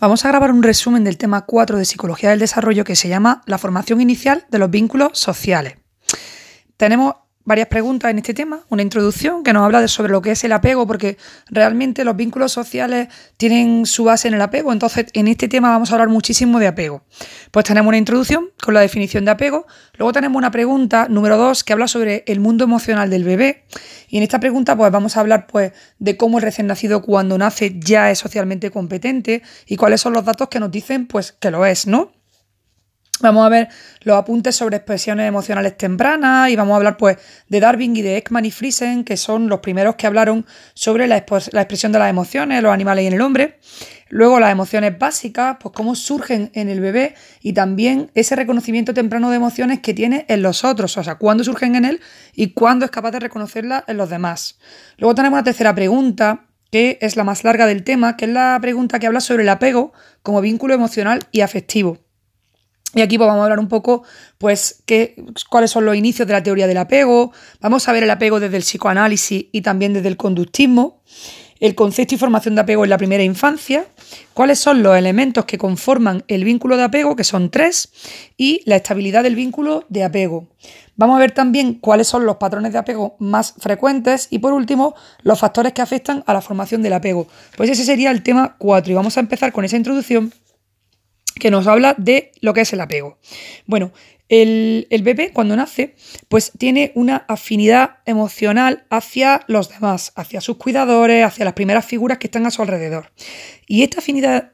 Vamos 0.00 0.24
a 0.24 0.28
grabar 0.28 0.52
un 0.52 0.62
resumen 0.62 1.02
del 1.02 1.18
tema 1.18 1.44
4 1.44 1.76
de 1.76 1.84
Psicología 1.84 2.30
del 2.30 2.38
Desarrollo 2.38 2.84
que 2.84 2.94
se 2.94 3.08
llama 3.08 3.42
La 3.46 3.58
formación 3.58 4.00
inicial 4.00 4.46
de 4.48 4.60
los 4.60 4.70
vínculos 4.70 5.18
sociales. 5.18 5.74
Tenemos 6.76 7.16
varias 7.48 7.68
preguntas 7.68 8.10
en 8.10 8.18
este 8.18 8.34
tema, 8.34 8.60
una 8.68 8.82
introducción 8.82 9.42
que 9.42 9.54
nos 9.54 9.64
habla 9.64 9.80
de 9.80 9.88
sobre 9.88 10.12
lo 10.12 10.20
que 10.20 10.32
es 10.32 10.44
el 10.44 10.52
apego, 10.52 10.86
porque 10.86 11.16
realmente 11.48 12.04
los 12.04 12.14
vínculos 12.14 12.52
sociales 12.52 13.08
tienen 13.38 13.86
su 13.86 14.04
base 14.04 14.28
en 14.28 14.34
el 14.34 14.42
apego, 14.42 14.70
entonces 14.70 15.06
en 15.14 15.28
este 15.28 15.48
tema 15.48 15.70
vamos 15.70 15.90
a 15.90 15.94
hablar 15.94 16.10
muchísimo 16.10 16.58
de 16.58 16.66
apego. 16.66 17.04
Pues 17.50 17.64
tenemos 17.64 17.88
una 17.88 17.96
introducción 17.96 18.50
con 18.62 18.74
la 18.74 18.82
definición 18.82 19.24
de 19.24 19.30
apego, 19.30 19.66
luego 19.96 20.12
tenemos 20.12 20.36
una 20.36 20.50
pregunta 20.50 21.06
número 21.08 21.38
2 21.38 21.64
que 21.64 21.72
habla 21.72 21.88
sobre 21.88 22.22
el 22.26 22.38
mundo 22.38 22.64
emocional 22.64 23.08
del 23.08 23.24
bebé, 23.24 23.64
y 24.10 24.18
en 24.18 24.24
esta 24.24 24.40
pregunta 24.40 24.76
pues 24.76 24.92
vamos 24.92 25.16
a 25.16 25.20
hablar 25.20 25.46
pues 25.46 25.72
de 25.98 26.18
cómo 26.18 26.36
el 26.36 26.42
recién 26.42 26.66
nacido 26.66 27.00
cuando 27.00 27.38
nace 27.38 27.80
ya 27.80 28.10
es 28.10 28.18
socialmente 28.18 28.70
competente 28.70 29.40
y 29.66 29.76
cuáles 29.76 30.02
son 30.02 30.12
los 30.12 30.26
datos 30.26 30.48
que 30.48 30.60
nos 30.60 30.70
dicen 30.70 31.06
pues 31.06 31.32
que 31.32 31.50
lo 31.50 31.64
es, 31.64 31.86
¿no? 31.86 32.12
Vamos 33.20 33.44
a 33.44 33.48
ver 33.48 33.68
los 34.02 34.16
apuntes 34.16 34.54
sobre 34.54 34.76
expresiones 34.76 35.26
emocionales 35.26 35.76
tempranas 35.76 36.50
y 36.50 36.56
vamos 36.56 36.74
a 36.74 36.76
hablar 36.76 36.96
pues 36.96 37.16
de 37.48 37.58
Darwin 37.58 37.96
y 37.96 38.02
de 38.02 38.16
Ekman 38.16 38.44
y 38.44 38.52
Friesen, 38.52 39.02
que 39.02 39.16
son 39.16 39.48
los 39.48 39.58
primeros 39.58 39.96
que 39.96 40.06
hablaron 40.06 40.46
sobre 40.74 41.08
la, 41.08 41.16
expresión 41.16 41.90
de 41.90 41.98
las 41.98 42.10
emociones, 42.10 42.62
los 42.62 42.72
animales 42.72 43.04
y 43.04 43.06
en 43.08 43.14
el 43.14 43.20
hombre. 43.20 43.58
Luego 44.08 44.38
las 44.38 44.52
emociones 44.52 44.96
básicas, 44.98 45.56
pues 45.60 45.74
cómo 45.74 45.96
surgen 45.96 46.50
en 46.54 46.68
el 46.68 46.80
bebé 46.80 47.14
y 47.42 47.54
también 47.54 48.10
ese 48.14 48.36
reconocimiento 48.36 48.94
temprano 48.94 49.30
de 49.30 49.36
emociones 49.36 49.80
que 49.80 49.94
tiene 49.94 50.24
en 50.28 50.40
los 50.40 50.64
otros, 50.64 50.96
o 50.96 51.02
sea, 51.02 51.16
cuándo 51.16 51.42
surgen 51.42 51.74
en 51.74 51.84
él 51.84 52.00
y 52.34 52.52
cuándo 52.52 52.84
es 52.84 52.90
capaz 52.92 53.10
de 53.10 53.20
reconocerlas 53.20 53.82
en 53.88 53.96
los 53.96 54.08
demás. 54.08 54.58
Luego 54.96 55.14
tenemos 55.16 55.36
una 55.36 55.44
tercera 55.44 55.74
pregunta, 55.74 56.46
que 56.70 56.98
es 57.00 57.16
la 57.16 57.24
más 57.24 57.44
larga 57.44 57.66
del 57.66 57.82
tema, 57.82 58.16
que 58.16 58.26
es 58.26 58.30
la 58.30 58.56
pregunta 58.60 58.98
que 58.98 59.08
habla 59.08 59.20
sobre 59.20 59.42
el 59.42 59.48
apego 59.48 59.92
como 60.22 60.40
vínculo 60.40 60.72
emocional 60.72 61.26
y 61.32 61.40
afectivo. 61.40 61.98
Y 62.94 63.02
aquí 63.02 63.18
pues, 63.18 63.28
vamos 63.28 63.42
a 63.42 63.44
hablar 63.44 63.58
un 63.58 63.68
poco, 63.68 64.02
pues, 64.38 64.82
qué, 64.86 65.22
cuáles 65.50 65.70
son 65.70 65.84
los 65.84 65.94
inicios 65.94 66.26
de 66.26 66.32
la 66.32 66.42
teoría 66.42 66.66
del 66.66 66.78
apego. 66.78 67.32
Vamos 67.60 67.86
a 67.88 67.92
ver 67.92 68.02
el 68.02 68.10
apego 68.10 68.40
desde 68.40 68.56
el 68.56 68.62
psicoanálisis 68.62 69.46
y 69.52 69.60
también 69.60 69.92
desde 69.92 70.08
el 70.08 70.16
conductismo. 70.16 71.02
El 71.60 71.74
concepto 71.74 72.14
y 72.14 72.18
formación 72.18 72.54
de 72.54 72.60
apego 72.60 72.84
en 72.84 72.90
la 72.90 72.98
primera 72.98 73.22
infancia. 73.22 73.84
Cuáles 74.32 74.60
son 74.60 74.82
los 74.82 74.96
elementos 74.96 75.44
que 75.44 75.58
conforman 75.58 76.24
el 76.28 76.44
vínculo 76.44 76.76
de 76.76 76.84
apego, 76.84 77.16
que 77.16 77.24
son 77.24 77.50
tres. 77.50 77.90
Y 78.36 78.62
la 78.64 78.76
estabilidad 78.76 79.24
del 79.24 79.34
vínculo 79.34 79.84
de 79.88 80.04
apego. 80.04 80.46
Vamos 80.96 81.16
a 81.16 81.18
ver 81.18 81.32
también 81.32 81.74
cuáles 81.74 82.06
son 82.06 82.24
los 82.26 82.36
patrones 82.36 82.72
de 82.72 82.78
apego 82.78 83.16
más 83.18 83.54
frecuentes. 83.58 84.28
Y 84.30 84.38
por 84.38 84.52
último, 84.52 84.94
los 85.22 85.40
factores 85.40 85.72
que 85.72 85.82
afectan 85.82 86.22
a 86.26 86.32
la 86.32 86.40
formación 86.40 86.80
del 86.80 86.92
apego. 86.92 87.26
Pues 87.56 87.68
ese 87.68 87.84
sería 87.84 88.12
el 88.12 88.22
tema 88.22 88.56
4. 88.58 88.92
Y 88.92 88.94
vamos 88.94 89.16
a 89.16 89.20
empezar 89.20 89.52
con 89.52 89.64
esa 89.64 89.76
introducción 89.76 90.32
que 91.38 91.50
nos 91.50 91.66
habla 91.66 91.94
de 91.98 92.32
lo 92.40 92.54
que 92.54 92.62
es 92.62 92.72
el 92.72 92.80
apego. 92.80 93.18
Bueno, 93.66 93.92
el, 94.28 94.86
bebé 95.02 95.32
cuando 95.32 95.56
nace, 95.56 95.94
pues 96.28 96.52
tiene 96.58 96.92
una 96.94 97.24
afinidad 97.28 97.96
emocional 98.04 98.84
hacia 98.90 99.42
los 99.46 99.70
demás, 99.70 100.12
hacia 100.16 100.40
sus 100.40 100.56
cuidadores, 100.56 101.24
hacia 101.24 101.44
las 101.44 101.54
primeras 101.54 101.86
figuras 101.86 102.18
que 102.18 102.26
están 102.26 102.46
a 102.46 102.50
su 102.50 102.60
alrededor. 102.60 103.10
Y 103.66 103.82
esta 103.82 103.98
afinidad, 103.98 104.52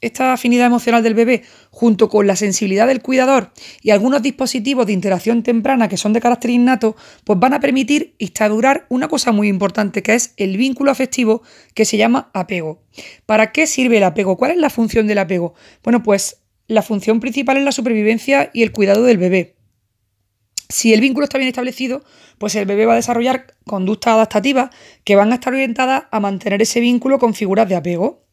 esta 0.00 0.32
afinidad 0.32 0.66
emocional 0.66 1.02
del 1.02 1.14
bebé, 1.14 1.42
junto 1.70 2.08
con 2.08 2.26
la 2.26 2.36
sensibilidad 2.36 2.86
del 2.86 3.02
cuidador 3.02 3.52
y 3.82 3.90
algunos 3.90 4.22
dispositivos 4.22 4.86
de 4.86 4.92
interacción 4.92 5.42
temprana 5.42 5.88
que 5.88 5.96
son 5.96 6.12
de 6.12 6.20
carácter 6.20 6.50
innato, 6.50 6.96
pues 7.24 7.38
van 7.38 7.54
a 7.54 7.60
permitir 7.60 8.14
instaurar 8.18 8.86
una 8.88 9.08
cosa 9.08 9.32
muy 9.32 9.48
importante, 9.48 10.02
que 10.02 10.14
es 10.14 10.34
el 10.36 10.56
vínculo 10.56 10.90
afectivo 10.90 11.42
que 11.74 11.84
se 11.84 11.96
llama 11.96 12.30
apego. 12.34 12.82
¿Para 13.26 13.52
qué 13.52 13.66
sirve 13.66 13.98
el 13.98 14.04
apego? 14.04 14.36
¿Cuál 14.36 14.52
es 14.52 14.58
la 14.58 14.70
función 14.70 15.06
del 15.06 15.18
apego? 15.18 15.54
Bueno, 15.82 16.02
pues 16.02 16.43
la 16.66 16.82
función 16.82 17.20
principal 17.20 17.56
es 17.56 17.64
la 17.64 17.72
supervivencia 17.72 18.50
y 18.52 18.62
el 18.62 18.72
cuidado 18.72 19.02
del 19.02 19.18
bebé. 19.18 19.56
Si 20.68 20.94
el 20.94 21.00
vínculo 21.00 21.24
está 21.24 21.38
bien 21.38 21.48
establecido, 21.48 22.02
pues 22.38 22.54
el 22.54 22.64
bebé 22.64 22.86
va 22.86 22.94
a 22.94 22.96
desarrollar 22.96 23.54
conductas 23.66 24.14
adaptativas 24.14 24.70
que 25.04 25.16
van 25.16 25.30
a 25.30 25.36
estar 25.36 25.52
orientadas 25.52 26.04
a 26.10 26.20
mantener 26.20 26.62
ese 26.62 26.80
vínculo 26.80 27.18
con 27.18 27.34
figuras 27.34 27.68
de 27.68 27.76
apego. 27.76 28.24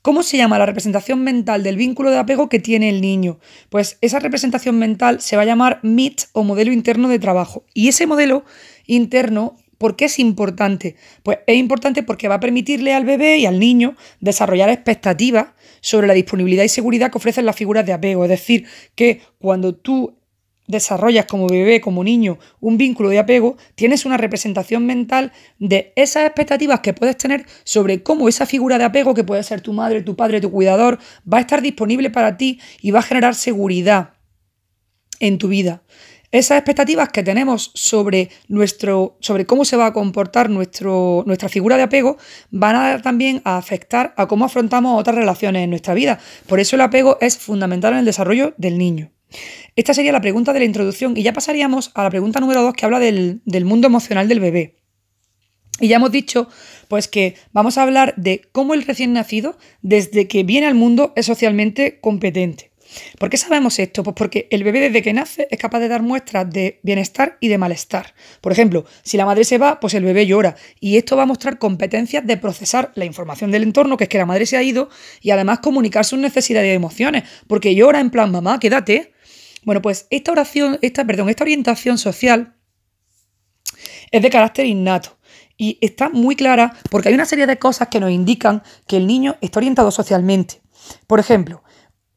¿Cómo 0.00 0.22
se 0.22 0.36
llama 0.36 0.58
la 0.58 0.66
representación 0.66 1.24
mental 1.24 1.64
del 1.64 1.76
vínculo 1.76 2.12
de 2.12 2.18
apego 2.18 2.48
que 2.48 2.60
tiene 2.60 2.88
el 2.88 3.00
niño? 3.00 3.40
Pues 3.70 3.98
esa 4.00 4.20
representación 4.20 4.78
mental 4.78 5.20
se 5.20 5.34
va 5.34 5.42
a 5.42 5.46
llamar 5.46 5.80
MIT 5.82 6.22
o 6.32 6.44
modelo 6.44 6.72
interno 6.72 7.08
de 7.08 7.18
trabajo. 7.18 7.64
Y 7.74 7.88
ese 7.88 8.06
modelo 8.06 8.44
interno 8.86 9.56
¿Por 9.78 9.96
qué 9.96 10.06
es 10.06 10.18
importante? 10.18 10.96
Pues 11.22 11.38
es 11.46 11.56
importante 11.56 12.02
porque 12.02 12.28
va 12.28 12.36
a 12.36 12.40
permitirle 12.40 12.94
al 12.94 13.04
bebé 13.04 13.38
y 13.38 13.46
al 13.46 13.58
niño 13.58 13.94
desarrollar 14.20 14.70
expectativas 14.70 15.48
sobre 15.80 16.06
la 16.06 16.14
disponibilidad 16.14 16.64
y 16.64 16.68
seguridad 16.68 17.10
que 17.10 17.18
ofrecen 17.18 17.46
las 17.46 17.56
figuras 17.56 17.86
de 17.86 17.92
apego. 17.92 18.24
Es 18.24 18.30
decir, 18.30 18.66
que 18.94 19.20
cuando 19.38 19.74
tú 19.74 20.16
desarrollas 20.66 21.26
como 21.26 21.46
bebé, 21.46 21.80
como 21.80 22.02
niño, 22.02 22.38
un 22.60 22.76
vínculo 22.76 23.08
de 23.08 23.18
apego, 23.18 23.56
tienes 23.74 24.04
una 24.04 24.16
representación 24.16 24.86
mental 24.86 25.32
de 25.58 25.92
esas 25.96 26.26
expectativas 26.26 26.80
que 26.80 26.92
puedes 26.92 27.16
tener 27.16 27.46
sobre 27.64 28.02
cómo 28.02 28.28
esa 28.28 28.46
figura 28.46 28.78
de 28.78 28.84
apego, 28.84 29.14
que 29.14 29.24
puede 29.24 29.42
ser 29.42 29.60
tu 29.60 29.72
madre, 29.72 30.02
tu 30.02 30.16
padre, 30.16 30.40
tu 30.40 30.50
cuidador, 30.50 30.98
va 31.32 31.38
a 31.38 31.42
estar 31.42 31.62
disponible 31.62 32.10
para 32.10 32.36
ti 32.36 32.60
y 32.80 32.90
va 32.90 33.00
a 33.00 33.02
generar 33.02 33.34
seguridad 33.34 34.14
en 35.20 35.38
tu 35.38 35.48
vida. 35.48 35.82
Esas 36.36 36.58
expectativas 36.58 37.08
que 37.08 37.22
tenemos 37.22 37.70
sobre, 37.72 38.28
nuestro, 38.48 39.16
sobre 39.20 39.46
cómo 39.46 39.64
se 39.64 39.78
va 39.78 39.86
a 39.86 39.94
comportar 39.94 40.50
nuestro, 40.50 41.24
nuestra 41.26 41.48
figura 41.48 41.78
de 41.78 41.84
apego 41.84 42.18
van 42.50 42.76
a 42.76 43.00
también 43.00 43.40
a 43.46 43.56
afectar 43.56 44.12
a 44.18 44.28
cómo 44.28 44.44
afrontamos 44.44 45.00
otras 45.00 45.16
relaciones 45.16 45.64
en 45.64 45.70
nuestra 45.70 45.94
vida. 45.94 46.20
Por 46.46 46.60
eso 46.60 46.76
el 46.76 46.82
apego 46.82 47.16
es 47.22 47.38
fundamental 47.38 47.94
en 47.94 48.00
el 48.00 48.04
desarrollo 48.04 48.52
del 48.58 48.76
niño. 48.76 49.10
Esta 49.76 49.94
sería 49.94 50.12
la 50.12 50.20
pregunta 50.20 50.52
de 50.52 50.58
la 50.58 50.66
introducción 50.66 51.16
y 51.16 51.22
ya 51.22 51.32
pasaríamos 51.32 51.90
a 51.94 52.02
la 52.02 52.10
pregunta 52.10 52.38
número 52.38 52.60
2 52.60 52.74
que 52.74 52.84
habla 52.84 52.98
del, 52.98 53.40
del 53.46 53.64
mundo 53.64 53.86
emocional 53.86 54.28
del 54.28 54.40
bebé. 54.40 54.76
Y 55.80 55.88
ya 55.88 55.96
hemos 55.96 56.12
dicho, 56.12 56.50
pues 56.88 57.08
que 57.08 57.36
vamos 57.52 57.78
a 57.78 57.82
hablar 57.82 58.12
de 58.18 58.42
cómo 58.52 58.74
el 58.74 58.82
recién 58.82 59.14
nacido, 59.14 59.56
desde 59.80 60.28
que 60.28 60.42
viene 60.42 60.66
al 60.66 60.74
mundo, 60.74 61.14
es 61.16 61.24
socialmente 61.24 61.98
competente. 61.98 62.72
¿Por 63.18 63.30
qué 63.30 63.36
sabemos 63.36 63.78
esto? 63.78 64.02
Pues 64.02 64.14
porque 64.14 64.48
el 64.50 64.64
bebé 64.64 64.80
desde 64.80 65.02
que 65.02 65.12
nace 65.12 65.48
es 65.50 65.58
capaz 65.58 65.80
de 65.80 65.88
dar 65.88 66.02
muestras 66.02 66.50
de 66.50 66.80
bienestar 66.82 67.38
y 67.40 67.48
de 67.48 67.58
malestar. 67.58 68.14
Por 68.40 68.52
ejemplo, 68.52 68.84
si 69.02 69.16
la 69.16 69.26
madre 69.26 69.44
se 69.44 69.58
va, 69.58 69.80
pues 69.80 69.94
el 69.94 70.04
bebé 70.04 70.26
llora. 70.26 70.56
Y 70.80 70.96
esto 70.96 71.16
va 71.16 71.24
a 71.24 71.26
mostrar 71.26 71.58
competencias 71.58 72.26
de 72.26 72.36
procesar 72.36 72.92
la 72.94 73.04
información 73.04 73.50
del 73.50 73.62
entorno, 73.62 73.96
que 73.96 74.04
es 74.04 74.10
que 74.10 74.18
la 74.18 74.26
madre 74.26 74.46
se 74.46 74.56
ha 74.56 74.62
ido, 74.62 74.88
y 75.20 75.30
además 75.30 75.60
comunicar 75.60 76.04
sus 76.04 76.18
necesidades 76.18 76.70
y 76.70 76.74
emociones. 76.74 77.24
Porque 77.46 77.74
llora 77.74 78.00
en 78.00 78.10
plan, 78.10 78.30
mamá, 78.30 78.58
quédate. 78.58 79.12
Bueno, 79.64 79.82
pues 79.82 80.06
esta 80.10 80.32
oración, 80.32 80.78
esta, 80.82 81.04
perdón, 81.04 81.28
esta 81.28 81.44
orientación 81.44 81.98
social 81.98 82.54
es 84.10 84.22
de 84.22 84.30
carácter 84.30 84.66
innato. 84.66 85.18
Y 85.58 85.78
está 85.80 86.10
muy 86.10 86.36
clara 86.36 86.76
porque 86.90 87.08
hay 87.08 87.14
una 87.14 87.24
serie 87.24 87.46
de 87.46 87.58
cosas 87.58 87.88
que 87.88 87.98
nos 87.98 88.10
indican 88.10 88.62
que 88.86 88.98
el 88.98 89.06
niño 89.06 89.36
está 89.40 89.58
orientado 89.58 89.90
socialmente. 89.90 90.60
Por 91.06 91.18
ejemplo, 91.18 91.62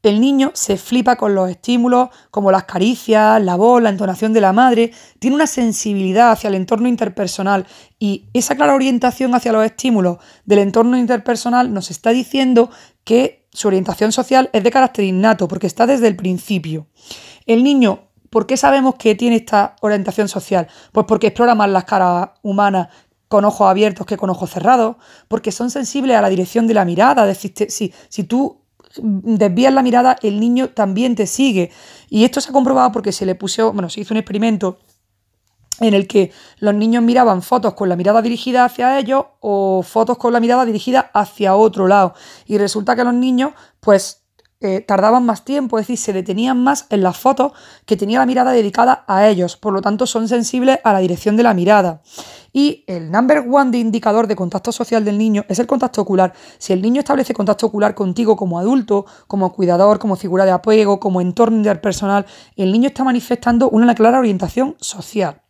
el 0.02 0.20
niño 0.20 0.50
se 0.54 0.76
flipa 0.76 1.16
con 1.16 1.34
los 1.34 1.50
estímulos 1.50 2.08
como 2.30 2.50
las 2.50 2.64
caricias, 2.64 3.42
la 3.42 3.56
voz, 3.56 3.82
la 3.82 3.90
entonación 3.90 4.32
de 4.32 4.40
la 4.40 4.52
madre, 4.52 4.92
tiene 5.18 5.36
una 5.36 5.46
sensibilidad 5.46 6.30
hacia 6.30 6.48
el 6.48 6.54
entorno 6.54 6.88
interpersonal 6.88 7.66
y 7.98 8.28
esa 8.32 8.56
clara 8.56 8.74
orientación 8.74 9.34
hacia 9.34 9.52
los 9.52 9.64
estímulos 9.64 10.18
del 10.44 10.60
entorno 10.60 10.96
interpersonal 10.96 11.72
nos 11.72 11.90
está 11.90 12.10
diciendo 12.10 12.70
que 13.04 13.46
su 13.52 13.68
orientación 13.68 14.12
social 14.12 14.48
es 14.52 14.62
de 14.62 14.70
carácter 14.70 15.04
innato 15.04 15.48
porque 15.48 15.66
está 15.66 15.86
desde 15.86 16.08
el 16.08 16.16
principio. 16.16 16.86
El 17.46 17.62
niño, 17.62 18.08
¿por 18.30 18.46
qué 18.46 18.56
sabemos 18.56 18.94
que 18.94 19.14
tiene 19.14 19.36
esta 19.36 19.76
orientación 19.80 20.28
social? 20.28 20.68
Pues 20.92 21.04
porque 21.06 21.28
explora 21.28 21.54
más 21.54 21.68
las 21.68 21.84
caras 21.84 22.30
humanas 22.42 22.88
con 23.28 23.44
ojos 23.44 23.68
abiertos 23.68 24.06
que 24.06 24.16
con 24.16 24.30
ojos 24.30 24.50
cerrados, 24.50 24.96
porque 25.28 25.52
son 25.52 25.70
sensibles 25.70 26.16
a 26.16 26.20
la 26.20 26.28
dirección 26.28 26.66
de 26.66 26.74
la 26.74 26.84
mirada. 26.84 27.30
Es 27.30 27.38
si 27.38 28.24
tú 28.24 28.59
desvías 28.96 29.72
la 29.72 29.82
mirada, 29.82 30.16
el 30.22 30.40
niño 30.40 30.70
también 30.70 31.14
te 31.14 31.26
sigue. 31.26 31.70
Y 32.08 32.24
esto 32.24 32.40
se 32.40 32.50
ha 32.50 32.52
comprobado 32.52 32.92
porque 32.92 33.12
se 33.12 33.26
le 33.26 33.34
puso, 33.34 33.72
bueno, 33.72 33.88
se 33.88 34.00
hizo 34.00 34.14
un 34.14 34.18
experimento 34.18 34.78
en 35.80 35.94
el 35.94 36.06
que 36.06 36.30
los 36.58 36.74
niños 36.74 37.02
miraban 37.02 37.42
fotos 37.42 37.74
con 37.74 37.88
la 37.88 37.96
mirada 37.96 38.20
dirigida 38.20 38.64
hacia 38.64 38.98
ellos 38.98 39.24
o 39.40 39.82
fotos 39.82 40.18
con 40.18 40.32
la 40.32 40.40
mirada 40.40 40.64
dirigida 40.64 41.10
hacia 41.14 41.56
otro 41.56 41.88
lado. 41.88 42.14
Y 42.46 42.58
resulta 42.58 42.94
que 42.94 43.04
los 43.04 43.14
niños, 43.14 43.52
pues, 43.80 44.19
eh, 44.62 44.82
tardaban 44.82 45.24
más 45.24 45.44
tiempo, 45.44 45.78
es 45.78 45.86
decir, 45.86 45.98
se 45.98 46.12
detenían 46.12 46.62
más 46.62 46.86
en 46.90 47.02
las 47.02 47.16
fotos 47.16 47.52
que 47.86 47.96
tenía 47.96 48.18
la 48.18 48.26
mirada 48.26 48.52
dedicada 48.52 49.04
a 49.06 49.26
ellos. 49.26 49.56
Por 49.56 49.72
lo 49.72 49.80
tanto, 49.80 50.06
son 50.06 50.28
sensibles 50.28 50.78
a 50.84 50.92
la 50.92 50.98
dirección 50.98 51.36
de 51.38 51.42
la 51.42 51.54
mirada. 51.54 52.02
Y 52.52 52.84
el 52.86 53.10
number 53.10 53.46
one 53.50 53.70
de 53.70 53.78
indicador 53.78 54.26
de 54.26 54.36
contacto 54.36 54.70
social 54.70 55.02
del 55.02 55.16
niño 55.16 55.46
es 55.48 55.58
el 55.60 55.66
contacto 55.66 56.02
ocular. 56.02 56.34
Si 56.58 56.74
el 56.74 56.82
niño 56.82 57.00
establece 57.00 57.32
contacto 57.32 57.66
ocular 57.66 57.94
contigo 57.94 58.36
como 58.36 58.58
adulto, 58.58 59.06
como 59.26 59.52
cuidador, 59.52 59.98
como 59.98 60.16
figura 60.16 60.44
de 60.44 60.50
apego, 60.50 61.00
como 61.00 61.22
entorno 61.22 61.56
interpersonal, 61.56 62.26
el 62.56 62.70
niño 62.70 62.88
está 62.88 63.02
manifestando 63.02 63.70
una 63.70 63.94
clara 63.94 64.18
orientación 64.18 64.76
social. 64.78 65.40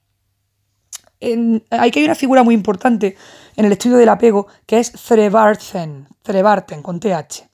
hay 1.20 1.90
que 1.90 1.98
hay 1.98 2.04
una 2.04 2.14
figura 2.14 2.44
muy 2.44 2.54
importante 2.54 3.16
en 3.56 3.64
el 3.64 3.72
estudio 3.72 3.96
del 3.96 4.08
apego, 4.08 4.46
que 4.66 4.78
es 4.78 4.92
Trebarten, 4.92 6.06
Trebarten 6.22 6.82
con 6.82 7.00
TH. 7.00 7.50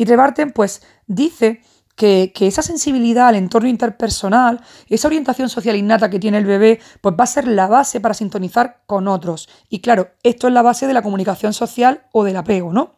Y 0.00 0.06
Trebarten 0.06 0.52
pues 0.52 0.80
dice 1.06 1.60
que, 1.94 2.32
esa 2.40 2.62
sensibilidad 2.62 3.28
al 3.28 3.34
entorno 3.34 3.68
interpersonal, 3.68 4.62
esa 4.88 5.08
orientación 5.08 5.50
social 5.50 5.76
innata 5.76 6.08
que 6.08 6.18
tiene 6.18 6.38
el 6.38 6.46
bebé, 6.46 6.80
pues 7.02 7.14
va 7.20 7.24
a 7.24 7.26
ser 7.26 7.46
la 7.46 7.66
base 7.66 8.00
para 8.00 8.14
sintonizar 8.14 8.80
con 8.86 9.08
otros. 9.08 9.50
Y 9.68 9.80
claro, 9.80 10.08
esto 10.22 10.48
es 10.48 10.54
la 10.54 10.62
base 10.62 10.86
de 10.86 10.94
la 10.94 11.02
comunicación 11.02 11.52
social 11.52 12.06
o 12.12 12.24
del 12.24 12.38
apego, 12.38 12.72
¿no? 12.72 12.94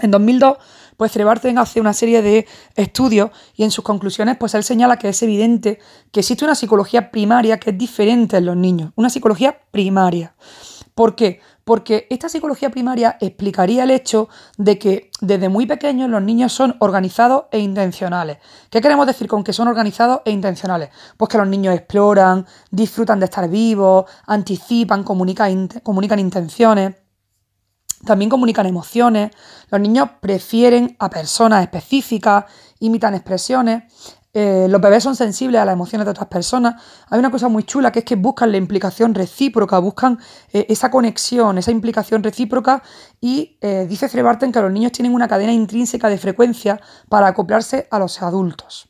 En 0.00 0.10
2002, 0.10 0.58
pues 0.96 1.12
Trebarten 1.12 1.58
hace 1.58 1.80
una 1.80 1.92
serie 1.92 2.22
de 2.22 2.48
estudios 2.74 3.30
y 3.54 3.62
en 3.62 3.70
sus 3.70 3.84
conclusiones, 3.84 4.36
pues 4.36 4.54
él 4.54 4.64
señala 4.64 4.98
que 4.98 5.10
es 5.10 5.22
evidente 5.22 5.78
que 6.10 6.18
existe 6.18 6.44
una 6.44 6.56
psicología 6.56 7.12
primaria 7.12 7.60
que 7.60 7.70
es 7.70 7.78
diferente 7.78 8.38
en 8.38 8.46
los 8.46 8.56
niños, 8.56 8.90
una 8.96 9.10
psicología 9.10 9.60
primaria. 9.70 10.34
¿Por 10.96 11.14
qué? 11.14 11.40
Porque 11.64 12.06
esta 12.10 12.28
psicología 12.28 12.70
primaria 12.70 13.16
explicaría 13.20 13.84
el 13.84 13.90
hecho 13.90 14.28
de 14.58 14.78
que 14.78 15.10
desde 15.20 15.48
muy 15.48 15.66
pequeños 15.66 16.10
los 16.10 16.22
niños 16.22 16.52
son 16.52 16.76
organizados 16.78 17.44
e 17.50 17.58
intencionales. 17.58 18.38
¿Qué 18.68 18.82
queremos 18.82 19.06
decir 19.06 19.26
con 19.26 19.42
que 19.42 19.54
son 19.54 19.68
organizados 19.68 20.20
e 20.26 20.30
intencionales? 20.30 20.90
Pues 21.16 21.30
que 21.30 21.38
los 21.38 21.48
niños 21.48 21.74
exploran, 21.74 22.46
disfrutan 22.70 23.18
de 23.18 23.24
estar 23.24 23.48
vivos, 23.48 24.04
anticipan, 24.26 25.02
comunican, 25.02 25.68
comunican 25.82 26.18
intenciones. 26.18 26.96
También 28.04 28.28
comunican 28.28 28.66
emociones. 28.66 29.30
Los 29.70 29.80
niños 29.80 30.10
prefieren 30.20 30.94
a 30.98 31.08
personas 31.08 31.62
específicas, 31.62 32.44
imitan 32.80 33.14
expresiones. 33.14 33.84
Eh, 34.36 34.66
los 34.68 34.80
bebés 34.80 35.04
son 35.04 35.14
sensibles 35.14 35.60
a 35.60 35.64
las 35.64 35.74
emociones 35.74 36.04
de 36.06 36.10
otras 36.10 36.26
personas. 36.26 36.82
Hay 37.08 37.20
una 37.20 37.30
cosa 37.30 37.46
muy 37.48 37.62
chula 37.62 37.92
que 37.92 38.00
es 38.00 38.04
que 38.04 38.16
buscan 38.16 38.50
la 38.50 38.58
implicación 38.58 39.14
recíproca, 39.14 39.78
buscan 39.78 40.18
eh, 40.52 40.66
esa 40.68 40.90
conexión, 40.90 41.56
esa 41.56 41.70
implicación 41.70 42.20
recíproca 42.24 42.82
y 43.20 43.56
eh, 43.60 43.86
dice 43.88 44.08
Frebarten 44.08 44.50
que 44.50 44.60
los 44.60 44.72
niños 44.72 44.90
tienen 44.90 45.14
una 45.14 45.28
cadena 45.28 45.52
intrínseca 45.52 46.08
de 46.08 46.18
frecuencia 46.18 46.80
para 47.08 47.28
acoplarse 47.28 47.86
a 47.92 48.00
los 48.00 48.20
adultos. 48.22 48.88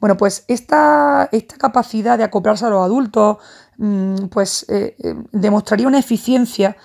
Bueno, 0.00 0.18
pues 0.18 0.44
esta, 0.48 1.30
esta 1.32 1.56
capacidad 1.56 2.18
de 2.18 2.24
acoplarse 2.24 2.66
a 2.66 2.68
los 2.68 2.84
adultos 2.84 3.38
mm, 3.78 4.26
pues 4.26 4.66
demostraría 5.32 5.88
una 5.88 5.98
eficiencia 5.98 6.76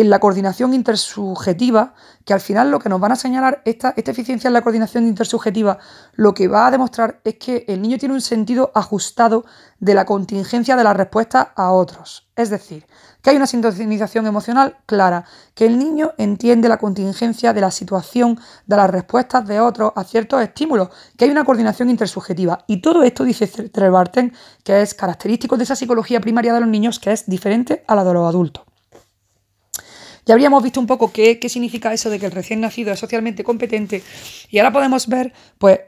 en 0.00 0.10
la 0.10 0.20
coordinación 0.20 0.74
intersubjetiva, 0.74 1.94
que 2.24 2.32
al 2.32 2.40
final 2.40 2.70
lo 2.70 2.78
que 2.78 2.88
nos 2.88 3.00
van 3.00 3.10
a 3.10 3.16
señalar, 3.16 3.62
esta, 3.64 3.94
esta 3.96 4.12
eficiencia 4.12 4.46
en 4.46 4.54
la 4.54 4.62
coordinación 4.62 5.08
intersubjetiva, 5.08 5.78
lo 6.14 6.34
que 6.34 6.46
va 6.46 6.68
a 6.68 6.70
demostrar 6.70 7.20
es 7.24 7.34
que 7.34 7.64
el 7.66 7.82
niño 7.82 7.98
tiene 7.98 8.14
un 8.14 8.20
sentido 8.20 8.70
ajustado 8.76 9.44
de 9.80 9.94
la 9.94 10.04
contingencia 10.04 10.76
de 10.76 10.84
la 10.84 10.94
respuesta 10.94 11.52
a 11.56 11.72
otros. 11.72 12.28
Es 12.36 12.48
decir, 12.48 12.86
que 13.20 13.30
hay 13.30 13.36
una 13.36 13.48
sintonización 13.48 14.28
emocional 14.28 14.76
clara, 14.86 15.24
que 15.56 15.66
el 15.66 15.80
niño 15.80 16.12
entiende 16.16 16.68
la 16.68 16.78
contingencia 16.78 17.52
de 17.52 17.60
la 17.60 17.72
situación, 17.72 18.38
de 18.66 18.76
las 18.76 18.90
respuestas 18.90 19.48
de 19.48 19.58
otros 19.58 19.92
a 19.96 20.04
ciertos 20.04 20.40
estímulos, 20.40 20.90
que 21.16 21.24
hay 21.24 21.32
una 21.32 21.44
coordinación 21.44 21.90
intersubjetiva. 21.90 22.64
Y 22.68 22.80
todo 22.80 23.02
esto, 23.02 23.24
dice 23.24 23.48
Trebarten, 23.48 24.32
que 24.62 24.80
es 24.80 24.94
característico 24.94 25.56
de 25.56 25.64
esa 25.64 25.74
psicología 25.74 26.20
primaria 26.20 26.54
de 26.54 26.60
los 26.60 26.68
niños, 26.68 27.00
que 27.00 27.10
es 27.10 27.26
diferente 27.26 27.84
a 27.88 27.96
la 27.96 28.04
de 28.04 28.14
los 28.14 28.28
adultos. 28.28 28.62
Ya 30.28 30.34
habríamos 30.34 30.62
visto 30.62 30.78
un 30.78 30.86
poco 30.86 31.10
qué, 31.10 31.40
significa 31.48 31.90
eso 31.90 32.10
de 32.10 32.20
que 32.20 32.26
el 32.26 32.32
recién 32.32 32.60
nacido 32.60 32.92
es 32.92 32.98
socialmente 33.00 33.42
competente 33.42 34.02
y 34.50 34.58
ahora 34.58 34.74
podemos 34.74 35.06
ver 35.06 35.32
pues, 35.56 35.80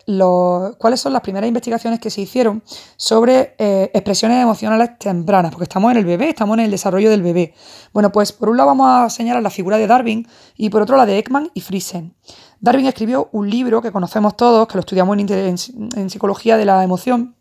cuáles 0.79 0.99
son 0.99 1.13
las 1.13 1.21
primeras 1.21 1.47
investigaciones 1.47 2.01
que 2.01 2.09
se 2.09 2.23
hicieron 2.23 2.63
sobre 2.97 3.55
eh, 3.59 3.91
expresiones 3.93 4.43
emocionales 4.43 4.99
tempranas, 4.99 5.51
porque 5.51 5.65
estamos 5.65 5.93
en 5.93 5.99
el 5.99 6.07
bebé, 6.07 6.31
estamos 6.31 6.57
en 6.57 6.65
el 6.65 6.71
desarrollo 6.71 7.11
del 7.11 7.21
bebé. 7.21 7.53
Bueno, 7.93 8.13
pues 8.13 8.33
por 8.33 8.49
un 8.49 8.57
lado 8.57 8.69
vamos 8.69 8.89
a 8.89 9.11
señalar 9.11 9.43
la 9.43 9.51
figura 9.51 9.77
de 9.77 9.87
Darwin 9.87 10.27
y 10.57 10.71
por 10.71 10.81
otro 10.81 10.97
la 10.97 11.05
de 11.05 11.19
Ekman 11.19 11.51
y 11.53 11.61
Friesen. 11.61 12.15
Darwin 12.61 12.87
escribió 12.87 13.29
un 13.33 13.51
libro 13.51 13.83
que 13.83 13.93
conocemos 13.93 14.39
todos, 14.39 14.67
que 14.69 14.77
lo 14.77 14.81
estudiamos 14.81 15.19
en 15.19 16.09
psicología 16.09 16.57
de 16.57 16.65
la 16.65 16.83
emoción, 16.83 17.37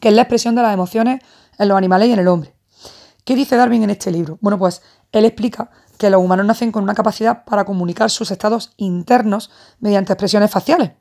que 0.00 0.10
es 0.10 0.14
la 0.14 0.22
expresión 0.22 0.54
de 0.54 0.62
las 0.62 0.74
emociones 0.74 1.22
en 1.58 1.66
los 1.66 1.76
animales 1.76 2.08
y 2.08 2.12
en 2.12 2.20
el 2.20 2.28
hombre. 2.28 2.54
¿Qué 3.24 3.34
dice 3.34 3.56
Darwin 3.56 3.82
en 3.82 3.90
este 3.90 4.12
libro? 4.12 4.38
Bueno, 4.40 4.58
pues 4.58 4.80
él 5.12 5.24
explica 5.24 5.70
que 5.98 6.10
los 6.10 6.22
humanos 6.22 6.46
nacen 6.46 6.72
con 6.72 6.84
una 6.84 6.94
capacidad 6.94 7.44
para 7.44 7.64
comunicar 7.64 8.08
sus 8.08 8.30
estados 8.30 8.72
internos 8.76 9.50
mediante 9.80 10.12
expresiones 10.12 10.50
faciales. 10.50 10.92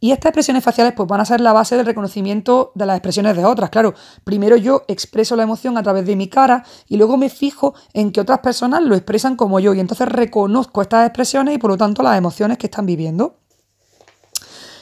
Y 0.00 0.12
estas 0.12 0.30
expresiones 0.30 0.64
faciales 0.64 0.94
pues, 0.96 1.08
van 1.08 1.20
a 1.20 1.24
ser 1.26 1.40
la 1.40 1.52
base 1.52 1.76
del 1.76 1.86
reconocimiento 1.86 2.72
de 2.74 2.86
las 2.86 2.96
expresiones 2.96 3.36
de 3.36 3.44
otras. 3.44 3.70
Claro, 3.70 3.94
primero 4.24 4.56
yo 4.56 4.82
expreso 4.88 5.36
la 5.36 5.42
emoción 5.42 5.76
a 5.76 5.82
través 5.82 6.06
de 6.06 6.16
mi 6.16 6.28
cara 6.28 6.64
y 6.88 6.96
luego 6.96 7.18
me 7.18 7.28
fijo 7.28 7.74
en 7.92 8.10
que 8.10 8.20
otras 8.20 8.38
personas 8.40 8.82
lo 8.82 8.94
expresan 8.94 9.36
como 9.36 9.60
yo 9.60 9.74
y 9.74 9.80
entonces 9.80 10.08
reconozco 10.08 10.80
estas 10.82 11.06
expresiones 11.06 11.54
y 11.54 11.58
por 11.58 11.70
lo 11.70 11.76
tanto 11.76 12.02
las 12.02 12.16
emociones 12.16 12.56
que 12.56 12.66
están 12.66 12.86
viviendo. 12.86 13.36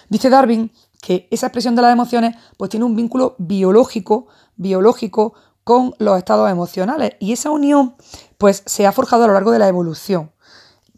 Dice 0.09 0.31
Darwin 0.31 0.71
que 1.03 1.29
esa 1.31 1.49
expresión 1.49 1.75
de 1.75 1.83
las 1.83 1.93
emociones 1.93 2.37
pues 2.57 2.71
tiene 2.71 2.87
un 2.87 2.97
vínculo 2.97 3.35
biológico, 3.39 4.29
biológico 4.57 5.35
con 5.65 5.95
los 5.99 6.17
estados 6.19 6.51
emocionales 6.51 7.13
y 7.19 7.33
esa 7.33 7.51
unión 7.51 7.95
pues 8.39 8.63
se 8.67 8.87
ha 8.87 8.93
forjado 8.93 9.25
a 9.25 9.27
lo 9.27 9.33
largo 9.33 9.51
de 9.51 9.59
la 9.59 9.69
evolución. 9.69 10.31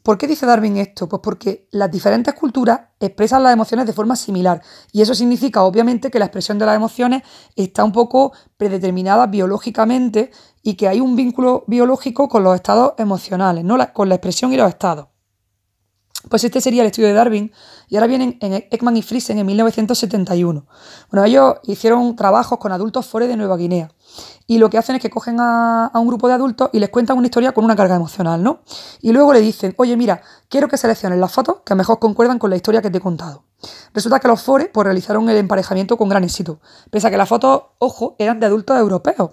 ¿Por 0.07 0.19
qué 0.19 0.29
dice 0.29 0.47
Darwin 0.47 0.77
esto? 0.77 1.09
Pues 1.09 1.21
porque 1.21 1.67
las 1.73 1.91
diferentes 1.91 2.33
culturas 2.35 2.79
expresan 3.01 3.43
las 3.43 3.53
emociones 3.53 3.87
de 3.87 3.93
forma 3.93 4.15
similar 4.15 4.63
y 4.93 5.03
eso 5.03 5.17
significa 5.17 5.65
obviamente 5.65 6.13
que 6.13 6.21
la 6.21 6.27
expresión 6.27 6.61
de 6.61 6.67
las 6.67 6.77
emociones 6.77 7.25
está 7.57 7.83
un 7.83 7.91
poco 7.91 8.33
predeterminada 8.57 9.27
biológicamente 9.27 10.31
y 10.63 10.75
que 10.75 10.87
hay 10.87 11.01
un 11.01 11.17
vínculo 11.17 11.65
biológico 11.67 12.29
con 12.29 12.45
los 12.45 12.55
estados 12.55 12.93
emocionales, 12.99 13.65
¿no? 13.65 13.77
con 13.93 14.09
la 14.09 14.15
expresión 14.15 14.53
y 14.53 14.57
los 14.57 14.69
estados. 14.69 15.09
Pues 16.29 16.45
este 16.45 16.61
sería 16.61 16.83
el 16.83 16.87
estudio 16.87 17.09
de 17.09 17.15
Darwin 17.15 17.53
y 17.89 17.97
ahora 17.97 18.07
vienen 18.07 18.39
en 18.41 18.53
Ekman 18.71 18.97
y 18.97 19.03
Friesen 19.03 19.39
en 19.39 19.47
1971. 19.47 20.67
Bueno, 21.11 21.27
ellos 21.27 21.55
hicieron 21.65 22.15
trabajos 22.15 22.59
con 22.61 22.71
adultos 22.71 23.07
fuera 23.07 23.27
de 23.27 23.37
Nueva 23.37 23.57
Guinea 23.57 23.91
y 24.47 24.59
lo 24.59 24.71
que 24.71 24.79
hacen 24.79 24.97
es 24.97 25.03
que 25.03 25.11
cogen 25.11 25.37
a, 25.41 25.91
un 25.95 26.07
grupo 26.07 26.29
de 26.29 26.35
adultos 26.35 26.71
y 26.73 26.79
les 26.79 26.91
cuentan 26.91 27.19
una 27.19 27.27
historia 27.27 27.53
con 27.53 27.65
una 27.65 27.77
carga 27.77 27.97
emocional, 27.97 28.43
¿no? 28.43 28.61
Y 29.01 29.13
luego 29.13 29.33
le 29.33 29.41
dicen, 29.41 29.75
oye, 29.79 29.97
mira, 29.97 30.23
quiero 30.49 30.69
que 30.69 30.77
selecciones 30.77 31.19
las 31.19 31.33
fotos 31.33 31.59
que 31.65 31.75
mejor 31.75 31.99
concuerdan 31.99 32.39
con 32.39 32.51
la 32.51 32.57
historia 32.57 32.83
que 32.83 32.91
te 32.91 32.99
he 32.99 33.01
contado. 33.01 33.45
Resulta 33.93 34.21
que 34.21 34.29
los 34.29 34.43
Fores 34.43 34.69
pues, 34.73 34.85
realizaron 34.85 35.29
el 35.29 35.37
emparejamiento 35.37 35.97
con 35.97 36.09
gran 36.09 36.25
éxito, 36.25 36.61
pese 36.91 37.09
a 37.09 37.11
que 37.11 37.17
las 37.17 37.29
fotos, 37.29 37.63
ojo, 37.79 38.15
eran 38.19 38.39
de 38.41 38.47
adultos 38.47 38.79
europeos. 38.79 39.33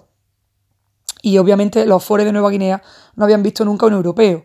Y 1.22 1.38
obviamente 1.38 1.86
los 1.86 2.04
Fores 2.04 2.26
de 2.26 2.32
Nueva 2.32 2.50
Guinea 2.50 2.82
no 3.16 3.24
habían 3.24 3.42
visto 3.42 3.64
nunca 3.64 3.86
un 3.86 3.94
europeo. 3.94 4.44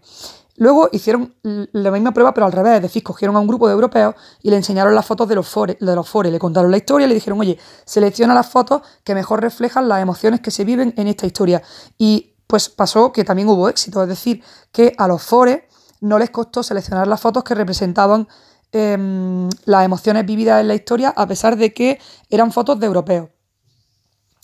Luego 0.59 0.89
hicieron 0.91 1.33
la 1.41 1.89
misma 1.89 2.13
prueba, 2.13 2.33
pero 2.33 2.45
al 2.45 2.51
revés, 2.51 2.75
es 2.75 2.81
decir, 2.81 3.01
cogieron 3.01 3.37
a 3.37 3.39
un 3.39 3.47
grupo 3.47 3.67
de 3.67 3.73
europeos 3.73 4.15
y 4.43 4.49
le 4.49 4.57
enseñaron 4.57 4.93
las 4.93 5.05
fotos 5.05 5.29
de 5.29 5.35
los 5.35 5.47
fores, 5.47 5.77
de 5.79 5.95
los 5.95 6.13
le 6.13 6.37
contaron 6.37 6.69
la 6.69 6.75
historia 6.75 7.05
y 7.05 7.07
le 7.07 7.15
dijeron, 7.15 7.39
oye, 7.39 7.57
selecciona 7.85 8.33
las 8.33 8.49
fotos 8.49 8.81
que 9.05 9.15
mejor 9.15 9.41
reflejan 9.41 9.87
las 9.87 10.01
emociones 10.01 10.41
que 10.41 10.51
se 10.51 10.65
viven 10.65 10.93
en 10.97 11.07
esta 11.07 11.25
historia. 11.25 11.61
Y 11.97 12.35
pues 12.45 12.67
pasó 12.67 13.13
que 13.13 13.23
también 13.23 13.47
hubo 13.47 13.69
éxito, 13.69 14.03
es 14.03 14.09
decir, 14.09 14.43
que 14.73 14.93
a 14.97 15.07
los 15.07 15.23
fores 15.23 15.61
no 16.01 16.19
les 16.19 16.29
costó 16.29 16.61
seleccionar 16.61 17.07
las 17.07 17.21
fotos 17.21 17.45
que 17.45 17.55
representaban 17.55 18.27
em, 18.73 19.49
las 19.63 19.85
emociones 19.85 20.25
vividas 20.25 20.59
en 20.59 20.67
la 20.67 20.75
historia, 20.75 21.13
a 21.15 21.25
pesar 21.25 21.55
de 21.55 21.73
que 21.73 21.99
eran 22.29 22.51
fotos 22.51 22.81
de 22.81 22.85
europeos. 22.85 23.29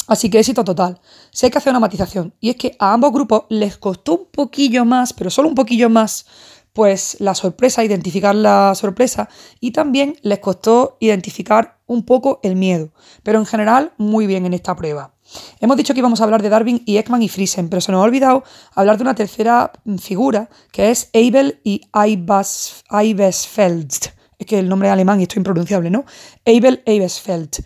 Así 0.07 0.29
que 0.29 0.39
éxito 0.39 0.63
total. 0.63 1.00
Si 1.31 1.50
que 1.50 1.57
hacer 1.57 1.71
una 1.71 1.79
matización, 1.79 2.33
y 2.39 2.50
es 2.50 2.55
que 2.57 2.75
a 2.79 2.93
ambos 2.93 3.12
grupos 3.12 3.43
les 3.50 3.77
costó 3.77 4.13
un 4.13 4.25
poquillo 4.31 4.85
más, 4.85 5.13
pero 5.13 5.29
solo 5.29 5.50
un 5.50 5.55
poquillo 5.55 5.89
más, 5.89 6.25
pues 6.74 7.17
la 7.19 7.33
sorpresa, 7.33 7.83
identificar 7.83 8.35
la 8.35 8.75
sorpresa, 8.75 9.29
y 9.59 9.71
también 9.71 10.17
les 10.21 10.39
costó 10.39 10.97
identificar 11.00 11.79
un 11.88 12.03
poco 12.03 12.39
el 12.43 12.55
miedo. 12.55 12.91
Pero 13.24 13.39
en 13.39 13.45
general, 13.45 13.93
muy 13.97 14.27
bien 14.27 14.45
en 14.45 14.53
esta 14.53 14.75
prueba. 14.75 15.15
Hemos 15.59 15.77
dicho 15.77 15.93
que 15.93 16.00
íbamos 16.00 16.21
a 16.21 16.25
hablar 16.25 16.41
de 16.43 16.50
Darwin 16.50 16.83
y 16.85 16.97
Ekman 16.97 17.24
y 17.24 17.29
Friesen, 17.29 17.69
pero 17.69 17.81
se 17.81 17.91
nos 17.91 18.01
ha 18.01 18.03
olvidado 18.03 18.43
hablar 18.74 18.97
de 18.97 19.03
una 19.03 19.15
tercera 19.15 19.71
figura, 20.00 20.50
que 20.71 20.91
es 20.91 21.09
Abel 21.13 21.62
y 21.63 21.81
Eibesfeld. 21.93 23.91
Es 24.38 24.45
que 24.45 24.59
el 24.59 24.69
nombre 24.69 24.89
es 24.89 24.93
alemán 24.93 25.19
y 25.19 25.24
esto 25.24 25.33
es 25.33 25.38
impronunciable, 25.38 25.89
¿no? 25.89 26.05
Abel 26.45 26.83
Eibesfeld. 26.85 27.63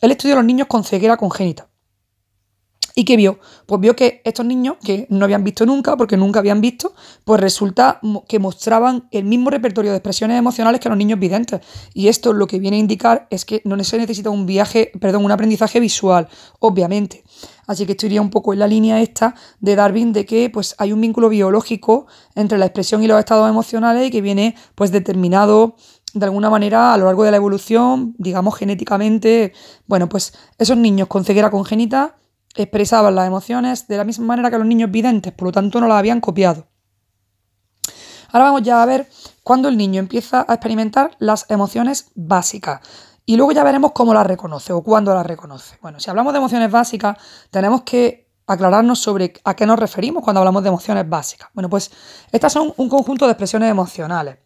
Él 0.00 0.10
estudió 0.10 0.34
a 0.34 0.38
los 0.38 0.44
niños 0.44 0.66
con 0.66 0.84
ceguera 0.84 1.16
congénita. 1.16 1.67
¿Y 2.98 3.04
qué 3.04 3.16
vio? 3.16 3.38
Pues 3.66 3.80
vio 3.80 3.94
que 3.94 4.22
estos 4.24 4.44
niños, 4.44 4.74
que 4.82 5.06
no 5.08 5.24
habían 5.24 5.44
visto 5.44 5.64
nunca, 5.64 5.96
porque 5.96 6.16
nunca 6.16 6.40
habían 6.40 6.60
visto, 6.60 6.94
pues 7.24 7.40
resulta 7.40 8.00
que 8.26 8.40
mostraban 8.40 9.06
el 9.12 9.24
mismo 9.24 9.50
repertorio 9.50 9.92
de 9.92 9.98
expresiones 9.98 10.36
emocionales 10.36 10.80
que 10.80 10.88
los 10.88 10.98
niños 10.98 11.20
videntes. 11.20 11.60
Y 11.94 12.08
esto 12.08 12.32
lo 12.32 12.48
que 12.48 12.58
viene 12.58 12.76
a 12.76 12.80
indicar 12.80 13.28
es 13.30 13.44
que 13.44 13.62
no 13.64 13.80
se 13.84 13.98
necesita 13.98 14.30
un 14.30 14.46
viaje, 14.46 14.90
perdón, 14.98 15.24
un 15.24 15.30
aprendizaje 15.30 15.78
visual, 15.78 16.26
obviamente. 16.58 17.22
Así 17.68 17.86
que 17.86 17.92
esto 17.92 18.06
iría 18.06 18.20
un 18.20 18.30
poco 18.30 18.52
en 18.52 18.58
la 18.58 18.66
línea 18.66 19.00
esta 19.00 19.36
de 19.60 19.76
Darwin 19.76 20.12
de 20.12 20.26
que 20.26 20.50
pues, 20.50 20.74
hay 20.76 20.92
un 20.92 21.00
vínculo 21.00 21.28
biológico 21.28 22.08
entre 22.34 22.58
la 22.58 22.66
expresión 22.66 23.04
y 23.04 23.06
los 23.06 23.20
estados 23.20 23.48
emocionales 23.48 24.08
y 24.08 24.10
que 24.10 24.22
viene 24.22 24.56
pues, 24.74 24.90
determinado 24.90 25.76
de 26.14 26.24
alguna 26.24 26.50
manera 26.50 26.94
a 26.94 26.98
lo 26.98 27.04
largo 27.04 27.22
de 27.22 27.30
la 27.30 27.36
evolución, 27.36 28.16
digamos 28.18 28.56
genéticamente. 28.56 29.52
Bueno, 29.86 30.08
pues 30.08 30.32
esos 30.58 30.76
niños 30.76 31.06
con 31.06 31.24
ceguera 31.24 31.48
congénita 31.48 32.16
expresaban 32.62 33.14
las 33.14 33.26
emociones 33.26 33.88
de 33.88 33.96
la 33.96 34.04
misma 34.04 34.26
manera 34.26 34.50
que 34.50 34.58
los 34.58 34.66
niños 34.66 34.90
videntes, 34.90 35.32
por 35.32 35.48
lo 35.48 35.52
tanto 35.52 35.80
no 35.80 35.88
las 35.88 35.98
habían 35.98 36.20
copiado. 36.20 36.66
Ahora 38.30 38.46
vamos 38.46 38.62
ya 38.62 38.82
a 38.82 38.86
ver 38.86 39.08
cuándo 39.42 39.68
el 39.68 39.76
niño 39.76 40.00
empieza 40.00 40.44
a 40.46 40.54
experimentar 40.54 41.12
las 41.18 41.46
emociones 41.48 42.10
básicas. 42.14 42.80
Y 43.24 43.36
luego 43.36 43.52
ya 43.52 43.64
veremos 43.64 43.92
cómo 43.92 44.12
las 44.14 44.26
reconoce 44.26 44.72
o 44.72 44.82
cuándo 44.82 45.14
las 45.14 45.26
reconoce. 45.26 45.78
Bueno, 45.82 46.00
si 46.00 46.10
hablamos 46.10 46.32
de 46.32 46.38
emociones 46.38 46.70
básicas, 46.70 47.16
tenemos 47.50 47.82
que 47.82 48.30
aclararnos 48.46 48.98
sobre 48.98 49.34
a 49.44 49.54
qué 49.54 49.66
nos 49.66 49.78
referimos 49.78 50.24
cuando 50.24 50.40
hablamos 50.40 50.62
de 50.62 50.70
emociones 50.70 51.08
básicas. 51.08 51.50
Bueno, 51.52 51.68
pues 51.68 51.90
estas 52.32 52.52
son 52.52 52.72
un 52.76 52.88
conjunto 52.88 53.26
de 53.26 53.32
expresiones 53.32 53.70
emocionales, 53.70 54.38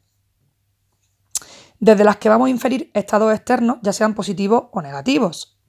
desde 1.78 2.04
las 2.04 2.16
que 2.16 2.28
vamos 2.28 2.47
a 2.47 2.50
inferir 2.50 2.90
estados 2.95 3.35
externos, 3.35 3.78
ya 3.83 3.92
sean 3.92 4.14
positivos 4.14 4.64
o 4.73 4.83
negativos. 4.83 5.61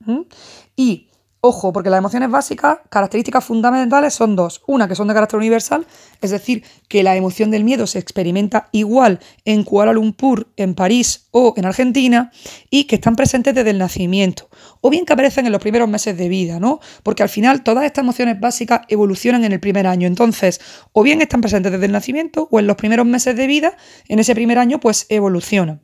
Y 0.75 1.09
Ojo, 1.45 1.73
porque 1.73 1.89
las 1.89 1.97
emociones 1.97 2.31
básicas, 2.31 2.77
características 2.89 3.43
fundamentales 3.43 4.13
son 4.13 4.37
dos. 4.37 4.61
Una, 4.65 4.87
que 4.87 4.95
son 4.95 5.09
de 5.09 5.13
carácter 5.13 5.37
universal, 5.37 5.85
es 6.21 6.31
decir, 6.31 6.63
que 6.87 7.03
la 7.03 7.17
emoción 7.17 7.51
del 7.51 7.65
miedo 7.65 7.85
se 7.85 7.99
experimenta 7.99 8.69
igual 8.71 9.19
en 9.43 9.65
Kuala 9.65 9.91
Lumpur, 9.91 10.47
en 10.55 10.73
París 10.73 11.27
o 11.31 11.53
en 11.57 11.65
Argentina, 11.65 12.31
y 12.69 12.85
que 12.85 12.95
están 12.95 13.17
presentes 13.17 13.53
desde 13.53 13.71
el 13.71 13.77
nacimiento. 13.77 14.47
O 14.79 14.89
bien 14.89 15.03
que 15.03 15.11
aparecen 15.11 15.45
en 15.45 15.51
los 15.51 15.61
primeros 15.61 15.89
meses 15.89 16.17
de 16.17 16.29
vida, 16.29 16.61
¿no? 16.61 16.79
Porque 17.03 17.23
al 17.23 17.29
final 17.29 17.61
todas 17.61 17.83
estas 17.83 18.03
emociones 18.03 18.39
básicas 18.39 18.83
evolucionan 18.87 19.43
en 19.43 19.51
el 19.51 19.59
primer 19.59 19.85
año. 19.85 20.07
Entonces, 20.07 20.61
o 20.93 21.03
bien 21.03 21.21
están 21.21 21.41
presentes 21.41 21.73
desde 21.73 21.87
el 21.87 21.91
nacimiento 21.91 22.47
o 22.51 22.59
en 22.61 22.67
los 22.67 22.77
primeros 22.77 23.05
meses 23.05 23.35
de 23.35 23.47
vida, 23.47 23.75
en 24.07 24.19
ese 24.19 24.33
primer 24.33 24.59
año, 24.59 24.79
pues 24.79 25.07
evolucionan. 25.09 25.81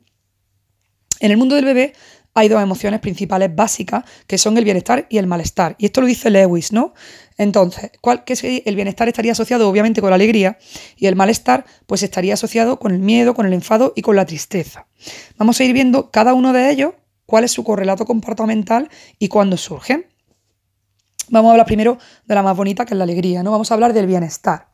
En 1.20 1.30
el 1.30 1.36
mundo 1.36 1.54
del 1.54 1.66
bebé 1.66 1.92
hay 2.34 2.48
dos 2.48 2.62
emociones 2.62 3.00
principales 3.00 3.54
básicas, 3.54 4.04
que 4.26 4.38
son 4.38 4.56
el 4.56 4.64
bienestar 4.64 5.06
y 5.10 5.18
el 5.18 5.26
malestar. 5.26 5.74
Y 5.78 5.86
esto 5.86 6.00
lo 6.00 6.06
dice 6.06 6.30
Lewis, 6.30 6.72
¿no? 6.72 6.94
Entonces, 7.36 7.90
¿cuál, 8.00 8.24
qué 8.24 8.62
el 8.64 8.76
bienestar 8.76 9.08
estaría 9.08 9.32
asociado 9.32 9.68
obviamente 9.68 10.00
con 10.00 10.10
la 10.10 10.16
alegría 10.16 10.58
y 10.96 11.06
el 11.06 11.16
malestar 11.16 11.64
pues 11.86 12.02
estaría 12.02 12.34
asociado 12.34 12.78
con 12.78 12.92
el 12.92 13.00
miedo, 13.00 13.34
con 13.34 13.46
el 13.46 13.52
enfado 13.52 13.92
y 13.96 14.02
con 14.02 14.16
la 14.16 14.26
tristeza. 14.26 14.86
Vamos 15.38 15.58
a 15.60 15.64
ir 15.64 15.72
viendo 15.72 16.10
cada 16.10 16.34
uno 16.34 16.52
de 16.52 16.70
ellos, 16.70 16.94
cuál 17.26 17.44
es 17.44 17.52
su 17.52 17.64
correlato 17.64 18.04
comportamental 18.04 18.90
y 19.18 19.28
cuándo 19.28 19.56
surgen. 19.56 20.06
Vamos 21.28 21.50
a 21.50 21.52
hablar 21.52 21.66
primero 21.66 21.98
de 22.26 22.34
la 22.34 22.42
más 22.42 22.56
bonita, 22.56 22.84
que 22.84 22.94
es 22.94 22.98
la 22.98 23.04
alegría, 23.04 23.42
¿no? 23.42 23.52
Vamos 23.52 23.70
a 23.70 23.74
hablar 23.74 23.92
del 23.92 24.06
bienestar. 24.06 24.69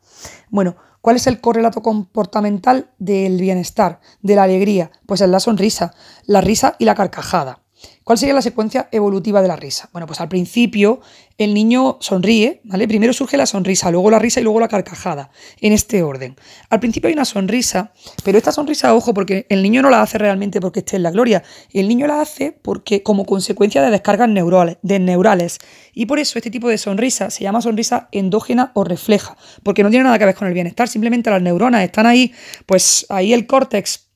Bueno, 0.49 0.75
¿Cuál 1.07 1.15
es 1.15 1.27
el 1.27 1.39
correlato 1.39 1.81
comportamental 1.81 2.91
del 2.99 3.39
bienestar, 3.39 4.01
de 4.21 4.35
la 4.35 4.43
alegría? 4.43 4.91
Pues 5.05 5.21
es 5.21 5.29
la 5.29 5.39
sonrisa, 5.39 5.93
la 6.25 6.41
risa 6.41 6.75
y 6.79 6.83
la 6.83 6.95
carcajada. 6.95 7.61
¿Cuál 8.03 8.17
sería 8.17 8.33
la 8.33 8.41
secuencia 8.41 8.87
evolutiva 8.91 9.41
de 9.41 9.49
la 9.49 9.57
risa? 9.57 9.89
Bueno, 9.91 10.07
pues 10.07 10.21
al 10.21 10.29
principio 10.29 11.01
el 11.37 11.53
niño 11.53 11.97
sonríe, 11.99 12.61
¿vale? 12.63 12.87
Primero 12.87 13.13
surge 13.13 13.37
la 13.37 13.45
sonrisa, 13.45 13.91
luego 13.91 14.09
la 14.09 14.17
risa 14.17 14.39
y 14.39 14.43
luego 14.43 14.59
la 14.59 14.67
carcajada, 14.67 15.29
en 15.59 15.73
este 15.73 16.01
orden. 16.03 16.35
Al 16.69 16.79
principio 16.79 17.09
hay 17.09 17.13
una 17.13 17.25
sonrisa, 17.25 17.91
pero 18.23 18.37
esta 18.37 18.51
sonrisa, 18.51 18.95
ojo, 18.95 19.13
porque 19.13 19.45
el 19.49 19.61
niño 19.61 19.81
no 19.81 19.89
la 19.89 20.01
hace 20.01 20.17
realmente 20.17 20.61
porque 20.61 20.79
esté 20.79 20.95
en 20.95 21.03
la 21.03 21.11
gloria, 21.11 21.43
el 21.73 21.87
niño 21.87 22.07
la 22.07 22.21
hace 22.21 22.57
porque 22.61 23.03
como 23.03 23.25
consecuencia 23.25 23.81
de 23.81 23.91
descargas 23.91 24.29
neurales, 24.29 24.77
de 24.81 24.99
neurales. 24.99 25.59
Y 25.93 26.05
por 26.05 26.19
eso 26.19 26.39
este 26.39 26.49
tipo 26.49 26.69
de 26.69 26.77
sonrisa 26.77 27.29
se 27.29 27.43
llama 27.43 27.61
sonrisa 27.61 28.07
endógena 28.11 28.71
o 28.73 28.83
refleja, 28.83 29.37
porque 29.63 29.83
no 29.83 29.89
tiene 29.89 30.05
nada 30.05 30.17
que 30.17 30.25
ver 30.25 30.35
con 30.35 30.47
el 30.47 30.53
bienestar, 30.53 30.87
simplemente 30.87 31.29
las 31.29 31.41
neuronas 31.41 31.83
están 31.83 32.05
ahí, 32.05 32.31
pues 32.65 33.05
ahí 33.09 33.33
el 33.33 33.45
córtex 33.45 34.06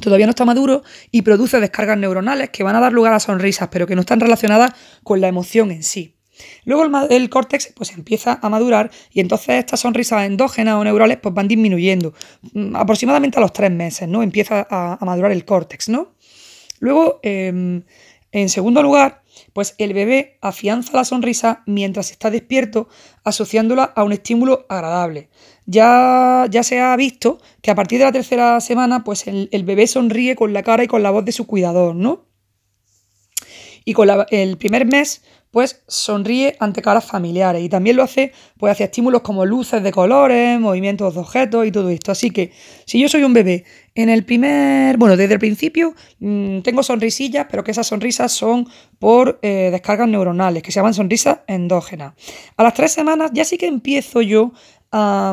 todavía 0.00 0.26
no 0.26 0.30
está 0.30 0.44
maduro 0.44 0.82
y 1.10 1.22
produce 1.22 1.60
descargas 1.60 1.98
neuronales 1.98 2.50
que 2.50 2.62
van 2.62 2.76
a 2.76 2.80
dar 2.80 2.92
lugar 2.92 3.12
a 3.12 3.20
sonrisas, 3.20 3.68
pero 3.70 3.86
que 3.86 3.94
no 3.94 4.00
están 4.00 4.20
relacionadas 4.20 4.72
con 5.02 5.20
la 5.20 5.28
emoción 5.28 5.70
en 5.70 5.82
sí. 5.82 6.14
Luego 6.64 6.84
el, 7.10 7.30
córtex 7.30 7.72
pues 7.76 7.92
empieza 7.92 8.38
a 8.42 8.48
madurar 8.48 8.90
y 9.12 9.20
entonces 9.20 9.56
estas 9.56 9.80
sonrisas 9.80 10.24
endógenas 10.24 10.74
o 10.74 10.84
neurales 10.84 11.18
pues 11.18 11.34
van 11.34 11.48
disminuyendo. 11.48 12.12
Mm, 12.52 12.76
aproximadamente 12.76 13.38
a 13.38 13.40
los 13.40 13.52
tres 13.52 13.70
meses, 13.70 14.08
¿no? 14.08 14.22
Empieza 14.22 14.66
a, 14.68 14.98
madurar 15.04 15.32
el 15.32 15.44
córtex, 15.44 15.88
¿no? 15.88 16.14
Luego, 16.80 17.20
em, 17.22 17.84
en 18.32 18.48
segundo 18.48 18.82
lugar, 18.82 19.22
pues 19.52 19.74
el 19.78 19.94
bebé 19.94 20.38
afianza 20.40 20.96
la 20.96 21.04
sonrisa 21.04 21.62
mientras 21.66 22.10
está 22.10 22.30
despierto, 22.30 22.88
asociándola 23.22 23.84
a 23.84 24.02
un 24.02 24.12
estímulo 24.12 24.66
agradable. 24.68 25.28
Ya, 25.66 26.46
ya 26.50 26.62
se 26.62 26.80
ha 26.80 26.94
visto 26.96 27.40
que 27.62 27.70
a 27.70 27.74
partir 27.74 27.98
de 27.98 28.04
la 28.04 28.12
tercera 28.12 28.60
semana, 28.60 29.02
pues 29.02 29.26
el, 29.26 29.64
bebé 29.64 29.86
sonríe 29.86 30.36
con 30.36 30.52
la 30.52 30.62
cara 30.62 30.84
y 30.84 30.88
con 30.88 31.02
la 31.02 31.10
voz 31.10 31.24
de 31.24 31.32
su 31.32 31.46
cuidador, 31.46 31.94
¿no? 31.94 32.26
Y 33.84 33.92
con 33.94 34.08
el 34.30 34.56
primer 34.58 34.86
mes, 34.86 35.22
pues 35.50 35.82
sonríe 35.86 36.56
ante 36.58 36.82
caras 36.82 37.04
familiares 37.04 37.62
y 37.62 37.68
también 37.68 37.96
lo 37.96 38.02
hace 38.02 38.32
pues 38.58 38.72
hacia 38.72 38.86
estímulos 38.86 39.22
como 39.22 39.46
luces 39.46 39.84
de 39.84 39.92
colores, 39.92 40.58
movimientos 40.58 41.14
de 41.14 41.20
objetos 41.20 41.64
y 41.66 41.70
todo 41.70 41.90
esto. 41.90 42.10
Así 42.10 42.30
que 42.30 42.50
si 42.86 43.00
yo 43.00 43.08
soy 43.08 43.22
un 43.22 43.32
bebé 43.32 43.64
en 43.94 44.08
el 44.08 44.24
primer, 44.24 44.96
bueno, 44.96 45.16
desde 45.16 45.34
el 45.34 45.40
principio 45.40 45.94
mm, 46.18 46.60
tengo 46.60 46.82
sonrisillas, 46.82 47.46
pero 47.50 47.62
que 47.62 47.70
esas 47.70 47.86
sonrisas 47.86 48.32
son 48.32 48.66
por 48.98 49.38
eh, 49.42 49.68
descargas 49.70 50.08
neuronales, 50.08 50.62
que 50.62 50.72
se 50.72 50.80
llaman 50.80 50.94
sonrisas 50.94 51.40
endógenas. 51.46 52.14
A 52.56 52.62
las 52.64 52.74
tres 52.74 52.92
semanas 52.92 53.30
ya 53.32 53.44
sí 53.44 53.56
que 53.56 53.66
empiezo 53.66 54.20
yo 54.20 54.52
a, 54.90 55.32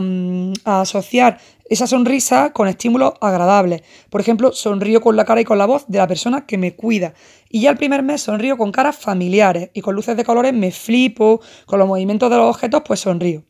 a 0.65 0.81
asociar 0.81 1.39
esa 1.71 1.87
sonrisa 1.87 2.51
con 2.51 2.67
estímulos 2.67 3.13
agradables. 3.21 3.81
Por 4.09 4.21
ejemplo, 4.21 4.51
sonrío 4.51 5.01
con 5.01 5.15
la 5.15 5.25
cara 5.25 5.41
y 5.41 5.45
con 5.45 5.57
la 5.57 5.65
voz 5.65 5.85
de 5.87 5.97
la 5.99 6.07
persona 6.07 6.45
que 6.45 6.57
me 6.57 6.75
cuida. 6.75 7.13
Y 7.49 7.61
ya 7.61 7.71
el 7.71 7.77
primer 7.77 8.03
mes 8.03 8.21
sonrío 8.21 8.57
con 8.57 8.71
caras 8.71 8.97
familiares 8.97 9.71
y 9.73 9.81
con 9.81 9.95
luces 9.95 10.17
de 10.17 10.25
colores 10.25 10.53
me 10.53 10.71
flipo, 10.71 11.41
con 11.65 11.79
los 11.79 11.87
movimientos 11.87 12.29
de 12.29 12.37
los 12.37 12.49
objetos 12.49 12.83
pues 12.85 12.99
sonrío. 12.99 13.45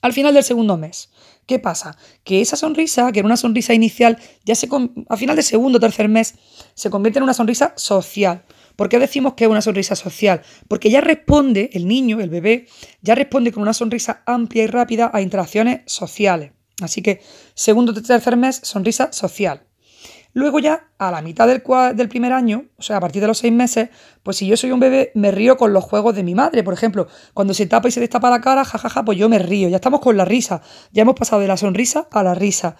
Al 0.00 0.12
final 0.12 0.34
del 0.34 0.44
segundo 0.44 0.76
mes, 0.76 1.10
¿qué 1.48 1.58
pasa? 1.58 1.96
Que 2.22 2.40
esa 2.40 2.54
sonrisa, 2.54 3.10
que 3.10 3.20
era 3.20 3.26
una 3.26 3.36
sonrisa 3.36 3.74
inicial, 3.74 4.18
ya 4.44 4.54
se 4.54 4.68
a 5.08 5.16
final 5.16 5.34
del 5.34 5.44
segundo 5.44 5.78
o 5.78 5.80
tercer 5.80 6.08
mes 6.08 6.34
se 6.74 6.90
convierte 6.90 7.18
en 7.18 7.24
una 7.24 7.34
sonrisa 7.34 7.72
social. 7.74 8.44
¿Por 8.76 8.88
qué 8.88 9.00
decimos 9.00 9.32
que 9.34 9.44
es 9.44 9.50
una 9.50 9.62
sonrisa 9.62 9.96
social? 9.96 10.42
Porque 10.68 10.90
ya 10.90 11.00
responde, 11.00 11.70
el 11.72 11.88
niño, 11.88 12.20
el 12.20 12.30
bebé, 12.30 12.68
ya 13.00 13.16
responde 13.16 13.50
con 13.50 13.62
una 13.62 13.72
sonrisa 13.72 14.22
amplia 14.26 14.64
y 14.64 14.66
rápida 14.68 15.10
a 15.12 15.20
interacciones 15.22 15.80
sociales. 15.86 16.52
Así 16.80 17.02
que 17.02 17.20
segundo 17.54 17.90
o 17.90 17.94
tercer 18.00 18.36
mes, 18.36 18.60
sonrisa 18.62 19.10
social. 19.12 19.67
Luego 20.34 20.58
ya, 20.58 20.88
a 20.98 21.10
la 21.10 21.22
mitad 21.22 21.46
del, 21.46 21.62
del, 21.96 22.08
primer 22.08 22.32
año, 22.32 22.66
o 22.76 22.82
sea, 22.82 22.98
a 22.98 23.00
partir 23.00 23.20
de 23.20 23.28
los 23.28 23.38
seis 23.38 23.52
meses, 23.52 23.88
pues 24.22 24.36
si 24.36 24.46
yo 24.46 24.56
soy 24.56 24.70
un 24.70 24.80
bebé, 24.80 25.10
me 25.14 25.30
río 25.30 25.56
con 25.56 25.72
los 25.72 25.84
juegos 25.84 26.14
de 26.14 26.22
mi 26.22 26.34
madre. 26.34 26.62
Por 26.62 26.74
ejemplo, 26.74 27.08
cuando 27.34 27.54
se 27.54 27.66
tapa 27.66 27.88
y 27.88 27.90
se 27.90 28.00
destapa 28.00 28.30
la 28.30 28.40
cara, 28.40 28.64
jajaja, 28.64 29.04
pues 29.04 29.18
yo 29.18 29.28
me 29.28 29.38
río. 29.38 29.68
Ya 29.68 29.76
estamos 29.76 30.00
con 30.00 30.16
la 30.16 30.24
risa. 30.24 30.62
Ya 30.92 31.02
hemos 31.02 31.14
pasado 31.14 31.40
de 31.40 31.48
la 31.48 31.56
sonrisa 31.56 32.08
a 32.10 32.22
la 32.22 32.34
risa. 32.34 32.76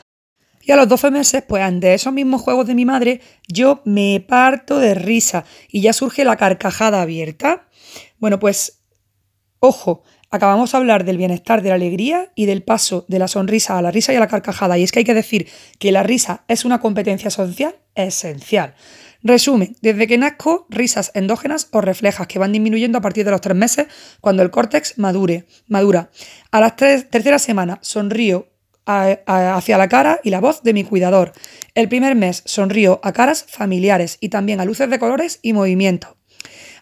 Y 0.69 0.73
a 0.73 0.77
los 0.77 0.89
12 0.89 1.11
meses, 1.11 1.43
pues 1.49 1.63
ante 1.63 1.95
esos 1.95 2.13
mismos 2.13 2.43
juegos 2.43 2.67
de 2.67 2.75
mi 2.75 2.85
madre, 2.85 3.23
yo 3.49 3.81
me 3.87 4.23
parto 4.29 4.79
de 4.79 4.95
risa 4.95 5.45
y 5.69 5.81
ya 5.81 5.95
surge 5.95 6.27
la 6.27 6.37
carcajada 6.37 7.01
abierta. 7.01 7.69
Bueno, 8.19 8.39
pues, 8.39 8.83
ojo, 9.61 10.03
Acabamos 10.31 10.73
de 10.73 10.79
hablar 10.79 11.05
del 11.05 11.17
bienestar, 11.17 11.63
de 11.63 11.71
la 11.71 11.77
alegría 11.77 12.33
y 12.35 12.45
del 12.45 12.63
paso 12.63 13.07
de 13.09 13.19
la 13.19 13.29
sonrisa 13.29 13.79
a 13.79 13.83
la 13.83 13.91
risa 13.91 14.13
y 14.13 14.17
a 14.17 14.21
la 14.21 14.29
carcajada. 14.29 14.77
Y 14.77 14.83
es 14.83 14.93
que 14.93 14.99
hay 14.99 15.05
que 15.05 15.15
decir 15.15 15.49
que 15.79 15.91
la 15.91 16.03
risa 16.03 16.45
es 16.49 16.67
una 16.67 16.81
competencia 16.81 17.31
social 17.31 17.77
esencial. 17.95 18.75
Resumen, 19.23 19.75
desde 19.81 20.07
que 20.07 20.19
nazco, 20.19 20.67
risas 20.69 21.13
endógenas 21.15 21.69
o 21.73 21.81
reflejas 21.81 22.27
que 22.27 22.39
van 22.39 22.53
disminuyendo 22.53 22.99
a 22.99 23.01
partir 23.01 23.25
de 23.25 23.31
los 23.31 23.41
tres 23.41 23.57
meses 23.57 23.87
cuando 24.21 24.43
el 24.43 24.51
córtex 24.51 24.99
madure, 24.99 25.47
madura. 25.67 26.11
A 26.51 26.61
las 26.61 26.77
tres, 26.77 27.09
tercera 27.09 27.39
semana 27.39 27.79
sonrío 27.81 28.49
hacia 28.85 29.79
la 29.79 29.89
cara 29.89 30.21
y 30.23 30.31
la 30.31 30.41
voz 30.41 30.63
de 30.63 30.73
mi 30.75 30.85
cuidador. 30.85 31.33
El 31.75 31.89
primer 31.89 32.15
mes 32.15 32.43
sonrío 32.45 33.01
a 33.03 33.13
caras 33.13 33.45
familiares 33.49 34.19
y 34.21 34.29
también 34.29 34.61
a 34.61 34.65
luces 34.65 34.89
de 34.89 34.99
colores 34.99 35.41
y 35.43 35.53
movimiento. 35.53 36.17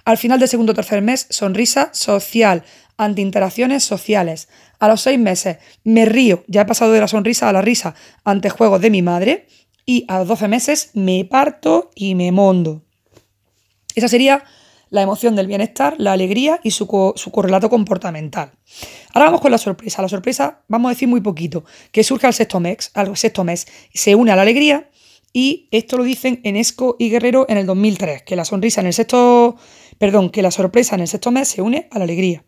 Al 0.05 0.19
final 0.19 0.39
del 0.39 0.49
segundo 0.49 0.71
o 0.71 0.75
tercer 0.75 1.03
mes, 1.03 1.27
sonrisa 1.31 1.91
social, 1.93 2.63
ante 2.97 3.23
interacciones 3.23 3.85
sociales. 3.85 4.49
A 4.79 4.89
los 4.89 5.01
seis 5.01 5.19
meses 5.19 5.59
me 5.85 6.05
río, 6.05 6.45
ya 6.49 6.63
he 6.63 6.67
pasado 6.67 6.93
de 6.93 7.01
la 7.01 7.09
sonrisa 7.09 7.49
a 7.49 7.53
la 7.53 7.63
risa 7.63 7.95
ante 8.25 8.51
juegos 8.51 8.81
de 8.81 8.91
mi 8.91 9.03
madre. 9.03 9.47
Y 9.89 10.05
a 10.09 10.19
los 10.19 10.29
12 10.29 10.49
meses 10.49 10.91
me 10.95 11.25
parto 11.25 11.91
y 11.95 12.17
me 12.17 12.33
mondo. 12.33 12.83
Esa 13.95 14.09
sería 14.09 14.43
la 14.91 15.03
emoción 15.03 15.37
del 15.37 15.47
bienestar, 15.47 15.95
la 15.99 16.13
alegría 16.13 16.61
y 16.63 16.71
su, 16.71 16.87
correlato 16.87 17.69
comportamental. 17.69 18.53
Ahora 19.13 19.27
vamos 19.27 19.41
con 19.41 19.51
la 19.51 19.59
sorpresa. 19.59 20.03
La 20.03 20.09
sorpresa, 20.09 20.63
vamos 20.69 20.89
a 20.89 20.93
decir 20.95 21.09
muy 21.09 21.21
poquito, 21.21 21.65
que 21.93 22.05
surge 22.05 22.27
al 22.27 22.35
sexto 22.35 22.61
mes, 22.61 22.91
al 22.95 23.17
sexto 23.17 23.45
mes, 23.45 23.67
se 23.93 24.15
une 24.15 24.33
a 24.33 24.37
la 24.37 24.43
alegría 24.43 24.91
y 25.33 25.69
esto 25.71 25.97
lo 25.99 26.05
dicen 26.05 26.41
Enesco 26.45 26.97
y 26.99 27.11
Guerrero 27.11 27.47
en 27.49 27.59
el 27.59 27.67
2003, 27.67 28.23
que 28.23 28.37
la 28.37 28.45
sonrisa 28.45 28.81
en 28.81 28.87
el 28.87 28.93
sexto, 28.93 29.57
perdón, 29.99 30.31
que 30.31 30.43
la 30.43 30.51
sorpresa 30.51 30.95
en 30.95 31.03
el 31.03 31.09
sexto 31.09 31.31
mes 31.31 31.49
se 31.49 31.63
une 31.63 31.89
a 31.91 31.99
la 31.99 32.05
alegría. 32.05 32.45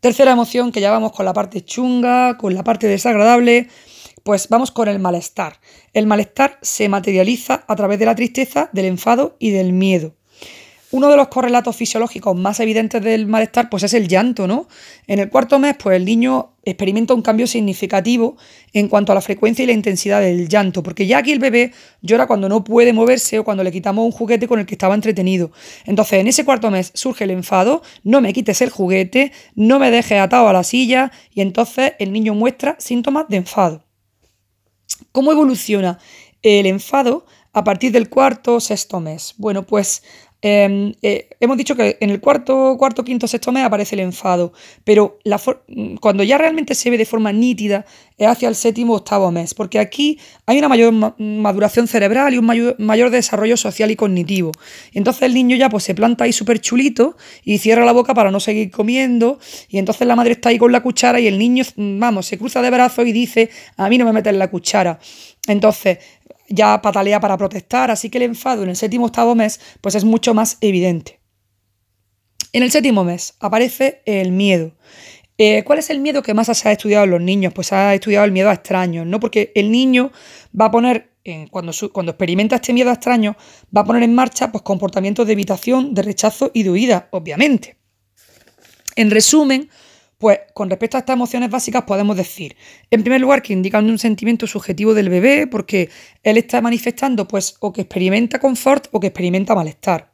Tercera 0.00 0.32
emoción, 0.32 0.72
que 0.72 0.80
ya 0.80 0.90
vamos 0.90 1.12
con 1.12 1.24
la 1.24 1.32
parte 1.32 1.64
chunga, 1.64 2.36
con 2.36 2.54
la 2.54 2.62
parte 2.62 2.86
desagradable, 2.86 3.68
pues 4.22 4.48
vamos 4.48 4.70
con 4.70 4.88
el 4.88 4.98
malestar. 4.98 5.60
El 5.92 6.06
malestar 6.06 6.58
se 6.60 6.88
materializa 6.88 7.64
a 7.66 7.76
través 7.76 7.98
de 7.98 8.06
la 8.06 8.14
tristeza, 8.14 8.68
del 8.72 8.86
enfado 8.86 9.36
y 9.38 9.50
del 9.50 9.72
miedo. 9.72 10.14
Uno 10.92 11.08
de 11.08 11.16
los 11.16 11.28
correlatos 11.28 11.74
fisiológicos 11.74 12.36
más 12.36 12.60
evidentes 12.60 13.02
del 13.02 13.26
malestar 13.26 13.68
pues 13.68 13.82
es 13.82 13.92
el 13.92 14.06
llanto, 14.06 14.46
¿no? 14.46 14.68
En 15.08 15.18
el 15.18 15.28
cuarto 15.28 15.58
mes 15.58 15.74
pues 15.82 15.96
el 15.96 16.04
niño 16.04 16.52
experimenta 16.64 17.12
un 17.12 17.22
cambio 17.22 17.48
significativo 17.48 18.36
en 18.72 18.88
cuanto 18.88 19.10
a 19.10 19.16
la 19.16 19.20
frecuencia 19.20 19.64
y 19.64 19.66
la 19.66 19.72
intensidad 19.72 20.20
del 20.20 20.48
llanto, 20.48 20.84
porque 20.84 21.06
ya 21.06 21.18
aquí 21.18 21.32
el 21.32 21.40
bebé 21.40 21.72
llora 22.02 22.28
cuando 22.28 22.48
no 22.48 22.62
puede 22.62 22.92
moverse 22.92 23.38
o 23.40 23.44
cuando 23.44 23.64
le 23.64 23.72
quitamos 23.72 24.04
un 24.04 24.12
juguete 24.12 24.46
con 24.46 24.60
el 24.60 24.66
que 24.66 24.74
estaba 24.74 24.94
entretenido. 24.94 25.50
Entonces 25.86 26.20
en 26.20 26.28
ese 26.28 26.44
cuarto 26.44 26.70
mes 26.70 26.92
surge 26.94 27.24
el 27.24 27.30
enfado, 27.30 27.82
no 28.04 28.20
me 28.20 28.32
quites 28.32 28.62
el 28.62 28.70
juguete, 28.70 29.32
no 29.56 29.80
me 29.80 29.90
dejes 29.90 30.20
atado 30.20 30.48
a 30.48 30.52
la 30.52 30.62
silla 30.62 31.10
y 31.32 31.40
entonces 31.40 31.94
el 31.98 32.12
niño 32.12 32.34
muestra 32.34 32.76
síntomas 32.78 33.26
de 33.28 33.38
enfado. 33.38 33.84
¿Cómo 35.10 35.32
evoluciona 35.32 35.98
el 36.42 36.66
enfado 36.66 37.26
a 37.52 37.64
partir 37.64 37.90
del 37.90 38.08
cuarto 38.08 38.54
o 38.54 38.60
sexto 38.60 39.00
mes? 39.00 39.34
Bueno, 39.38 39.64
pues 39.64 40.02
Em, 40.42 40.92
eh, 41.02 41.30
hemos 41.40 41.56
dicho 41.56 41.74
que 41.74 41.96
en 42.00 42.10
el 42.10 42.20
cuarto, 42.20 42.76
cuarto, 42.78 43.02
quinto, 43.02 43.26
sexto 43.26 43.52
mes 43.52 43.64
aparece 43.64 43.94
el 43.94 44.00
enfado, 44.00 44.52
pero 44.84 45.18
cuando 46.00 46.22
ya 46.22 46.36
realmente 46.36 46.74
se 46.74 46.90
ve 46.90 46.98
de 46.98 47.06
forma 47.06 47.32
nítida 47.32 47.86
es 48.18 48.28
hacia 48.28 48.48
el 48.48 48.54
séptimo 48.54 48.94
octavo 48.94 49.30
mes, 49.32 49.54
porque 49.54 49.78
aquí 49.78 50.18
hay 50.44 50.58
una 50.58 50.68
mayor 50.68 50.92
maduración 51.18 51.88
cerebral 51.88 52.34
y 52.34 52.38
un 52.38 52.46
mayor, 52.78 53.10
desarrollo 53.10 53.56
social 53.56 53.90
y 53.90 53.96
cognitivo. 53.96 54.52
Entonces 54.92 55.22
el 55.22 55.34
niño 55.34 55.56
ya 55.56 55.70
pues 55.70 55.84
se 55.84 55.94
planta 55.94 56.24
ahí 56.24 56.32
súper 56.32 56.60
chulito 56.60 57.16
y 57.42 57.58
cierra 57.58 57.84
la 57.84 57.92
boca 57.92 58.14
para 58.14 58.30
no 58.30 58.38
seguir 58.38 58.70
comiendo, 58.70 59.38
y 59.68 59.78
entonces 59.78 60.06
la 60.06 60.16
madre 60.16 60.32
está 60.32 60.50
ahí 60.50 60.58
con 60.58 60.70
la 60.70 60.82
cuchara 60.82 61.18
y 61.18 61.26
el 61.26 61.38
niño, 61.38 61.64
vamos, 61.76 62.26
se 62.26 62.38
cruza 62.38 62.60
de 62.60 62.70
brazos 62.70 63.06
y 63.06 63.12
dice, 63.12 63.50
a 63.76 63.88
mí 63.88 63.96
no 63.96 64.04
me 64.04 64.12
meten 64.12 64.38
la 64.38 64.50
cuchara. 64.50 64.98
Entonces, 65.48 65.98
ya 66.48 66.80
patalea 66.82 67.20
para 67.20 67.36
protestar, 67.36 67.90
así 67.90 68.10
que 68.10 68.18
el 68.18 68.24
enfado 68.24 68.62
en 68.62 68.70
el 68.70 68.76
séptimo 68.76 69.06
octavo 69.06 69.34
mes 69.34 69.60
pues 69.80 69.94
es 69.94 70.04
mucho 70.04 70.34
más 70.34 70.58
evidente. 70.60 71.20
En 72.52 72.62
el 72.62 72.70
séptimo 72.70 73.04
mes 73.04 73.34
aparece 73.40 74.02
el 74.06 74.32
miedo. 74.32 74.72
Eh, 75.38 75.62
¿Cuál 75.64 75.80
es 75.80 75.90
el 75.90 76.00
miedo 76.00 76.22
que 76.22 76.32
más 76.32 76.46
se 76.46 76.68
ha 76.68 76.72
estudiado 76.72 77.04
en 77.04 77.10
los 77.10 77.20
niños? 77.20 77.52
Pues 77.52 77.66
se 77.66 77.74
ha 77.74 77.94
estudiado 77.94 78.24
el 78.24 78.32
miedo 78.32 78.48
a 78.48 78.54
extraños, 78.54 79.06
¿no? 79.06 79.20
Porque 79.20 79.52
el 79.54 79.70
niño 79.70 80.10
va 80.58 80.66
a 80.66 80.70
poner, 80.70 81.10
cuando, 81.50 81.72
cuando 81.92 82.12
experimenta 82.12 82.56
este 82.56 82.72
miedo 82.72 82.88
a 82.88 82.94
extraños, 82.94 83.36
va 83.76 83.82
a 83.82 83.84
poner 83.84 84.02
en 84.02 84.14
marcha 84.14 84.50
pues, 84.50 84.62
comportamientos 84.62 85.26
de 85.26 85.34
evitación, 85.34 85.92
de 85.92 86.02
rechazo 86.02 86.50
y 86.54 86.62
de 86.62 86.70
huida, 86.70 87.08
obviamente. 87.10 87.76
En 88.94 89.10
resumen, 89.10 89.68
pues 90.18 90.40
con 90.54 90.70
respecto 90.70 90.96
a 90.96 91.00
estas 91.00 91.14
emociones 91.14 91.50
básicas 91.50 91.82
podemos 91.82 92.16
decir, 92.16 92.56
en 92.90 93.02
primer 93.02 93.20
lugar, 93.20 93.42
que 93.42 93.52
indican 93.52 93.88
un 93.88 93.98
sentimiento 93.98 94.46
subjetivo 94.46 94.94
del 94.94 95.10
bebé 95.10 95.46
porque 95.46 95.90
él 96.22 96.38
está 96.38 96.62
manifestando 96.62 97.28
pues 97.28 97.56
o 97.60 97.72
que 97.72 97.82
experimenta 97.82 98.38
confort 98.38 98.88
o 98.92 99.00
que 99.00 99.08
experimenta 99.08 99.54
malestar. 99.54 100.12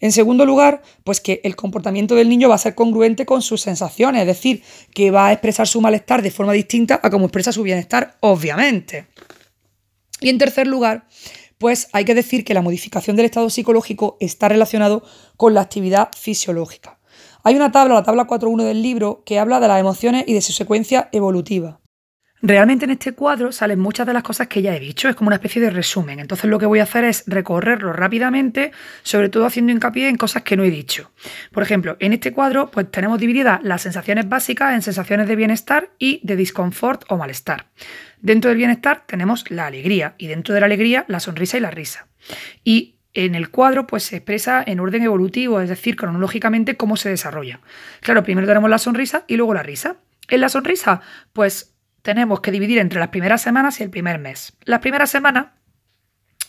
En 0.00 0.12
segundo 0.12 0.46
lugar, 0.46 0.82
pues 1.02 1.20
que 1.20 1.40
el 1.42 1.56
comportamiento 1.56 2.14
del 2.14 2.28
niño 2.28 2.48
va 2.48 2.54
a 2.54 2.58
ser 2.58 2.76
congruente 2.76 3.26
con 3.26 3.42
sus 3.42 3.60
sensaciones, 3.60 4.20
es 4.20 4.26
decir, 4.28 4.62
que 4.94 5.10
va 5.10 5.28
a 5.28 5.32
expresar 5.32 5.66
su 5.66 5.80
malestar 5.80 6.22
de 6.22 6.30
forma 6.30 6.52
distinta 6.52 7.00
a 7.02 7.10
como 7.10 7.26
expresa 7.26 7.52
su 7.52 7.64
bienestar, 7.64 8.16
obviamente. 8.20 9.06
Y 10.20 10.28
en 10.28 10.38
tercer 10.38 10.68
lugar, 10.68 11.06
pues 11.58 11.88
hay 11.92 12.04
que 12.04 12.14
decir 12.14 12.44
que 12.44 12.54
la 12.54 12.62
modificación 12.62 13.16
del 13.16 13.26
estado 13.26 13.50
psicológico 13.50 14.16
está 14.20 14.48
relacionado 14.48 15.02
con 15.36 15.54
la 15.54 15.62
actividad 15.62 16.10
fisiológica. 16.16 16.99
Hay 17.42 17.56
una 17.56 17.72
tabla, 17.72 17.94
la 17.94 18.02
tabla 18.02 18.26
4.1 18.26 18.64
del 18.64 18.82
libro, 18.82 19.22
que 19.24 19.38
habla 19.38 19.60
de 19.60 19.68
las 19.68 19.80
emociones 19.80 20.24
y 20.26 20.34
de 20.34 20.42
su 20.42 20.52
secuencia 20.52 21.08
evolutiva. 21.12 21.80
Realmente 22.42 22.86
en 22.86 22.92
este 22.92 23.12
cuadro 23.12 23.52
salen 23.52 23.78
muchas 23.78 24.06
de 24.06 24.14
las 24.14 24.22
cosas 24.22 24.48
que 24.48 24.62
ya 24.62 24.74
he 24.74 24.80
dicho, 24.80 25.10
es 25.10 25.14
como 25.14 25.28
una 25.28 25.36
especie 25.36 25.60
de 25.60 25.68
resumen. 25.68 26.20
Entonces 26.20 26.48
lo 26.48 26.58
que 26.58 26.64
voy 26.64 26.78
a 26.78 26.84
hacer 26.84 27.04
es 27.04 27.24
recorrerlo 27.26 27.92
rápidamente, 27.92 28.72
sobre 29.02 29.28
todo 29.28 29.44
haciendo 29.44 29.72
hincapié 29.72 30.08
en 30.08 30.16
cosas 30.16 30.42
que 30.42 30.56
no 30.56 30.64
he 30.64 30.70
dicho. 30.70 31.10
Por 31.52 31.62
ejemplo, 31.62 31.98
en 32.00 32.14
este 32.14 32.32
cuadro 32.32 32.70
pues 32.70 32.90
tenemos 32.90 33.18
divididas 33.18 33.60
las 33.62 33.82
sensaciones 33.82 34.26
básicas 34.26 34.74
en 34.74 34.80
sensaciones 34.80 35.28
de 35.28 35.36
bienestar 35.36 35.90
y 35.98 36.20
de 36.22 36.36
disconfort 36.36 37.04
o 37.10 37.18
malestar. 37.18 37.66
Dentro 38.22 38.48
del 38.48 38.56
bienestar 38.56 39.04
tenemos 39.06 39.50
la 39.50 39.66
alegría 39.66 40.14
y 40.16 40.26
dentro 40.26 40.54
de 40.54 40.60
la 40.60 40.66
alegría 40.66 41.04
la 41.08 41.20
sonrisa 41.20 41.58
y 41.58 41.60
la 41.60 41.70
risa. 41.70 42.06
Y 42.64 42.99
en 43.14 43.34
el 43.34 43.50
cuadro 43.50 43.86
pues 43.86 44.04
se 44.04 44.16
expresa 44.16 44.62
en 44.66 44.80
orden 44.80 45.02
evolutivo, 45.02 45.60
es 45.60 45.68
decir, 45.68 45.96
cronológicamente 45.96 46.76
cómo 46.76 46.96
se 46.96 47.08
desarrolla. 47.08 47.60
Claro, 48.00 48.22
primero 48.22 48.46
tenemos 48.46 48.70
la 48.70 48.78
sonrisa 48.78 49.24
y 49.26 49.36
luego 49.36 49.54
la 49.54 49.62
risa. 49.62 49.96
En 50.28 50.40
la 50.40 50.48
sonrisa, 50.48 51.00
pues 51.32 51.74
tenemos 52.02 52.40
que 52.40 52.50
dividir 52.50 52.78
entre 52.78 53.00
las 53.00 53.08
primeras 53.08 53.42
semanas 53.42 53.80
y 53.80 53.82
el 53.82 53.90
primer 53.90 54.18
mes. 54.18 54.56
Las 54.64 54.80
primeras 54.80 55.10
semanas 55.10 55.46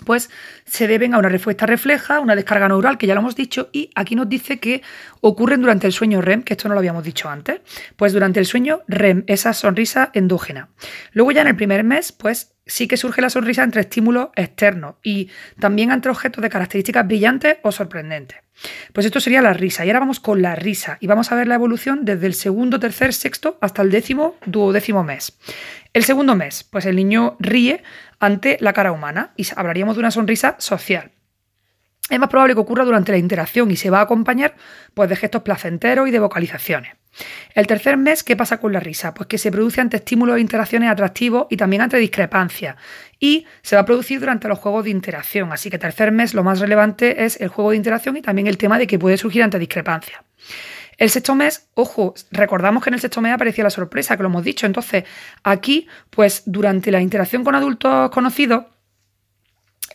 pues 0.06 0.30
se 0.66 0.88
deben 0.88 1.14
a 1.14 1.20
una 1.20 1.30
respuesta 1.30 1.66
refleja, 1.66 2.20
una 2.20 2.36
descarga 2.36 2.68
neural, 2.68 2.98
que 2.98 3.08
ya 3.08 3.14
lo 3.14 3.22
hemos 3.22 3.36
dicho, 3.36 3.70
y 3.72 3.92
aquí 3.96 4.16
nos 4.16 4.28
dice 4.28 4.60
que 4.60 4.82
ocurren 5.22 5.62
durante 5.62 5.88
el 5.88 5.94
sueño 5.94 6.22
REM, 6.22 6.44
que 6.44 6.54
esto 6.54 6.68
no 6.68 6.74
lo 6.74 6.80
habíamos 6.80 7.04
dicho 7.04 7.30
antes, 7.30 7.62
pues 7.96 8.14
durante 8.14 8.40
el 8.40 8.46
sueño 8.46 8.82
REM, 8.88 9.24
esa 9.28 9.54
sonrisa 9.54 10.10
endógena. 10.14 10.70
Luego 11.12 11.32
ya 11.32 11.42
en 11.42 11.48
el 11.48 11.56
primer 11.56 11.84
mes, 11.84 12.12
pues 12.12 12.56
sí 12.72 12.88
que 12.88 12.96
surge 12.96 13.22
la 13.22 13.30
sonrisa 13.30 13.64
entre 13.64 13.82
estímulos 13.82 14.30
externos 14.36 14.96
y 15.04 15.30
también 15.60 15.92
entre 15.92 16.10
objetos 16.10 16.42
de 16.42 16.50
características 16.50 17.06
brillantes 17.06 17.58
o 17.64 17.72
sorprendentes. 17.72 18.40
Pues 18.94 19.06
esto 19.06 19.20
sería 19.20 19.42
la 19.42 19.54
risa. 19.54 19.86
Y 19.86 19.90
ahora 19.90 20.00
vamos 20.00 20.22
con 20.22 20.42
la 20.42 20.56
risa 20.56 20.98
y 21.02 21.08
vamos 21.08 21.32
a 21.32 21.36
ver 21.36 21.48
la 21.48 21.56
evolución 21.56 22.06
desde 22.06 22.28
el 22.28 22.34
segundo, 22.34 22.80
tercer, 22.80 23.14
sexto 23.14 23.58
hasta 23.60 23.82
el 23.82 23.92
décimo, 23.92 24.38
duodécimo 24.46 25.04
mes. 25.04 25.38
El 25.94 26.06
segundo 26.06 26.36
mes, 26.36 26.64
pues 26.64 26.86
el 26.86 26.96
niño 26.96 27.36
ríe 27.40 27.84
ante 28.20 28.58
la 28.62 28.72
cara 28.72 28.94
humana 28.94 29.34
y 29.36 29.46
hablaríamos 29.54 29.96
de 29.96 30.00
una 30.00 30.12
sonrisa 30.12 30.56
social. 30.60 31.12
Es 32.12 32.20
más 32.20 32.30
probable 32.30 32.54
que 32.54 32.60
ocurra 32.60 32.84
durante 32.84 33.14
la 33.14 33.18
interacción 33.18 33.72
y 33.72 33.78
se 33.78 33.90
va 33.90 34.00
a 34.00 34.02
acompañar 34.02 34.54
pues, 34.94 35.08
de 35.08 35.16
gestos 35.16 35.44
placenteros 35.44 36.10
y 36.10 36.12
de 36.12 36.20
vocalizaciones. 36.20 36.98
El 37.56 37.68
tercer 37.68 37.96
mes, 37.96 38.24
¿qué 38.24 38.36
pasa 38.36 38.60
con 38.60 38.74
la 38.74 38.82
risa? 38.82 39.14
Pues 39.14 39.28
que 39.28 39.38
se 39.38 39.50
produce 39.50 39.80
ante 39.80 39.96
estímulos 39.96 40.36
e 40.36 40.42
interacciones 40.42 40.90
atractivos 40.90 41.48
y 41.50 41.56
también 41.56 41.82
ante 41.82 41.96
discrepancias. 41.98 42.76
Y 43.18 43.46
se 43.62 43.78
va 43.78 43.84
a 43.84 43.86
producir 43.86 44.20
durante 44.20 44.50
los 44.50 44.60
juegos 44.60 44.84
de 44.84 44.90
interacción. 44.90 45.54
Así 45.54 45.70
que 45.70 45.80
tercer 45.80 46.12
mes 46.12 46.34
lo 46.34 46.44
más 46.44 46.60
relevante 46.60 47.24
es 47.24 47.40
el 47.40 47.48
juego 47.48 47.72
de 47.72 47.78
interacción 47.78 48.18
y 48.18 48.22
también 48.22 48.48
el 48.48 48.58
tema 48.58 48.78
de 48.78 48.88
que 48.88 49.00
puede 49.00 49.18
surgir 49.18 49.44
ante 49.44 49.58
discrepancias. 49.58 50.20
El 50.98 51.10
sexto 51.10 51.34
mes, 51.34 51.70
ojo, 51.76 52.14
recordamos 52.32 52.84
que 52.84 52.90
en 52.90 52.96
el 52.96 53.00
sexto 53.00 53.22
mes 53.22 53.34
aparecía 53.34 53.64
la 53.64 53.70
sorpresa, 53.70 54.18
que 54.18 54.24
lo 54.24 54.30
hemos 54.30 54.44
dicho. 54.44 54.66
Entonces, 54.66 55.06
aquí, 55.44 55.88
pues 56.10 56.44
durante 56.46 56.92
la 56.92 57.00
interacción 57.00 57.46
con 57.46 57.56
adultos 57.56 58.12
conocidos, 58.12 58.66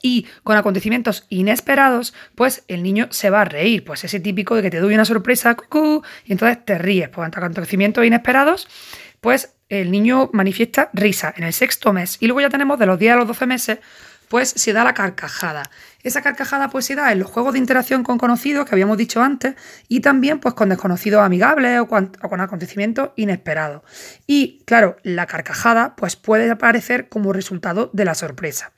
y 0.07 0.25
con 0.45 0.57
acontecimientos 0.57 1.27
inesperados, 1.31 2.15
pues 2.37 2.63
el 2.69 2.85
niño 2.85 3.09
se 3.11 3.29
va 3.29 3.41
a 3.41 3.45
reír. 3.45 3.85
Pues 3.85 4.05
ese 4.05 4.21
típico 4.21 4.55
de 4.55 4.63
que 4.63 4.71
te 4.71 4.79
doy 4.79 4.95
una 4.95 5.05
sorpresa, 5.05 5.57
y 6.25 6.33
entonces 6.33 6.65
te 6.65 6.79
ríes. 6.79 7.09
Pues 7.09 7.25
ante 7.25 7.41
acontecimientos 7.41 8.05
inesperados, 8.05 8.69
pues 9.21 9.57
el 9.69 9.91
niño 9.91 10.31
manifiesta 10.33 10.91
risa 10.93 11.35
en 11.37 11.43
el 11.43 11.53
sexto 11.53 11.93
mes. 11.93 12.19
Y 12.21 12.29
luego 12.29 12.41
ya 12.41 12.51
tenemos 12.51 12.79
de 12.79 12.87
los 12.87 13.01
10 13.01 13.15
a 13.15 13.17
los 13.17 13.27
12 13.27 13.47
meses, 13.47 13.79
pues 14.29 14.49
se 14.51 14.73
da 14.73 14.85
la 14.85 14.95
carcajada. 14.95 15.65
Esa 16.05 16.23
carcajada 16.23 16.71
pues 16.71 16.85
se 16.85 16.95
da 16.95 17.11
en 17.11 17.19
los 17.19 17.29
juegos 17.29 17.55
de 17.55 17.59
interacción 17.59 18.05
con 18.05 18.17
conocidos 18.17 18.65
que 18.65 18.77
habíamos 18.77 18.99
dicho 18.99 19.21
antes 19.23 19.57
y 19.89 20.03
también 20.03 20.39
pues 20.39 20.55
con 20.55 20.69
desconocidos 20.69 21.21
amigables 21.21 21.81
o 21.81 21.89
con, 21.89 22.13
o 22.23 22.29
con 22.29 22.41
acontecimientos 22.41 23.11
inesperados. 23.17 23.83
Y 24.25 24.63
claro, 24.67 24.99
la 25.03 25.27
carcajada 25.27 25.97
pues 25.97 26.15
puede 26.15 26.49
aparecer 26.49 27.09
como 27.09 27.33
resultado 27.33 27.91
de 27.93 28.05
la 28.05 28.15
sorpresa. 28.15 28.76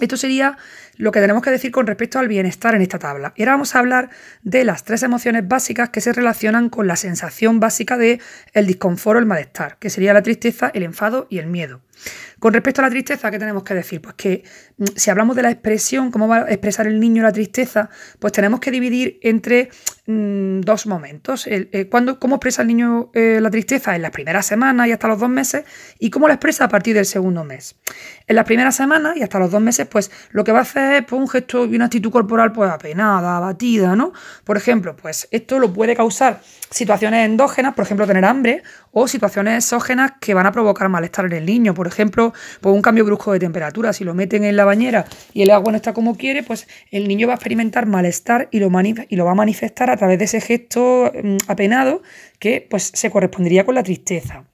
Esto 0.00 0.16
sería 0.16 0.58
lo 0.96 1.10
que 1.12 1.20
tenemos 1.20 1.42
que 1.42 1.50
decir 1.50 1.70
con 1.70 1.86
respecto 1.86 2.18
al 2.18 2.28
bienestar 2.28 2.74
en 2.74 2.82
esta 2.82 2.98
tabla. 2.98 3.32
Y 3.36 3.42
ahora 3.42 3.52
vamos 3.52 3.74
a 3.74 3.78
hablar 3.78 4.10
de 4.42 4.64
las 4.64 4.84
tres 4.84 5.02
emociones 5.02 5.46
básicas 5.46 5.90
que 5.90 6.00
se 6.00 6.12
relacionan 6.12 6.68
con 6.68 6.86
la 6.86 6.96
sensación 6.96 7.60
básica 7.60 7.96
de 7.96 8.20
el 8.52 8.66
disconfort 8.66 9.16
o 9.16 9.20
el 9.20 9.26
malestar, 9.26 9.78
que 9.78 9.90
sería 9.90 10.12
la 10.12 10.22
tristeza, 10.22 10.70
el 10.74 10.82
enfado 10.82 11.26
y 11.30 11.38
el 11.38 11.46
miedo. 11.46 11.80
Con 12.38 12.52
respecto 12.52 12.80
a 12.80 12.84
la 12.84 12.90
tristeza, 12.90 13.30
¿qué 13.30 13.38
tenemos 13.38 13.64
que 13.64 13.74
decir? 13.74 14.00
Pues 14.00 14.14
que 14.14 14.44
mm, 14.76 14.84
si 14.96 15.10
hablamos 15.10 15.36
de 15.36 15.42
la 15.42 15.50
expresión, 15.50 16.10
cómo 16.10 16.28
va 16.28 16.38
a 16.38 16.50
expresar 16.50 16.86
el 16.86 17.00
niño 17.00 17.22
la 17.22 17.32
tristeza, 17.32 17.90
pues 18.18 18.32
tenemos 18.32 18.60
que 18.60 18.70
dividir 18.70 19.18
entre 19.22 19.70
mm, 20.06 20.60
dos 20.60 20.86
momentos. 20.86 21.46
Eh, 21.46 21.88
¿Cómo 21.90 22.36
expresa 22.36 22.62
el 22.62 22.68
niño 22.68 23.10
eh, 23.14 23.38
la 23.40 23.50
tristeza? 23.50 23.96
En 23.96 24.02
las 24.02 24.10
primeras 24.10 24.46
semanas 24.46 24.86
y 24.88 24.92
hasta 24.92 25.08
los 25.08 25.18
dos 25.18 25.30
meses, 25.30 25.64
y 25.98 26.10
cómo 26.10 26.28
la 26.28 26.34
expresa 26.34 26.64
a 26.64 26.68
partir 26.68 26.94
del 26.94 27.06
segundo 27.06 27.44
mes. 27.44 27.76
En 28.26 28.36
las 28.36 28.44
primeras 28.44 28.76
semanas 28.76 29.16
y 29.16 29.22
hasta 29.22 29.38
los 29.38 29.50
dos 29.50 29.60
meses, 29.60 29.86
pues 29.86 30.10
lo 30.30 30.44
que 30.44 30.52
va 30.52 30.58
a 30.58 30.62
hacer 30.62 30.94
es 30.94 31.04
pues, 31.06 31.20
un 31.20 31.28
gesto 31.28 31.64
y 31.64 31.76
una 31.76 31.86
actitud 31.86 32.10
corporal 32.10 32.52
pues 32.52 32.70
apenada, 32.70 33.36
abatida, 33.36 33.96
¿no? 33.96 34.12
Por 34.44 34.56
ejemplo, 34.56 34.96
pues 34.96 35.28
esto 35.30 35.58
lo 35.58 35.72
puede 35.72 35.96
causar 35.96 36.40
situaciones 36.70 37.24
endógenas, 37.26 37.74
por 37.74 37.84
ejemplo, 37.84 38.06
tener 38.06 38.24
hambre, 38.24 38.62
o 38.98 39.06
situaciones 39.06 39.62
exógenas 39.62 40.12
que 40.18 40.32
van 40.32 40.46
a 40.46 40.52
provocar 40.52 40.88
malestar 40.88 41.26
en 41.26 41.32
el 41.32 41.44
niño. 41.44 41.74
Por 41.74 41.86
ejemplo, 41.86 42.32
pues 42.62 42.74
un 42.74 42.80
cambio 42.80 43.04
brusco 43.04 43.30
de 43.30 43.38
temperatura. 43.38 43.92
Si 43.92 44.04
lo 44.04 44.14
meten 44.14 44.42
en 44.42 44.56
la 44.56 44.64
bañera 44.64 45.04
y 45.34 45.42
el 45.42 45.50
agua 45.50 45.70
no 45.70 45.76
está 45.76 45.92
como 45.92 46.16
quiere, 46.16 46.42
pues 46.42 46.66
el 46.90 47.06
niño 47.06 47.26
va 47.26 47.34
a 47.34 47.36
experimentar 47.36 47.84
malestar 47.84 48.48
y 48.50 48.58
lo, 48.58 48.70
y 48.80 49.16
lo 49.16 49.24
va 49.26 49.32
a 49.32 49.34
manifestar 49.34 49.90
a 49.90 49.98
través 49.98 50.18
de 50.18 50.24
ese 50.24 50.40
gesto 50.40 51.12
mm, 51.12 51.36
apenado 51.46 52.00
que 52.38 52.66
pues 52.70 52.90
se 52.94 53.10
correspondería 53.10 53.66
con 53.66 53.74
la 53.74 53.82
tristeza. 53.82 54.46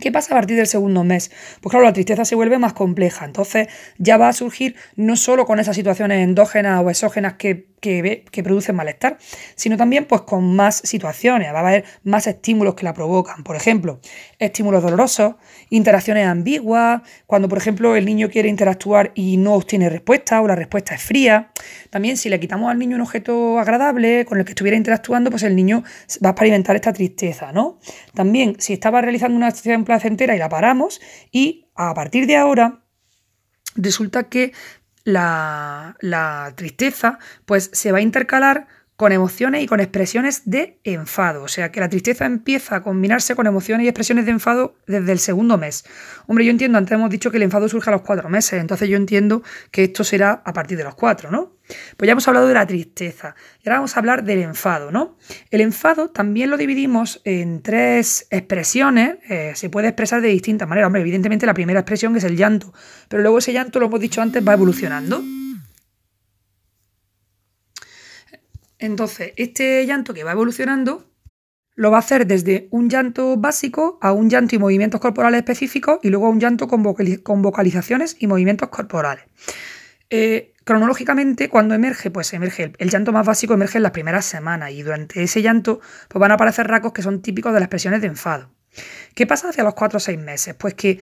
¿Qué 0.00 0.10
pasa 0.10 0.34
a 0.34 0.38
partir 0.38 0.56
del 0.56 0.66
segundo 0.66 1.04
mes? 1.04 1.30
Pues 1.60 1.70
claro, 1.70 1.84
la 1.84 1.92
tristeza 1.92 2.24
se 2.24 2.34
vuelve 2.34 2.58
más 2.58 2.72
compleja. 2.72 3.26
Entonces 3.26 3.68
ya 3.98 4.16
va 4.16 4.28
a 4.28 4.32
surgir 4.32 4.74
no 4.96 5.16
solo 5.16 5.44
con 5.44 5.60
esas 5.60 5.76
situaciones 5.76 6.24
endógenas 6.24 6.82
o 6.82 6.88
exógenas 6.88 7.34
que 7.34 7.72
que, 7.82 8.24
que, 8.30 8.42
producen 8.44 8.76
malestar, 8.76 9.18
sino 9.56 9.76
también 9.76 10.04
pues 10.04 10.20
con 10.20 10.54
más 10.54 10.76
situaciones, 10.84 11.52
va 11.52 11.58
a 11.58 11.68
haber 11.68 11.84
más 12.04 12.28
estímulos 12.28 12.76
que 12.76 12.84
la 12.84 12.94
provocan. 12.94 13.42
Por 13.42 13.56
ejemplo, 13.56 13.98
estímulos 14.38 14.84
dolorosos, 14.84 15.34
interacciones 15.68 16.28
ambiguas, 16.28 17.02
cuando 17.26 17.48
por 17.48 17.58
ejemplo 17.58 17.96
el 17.96 18.04
niño 18.04 18.30
quiere 18.30 18.48
interactuar 18.48 19.10
y 19.16 19.36
no 19.36 19.54
obtiene 19.54 19.90
respuesta 19.90 20.40
o 20.40 20.46
la 20.46 20.54
respuesta 20.54 20.94
es 20.94 21.02
fría. 21.02 21.50
También 21.90 22.16
si 22.16 22.28
le 22.28 22.38
quitamos 22.38 22.70
al 22.70 22.78
niño 22.78 22.94
un 22.94 23.02
objeto 23.02 23.58
agradable 23.58 24.24
con 24.26 24.38
el 24.38 24.44
que 24.44 24.52
estuviera 24.52 24.76
interactuando, 24.76 25.30
pues 25.30 25.42
el 25.42 25.56
niño 25.56 25.82
va 26.24 26.28
a 26.28 26.32
experimentar 26.32 26.76
esta 26.76 26.92
tristeza, 26.92 27.50
¿no? 27.50 27.80
También 28.14 28.54
si 28.60 28.74
estaba 28.74 29.00
realizando 29.00 29.36
una 29.36 29.50
acción 29.82 29.84
placentera 29.84 30.34
y 30.34 30.38
la 30.38 30.48
paramos 30.48 31.00
y 31.30 31.66
a 31.74 31.94
partir 31.94 32.26
de 32.26 32.36
ahora 32.36 32.84
resulta 33.74 34.24
que 34.24 34.52
la, 35.04 35.96
la 36.00 36.52
tristeza 36.56 37.18
pues 37.44 37.70
se 37.72 37.92
va 37.92 37.98
a 37.98 38.02
intercalar 38.02 38.68
con 39.02 39.10
emociones 39.10 39.64
y 39.64 39.66
con 39.66 39.80
expresiones 39.80 40.42
de 40.44 40.78
enfado. 40.84 41.42
O 41.42 41.48
sea 41.48 41.72
que 41.72 41.80
la 41.80 41.88
tristeza 41.88 42.24
empieza 42.24 42.76
a 42.76 42.82
combinarse 42.84 43.34
con 43.34 43.48
emociones 43.48 43.84
y 43.84 43.88
expresiones 43.88 44.26
de 44.26 44.30
enfado 44.30 44.76
desde 44.86 45.10
el 45.10 45.18
segundo 45.18 45.58
mes. 45.58 45.84
Hombre, 46.28 46.44
yo 46.44 46.52
entiendo, 46.52 46.78
antes 46.78 46.92
hemos 46.92 47.10
dicho 47.10 47.32
que 47.32 47.38
el 47.38 47.42
enfado 47.42 47.68
surge 47.68 47.90
a 47.90 47.94
los 47.94 48.02
cuatro 48.02 48.28
meses, 48.28 48.60
entonces 48.60 48.88
yo 48.88 48.96
entiendo 48.96 49.42
que 49.72 49.82
esto 49.82 50.04
será 50.04 50.40
a 50.44 50.52
partir 50.52 50.78
de 50.78 50.84
los 50.84 50.94
cuatro, 50.94 51.32
¿no? 51.32 51.56
Pues 51.96 52.06
ya 52.06 52.12
hemos 52.12 52.28
hablado 52.28 52.46
de 52.46 52.54
la 52.54 52.64
tristeza 52.64 53.34
y 53.60 53.68
ahora 53.68 53.78
vamos 53.78 53.96
a 53.96 53.98
hablar 53.98 54.22
del 54.22 54.38
enfado, 54.38 54.92
¿no? 54.92 55.16
El 55.50 55.62
enfado 55.62 56.10
también 56.10 56.48
lo 56.48 56.56
dividimos 56.56 57.22
en 57.24 57.60
tres 57.60 58.28
expresiones, 58.30 59.16
eh, 59.28 59.50
se 59.56 59.68
puede 59.68 59.88
expresar 59.88 60.20
de 60.20 60.28
distintas 60.28 60.68
maneras. 60.68 60.86
Hombre, 60.86 61.02
evidentemente 61.02 61.44
la 61.44 61.54
primera 61.54 61.80
expresión 61.80 62.14
es 62.14 62.22
el 62.22 62.36
llanto, 62.36 62.72
pero 63.08 63.20
luego 63.20 63.38
ese 63.38 63.52
llanto, 63.52 63.80
lo 63.80 63.86
hemos 63.86 63.98
dicho 63.98 64.22
antes, 64.22 64.46
va 64.46 64.52
evolucionando. 64.52 65.24
Entonces, 68.82 69.32
este 69.36 69.86
llanto 69.86 70.12
que 70.12 70.24
va 70.24 70.32
evolucionando 70.32 71.08
lo 71.74 71.92
va 71.92 71.98
a 71.98 72.00
hacer 72.00 72.26
desde 72.26 72.66
un 72.72 72.90
llanto 72.90 73.36
básico 73.36 73.98
a 74.02 74.12
un 74.12 74.28
llanto 74.28 74.56
y 74.56 74.58
movimientos 74.58 75.00
corporales 75.00 75.38
específicos 75.38 76.00
y 76.02 76.10
luego 76.10 76.26
a 76.26 76.30
un 76.30 76.40
llanto 76.40 76.66
con, 76.66 76.82
vocalizaciones 76.82 78.16
y 78.18 78.26
movimientos 78.26 78.68
corporales. 78.70 79.24
Eh, 80.10 80.52
cronológicamente, 80.64 81.48
cuando 81.48 81.74
emerge, 81.74 82.10
pues 82.10 82.32
emerge 82.34 82.72
el, 82.76 82.90
llanto 82.90 83.12
más 83.12 83.24
básico 83.24 83.54
emerge 83.54 83.78
en 83.78 83.84
las 83.84 83.92
primeras 83.92 84.24
semanas 84.24 84.72
y 84.72 84.82
durante 84.82 85.22
ese 85.22 85.42
llanto 85.42 85.80
pues 86.08 86.20
van 86.20 86.32
a 86.32 86.34
aparecer 86.34 86.66
rasgos 86.66 86.92
que 86.92 87.02
son 87.02 87.22
típicos 87.22 87.52
de 87.52 87.60
las 87.60 87.66
expresiones 87.66 88.00
de 88.00 88.08
enfado. 88.08 88.50
¿Qué 89.14 89.28
pasa 89.28 89.50
hacia 89.50 89.62
los 89.62 89.74
4 89.74 89.98
o 89.98 90.00
6 90.00 90.18
meses? 90.18 90.54
Pues 90.54 90.74
que 90.74 90.98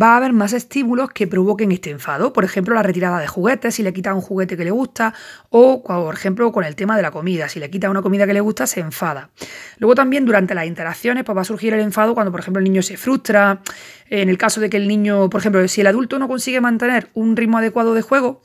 va 0.00 0.14
a 0.14 0.16
haber 0.16 0.32
más 0.32 0.52
estímulos 0.52 1.10
que 1.10 1.26
provoquen 1.26 1.72
este 1.72 1.90
enfado. 1.90 2.32
Por 2.32 2.44
ejemplo, 2.44 2.74
la 2.74 2.82
retirada 2.82 3.18
de 3.18 3.26
juguetes, 3.26 3.74
si 3.74 3.82
le 3.82 3.92
quita 3.92 4.14
un 4.14 4.20
juguete 4.20 4.56
que 4.56 4.64
le 4.64 4.70
gusta, 4.70 5.14
o 5.50 5.82
por 5.82 6.14
ejemplo 6.14 6.52
con 6.52 6.64
el 6.64 6.76
tema 6.76 6.96
de 6.96 7.02
la 7.02 7.10
comida, 7.10 7.48
si 7.48 7.60
le 7.60 7.70
quita 7.70 7.90
una 7.90 8.02
comida 8.02 8.26
que 8.26 8.32
le 8.32 8.40
gusta, 8.40 8.66
se 8.66 8.80
enfada. 8.80 9.30
Luego 9.78 9.94
también 9.94 10.24
durante 10.24 10.54
las 10.54 10.66
interacciones 10.66 11.24
pues 11.24 11.36
va 11.36 11.42
a 11.42 11.44
surgir 11.44 11.74
el 11.74 11.80
enfado 11.80 12.14
cuando, 12.14 12.30
por 12.30 12.40
ejemplo, 12.40 12.60
el 12.60 12.64
niño 12.64 12.82
se 12.82 12.96
frustra, 12.96 13.62
en 14.08 14.28
el 14.28 14.38
caso 14.38 14.60
de 14.60 14.70
que 14.70 14.76
el 14.76 14.88
niño, 14.88 15.28
por 15.28 15.40
ejemplo, 15.40 15.66
si 15.68 15.80
el 15.80 15.86
adulto 15.86 16.18
no 16.18 16.28
consigue 16.28 16.60
mantener 16.60 17.10
un 17.14 17.36
ritmo 17.36 17.58
adecuado 17.58 17.94
de 17.94 18.02
juego, 18.02 18.42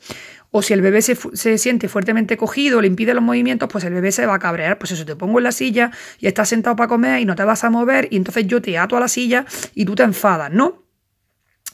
o 0.58 0.62
si 0.62 0.72
el 0.74 0.80
bebé 0.80 1.02
se, 1.02 1.58
siente 1.58 1.90
fuertemente 1.90 2.38
cogido, 2.38 2.80
le 2.80 2.88
impide 2.88 3.14
los 3.14 3.22
movimientos, 3.22 3.68
pues 3.70 3.84
el 3.84 3.94
bebé 3.94 4.14
se 4.14 4.26
va 4.26 4.36
a 4.36 4.40
cabrear. 4.40 4.78
Pues 4.78 4.92
eso, 4.92 5.06
te 5.06 5.14
pongo 5.18 5.40
en 5.40 5.44
la 5.44 5.52
silla 5.52 5.92
y 6.18 6.28
estás 6.28 6.48
sentado 6.48 6.78
para 6.78 6.88
comer 6.88 7.20
y 7.20 7.26
no 7.26 7.36
te 7.36 7.44
vas 7.44 7.66
a 7.66 7.70
mover 7.70 8.08
y 8.10 8.16
entonces 8.16 8.48
yo 8.48 8.62
te 8.62 8.78
ato 8.78 8.96
a 8.96 9.02
la 9.02 9.10
silla 9.10 9.46
y 9.74 9.84
tú 9.84 9.96
te 9.96 10.04
enfadas, 10.04 10.52
¿no? 10.54 10.85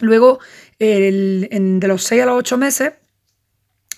Luego, 0.01 0.39
de 0.79 1.79
los 1.87 2.03
6 2.03 2.23
a 2.23 2.25
los 2.25 2.37
8 2.37 2.57
meses, 2.57 2.93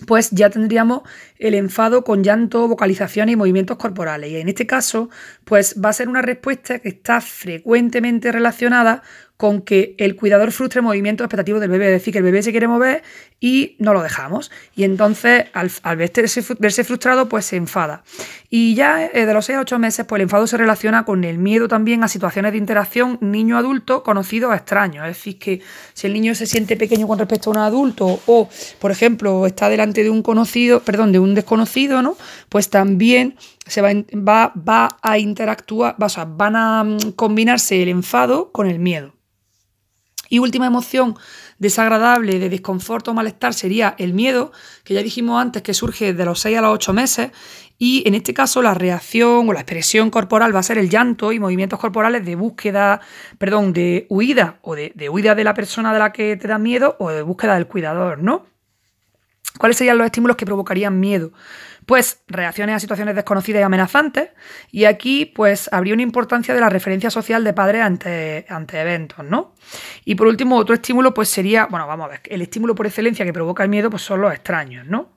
pues 0.06 0.30
ya 0.30 0.50
tendríamos 0.50 1.02
el 1.38 1.54
enfado 1.54 2.04
con 2.04 2.24
llanto, 2.24 2.66
vocalización 2.68 3.28
y 3.28 3.36
movimientos 3.36 3.76
corporales. 3.76 4.30
Y 4.30 4.36
en 4.36 4.48
este 4.48 4.66
caso, 4.66 5.08
pues 5.44 5.80
va 5.82 5.90
a 5.90 5.92
ser 5.92 6.08
una 6.08 6.20
respuesta 6.20 6.78
que 6.80 6.88
está 6.88 7.20
frecuentemente 7.20 8.32
relacionada 8.32 9.02
con 9.36 9.62
que 9.62 9.96
el 9.98 10.14
cuidador 10.14 10.52
frustre 10.52 10.78
el 10.78 10.84
movimiento 10.84 11.24
expectativo 11.24 11.58
del 11.58 11.70
bebé, 11.70 11.86
es 11.86 11.92
decir, 11.92 12.12
que 12.12 12.18
el 12.18 12.24
bebé 12.24 12.42
se 12.42 12.52
quiere 12.52 12.68
mover 12.68 13.02
y 13.40 13.74
no 13.80 13.92
lo 13.92 14.02
dejamos. 14.02 14.52
Y 14.76 14.84
entonces, 14.84 15.46
al, 15.52 15.96
verse, 15.96 16.84
frustrado, 16.84 17.28
pues 17.28 17.44
se 17.44 17.56
enfada. 17.56 18.04
Y 18.48 18.76
ya 18.76 19.04
eh, 19.04 19.26
de 19.26 19.34
los 19.34 19.44
6 19.46 19.58
a 19.58 19.60
8 19.62 19.78
meses, 19.80 20.06
pues 20.06 20.20
el 20.20 20.22
enfado 20.22 20.46
se 20.46 20.56
relaciona 20.56 21.04
con 21.04 21.24
el 21.24 21.38
miedo 21.38 21.66
también 21.66 22.04
a 22.04 22.08
situaciones 22.08 22.52
de 22.52 22.58
interacción 22.58 23.18
niño-adulto 23.20 24.04
conocidos 24.04 24.52
o 24.52 24.54
extraños. 24.54 25.04
Es 25.08 25.16
decir, 25.16 25.38
que 25.38 25.60
si 25.94 26.06
el 26.06 26.12
niño 26.12 26.34
se 26.36 26.46
siente 26.46 26.76
pequeño 26.76 27.08
con 27.08 27.18
respecto 27.18 27.50
a 27.50 27.54
un 27.54 27.58
adulto 27.58 28.20
o, 28.26 28.48
por 28.78 28.92
ejemplo, 28.92 29.46
está 29.46 29.68
delante 29.68 30.04
de 30.04 30.10
un 30.10 30.22
conocido, 30.22 30.80
perdón, 30.80 31.10
de 31.10 31.18
un 31.18 31.34
desconocido, 31.34 32.02
¿no? 32.02 32.16
Pues 32.48 32.70
también 32.70 33.36
se 33.66 33.80
va, 33.80 33.90
va, 34.14 34.52
va 34.56 34.96
a 35.02 35.18
interactuar, 35.18 35.96
o 35.98 36.08
sea, 36.08 36.24
van 36.24 36.56
a 36.56 36.84
mm, 36.84 37.12
combinarse 37.16 37.82
el 37.82 37.88
enfado 37.88 38.52
con 38.52 38.66
el 38.66 38.78
miedo. 38.78 39.14
Y 40.28 40.38
última 40.38 40.66
emoción 40.66 41.16
desagradable, 41.58 42.38
de 42.38 42.48
desconforto 42.48 43.10
o 43.10 43.14
malestar, 43.14 43.54
sería 43.54 43.94
el 43.98 44.14
miedo, 44.14 44.52
que 44.82 44.94
ya 44.94 45.02
dijimos 45.02 45.40
antes 45.40 45.62
que 45.62 45.74
surge 45.74 46.12
de 46.12 46.24
los 46.24 46.40
6 46.40 46.58
a 46.58 46.60
los 46.62 46.74
8 46.74 46.92
meses. 46.92 47.30
Y 47.78 48.02
en 48.06 48.14
este 48.14 48.34
caso 48.34 48.62
la 48.62 48.74
reacción 48.74 49.48
o 49.48 49.52
la 49.52 49.60
expresión 49.60 50.10
corporal 50.10 50.54
va 50.54 50.60
a 50.60 50.62
ser 50.62 50.78
el 50.78 50.88
llanto 50.88 51.32
y 51.32 51.40
movimientos 51.40 51.78
corporales 51.78 52.24
de 52.24 52.36
búsqueda, 52.36 53.00
perdón, 53.38 53.72
de 53.72 54.06
huida 54.08 54.58
o 54.62 54.74
de, 54.74 54.92
de 54.94 55.08
huida 55.08 55.34
de 55.34 55.44
la 55.44 55.54
persona 55.54 55.92
de 55.92 55.98
la 55.98 56.12
que 56.12 56.36
te 56.36 56.48
da 56.48 56.58
miedo 56.58 56.96
o 56.98 57.10
de 57.10 57.22
búsqueda 57.22 57.54
del 57.54 57.66
cuidador, 57.66 58.22
¿no? 58.22 58.46
¿Cuáles 59.58 59.76
serían 59.76 59.98
los 59.98 60.06
estímulos 60.06 60.36
que 60.36 60.46
provocarían 60.46 60.98
miedo? 60.98 61.32
Pues 61.86 62.22
reacciones 62.28 62.76
a 62.76 62.80
situaciones 62.80 63.14
desconocidas 63.14 63.60
y 63.60 63.62
amenazantes. 63.62 64.30
Y 64.70 64.84
aquí, 64.84 65.26
pues, 65.26 65.68
habría 65.72 65.94
una 65.94 66.02
importancia 66.02 66.54
de 66.54 66.60
la 66.60 66.70
referencia 66.70 67.10
social 67.10 67.44
de 67.44 67.52
padres 67.52 67.82
ante, 67.82 68.46
ante 68.48 68.80
eventos, 68.80 69.24
¿no? 69.24 69.54
Y 70.04 70.14
por 70.14 70.26
último, 70.26 70.56
otro 70.56 70.74
estímulo, 70.74 71.12
pues 71.12 71.28
sería, 71.28 71.66
bueno, 71.66 71.86
vamos 71.86 72.06
a 72.06 72.08
ver, 72.08 72.20
el 72.24 72.42
estímulo 72.42 72.74
por 72.74 72.86
excelencia 72.86 73.24
que 73.24 73.32
provoca 73.32 73.62
el 73.62 73.68
miedo, 73.68 73.90
pues 73.90 74.02
son 74.02 74.20
los 74.20 74.32
extraños, 74.32 74.86
¿no? 74.86 75.14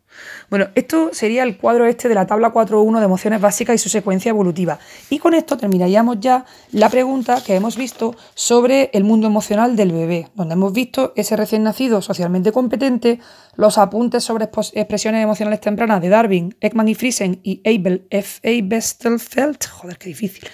Bueno, 0.50 0.70
esto 0.76 1.10
sería 1.12 1.44
el 1.44 1.58
cuadro 1.58 1.86
este 1.86 2.08
de 2.08 2.16
la 2.16 2.26
tabla 2.26 2.54
4.1 2.54 3.00
de 3.00 3.06
emociones 3.06 3.42
básicas 3.42 3.76
y 3.76 3.78
su 3.80 3.90
secuencia 3.90 4.30
evolutiva. 4.30 4.80
Y 5.10 5.20
con 5.20 5.34
esto 5.34 5.58
terminaríamos 5.58 6.22
ya 6.22 6.46
la 6.72 6.90
pregunta 6.90 7.44
que 7.46 7.56
hemos 7.56 7.76
visto 7.76 8.16
sobre 8.34 8.90
el 8.94 9.04
mundo 9.04 9.28
emocional 9.28 9.76
del 9.76 9.92
bebé, 9.92 10.30
donde 10.36 10.54
hemos 10.54 10.72
visto 10.72 11.12
ese 11.18 11.36
recién 11.36 11.64
nacido 11.64 12.02
socialmente 12.02 12.54
competente, 12.54 13.20
los 13.58 13.78
apuntes 13.78 14.24
sobre 14.24 14.46
expresiones 14.46 15.22
emocionales 15.22 15.60
tempranas 15.60 16.02
de 16.02 16.08
Darwin, 16.08 16.56
Ekman 16.62 16.88
y 16.88 16.96
Friesen 16.96 17.42
y 17.44 17.62
Abel 17.66 18.08
F. 18.10 18.40
A. 18.48 18.62
Bestelfeld, 18.64 19.68
joder, 19.68 19.98
qué 19.98 20.08
difícil. 20.08 20.48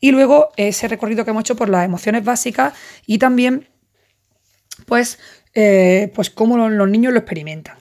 Y 0.00 0.12
luego 0.12 0.48
ese 0.56 0.88
recorrido 0.88 1.24
que 1.26 1.32
hemos 1.32 1.42
hecho 1.42 1.56
por 1.56 1.68
las 1.68 1.84
emociones 1.84 2.24
básicas 2.24 2.72
y 3.04 3.18
también, 3.18 3.68
pues, 4.86 5.18
eh, 5.54 6.10
pues 6.14 6.30
cómo 6.30 6.56
los 6.56 6.88
niños 6.88 7.12
lo 7.12 7.18
experimentan. 7.18 7.76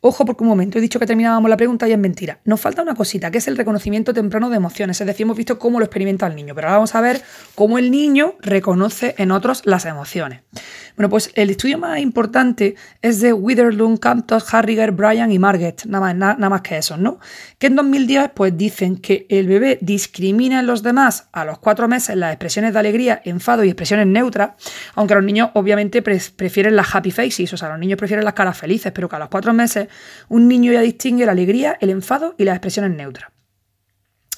Ojo, 0.00 0.24
porque 0.24 0.44
un 0.44 0.48
momento 0.48 0.78
he 0.78 0.80
dicho 0.80 1.00
que 1.00 1.06
terminábamos 1.06 1.50
la 1.50 1.56
pregunta 1.56 1.88
y 1.88 1.92
es 1.92 1.98
mentira. 1.98 2.38
Nos 2.44 2.60
falta 2.60 2.82
una 2.82 2.94
cosita, 2.94 3.32
que 3.32 3.38
es 3.38 3.48
el 3.48 3.56
reconocimiento 3.56 4.14
temprano 4.14 4.48
de 4.48 4.56
emociones. 4.56 5.00
Es 5.00 5.06
decir, 5.08 5.24
hemos 5.24 5.36
visto 5.36 5.58
cómo 5.58 5.80
lo 5.80 5.84
experimenta 5.86 6.28
el 6.28 6.36
niño, 6.36 6.54
pero 6.54 6.68
ahora 6.68 6.76
vamos 6.76 6.94
a 6.94 7.00
ver 7.00 7.20
cómo 7.56 7.78
el 7.78 7.90
niño 7.90 8.34
reconoce 8.40 9.16
en 9.18 9.32
otros 9.32 9.62
las 9.64 9.86
emociones. 9.86 10.42
Bueno, 10.96 11.10
pues 11.10 11.32
el 11.34 11.50
estudio 11.50 11.78
más 11.78 11.98
importante 11.98 12.76
es 13.02 13.20
de 13.20 13.32
Witherlund, 13.32 13.98
Camptos, 13.98 14.52
Harriger, 14.52 14.92
Bryan 14.92 15.32
y 15.32 15.38
Margaret, 15.38 15.84
nada 15.86 16.12
más, 16.12 16.38
nada 16.38 16.48
más 16.48 16.60
que 16.62 16.76
esos, 16.76 16.98
¿no? 16.98 17.18
Que 17.58 17.68
en 17.68 17.76
2010 17.76 18.30
pues 18.34 18.56
dicen 18.56 18.96
que 18.96 19.26
el 19.28 19.46
bebé 19.46 19.78
discrimina 19.80 20.60
en 20.60 20.66
los 20.66 20.82
demás 20.82 21.28
a 21.32 21.44
los 21.44 21.58
cuatro 21.58 21.88
meses 21.88 22.16
las 22.16 22.32
expresiones 22.32 22.72
de 22.72 22.78
alegría, 22.78 23.20
enfado 23.24 23.64
y 23.64 23.68
expresiones 23.68 24.06
neutras, 24.06 24.50
aunque 24.94 25.14
los 25.14 25.24
niños 25.24 25.50
obviamente 25.54 26.02
prefieren 26.02 26.76
las 26.76 26.94
happy 26.94 27.10
faces, 27.10 27.52
o 27.52 27.56
sea, 27.56 27.68
los 27.68 27.78
niños 27.78 27.98
prefieren 27.98 28.24
las 28.24 28.34
caras 28.34 28.56
felices, 28.56 28.92
pero 28.92 29.08
que 29.08 29.16
a 29.16 29.18
los 29.20 29.28
cuatro 29.28 29.52
meses 29.52 29.87
un 30.28 30.48
niño 30.48 30.72
ya 30.72 30.80
distingue 30.80 31.26
la 31.26 31.32
alegría, 31.32 31.76
el 31.80 31.90
enfado 31.90 32.34
y 32.38 32.44
las 32.44 32.56
expresiones 32.56 32.96
neutras. 32.96 33.30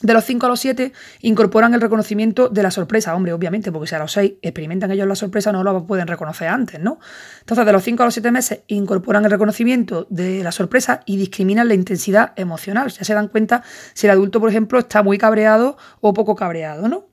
De 0.03 0.15
los 0.15 0.25
5 0.25 0.47
a 0.47 0.49
los 0.49 0.61
7 0.61 0.93
incorporan 1.21 1.75
el 1.75 1.81
reconocimiento 1.81 2.49
de 2.49 2.63
la 2.63 2.71
sorpresa, 2.71 3.15
hombre, 3.15 3.35
obviamente, 3.35 3.71
porque 3.71 3.89
si 3.89 3.95
a 3.95 3.99
los 3.99 4.13
6 4.13 4.33
experimentan 4.41 4.91
ellos 4.91 5.07
la 5.07 5.15
sorpresa 5.15 5.53
no 5.53 5.63
lo 5.63 5.87
pueden 5.87 6.07
reconocer 6.07 6.49
antes, 6.49 6.81
¿no? 6.81 6.99
Entonces, 7.41 7.67
de 7.67 7.73
los 7.73 7.85
5 7.85 8.03
a 8.03 8.07
los 8.07 8.15
7 8.15 8.31
meses 8.31 8.61
incorporan 8.69 9.27
el 9.27 9.31
reconocimiento 9.31 10.07
de 10.09 10.43
la 10.43 10.53
sorpresa 10.53 11.03
y 11.05 11.19
discriminan 11.19 11.69
la 11.69 11.75
intensidad 11.75 12.33
emocional. 12.37 12.91
Ya 12.91 13.05
se 13.05 13.13
dan 13.13 13.29
cuenta 13.29 13.63
si 13.93 14.07
el 14.07 14.13
adulto, 14.13 14.41
por 14.41 14.49
ejemplo, 14.49 14.79
está 14.79 15.03
muy 15.03 15.19
cabreado 15.19 15.77
o 16.01 16.15
poco 16.15 16.35
cabreado, 16.35 16.89
¿no? 16.89 17.09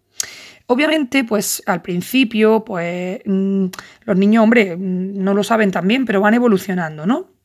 Obviamente, 0.67 1.25
pues 1.25 1.63
al 1.65 1.81
principio, 1.81 2.63
pues 2.63 3.19
mm, 3.25 3.65
los 4.05 4.17
niños, 4.17 4.43
hombre, 4.43 4.77
mm, 4.77 5.23
no 5.23 5.33
lo 5.33 5.43
saben 5.43 5.71
también, 5.71 6.05
pero 6.05 6.21
van 6.21 6.35
evolucionando, 6.35 7.05
¿no? 7.05 7.36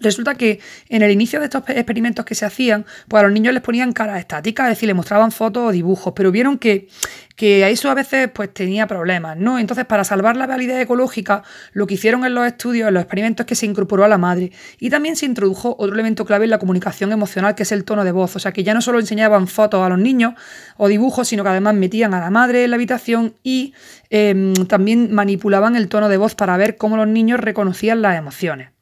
Resulta 0.00 0.34
que 0.34 0.60
en 0.88 1.02
el 1.02 1.10
inicio 1.10 1.38
de 1.38 1.46
estos 1.46 1.62
experimentos 1.68 2.24
que 2.24 2.34
se 2.34 2.44
hacían, 2.44 2.84
pues 3.08 3.20
a 3.20 3.24
los 3.24 3.32
niños 3.32 3.54
les 3.54 3.62
ponían 3.62 3.92
caras 3.92 4.18
estáticas, 4.18 4.66
es 4.66 4.76
decir, 4.76 4.88
les 4.88 4.96
mostraban 4.96 5.30
fotos 5.30 5.68
o 5.68 5.72
dibujos, 5.72 6.12
pero 6.16 6.32
vieron 6.32 6.58
que, 6.58 6.88
que 7.36 7.64
a 7.64 7.68
eso 7.68 7.90
a 7.90 7.94
veces 7.94 8.28
pues 8.34 8.52
tenía 8.52 8.86
problemas, 8.86 9.36
¿no? 9.36 9.58
Entonces, 9.58 9.84
para 9.84 10.02
salvar 10.02 10.36
la 10.36 10.46
validez 10.46 10.82
ecológica, 10.82 11.44
lo 11.72 11.86
que 11.86 11.94
hicieron 11.94 12.24
en 12.24 12.34
los 12.34 12.46
estudios, 12.46 12.88
en 12.88 12.94
los 12.94 13.02
experimentos, 13.02 13.44
es 13.44 13.48
que 13.48 13.54
se 13.54 13.66
incorporó 13.66 14.04
a 14.04 14.08
la 14.08 14.18
madre. 14.18 14.50
Y 14.80 14.90
también 14.90 15.16
se 15.16 15.26
introdujo 15.26 15.76
otro 15.78 15.94
elemento 15.94 16.24
clave 16.24 16.44
en 16.44 16.50
la 16.50 16.58
comunicación 16.58 17.12
emocional, 17.12 17.54
que 17.54 17.62
es 17.62 17.72
el 17.72 17.84
tono 17.84 18.04
de 18.04 18.12
voz. 18.12 18.34
O 18.36 18.38
sea, 18.38 18.52
que 18.52 18.64
ya 18.64 18.74
no 18.74 18.80
solo 18.80 18.98
enseñaban 18.98 19.46
fotos 19.46 19.84
a 19.84 19.88
los 19.88 19.98
niños 19.98 20.34
o 20.76 20.88
dibujos, 20.88 21.28
sino 21.28 21.44
que 21.44 21.50
además 21.50 21.74
metían 21.74 22.14
a 22.14 22.20
la 22.20 22.30
madre 22.30 22.64
en 22.64 22.70
la 22.70 22.76
habitación 22.76 23.34
y 23.42 23.74
em, 24.10 24.54
también 24.66 25.12
manipulaban 25.12 25.76
el 25.76 25.88
tono 25.88 26.08
de 26.08 26.16
voz 26.16 26.34
para 26.34 26.56
ver 26.56 26.76
cómo 26.76 26.96
los 26.96 27.06
niños 27.06 27.38
reconocían 27.38 28.02
las 28.02 28.18
emociones. 28.18 28.75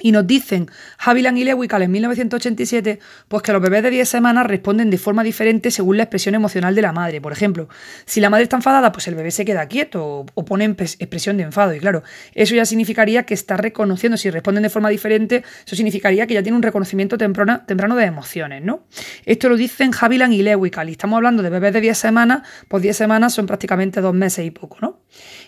Y 0.00 0.10
nos 0.10 0.26
dicen 0.26 0.68
Haviland 0.98 1.38
y 1.38 1.44
Lewical 1.44 1.82
en 1.82 1.90
1987 1.92 2.98
pues 3.28 3.42
que 3.42 3.52
los 3.52 3.62
bebés 3.62 3.82
de 3.82 3.90
10 3.90 4.08
semanas 4.08 4.46
responden 4.46 4.90
de 4.90 4.98
forma 4.98 5.22
diferente 5.22 5.70
según 5.70 5.96
la 5.96 6.02
expresión 6.02 6.34
emocional 6.34 6.74
de 6.74 6.82
la 6.82 6.92
madre. 6.92 7.20
Por 7.20 7.32
ejemplo, 7.32 7.68
si 8.04 8.20
la 8.20 8.28
madre 8.28 8.44
está 8.44 8.56
enfadada, 8.56 8.90
pues 8.90 9.06
el 9.08 9.14
bebé 9.14 9.30
se 9.30 9.44
queda 9.44 9.66
quieto 9.66 10.26
o, 10.34 10.44
pone 10.44 10.64
expresión 10.64 11.36
de 11.36 11.44
enfado. 11.44 11.74
Y 11.74 11.80
claro, 11.80 12.02
eso 12.34 12.54
ya 12.54 12.64
significaría 12.64 13.24
que 13.24 13.34
está 13.34 13.56
reconociendo, 13.56 14.16
si 14.16 14.30
responden 14.30 14.62
de 14.64 14.70
forma 14.70 14.88
diferente, 14.88 15.44
eso 15.64 15.76
significaría 15.76 16.26
que 16.26 16.34
ya 16.34 16.42
tiene 16.42 16.56
un 16.56 16.62
reconocimiento 16.62 17.16
temprano, 17.16 17.62
de 17.66 18.04
emociones, 18.04 18.62
¿no? 18.62 18.86
Esto 19.24 19.48
lo 19.48 19.56
dicen 19.56 19.92
Haviland 19.98 20.32
y 20.32 20.42
Lewical. 20.42 20.88
Y 20.88 20.92
estamos 20.92 21.16
hablando 21.16 21.42
de 21.42 21.50
bebés 21.50 21.72
de 21.72 21.80
10 21.80 21.96
semanas, 21.96 22.42
pues 22.68 22.82
10 22.82 22.96
semanas 22.96 23.32
son 23.32 23.46
prácticamente 23.46 24.00
dos 24.00 24.14
meses 24.14 24.44
y 24.44 24.50
poco, 24.50 24.78
¿no? 24.80 25.00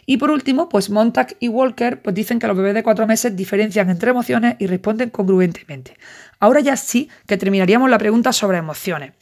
Y 0.06 0.18
por 0.18 0.30
último, 0.30 0.68
pues 0.68 0.88
Montag 0.88 1.36
y 1.40 1.48
Walker 1.48 2.00
pues 2.00 2.14
dicen 2.14 2.38
que 2.38 2.46
los 2.46 2.56
bebés 2.56 2.74
de 2.74 2.84
4 2.84 3.06
meses 3.06 3.34
diferencian 3.36 3.90
entre 3.90 4.10
emociones 4.10 4.54
y 4.60 4.68
responden 4.68 5.10
congruentemente. 5.10 5.96
Ahora 6.38 6.60
ya 6.60 6.76
sí 6.76 7.10
que 7.26 7.36
terminaríamos 7.36 7.90
la 7.90 7.98
pregunta 7.98 8.32
sobre 8.32 8.58
emociones. 8.58 9.12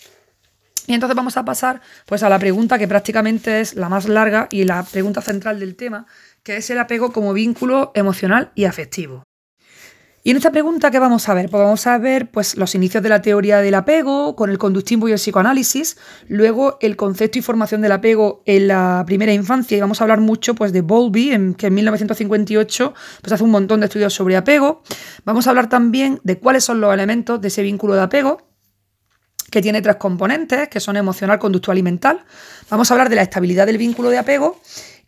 Y 0.87 0.93
entonces 0.93 1.17
vamos 1.17 1.39
a 1.39 1.45
pasar 1.47 1.81
pues 2.05 2.23
a 2.23 2.29
la 2.29 2.39
pregunta 2.39 2.79
que 2.79 2.87
prácticamente 2.87 3.61
es 3.61 3.75
la 3.75 3.89
más 3.89 4.07
larga 4.07 4.49
y 4.51 4.65
la 4.65 4.83
pregunta 4.83 5.23
central 5.23 5.59
del 5.59 5.75
tema, 5.75 6.07
que 6.43 6.59
es 6.59 6.69
el 6.69 6.79
apego 6.79 7.11
como 7.11 7.33
vínculo 7.33 7.91
emocional 7.95 8.53
y 8.55 8.67
afectivo. 8.67 9.25
Y 10.27 10.31
en 10.31 10.39
esta 10.39 10.51
pregunta, 10.51 10.91
¿qué 10.91 10.99
vamos 10.99 11.29
a 11.29 11.35
ver? 11.35 11.51
Pues 11.51 11.63
vamos 11.63 11.87
a 11.87 11.99
ver 11.99 12.31
pues, 12.31 12.57
los 12.57 12.75
inicios 12.75 13.03
de 13.03 13.11
la 13.11 13.21
teoría 13.21 13.59
del 13.61 13.75
apego 13.75 14.35
con 14.35 14.49
el 14.49 14.57
conductismo 14.57 15.07
y 15.07 15.13
el 15.13 15.19
psicoanálisis, 15.19 15.99
luego 16.29 16.79
el 16.81 16.97
concepto 16.97 17.39
y 17.39 17.43
formación 17.43 17.83
del 17.83 17.93
apego 17.93 18.43
en 18.47 18.69
la 18.69 19.03
primera 19.05 19.35
infancia, 19.35 19.77
y 19.77 19.81
vamos 19.83 20.01
a 20.01 20.05
hablar 20.05 20.23
mucho 20.23 20.55
pues, 20.55 20.73
de 20.73 20.81
Bowlby, 20.81 21.33
en, 21.33 21.53
que 21.53 21.67
en 21.67 21.75
1958 21.75 22.95
pues, 23.21 23.33
hace 23.35 23.45
un 23.45 23.51
montón 23.51 23.81
de 23.81 23.87
estudios 23.87 24.15
sobre 24.15 24.39
apego. 24.39 24.83
Vamos 25.27 25.47
a 25.47 25.51
hablar 25.51 25.69
también 25.69 26.19
de 26.25 26.39
cuáles 26.39 26.65
son 26.65 26.81
los 26.81 26.95
elementos 26.95 27.39
de 27.39 27.49
ese 27.49 27.61
vínculo 27.61 27.93
de 27.93 28.01
apego, 28.01 28.49
que 29.51 29.61
tiene 29.61 29.83
tres 29.83 29.97
componentes, 29.97 30.69
que 30.69 30.81
son 30.81 30.97
emocional, 30.97 31.39
conductual 31.39 31.77
y 31.77 31.83
mental. 31.83 32.25
Vamos 32.71 32.91
a 32.91 32.95
hablar 32.95 33.11
de 33.11 33.17
la 33.17 33.23
estabilidad 33.23 33.67
del 33.67 33.77
vínculo 33.77 34.09
de 34.09 34.17
apego 34.17 34.59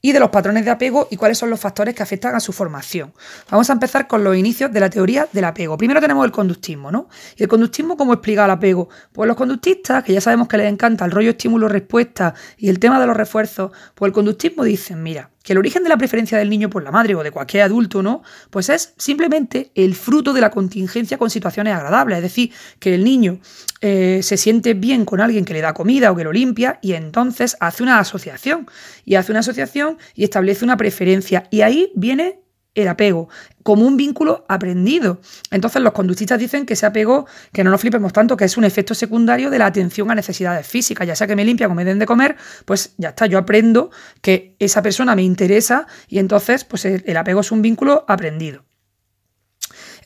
y 0.07 0.13
de 0.13 0.21
los 0.21 0.31
patrones 0.31 0.65
de 0.65 0.71
apego 0.71 1.09
y 1.11 1.17
cuáles 1.17 1.37
son 1.37 1.51
los 1.51 1.59
factores 1.59 1.93
que 1.93 2.01
afectan 2.01 2.33
a 2.37 2.39
su 2.39 2.53
formación. 2.53 3.13
Vamos 3.51 3.69
a 3.71 3.73
empezar 3.73 4.07
con 4.07 4.23
los 4.23 4.37
inicios 4.37 4.73
de 4.73 4.79
la 4.79 4.89
teoría 4.89 5.29
del 5.33 5.45
apego. 5.45 5.77
Primero 5.77 6.01
tenemos 6.01 6.25
el 6.25 6.31
conductismo, 6.31 6.93
¿no? 6.93 7.09
¿Y 7.37 7.43
el 7.43 7.49
conductismo 7.49 7.97
cómo 7.97 8.13
explica 8.13 8.45
el 8.45 8.53
apego? 8.53 8.89
Pues 9.13 9.27
los 9.27 9.37
conductistas, 9.37 10.05
que 10.05 10.13
ya 10.13 10.21
sabemos 10.21 10.47
que 10.47 10.59
les 10.59 10.73
encanta 10.73 11.05
el 11.05 11.11
rollo 11.11 11.31
estímulo-respuesta 11.31 12.35
y 12.57 12.69
el 12.69 12.79
tema 12.79 13.01
de 13.01 13.09
los 13.09 13.17
refuerzos, 13.17 13.73
pues 13.97 14.11
el 14.11 14.13
conductismo 14.13 14.63
dicen, 14.63 15.03
mira, 15.03 15.31
que 15.47 15.53
el 15.53 15.61
origen 15.61 15.85
de 15.85 15.89
la 15.89 15.97
preferencia 15.97 16.37
del 16.37 16.51
niño 16.51 16.69
por 16.69 16.83
la 16.83 16.91
madre 16.91 17.15
o 17.15 17.23
de 17.23 17.31
cualquier 17.31 17.63
adulto, 17.63 18.03
¿no? 18.03 18.25
Pues 18.51 18.69
es 18.69 18.95
simplemente 18.99 19.71
el 19.77 19.95
fruto 19.95 20.33
de 20.33 20.41
la 20.41 20.51
contingencia 20.51 21.19
con 21.19 21.31
situaciones 21.31 21.73
agradables. 21.73 22.17
Es 22.17 22.23
decir, 22.25 22.51
que 22.81 22.97
el 22.97 23.05
niño 23.05 23.39
eh, 23.81 24.19
se 24.25 24.39
siente 24.39 24.75
bien 24.75 25.05
con 25.05 25.21
alguien 25.21 25.45
que 25.45 25.53
le 25.53 25.61
da 25.61 25.73
comida 25.73 26.11
o 26.11 26.17
que 26.17 26.25
lo 26.25 26.33
limpia 26.33 26.81
y 26.83 26.95
entonces 26.95 27.57
hace 27.61 27.85
una 27.85 28.01
asociación. 28.01 28.67
Y 29.05 29.15
hace 29.15 29.31
una 29.31 29.39
asociación 29.39 29.99
y 30.17 30.25
establece 30.25 30.65
una 30.65 30.77
preferencia. 30.77 31.47
Y 31.53 31.61
ahí 31.61 31.93
viene 31.95 32.41
el 32.77 32.89
apego, 32.89 33.29
como 33.63 33.85
un 33.85 33.97
vínculo 33.97 34.45
aprendido. 34.49 35.21
Entonces 35.51 35.83
los 35.83 35.93
conductistas 35.93 36.39
dicen 36.39 36.67
que 36.67 36.75
ese 36.75 36.87
apego, 36.87 37.27
que 37.53 37.65
no 37.65 37.71
nos 37.71 37.81
flipemos 37.81 38.13
tanto, 38.13 38.37
que 38.37 38.45
es 38.45 38.57
un 38.57 38.65
efecto 38.65 38.95
secundario 38.95 39.51
de 39.51 39.59
la 39.59 39.67
atención 39.67 40.11
a 40.11 40.15
necesidades 40.15 40.67
físicas, 40.67 41.07
ya 41.07 41.17
sea 41.17 41.27
que 41.27 41.35
me 41.35 41.45
limpia 41.45 41.67
o 41.67 41.75
me 41.75 41.85
den 41.85 41.99
de 41.99 42.07
comer, 42.07 42.37
pues 42.65 42.95
ya 42.99 43.09
está, 43.09 43.27
yo 43.27 43.39
aprendo 43.39 43.91
que 44.21 44.55
esa 44.61 44.83
persona 44.83 45.17
me 45.17 45.23
interesa 45.23 45.87
y 46.07 46.19
entonces 46.19 46.65
pues 46.65 46.85
el 46.85 47.17
apego 47.17 47.41
es 47.41 47.51
un 47.51 47.63
vínculo 47.63 48.05
aprendido. 48.07 48.65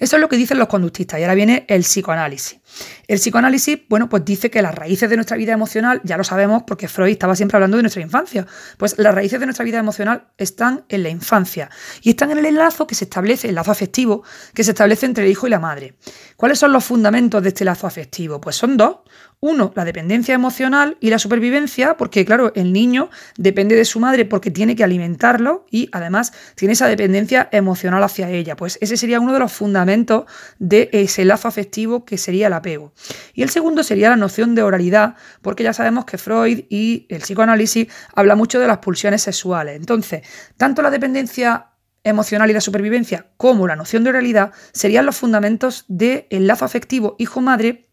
Eso 0.01 0.17
es 0.17 0.21
lo 0.21 0.29
que 0.29 0.37
dicen 0.37 0.59
los 0.59 0.67
conductistas 0.67 1.21
y 1.21 1.23
ahora 1.23 1.35
viene 1.35 1.67
el 1.69 1.83
psicoanálisis. 1.83 2.59
El 3.07 3.19
psicoanálisis, 3.19 3.81
bueno, 3.89 4.09
pues 4.09 4.25
dice 4.25 4.51
que 4.51 4.63
las 4.63 4.75
raíces 4.75 5.11
de 5.11 5.17
nuestra 5.17 5.37
vida 5.37 5.53
emocional, 5.53 6.01
ya 6.05 6.17
lo 6.17 6.25
sabemos 6.25 6.63
porque 6.67 6.89
Freud 6.89 7.13
estaba 7.13 7.37
siempre 7.37 7.57
hablando 7.57 7.77
de 7.77 7.83
nuestra 7.83 8.03
infancia, 8.03 8.47
pues 8.79 8.99
las 8.99 9.15
raíces 9.15 9.39
de 9.39 9.47
nuestra 9.47 9.65
vida 9.65 9.79
emocional 9.79 10.29
están 10.39 10.85
en 10.89 11.03
la 11.03 11.11
infancia 11.11 11.71
y 12.01 12.11
están 12.11 12.31
en 12.31 12.39
el 12.39 12.47
enlazo 12.47 12.87
que 12.87 12.95
se 12.95 13.05
establece, 13.05 13.49
el 13.49 13.55
lazo 13.55 13.73
afectivo 13.73 14.23
que 14.55 14.65
se 14.65 14.71
establece 14.71 15.05
entre 15.05 15.25
el 15.25 15.31
hijo 15.31 15.47
y 15.47 15.51
la 15.51 15.61
madre. 15.61 15.95
¿Cuáles 16.37 16.59
son 16.59 16.73
los 16.73 16.83
fundamentos 16.83 17.43
de 17.43 17.51
este 17.51 17.65
lazo 17.67 17.87
afectivo? 17.87 18.41
Pues 18.41 18.57
son 18.57 18.79
dos. 18.79 19.01
Uno, 19.43 19.73
la 19.75 19.87
dependencia 19.87 20.35
emocional 20.35 20.99
y 21.01 21.09
la 21.09 21.19
supervivencia, 21.19 21.97
porque 21.97 22.27
claro, 22.27 22.53
el 22.55 22.75
niño 22.75 23.09
depende 23.39 23.75
de 23.75 23.87
su 23.87 23.99
madre 23.99 24.27
porque 24.27 24.51
tiene 24.51 24.77
que 24.77 24.85
alimentarlo 24.85 25.65
y 25.71 25.89
además 25.93 26.35
tiene 26.57 26.75
esa 26.75 26.89
dependencia 26.89 27.49
emocional 27.51 28.03
hacia 28.03 28.29
ella. 28.29 28.55
Pues 28.55 28.77
ese 28.83 28.99
sería 28.99 29.19
uno 29.19 29.33
de 29.33 29.39
los 29.39 29.51
fundamentos 29.51 30.25
de 30.59 30.91
ese 30.93 31.25
lazo 31.25 31.49
afectivo 31.49 32.05
que 32.05 32.19
sería 32.19 32.49
el 32.49 32.53
apego. 32.53 32.93
Y 33.33 33.43
el 33.43 33.49
segundo 33.49 33.83
sería 33.83 34.11
la 34.11 34.17
noción 34.17 34.55
de 34.55 34.63
oralidad, 34.63 35.15
porque 35.41 35.63
ya 35.63 35.73
sabemos 35.73 36.05
que 36.05 36.19
Freud 36.19 36.65
y 36.69 37.07
el 37.09 37.23
psicoanálisis 37.23 37.87
habla 38.15 38.37
mucho 38.37 38.61
de 38.61 38.67
las 38.67 38.79
pulsiones 38.79 39.23
sexuales. 39.23 39.77
Entonces, 39.77 40.21
tanto 40.59 40.83
la 40.83 40.91
dependencia 40.91 41.69
emocional 42.05 42.51
y 42.51 42.53
la 42.53 42.61
supervivencia 42.61 43.29
como 43.39 43.67
la 43.67 43.77
noción 43.77 44.05
de 44.05 44.11
oralidad 44.11 44.53
serían 44.73 45.07
los 45.07 45.17
fundamentos 45.17 45.87
del 45.89 46.27
lazo 46.47 46.67
afectivo 46.67 47.17
hijo-madre 47.19 47.90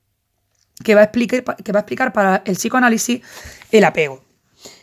que 0.84 0.96
va, 0.96 1.02
a 1.02 1.04
explicar, 1.06 1.44
que 1.44 1.72
va 1.72 1.80
a 1.80 1.82
explicar 1.82 2.13
para 2.13 2.44
el 2.46 2.56
psicoanálisis 2.56 3.22
el 3.72 3.84
apego. 3.84 4.24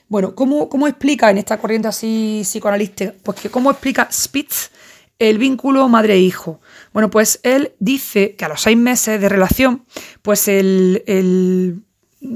Bueno, 0.09 0.35
¿cómo, 0.35 0.69
¿cómo, 0.69 0.87
explica 0.87 1.31
en 1.31 1.39
esta 1.39 1.59
corriente 1.59 1.89
así 1.89 2.41
psicoanalista? 2.45 3.15
Pues 3.23 3.41
que 3.41 3.51
cómo 3.51 3.71
explica 3.71 4.09
Spitz 4.13 4.71
el 5.19 5.39
vínculo 5.39 5.89
madre-hijo. 5.89 6.61
Bueno, 6.93 7.11
pues 7.11 7.41
él 7.43 7.73
dice 7.79 8.35
que 8.35 8.45
a 8.45 8.49
los 8.49 8.63
seis 8.63 8.77
meses 8.77 9.21
de 9.21 9.29
relación, 9.29 9.85
pues 10.23 10.49
el, 10.49 11.84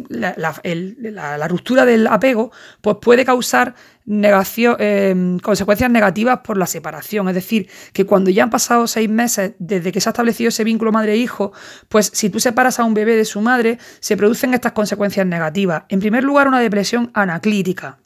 la, 0.08 1.48
ruptura 1.48 1.84
del 1.84 2.06
apego 2.06 2.50
pues 2.80 2.96
puede 3.00 3.24
causar 3.24 3.74
em, 4.06 5.38
consecuencias 5.38 5.90
negativas 5.90 6.40
por 6.40 6.56
la 6.56 6.66
separación. 6.66 7.28
Es 7.28 7.34
decir, 7.34 7.68
que 7.92 8.04
cuando 8.04 8.30
ya 8.30 8.42
han 8.44 8.50
pasado 8.50 8.86
seis 8.86 9.08
meses 9.08 9.52
desde 9.58 9.92
que 9.92 10.00
se 10.00 10.08
ha 10.08 10.12
establecido 10.12 10.48
ese 10.48 10.64
vínculo 10.64 10.92
madre-hijo, 10.92 11.52
pues 11.88 12.10
si 12.12 12.30
tú 12.30 12.40
separas 12.40 12.78
a 12.78 12.84
un 12.84 12.94
bebé 12.94 13.16
de 13.16 13.24
su 13.24 13.40
madre, 13.40 13.78
se 14.00 14.16
producen 14.16 14.54
estas 14.54 14.72
consecuencias 14.72 15.26
negativas. 15.26 15.84
En 15.88 16.00
primer 16.00 16.24
lugar, 16.24 16.48
una 16.48 16.60
depresión 16.60 17.10
anaclítica. 17.14 17.98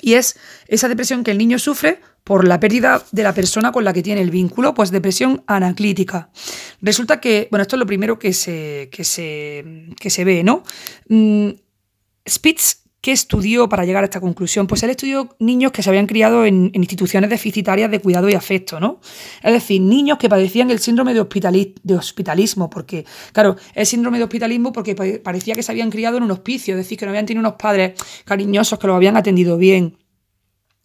Y 0.00 0.14
es 0.14 0.38
esa 0.68 0.88
depresión 0.88 1.24
que 1.24 1.30
el 1.30 1.38
niño 1.38 1.58
sufre 1.58 2.00
por 2.26 2.44
la 2.44 2.58
pérdida 2.58 3.04
de 3.12 3.22
la 3.22 3.32
persona 3.32 3.70
con 3.70 3.84
la 3.84 3.92
que 3.92 4.02
tiene 4.02 4.20
el 4.20 4.32
vínculo, 4.32 4.74
pues 4.74 4.90
depresión 4.90 5.44
anaclítica. 5.46 6.28
Resulta 6.82 7.20
que, 7.20 7.46
bueno, 7.52 7.62
esto 7.62 7.76
es 7.76 7.80
lo 7.80 7.86
primero 7.86 8.18
que 8.18 8.32
se, 8.32 8.88
que 8.90 9.04
se, 9.04 9.92
que 10.00 10.10
se 10.10 10.24
ve, 10.24 10.42
¿no? 10.42 10.64
Mm, 11.08 11.50
Spitz 12.28 12.82
¿Qué 13.00 13.12
estudió 13.12 13.68
para 13.68 13.84
llegar 13.84 14.02
a 14.02 14.06
esta 14.06 14.20
conclusión? 14.20 14.66
Pues 14.66 14.82
él 14.82 14.90
estudió 14.90 15.36
niños 15.38 15.70
que 15.70 15.80
se 15.80 15.90
habían 15.90 16.08
criado 16.08 16.44
en, 16.44 16.72
instituciones 16.74 17.30
deficitarias 17.30 17.88
de 17.88 18.00
cuidado 18.00 18.28
y 18.28 18.34
afecto, 18.34 18.80
¿no? 18.80 18.98
Es 19.44 19.52
decir, 19.52 19.80
niños 19.80 20.18
que 20.18 20.28
padecían 20.28 20.72
el 20.72 20.80
síndrome 20.80 21.14
de, 21.14 21.74
de 21.84 21.94
hospitalismo, 21.94 22.68
porque, 22.68 23.04
claro, 23.32 23.54
el 23.76 23.86
síndrome 23.86 24.18
de 24.18 24.24
hospitalismo 24.24 24.72
porque 24.72 24.96
parecía 25.22 25.54
que 25.54 25.62
se 25.62 25.70
habían 25.70 25.90
criado 25.92 26.16
en 26.16 26.24
un 26.24 26.32
hospicio, 26.32 26.74
es 26.74 26.78
decir, 26.78 26.98
que 26.98 27.06
no 27.06 27.10
habían 27.10 27.26
tenido 27.26 27.42
unos 27.46 27.60
padres 27.60 27.92
cariñosos 28.24 28.76
que 28.80 28.88
los 28.88 28.96
habían 28.96 29.16
atendido 29.16 29.56
bien. 29.56 29.96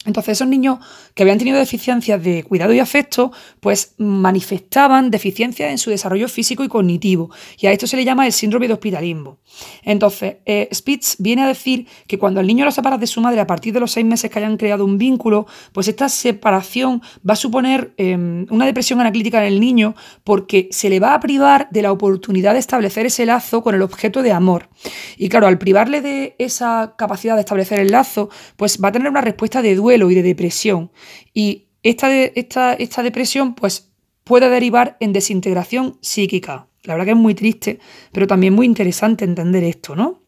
Entonces 0.04 0.32
esos 0.32 0.48
niños 0.48 0.78
que 1.14 1.22
habían 1.22 1.38
tenido 1.38 1.58
deficiencias 1.58 2.22
de 2.22 2.42
cuidado 2.42 2.72
y 2.72 2.80
afecto, 2.80 3.32
pues 3.60 3.94
manifestaban 3.98 5.10
deficiencias 5.10 5.70
en 5.70 5.78
su 5.78 5.90
desarrollo 5.90 6.28
físico 6.28 6.64
y 6.64 6.68
cognitivo. 6.68 7.30
Y 7.58 7.66
a 7.66 7.72
esto 7.72 7.86
se 7.86 7.96
le 7.96 8.04
llama 8.04 8.26
el 8.26 8.32
síndrome 8.32 8.66
de 8.66 8.74
hospitalismo. 8.74 9.38
Entonces, 9.84 10.36
eh, 10.44 10.68
Spitz 10.72 11.16
viene 11.18 11.42
a 11.42 11.48
decir 11.48 11.86
que 12.06 12.18
cuando 12.18 12.40
el 12.40 12.46
niño 12.46 12.64
lo 12.64 12.70
separa 12.72 12.98
de 12.98 13.06
su 13.06 13.20
madre 13.20 13.40
a 13.40 13.46
partir 13.46 13.72
de 13.72 13.80
los 13.80 13.92
seis 13.92 14.04
meses 14.04 14.30
que 14.30 14.38
hayan 14.38 14.56
creado 14.56 14.84
un 14.84 14.98
vínculo, 14.98 15.46
pues 15.72 15.86
esta 15.86 16.08
separación 16.08 17.00
va 17.28 17.34
a 17.34 17.36
suponer 17.36 17.94
em, 17.96 18.46
una 18.50 18.66
depresión 18.66 19.00
anaclítica 19.00 19.46
en 19.46 19.52
el 19.52 19.60
niño 19.60 19.94
porque 20.24 20.68
se 20.72 20.90
le 20.90 20.98
va 20.98 21.14
a 21.14 21.20
privar 21.20 21.68
de 21.70 21.82
la 21.82 21.92
oportunidad 21.92 22.54
de 22.54 22.58
establecer 22.58 23.06
ese 23.06 23.26
lazo 23.26 23.62
con 23.62 23.74
el 23.74 23.82
objeto 23.82 24.22
de 24.22 24.32
amor. 24.32 24.68
Y 25.16 25.28
claro, 25.28 25.46
al 25.46 25.58
privarle 25.58 26.00
de 26.00 26.34
esa 26.38 26.94
capacidad 26.96 27.34
de 27.34 27.40
establecer 27.40 27.78
el 27.78 27.92
lazo, 27.92 28.30
pues 28.56 28.80
va 28.82 28.88
a 28.88 28.92
tener 28.92 29.08
una 29.08 29.20
respuesta 29.20 29.62
de 29.62 29.74
duelo 29.76 29.91
y 29.94 30.14
de 30.14 30.22
depresión. 30.22 30.90
Y 31.34 31.68
esta, 31.82 32.14
esta, 32.14 32.74
esta 32.74 33.02
depresión, 33.02 33.54
pues 33.54 33.92
puede 34.24 34.48
derivar 34.48 34.96
en 35.00 35.12
desintegración 35.12 35.98
psíquica. 36.00 36.68
La 36.84 36.94
verdad 36.94 37.06
que 37.06 37.12
es 37.12 37.16
muy 37.16 37.34
triste, 37.34 37.78
pero 38.12 38.26
también 38.26 38.54
muy 38.54 38.66
interesante 38.66 39.24
entender 39.24 39.64
esto, 39.64 39.94
¿no? 39.94 40.22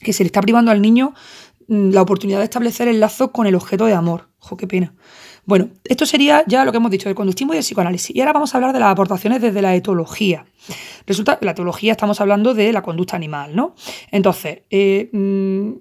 Que 0.00 0.12
se 0.12 0.24
le 0.24 0.26
está 0.26 0.40
privando 0.40 0.70
al 0.70 0.82
niño 0.82 1.14
mm, 1.68 1.90
la 1.90 2.02
oportunidad 2.02 2.38
de 2.38 2.44
establecer 2.44 2.88
el 2.88 3.00
lazo 3.00 3.32
con 3.32 3.46
el 3.46 3.54
objeto 3.54 3.86
de 3.86 3.94
amor. 3.94 4.28
¡Jo, 4.38 4.56
qué 4.56 4.66
pena! 4.66 4.94
Bueno, 5.44 5.70
esto 5.84 6.06
sería 6.06 6.44
ya 6.46 6.64
lo 6.64 6.70
que 6.70 6.78
hemos 6.78 6.90
dicho 6.90 7.08
del 7.08 7.16
conductismo 7.16 7.52
y 7.52 7.56
del 7.56 7.64
psicoanálisis. 7.64 8.14
Y 8.14 8.20
ahora 8.20 8.32
vamos 8.32 8.54
a 8.54 8.58
hablar 8.58 8.72
de 8.72 8.80
las 8.80 8.90
aportaciones 8.90 9.40
desde 9.40 9.62
la 9.62 9.74
etología. 9.74 10.46
Resulta 11.06 11.38
que 11.38 11.44
la 11.44 11.52
etología 11.52 11.92
estamos 11.92 12.20
hablando 12.20 12.54
de 12.54 12.72
la 12.72 12.82
conducta 12.82 13.16
animal, 13.16 13.54
¿no? 13.54 13.74
Entonces, 14.10 14.62
eh, 14.70 15.08
mm, 15.12 15.72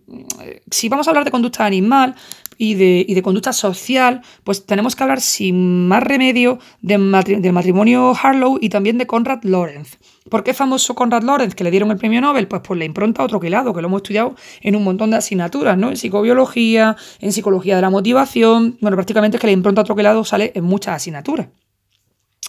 si 0.70 0.90
vamos 0.90 1.08
a 1.08 1.12
hablar 1.12 1.26
de 1.26 1.32
conducta 1.32 1.66
animal, 1.66 2.16
y 2.62 2.76
de, 2.76 3.22
conducta 3.24 3.54
social, 3.54 4.22
pues 4.44 4.68
tenemos 4.68 4.96
que 4.96 5.02
hablar 5.02 5.20
sin 5.20 5.88
más 5.88 6.04
remedio 6.04 6.60
del 6.84 7.00
matrimonio 7.00 8.14
Harlow 8.22 8.60
y 8.62 8.70
también 8.70 9.00
de 9.00 9.08
Conrad 9.08 9.40
Lorenz. 9.42 9.98
¿Por 10.30 10.44
qué 10.44 10.54
famoso 10.54 10.94
Conrad 10.94 11.24
Lorenz 11.24 11.56
que 11.56 11.64
le 11.64 11.72
dieron 11.72 11.90
el 11.90 11.98
premio 11.98 12.22
Nobel? 12.22 12.48
Pues 12.48 12.62
por 12.62 12.78
la 12.78 12.86
impronta 12.86 13.24
otro 13.24 13.40
que 13.40 13.48
que 13.48 13.52
lo 13.52 13.88
hemos 13.88 14.04
estudiado 14.04 14.36
en 14.62 14.76
un 14.76 14.84
montón 14.84 15.10
de 15.10 15.18
asignaturas, 15.18 15.76
¿no? 15.76 15.90
En 15.90 15.98
psicobiología, 15.98 16.96
en 17.20 17.32
psicología 17.32 17.78
de 17.78 17.82
la 17.82 17.90
motivación. 17.90 18.78
Bueno, 18.80 18.96
prácticamente 18.96 19.38
es 19.38 19.42
que 19.42 19.48
la 19.48 19.54
impronta 19.54 19.82
otro 19.82 19.96
que 19.96 20.04
sale 20.24 20.52
en 20.54 20.64
muchas 20.64 20.98
asignaturas. 20.98 21.48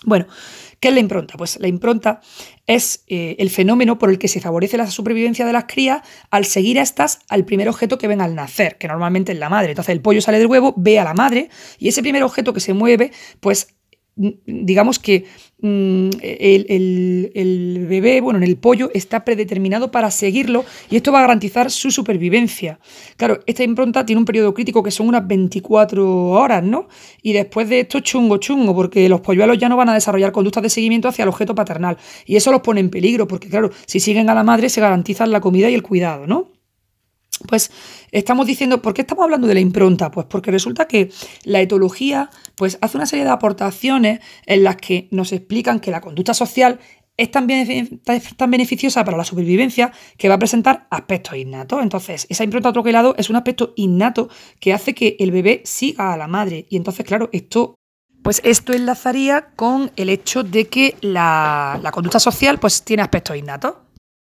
Bueno, 0.05 0.27
¿Qué 0.83 0.89
es 0.89 0.95
la 0.95 1.01
impronta? 1.01 1.37
Pues 1.37 1.61
la 1.61 1.69
impronta 1.69 2.21
es 2.67 3.05
eh, 3.07 3.37
el 3.39 3.51
fenómeno 3.51 4.01
por 4.01 4.11
el 4.11 4.19
que 4.19 4.27
se 4.27 4.41
favorece 4.41 4.77
la 4.77 4.91
supervivencia 4.91 5.47
de 5.47 5.53
las 5.53 5.67
crías 5.67 6.03
al 6.29 6.45
seguir 6.45 6.81
a 6.81 6.83
estas 6.83 7.21
al 7.29 7.45
primer 7.45 7.69
objeto 7.69 7.99
que 7.99 8.09
ven 8.09 8.21
al 8.21 8.35
nacer, 8.35 8.79
que 8.79 8.89
normalmente 8.89 9.31
es 9.31 9.39
la 9.39 9.49
madre. 9.49 9.71
Entonces 9.71 9.93
el 9.93 10.01
pollo 10.01 10.21
sale 10.21 10.41
del 10.41 10.49
huevo, 10.49 10.75
ve 10.77 10.99
a 10.99 11.05
la 11.05 11.15
madre 11.15 11.51
y 11.79 11.87
ese 11.87 12.03
primer 12.03 12.25
objeto 12.25 12.53
que 12.53 12.59
se 12.59 12.75
mueve, 12.75 13.13
pues 13.39 13.77
digamos 14.17 14.99
que 14.99 15.27
mm, 15.63 16.11
el, 16.21 17.87
bebé, 17.89 18.21
bueno, 18.21 18.39
en 18.39 18.43
el 18.45 18.57
pollo 18.57 18.91
está 18.93 19.25
predeterminado 19.25 19.91
para 19.91 20.11
seguirlo 20.11 20.65
y 20.91 20.97
esto 20.97 21.13
va 21.13 21.19
a 21.21 21.23
garantizar 21.23 21.71
su 21.71 21.91
supervivencia. 21.91 22.79
Claro, 23.17 23.41
esta 23.47 23.65
impronta 23.65 24.05
tiene 24.05 24.19
un 24.19 24.27
periodo 24.27 24.53
crítico 24.53 24.83
que 24.83 24.91
son 24.91 25.09
unas 25.09 25.27
24 25.27 26.27
horas, 26.31 26.63
¿no? 26.63 26.89
Y 27.23 27.33
después 27.33 27.69
de 27.69 27.81
esto 27.81 28.01
chungo, 28.01 28.37
chungo, 28.37 28.75
porque 28.75 29.09
los 29.09 29.21
polluelos 29.21 29.59
ya 29.59 29.69
no 29.69 29.77
van 29.77 29.89
a 29.89 29.95
desarrollar 29.95 30.33
conductas 30.33 30.63
de 30.63 30.71
seguimiento 30.71 31.09
hacia 31.09 31.23
el 31.23 31.29
objeto 31.29 31.55
paternal 31.55 31.97
y 32.27 32.37
eso 32.37 32.53
los 32.53 32.61
pone 32.61 32.81
en 32.81 32.91
peligro, 32.91 33.27
porque 33.27 33.49
claro, 33.49 33.71
si 33.87 34.01
siguen 34.01 34.29
a 34.29 34.35
la 34.35 34.43
madre 34.43 34.69
se 34.69 34.81
garantizan 34.81 35.33
la 35.33 35.41
comida 35.41 35.71
y 35.71 35.75
el 35.75 35.83
cuidado, 35.83 36.27
¿no? 36.27 36.62
Pues 37.49 37.71
estamos 38.11 38.47
diciendo, 38.47 38.83
¿por 38.83 38.95
qué 38.95 39.03
estamos 39.03 39.25
hablando 39.25 39.47
de 39.47 39.55
la 39.55 39.61
impronta? 39.61 40.11
Pues 40.11 40.27
porque 40.27 40.51
resulta 40.51 40.87
que 40.87 41.11
la 41.45 41.61
etología 41.61 42.31
pues, 42.57 42.79
hace 42.81 42.97
una 42.97 43.07
serie 43.07 43.25
de 43.25 43.31
aportaciones 43.31 44.21
en 44.47 44.65
las 44.65 44.77
que 44.77 45.09
nos 45.11 45.33
explican 45.33 45.81
que 45.81 45.91
la 45.91 46.01
conducta 46.01 46.35
social 46.35 46.79
es 47.17 47.31
tan, 47.31 47.47
tan, 48.37 48.51
beneficiosa 48.51 49.05
para 49.05 49.17
la 49.17 49.25
supervivencia 49.25 49.93
que 50.17 50.29
va 50.29 50.37
a 50.37 50.39
presentar 50.39 50.87
aspectos 50.91 51.37
innatos. 51.37 51.83
Entonces, 51.83 52.27
esa 52.31 52.45
impronta 52.45 52.73
troquelado 52.73 53.15
es 53.19 53.29
un 53.29 53.37
aspecto 53.37 53.75
innato 53.77 54.29
que 54.61 54.73
hace 54.73 54.95
que 54.95 55.17
el 55.19 55.31
bebé 55.31 55.63
siga 55.65 56.13
a 56.13 56.17
la 56.17 56.27
madre. 56.27 56.67
Y 56.71 56.77
entonces, 56.77 57.05
claro, 57.05 57.29
esto 57.33 57.75
pues 58.23 58.41
esto 58.45 58.73
enlazaría 58.73 59.49
con 59.57 59.91
el 59.97 60.09
hecho 60.09 60.45
de 60.45 60.69
que 60.69 60.97
la, 61.01 61.79
la, 61.83 61.91
conducta 61.91 62.21
social 62.21 62.59
pues, 62.61 62.85
tiene 62.85 63.03
aspectos 63.03 63.37
innatos. 63.37 63.75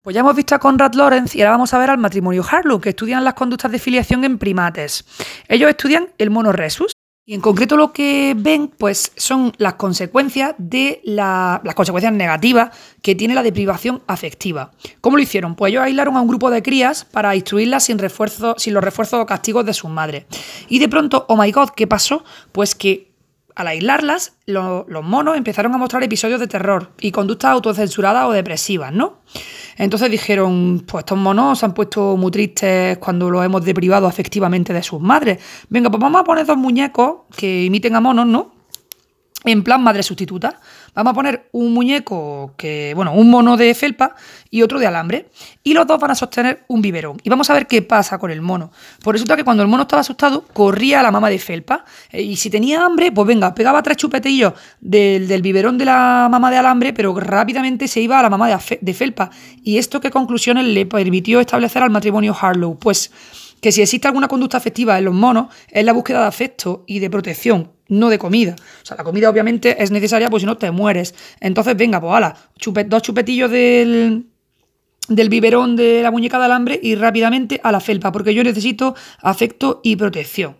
Pues 0.02 0.14
ya 0.14 0.20
hemos 0.20 0.34
visto 0.34 0.56
a 0.56 0.58
Conrad 0.58 0.94
Lorenz 0.94 1.36
y 1.36 1.42
ahora 1.42 1.52
vamos 1.52 1.72
a 1.72 1.78
ver 1.78 1.90
al 1.90 1.98
matrimonio 1.98 2.44
Harlow, 2.50 2.80
que 2.80 2.88
estudian 2.88 3.22
las 3.22 3.34
conductas 3.34 3.70
de 3.70 3.78
filiación 3.78 4.24
en 4.24 4.36
primates. 4.36 5.04
Ellos 5.46 5.70
estudian 5.70 6.08
el 6.18 6.30
mono 6.30 6.50
resus. 6.50 6.90
Y 7.24 7.34
en 7.34 7.40
concreto 7.40 7.76
lo 7.76 7.92
que 7.92 8.34
ven, 8.36 8.66
pues, 8.66 9.12
son 9.14 9.52
las 9.58 9.74
consecuencias 9.74 10.56
de 10.58 11.00
las 11.04 11.60
consecuencias 11.76 12.12
negativas 12.12 12.76
que 13.00 13.14
tiene 13.14 13.36
la 13.36 13.44
deprivación 13.44 14.02
afectiva. 14.08 14.72
¿Cómo 15.00 15.16
lo 15.16 15.22
hicieron? 15.22 15.54
Pues 15.54 15.70
ellos 15.70 15.84
aislaron 15.84 16.16
a 16.16 16.20
un 16.20 16.26
grupo 16.26 16.50
de 16.50 16.64
crías 16.64 17.04
para 17.04 17.36
instruirlas 17.36 17.84
sin 17.84 18.00
refuerzo, 18.00 18.56
sin 18.58 18.74
los 18.74 18.82
refuerzos 18.82 19.20
o 19.20 19.26
castigos 19.26 19.64
de 19.64 19.72
sus 19.72 19.88
madres. 19.88 20.24
Y 20.68 20.80
de 20.80 20.88
pronto, 20.88 21.26
oh 21.28 21.36
my 21.36 21.52
god, 21.52 21.68
¿qué 21.76 21.86
pasó? 21.86 22.24
Pues 22.50 22.74
que 22.74 23.11
al 23.54 23.66
aislarlas, 23.66 24.34
los 24.46 25.04
monos 25.04 25.36
empezaron 25.36 25.74
a 25.74 25.78
mostrar 25.78 26.02
episodios 26.02 26.40
de 26.40 26.46
terror 26.46 26.92
y 27.00 27.12
conductas 27.12 27.50
autocensuradas 27.50 28.26
o 28.26 28.32
depresivas, 28.32 28.92
¿no? 28.92 29.18
Entonces 29.76 30.10
dijeron, 30.10 30.84
pues 30.86 31.02
estos 31.02 31.18
monos 31.18 31.58
se 31.58 31.66
han 31.66 31.74
puesto 31.74 32.16
muy 32.16 32.30
tristes 32.30 32.98
cuando 32.98 33.30
los 33.30 33.44
hemos 33.44 33.64
deprivado 33.64 34.06
afectivamente 34.06 34.72
de 34.72 34.82
sus 34.82 35.00
madres. 35.00 35.38
Venga, 35.68 35.90
pues 35.90 36.00
vamos 36.00 36.20
a 36.20 36.24
poner 36.24 36.46
dos 36.46 36.56
muñecos 36.56 37.22
que 37.36 37.64
imiten 37.64 37.96
a 37.96 38.00
monos, 38.00 38.26
¿no? 38.26 38.54
En 39.44 39.64
plan 39.64 39.82
madre 39.82 40.02
sustituta. 40.02 40.60
Vamos 40.94 41.12
a 41.12 41.14
poner 41.14 41.48
un 41.52 41.72
muñeco 41.72 42.52
que, 42.58 42.92
bueno, 42.94 43.14
un 43.14 43.30
mono 43.30 43.56
de 43.56 43.74
felpa 43.74 44.14
y 44.50 44.60
otro 44.60 44.78
de 44.78 44.86
alambre. 44.86 45.30
Y 45.62 45.72
los 45.72 45.86
dos 45.86 45.98
van 45.98 46.10
a 46.10 46.14
sostener 46.14 46.64
un 46.68 46.82
biberón. 46.82 47.16
Y 47.22 47.30
vamos 47.30 47.48
a 47.48 47.54
ver 47.54 47.66
qué 47.66 47.80
pasa 47.80 48.18
con 48.18 48.30
el 48.30 48.42
mono. 48.42 48.70
Pues 49.02 49.14
resulta 49.14 49.34
que 49.34 49.44
cuando 49.44 49.62
el 49.62 49.68
mono 49.68 49.84
estaba 49.84 50.00
asustado, 50.00 50.44
corría 50.52 51.00
a 51.00 51.02
la 51.02 51.10
mamá 51.10 51.30
de 51.30 51.38
felpa. 51.38 51.84
Eh, 52.10 52.20
y 52.20 52.36
si 52.36 52.50
tenía 52.50 52.84
hambre, 52.84 53.10
pues 53.10 53.26
venga, 53.26 53.54
pegaba 53.54 53.82
tres 53.82 53.96
chupetillos 53.96 54.52
del, 54.80 55.40
biberón 55.40 55.78
de 55.78 55.86
la 55.86 56.28
mamá 56.30 56.50
de 56.50 56.58
alambre, 56.58 56.92
pero 56.92 57.18
rápidamente 57.18 57.88
se 57.88 58.00
iba 58.02 58.18
a 58.18 58.22
la 58.22 58.28
mamá 58.28 58.48
de, 58.48 58.78
de 58.80 58.94
felpa. 58.94 59.30
¿Y 59.62 59.78
esto 59.78 60.00
qué 60.00 60.10
conclusiones 60.10 60.66
le 60.66 60.84
permitió 60.84 61.40
establecer 61.40 61.82
al 61.82 61.90
matrimonio 61.90 62.36
Harlow? 62.38 62.78
Pues 62.78 63.10
que 63.62 63.70
si 63.70 63.80
existe 63.80 64.08
alguna 64.08 64.26
conducta 64.26 64.56
afectiva 64.56 64.98
en 64.98 65.04
los 65.04 65.14
monos 65.14 65.46
es 65.68 65.84
la 65.84 65.92
búsqueda 65.92 66.22
de 66.22 66.26
afecto 66.26 66.84
y 66.86 66.98
de 66.98 67.08
protección, 67.08 67.70
no 67.92 68.08
de 68.08 68.18
comida. 68.18 68.56
O 68.82 68.86
sea, 68.86 68.96
la 68.96 69.04
comida 69.04 69.28
obviamente 69.30 69.82
es 69.82 69.90
necesaria, 69.90 70.30
pues 70.30 70.42
si 70.42 70.46
no 70.46 70.56
te 70.56 70.70
mueres. 70.70 71.14
Entonces, 71.40 71.76
venga, 71.76 72.00
pues 72.00 72.12
ala, 72.14 72.36
dos 72.86 73.02
chupetillos 73.02 73.50
del, 73.50 74.26
del 75.08 75.28
biberón 75.28 75.76
de 75.76 76.02
la 76.02 76.10
muñeca 76.10 76.38
de 76.38 76.46
alambre 76.46 76.80
y 76.82 76.94
rápidamente 76.94 77.60
a 77.62 77.70
la 77.70 77.80
felpa, 77.80 78.10
porque 78.10 78.34
yo 78.34 78.42
necesito 78.42 78.94
afecto 79.20 79.80
y 79.82 79.96
protección. 79.96 80.56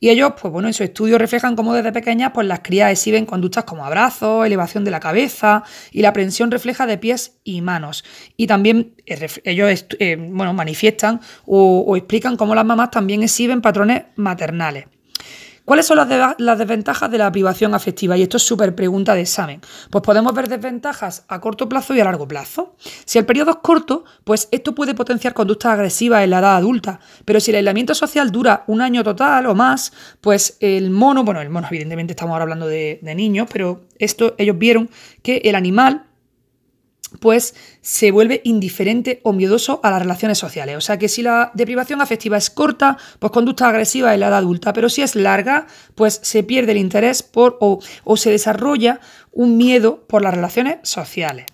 Y 0.00 0.08
ellos, 0.10 0.32
pues 0.40 0.52
bueno, 0.52 0.68
en 0.68 0.74
su 0.74 0.82
estudio 0.82 1.18
reflejan 1.18 1.54
cómo 1.54 1.72
desde 1.72 1.92
pequeñas 1.92 2.32
pues 2.34 2.46
las 2.46 2.60
crías 2.60 2.90
exhiben 2.90 3.26
conductas 3.26 3.64
como 3.64 3.84
abrazos, 3.84 4.44
elevación 4.44 4.84
de 4.84 4.90
la 4.90 4.98
cabeza 4.98 5.62
y 5.92 6.02
la 6.02 6.08
aprensión 6.08 6.50
refleja 6.50 6.86
de 6.86 6.98
pies 6.98 7.38
y 7.44 7.60
manos. 7.60 8.04
Y 8.36 8.48
también 8.48 8.94
eh, 9.06 9.28
ellos 9.44 9.86
eh, 10.00 10.16
bueno, 10.16 10.52
manifiestan 10.52 11.20
o, 11.46 11.84
o 11.86 11.96
explican 11.96 12.36
cómo 12.36 12.56
las 12.56 12.64
mamás 12.64 12.90
también 12.90 13.22
exhiben 13.22 13.60
patrones 13.60 14.02
maternales. 14.16 14.86
¿Cuáles 15.64 15.86
son 15.86 15.96
las, 15.96 16.58
desventajas 16.58 17.08
de 17.10 17.18
la 17.18 17.30
privación 17.30 17.72
afectiva? 17.74 18.16
Y 18.16 18.22
esto 18.22 18.36
es 18.36 18.42
súper 18.42 18.74
pregunta 18.74 19.14
de 19.14 19.20
examen. 19.20 19.60
Pues 19.90 20.02
podemos 20.02 20.34
ver 20.34 20.48
desventajas 20.48 21.24
a 21.28 21.40
corto 21.40 21.68
plazo 21.68 21.94
y 21.94 22.00
a 22.00 22.04
largo 22.04 22.26
plazo. 22.26 22.74
Si 23.04 23.18
el 23.18 23.26
periodo 23.26 23.52
es 23.52 23.56
corto, 23.62 24.04
pues 24.24 24.48
esto 24.50 24.74
puede 24.74 24.94
potenciar 24.94 25.34
conductas 25.34 25.72
agresivas 25.72 26.24
en 26.24 26.30
la 26.30 26.40
edad 26.40 26.56
adulta. 26.56 26.98
Pero 27.24 27.38
si 27.38 27.52
el 27.52 27.58
aislamiento 27.58 27.94
social 27.94 28.32
dura 28.32 28.64
un 28.66 28.80
año 28.80 29.04
total 29.04 29.46
o 29.46 29.54
más, 29.54 29.92
pues 30.20 30.56
el 30.58 30.90
mono, 30.90 31.22
bueno, 31.22 31.40
el 31.40 31.50
mono 31.50 31.68
evidentemente 31.70 32.12
estamos 32.12 32.32
ahora 32.32 32.42
hablando 32.42 32.66
de, 32.66 32.98
de 33.00 33.14
niños, 33.14 33.46
pero 33.52 33.82
esto 33.98 34.34
ellos 34.38 34.58
vieron 34.58 34.90
que 35.22 35.42
el 35.44 35.54
animal 35.54 36.06
pues 37.20 37.54
se 37.80 38.10
vuelve 38.10 38.40
indiferente 38.44 39.20
o 39.22 39.32
miedoso 39.32 39.80
a 39.82 39.90
las 39.90 40.02
relaciones 40.02 40.38
sociales. 40.38 40.76
O 40.76 40.80
sea 40.80 40.98
que 40.98 41.08
si 41.08 41.22
la 41.22 41.50
deprivación 41.54 42.00
afectiva 42.00 42.36
es 42.36 42.50
corta, 42.50 42.96
pues 43.18 43.32
conducta 43.32 43.68
agresiva 43.68 44.14
en 44.14 44.20
la 44.20 44.28
edad 44.28 44.38
adulta, 44.38 44.72
pero 44.72 44.88
si 44.88 45.02
es 45.02 45.14
larga, 45.14 45.66
pues 45.94 46.20
se 46.22 46.42
pierde 46.42 46.72
el 46.72 46.78
interés 46.78 47.22
por 47.22 47.58
o, 47.60 47.80
o 48.04 48.16
se 48.16 48.30
desarrolla 48.30 49.00
un 49.32 49.56
miedo 49.56 50.04
por 50.06 50.22
las 50.22 50.34
relaciones 50.34 50.78
sociales. 50.82 51.51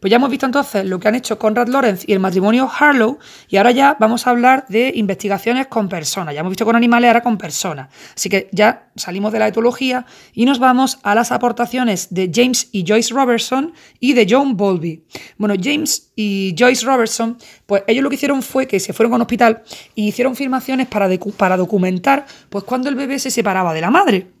Pues 0.00 0.10
ya 0.10 0.16
hemos 0.16 0.30
visto 0.30 0.46
entonces 0.46 0.84
lo 0.84 0.98
que 0.98 1.08
han 1.08 1.14
hecho 1.14 1.38
Conrad 1.38 1.68
Lorenz 1.68 2.04
y 2.06 2.12
el 2.12 2.20
matrimonio 2.20 2.70
Harlow 2.70 3.18
y 3.48 3.56
ahora 3.56 3.70
ya 3.70 3.96
vamos 3.98 4.26
a 4.26 4.30
hablar 4.30 4.66
de 4.68 4.92
investigaciones 4.94 5.66
con 5.66 5.88
personas. 5.88 6.34
Ya 6.34 6.40
hemos 6.40 6.50
visto 6.50 6.64
con 6.64 6.76
animales, 6.76 7.08
ahora 7.08 7.22
con 7.22 7.38
personas. 7.38 7.88
Así 8.14 8.28
que 8.28 8.48
ya 8.52 8.88
salimos 8.96 9.32
de 9.32 9.38
la 9.38 9.48
etología 9.48 10.06
y 10.32 10.44
nos 10.44 10.58
vamos 10.58 10.98
a 11.02 11.14
las 11.14 11.32
aportaciones 11.32 12.08
de 12.12 12.30
James 12.32 12.68
y 12.72 12.84
Joyce 12.86 13.12
Robertson 13.14 13.72
y 14.00 14.12
de 14.12 14.26
John 14.28 14.56
Bowlby. 14.56 15.04
Bueno, 15.38 15.54
James 15.60 16.12
y 16.16 16.54
Joyce 16.58 16.86
Robertson, 16.86 17.38
pues 17.66 17.82
ellos 17.86 18.02
lo 18.02 18.10
que 18.10 18.16
hicieron 18.16 18.42
fue 18.42 18.66
que 18.66 18.80
se 18.80 18.92
fueron 18.92 19.12
a 19.12 19.16
un 19.16 19.22
hospital 19.22 19.62
y 19.94 20.08
hicieron 20.08 20.36
filmaciones 20.36 20.86
para, 20.86 21.08
para 21.36 21.56
documentar 21.56 22.26
pues 22.48 22.64
cuando 22.64 22.88
el 22.88 22.94
bebé 22.94 23.18
se 23.18 23.30
separaba 23.30 23.74
de 23.74 23.80
la 23.80 23.90
madre. 23.90 24.35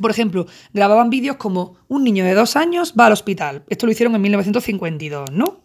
Por 0.00 0.10
ejemplo, 0.10 0.46
grababan 0.72 1.10
vídeos 1.10 1.36
como 1.36 1.76
un 1.88 2.04
niño 2.04 2.24
de 2.24 2.34
dos 2.34 2.56
años 2.56 2.94
va 2.98 3.06
al 3.06 3.12
hospital. 3.12 3.64
Esto 3.68 3.86
lo 3.86 3.92
hicieron 3.92 4.14
en 4.14 4.22
1952, 4.22 5.30
¿no? 5.32 5.60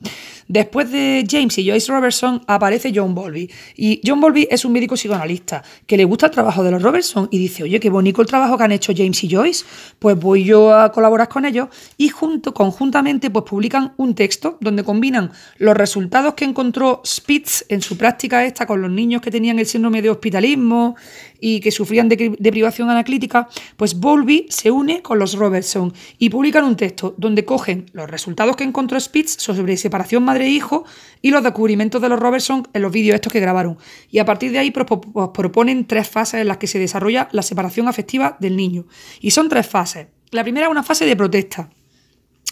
Después 0.47 0.91
de 0.91 1.25
James 1.29 1.57
y 1.57 1.67
Joyce 1.67 1.91
Robertson 1.91 2.41
aparece 2.47 2.91
John 2.93 3.13
Bowlby. 3.13 3.49
Y 3.75 4.01
John 4.05 4.21
Bowlby 4.21 4.47
es 4.49 4.63
un 4.65 4.71
médico 4.71 4.95
psicoanalista 4.95 5.63
que 5.85 5.97
le 5.97 6.05
gusta 6.05 6.27
el 6.27 6.31
trabajo 6.31 6.63
de 6.63 6.71
los 6.71 6.81
Robertson 6.81 7.27
y 7.31 7.37
dice, 7.37 7.63
oye, 7.63 7.79
qué 7.79 7.89
bonito 7.89 8.21
el 8.21 8.27
trabajo 8.27 8.57
que 8.57 8.63
han 8.63 8.71
hecho 8.71 8.93
James 8.95 9.23
y 9.23 9.29
Joyce, 9.29 9.65
pues 9.99 10.17
voy 10.17 10.43
yo 10.43 10.73
a 10.73 10.91
colaborar 10.91 11.27
con 11.27 11.45
ellos 11.45 11.67
y 11.97 12.09
junto, 12.09 12.53
conjuntamente 12.53 13.29
pues 13.29 13.45
publican 13.45 13.93
un 13.97 14.15
texto 14.15 14.57
donde 14.61 14.83
combinan 14.83 15.31
los 15.57 15.75
resultados 15.75 16.33
que 16.33 16.45
encontró 16.45 17.01
Spitz 17.05 17.65
en 17.69 17.81
su 17.81 17.97
práctica 17.97 18.45
esta 18.45 18.65
con 18.65 18.81
los 18.81 18.91
niños 18.91 19.21
que 19.21 19.31
tenían 19.31 19.59
el 19.59 19.65
síndrome 19.65 20.01
de 20.01 20.09
hospitalismo 20.09 20.95
y 21.39 21.59
que 21.59 21.71
sufrían 21.71 22.09
de, 22.09 22.37
privación 22.51 22.89
analítica, 22.89 23.47
pues 23.75 23.99
Bowlby 23.99 24.47
se 24.49 24.71
une 24.71 25.01
con 25.01 25.19
los 25.19 25.35
Robertson 25.35 25.93
y 26.17 26.29
publican 26.29 26.63
un 26.63 26.75
texto 26.75 27.15
donde 27.17 27.45
cogen 27.45 27.85
los 27.93 28.09
resultados 28.09 28.55
que 28.55 28.63
encontró 28.63 28.99
Spitz 28.99 29.37
sobre 29.39 29.77
separación 29.77 30.23
madre-hijo 30.23 30.85
y 31.21 31.31
los 31.31 31.43
descubrimientos 31.43 32.01
de 32.01 32.09
los 32.09 32.19
Robertson 32.19 32.67
en 32.73 32.81
los 32.81 32.91
vídeos 32.91 33.15
estos 33.15 33.31
que 33.31 33.39
grabaron. 33.39 33.77
Y 34.11 34.19
a 34.19 34.25
partir 34.25 34.51
de 34.51 34.59
ahí 34.59 34.71
proponen 34.71 35.85
tres 35.85 36.07
fases 36.07 36.41
en 36.41 36.47
las 36.47 36.57
que 36.57 36.67
se 36.67 36.79
desarrolla 36.79 37.29
la 37.31 37.41
separación 37.41 37.87
afectiva 37.87 38.37
del 38.39 38.55
niño. 38.55 38.85
Y 39.21 39.31
son 39.31 39.49
tres 39.49 39.67
fases. 39.67 40.07
La 40.31 40.43
primera 40.43 40.67
es 40.67 40.71
una 40.71 40.83
fase 40.83 41.05
de 41.05 41.15
protesta 41.15 41.69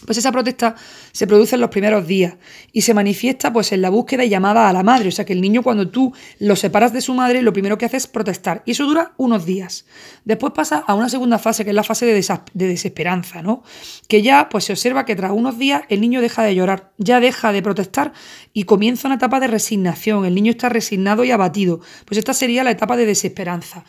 pues 0.06 0.18
esa 0.18 0.32
protesta 0.32 0.76
se 1.12 1.28
produce 1.28 1.56
en 1.56 1.62
los 1.62 1.70
primeros 1.70 2.08
días 2.08 2.36
y 2.72 2.82
se 2.82 2.94
manifiesta 2.94 3.52
pues 3.52 3.72
en 3.72 3.82
la 3.82 3.90
búsqueda 3.90 4.24
y 4.24 4.30
llamada 4.30 4.70
a 4.70 4.74
la 4.74 4.84
madre. 4.84 5.10
O 5.10 5.12
sea 5.12 5.26
que 5.26 5.34
el 5.34 5.42
niño 5.42 5.64
cuando 5.64 5.90
tú 5.90 6.14
lo 6.40 6.56
separas 6.56 6.94
de 6.94 7.02
su 7.02 7.14
madre, 7.14 7.42
lo 7.42 7.54
primero 7.54 7.78
que 7.78 7.86
hace 7.86 7.98
es 7.98 8.08
protestar. 8.08 8.64
Y 8.66 8.72
eso 8.72 8.86
dura 8.86 9.14
unos 9.18 9.46
días. 9.46 9.86
Después 10.24 10.54
pasa 10.54 10.84
a 10.86 10.94
una 10.94 11.10
segunda 11.10 11.40
fase, 11.40 11.64
que 11.64 11.72
es 11.72 11.76
la 11.76 11.84
fase 11.84 12.06
de, 12.06 12.14
de 12.54 12.68
desesperanza, 12.68 13.42
¿no? 13.42 13.64
Que 14.08 14.22
ya 14.22 14.50
pues 14.50 14.66
se 14.66 14.74
observa 14.74 15.06
que 15.06 15.16
tras 15.16 15.32
unos 15.32 15.58
días 15.58 15.84
el 15.90 16.02
niño 16.02 16.22
deja 16.22 16.44
de 16.44 16.56
llorar, 16.56 16.92
ya 16.98 17.20
deja 17.20 17.52
de 17.52 17.62
protestar 17.62 18.14
y 18.54 18.64
comienza 18.64 19.08
una 19.08 19.16
etapa 19.16 19.40
de 19.40 19.48
resignación. 19.48 20.26
El 20.26 20.36
niño 20.36 20.52
está 20.52 20.70
resignado 20.70 21.24
y 21.24 21.32
abatido. 21.32 21.80
Pues 22.06 22.18
esta 22.18 22.34
sería 22.34 22.64
la 22.64 22.72
etapa 22.72 22.98
de 22.98 23.06
desesperanza. 23.06 23.84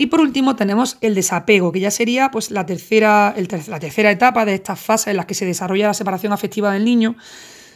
Y 0.00 0.06
por 0.06 0.22
último 0.22 0.56
tenemos 0.56 0.96
el 1.02 1.14
desapego, 1.14 1.72
que 1.72 1.80
ya 1.80 1.90
sería 1.90 2.30
pues, 2.30 2.50
la, 2.50 2.64
tercera, 2.64 3.34
la 3.68 3.78
tercera 3.78 4.10
etapa 4.10 4.46
de 4.46 4.54
estas 4.54 4.80
fases 4.80 5.08
en 5.08 5.18
las 5.18 5.26
que 5.26 5.34
se 5.34 5.44
desarrolla 5.44 5.88
la 5.88 5.92
separación 5.92 6.32
afectiva 6.32 6.72
del 6.72 6.86
niño, 6.86 7.16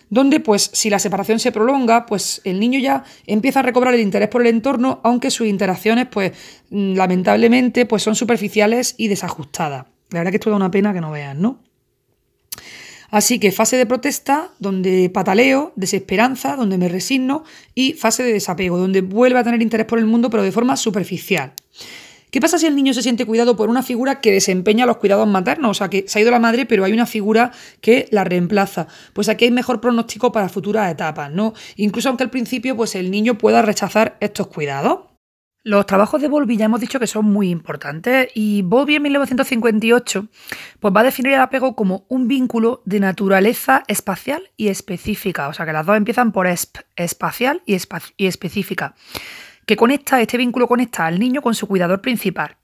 donde 0.08 0.40
pues 0.40 0.70
si 0.72 0.88
la 0.88 0.98
separación 0.98 1.38
se 1.38 1.52
prolonga, 1.52 2.06
pues 2.06 2.40
el 2.44 2.60
niño 2.60 2.78
ya 2.78 3.04
empieza 3.26 3.60
a 3.60 3.62
recobrar 3.62 3.92
el 3.92 4.00
interés 4.00 4.30
por 4.30 4.40
el 4.40 4.46
entorno, 4.46 5.02
aunque 5.04 5.30
sus 5.30 5.46
interacciones 5.46 6.06
pues 6.06 6.32
mm, 6.70 6.94
lamentablemente 6.94 7.84
pues 7.84 8.02
son 8.02 8.14
superficiales 8.14 8.94
y 8.96 9.08
desajustadas. 9.08 9.84
La 10.08 10.20
verdad 10.20 10.30
que 10.30 10.38
esto 10.38 10.48
da 10.48 10.56
una 10.56 10.70
pena 10.70 10.94
que 10.94 11.02
no 11.02 11.10
vean, 11.10 11.42
¿no? 11.42 11.60
Así 13.10 13.38
que 13.38 13.52
fase 13.52 13.76
de 13.76 13.84
protesta, 13.84 14.48
donde 14.58 15.10
pataleo, 15.10 15.74
desesperanza, 15.76 16.56
donde 16.56 16.78
me 16.78 16.88
resigno, 16.88 17.44
y 17.74 17.92
fase 17.92 18.22
de 18.22 18.32
desapego, 18.32 18.78
donde 18.78 19.02
vuelve 19.02 19.38
a 19.38 19.44
tener 19.44 19.60
interés 19.60 19.86
por 19.86 19.98
el 19.98 20.06
mundo, 20.06 20.30
pero 20.30 20.42
de 20.42 20.52
forma 20.52 20.78
superficial. 20.78 21.52
¿Qué 22.34 22.40
pasa 22.40 22.58
si 22.58 22.66
el 22.66 22.74
niño 22.74 22.92
se 22.92 23.00
siente 23.00 23.26
cuidado 23.26 23.54
por 23.54 23.68
una 23.68 23.84
figura 23.84 24.20
que 24.20 24.32
desempeña 24.32 24.86
los 24.86 24.96
cuidados 24.96 25.28
maternos? 25.28 25.70
O 25.70 25.74
sea, 25.74 25.88
que 25.88 26.06
se 26.08 26.18
ha 26.18 26.22
ido 26.22 26.32
la 26.32 26.40
madre, 26.40 26.66
pero 26.66 26.82
hay 26.82 26.92
una 26.92 27.06
figura 27.06 27.52
que 27.80 28.08
la 28.10 28.24
reemplaza. 28.24 28.88
Pues 29.12 29.28
aquí 29.28 29.44
hay 29.44 29.52
mejor 29.52 29.80
pronóstico 29.80 30.32
para 30.32 30.48
futuras 30.48 30.90
etapas, 30.90 31.30
¿no? 31.30 31.54
Incluso 31.76 32.08
aunque 32.08 32.24
al 32.24 32.30
principio 32.30 32.74
pues 32.74 32.96
el 32.96 33.12
niño 33.12 33.38
pueda 33.38 33.62
rechazar 33.62 34.16
estos 34.18 34.48
cuidados. 34.48 35.10
Los 35.62 35.86
trabajos 35.86 36.20
de 36.20 36.26
Bowlby 36.26 36.56
ya 36.56 36.64
hemos 36.64 36.80
dicho 36.80 36.98
que 36.98 37.06
son 37.06 37.26
muy 37.26 37.50
importantes 37.50 38.28
y 38.34 38.62
Bowlby 38.62 38.96
en 38.96 39.02
1958 39.02 40.26
pues 40.80 40.92
va 40.92 41.02
a 41.02 41.04
definir 41.04 41.34
el 41.34 41.40
apego 41.40 41.76
como 41.76 42.04
un 42.08 42.26
vínculo 42.26 42.82
de 42.84 42.98
naturaleza 42.98 43.84
espacial 43.86 44.50
y 44.56 44.68
específica, 44.68 45.46
o 45.46 45.52
sea 45.52 45.66
que 45.66 45.72
las 45.72 45.86
dos 45.86 45.96
empiezan 45.96 46.32
por 46.32 46.48
espacial 46.96 47.62
y, 47.64 47.76
y 48.16 48.26
específica 48.26 48.96
que 49.66 49.76
conecta, 49.76 50.20
este 50.20 50.36
vínculo 50.36 50.68
conecta 50.68 51.06
al 51.06 51.18
niño 51.18 51.42
con 51.42 51.54
su 51.54 51.66
cuidador 51.66 52.00
principal. 52.00 52.56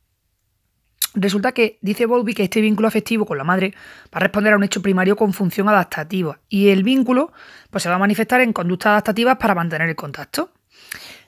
Resulta 1.15 1.53
que 1.53 1.79
dice 1.81 2.07
Bowlby 2.07 2.35
que 2.35 2.45
este 2.45 2.61
vínculo 2.61 2.87
afectivo 2.87 3.27
con 3.27 3.37
la 3.37 3.45
madre 3.45 3.75
va 4.15 4.19
a 4.19 4.21
responder 4.21 4.53
a 4.53 4.57
un 4.57 4.63
hecho 4.63 4.81
primario 4.81 5.17
con 5.17 5.33
función 5.33 5.69
adaptativa 5.69 6.39
y 6.49 6.69
el 6.69 6.85
vínculo 6.85 7.33
pues, 7.71 7.83
se 7.83 7.89
va 7.89 7.97
a 7.97 7.99
manifestar 7.99 8.41
en 8.43 8.53
conductas 8.53 8.91
adaptativas 8.91 9.37
para 9.37 9.55
mantener 9.55 9.89
el 9.89 9.97
contacto. 9.97 10.53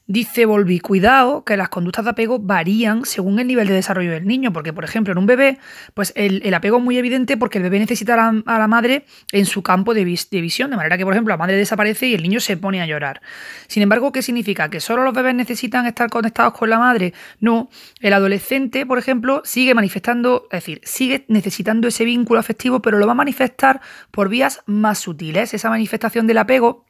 Dice 0.09 0.47
Volvi, 0.47 0.81
cuidado 0.81 1.45
que 1.45 1.57
las 1.57 1.69
conductas 1.69 2.05
de 2.05 2.11
apego 2.11 2.41
varían 2.41 3.05
según 3.05 3.39
el 3.39 3.47
nivel 3.47 3.69
de 3.69 3.75
desarrollo 3.75 4.11
del 4.11 4.27
niño, 4.27 4.53
porque 4.53 4.73
por 4.73 4.83
ejemplo 4.83 5.13
en 5.13 5.19
un 5.19 5.27
bebé, 5.27 5.59
pues 5.95 6.13
el, 6.17 6.53
apego 6.55 6.79
es 6.79 6.83
muy 6.83 6.99
evidente 6.99 7.37
porque 7.37 7.59
el 7.59 7.63
bebé 7.63 7.79
necesita 7.79 8.15
a 8.15 8.59
la, 8.59 8.67
madre 8.67 9.07
en 9.31 9.47
su 9.47 9.63
campo 9.63 9.95
de, 9.95 10.05
visión, 10.05 10.71
de 10.71 10.77
manera 10.77 10.99
que 10.99 11.05
por 11.05 11.15
ejemplo 11.15 11.33
la 11.33 11.37
madre 11.37 11.57
desaparece 11.57 12.09
y 12.09 12.15
el 12.15 12.23
niño 12.23 12.41
se 12.41 12.57
pone 12.57 12.83
a 12.83 12.87
llorar. 12.87 13.23
Sin 13.69 13.81
embargo, 13.81 14.11
¿qué 14.11 14.23
significa? 14.23 14.69
¿Que 14.71 14.81
solo 14.81 15.05
los 15.05 15.15
bebés 15.15 15.37
necesitan 15.37 15.87
estar 15.87 16.11
conectados 16.11 16.55
con 16.55 16.69
la 16.69 16.81
madre? 16.81 17.15
No, 17.39 17.71
el 18.01 18.13
adolescente, 18.13 18.85
por 18.85 18.99
ejemplo, 18.99 19.43
sigue 19.45 19.73
manifestando, 19.73 20.49
es 20.51 20.65
decir, 20.65 20.81
sigue 20.83 21.25
necesitando 21.29 21.87
ese 21.87 22.05
vínculo 22.05 22.41
afectivo, 22.41 22.83
pero 22.83 22.99
lo 22.99 23.07
va 23.07 23.13
a 23.13 23.15
manifestar 23.15 23.81
por 24.11 24.29
vías 24.29 24.63
más 24.67 24.99
sutiles. 24.99 25.55
Esa 25.55 25.71
manifestación 25.71 26.27
del 26.27 26.39
apego 26.39 26.87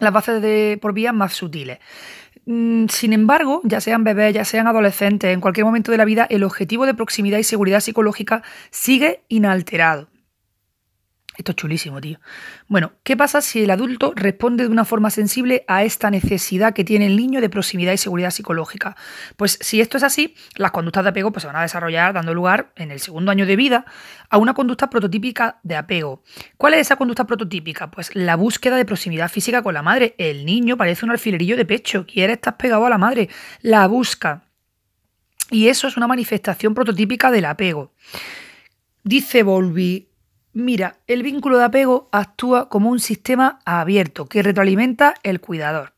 las 0.00 0.12
bases 0.12 0.42
de, 0.42 0.78
por 0.80 0.92
vías 0.92 1.14
más 1.14 1.32
sutiles. 1.32 1.78
Mm, 2.46 2.86
sin 2.88 3.12
embargo, 3.12 3.60
ya 3.64 3.80
sean 3.80 4.02
bebés, 4.04 4.34
ya 4.34 4.44
sean 4.44 4.66
adolescentes, 4.66 5.32
en 5.32 5.40
cualquier 5.40 5.66
momento 5.66 5.92
de 5.92 5.98
la 5.98 6.04
vida, 6.04 6.26
el 6.30 6.42
objetivo 6.42 6.86
de 6.86 6.94
proximidad 6.94 7.38
y 7.38 7.44
seguridad 7.44 7.80
psicológica 7.80 8.42
sigue 8.70 9.22
inalterado. 9.28 10.08
Esto 11.40 11.52
es 11.52 11.56
chulísimo, 11.56 12.02
tío. 12.02 12.20
Bueno, 12.68 12.92
¿qué 13.02 13.16
pasa 13.16 13.40
si 13.40 13.62
el 13.62 13.70
adulto 13.70 14.12
responde 14.14 14.64
de 14.64 14.68
una 14.68 14.84
forma 14.84 15.08
sensible 15.08 15.64
a 15.68 15.84
esta 15.84 16.10
necesidad 16.10 16.74
que 16.74 16.84
tiene 16.84 17.06
el 17.06 17.16
niño 17.16 17.40
de 17.40 17.48
proximidad 17.48 17.94
y 17.94 17.96
seguridad 17.96 18.30
psicológica? 18.30 18.94
Pues 19.38 19.56
si 19.62 19.80
esto 19.80 19.96
es 19.96 20.02
así, 20.02 20.34
las 20.56 20.70
conductas 20.70 21.02
de 21.02 21.08
apego 21.08 21.32
pues, 21.32 21.40
se 21.40 21.46
van 21.46 21.56
a 21.56 21.62
desarrollar 21.62 22.12
dando 22.12 22.34
lugar 22.34 22.72
en 22.76 22.90
el 22.90 23.00
segundo 23.00 23.30
año 23.30 23.46
de 23.46 23.56
vida 23.56 23.86
a 24.28 24.36
una 24.36 24.52
conducta 24.52 24.90
prototípica 24.90 25.60
de 25.62 25.76
apego. 25.76 26.22
¿Cuál 26.58 26.74
es 26.74 26.80
esa 26.80 26.96
conducta 26.96 27.24
prototípica? 27.24 27.90
Pues 27.90 28.14
la 28.14 28.36
búsqueda 28.36 28.76
de 28.76 28.84
proximidad 28.84 29.30
física 29.30 29.62
con 29.62 29.72
la 29.72 29.80
madre. 29.80 30.14
El 30.18 30.44
niño 30.44 30.76
parece 30.76 31.06
un 31.06 31.10
alfilerillo 31.10 31.56
de 31.56 31.64
pecho, 31.64 32.04
quiere 32.06 32.34
estar 32.34 32.58
pegado 32.58 32.84
a 32.84 32.90
la 32.90 32.98
madre, 32.98 33.30
la 33.62 33.86
busca. 33.86 34.44
Y 35.50 35.68
eso 35.68 35.88
es 35.88 35.96
una 35.96 36.06
manifestación 36.06 36.74
prototípica 36.74 37.30
del 37.30 37.46
apego. 37.46 37.94
Dice 39.02 39.42
Volvi, 39.42 40.09
Mira, 40.52 40.96
el 41.06 41.22
vínculo 41.22 41.58
de 41.58 41.64
apego 41.64 42.08
actúa 42.10 42.68
como 42.68 42.90
un 42.90 42.98
sistema 42.98 43.60
abierto 43.64 44.26
que 44.26 44.42
retroalimenta 44.42 45.14
el 45.22 45.40
cuidador. 45.40 45.92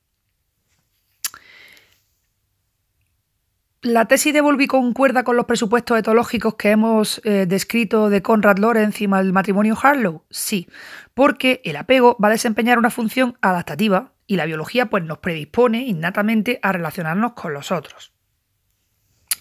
La 3.84 4.06
tesis 4.06 4.32
de 4.32 4.40
Volvi 4.40 4.68
concuerda 4.68 5.24
con 5.24 5.36
los 5.36 5.46
presupuestos 5.46 5.98
etológicos 5.98 6.54
que 6.54 6.70
hemos 6.70 7.20
eh, 7.24 7.46
descrito 7.48 8.10
de 8.10 8.22
Conrad 8.22 8.58
Lorenz 8.58 9.00
y 9.00 9.08
del 9.08 9.32
matrimonio 9.32 9.76
Harlow. 9.82 10.22
Sí, 10.30 10.68
porque 11.14 11.60
el 11.64 11.74
apego 11.74 12.16
va 12.22 12.28
a 12.28 12.30
desempeñar 12.30 12.78
una 12.78 12.90
función 12.90 13.36
adaptativa 13.40 14.12
y 14.28 14.36
la 14.36 14.46
biología 14.46 14.88
pues, 14.88 15.02
nos 15.02 15.18
predispone 15.18 15.82
innatamente 15.82 16.60
a 16.62 16.70
relacionarnos 16.70 17.32
con 17.32 17.54
los 17.54 17.72
otros. 17.72 18.11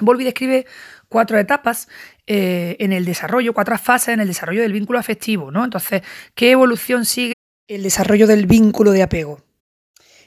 Volvi 0.01 0.23
describe 0.23 0.65
cuatro 1.09 1.37
etapas 1.37 1.87
eh, 2.27 2.75
en 2.79 2.93
el 2.93 3.05
desarrollo, 3.05 3.53
cuatro 3.53 3.77
fases 3.77 4.13
en 4.13 4.19
el 4.19 4.27
desarrollo 4.27 4.61
del 4.61 4.73
vínculo 4.73 4.99
afectivo, 4.99 5.51
¿no? 5.51 5.63
Entonces, 5.63 6.01
¿qué 6.35 6.51
evolución 6.51 7.05
sigue 7.05 7.33
el 7.67 7.83
desarrollo 7.83 8.27
del 8.27 8.45
vínculo 8.45 8.91
de 8.91 9.03
apego? 9.03 9.39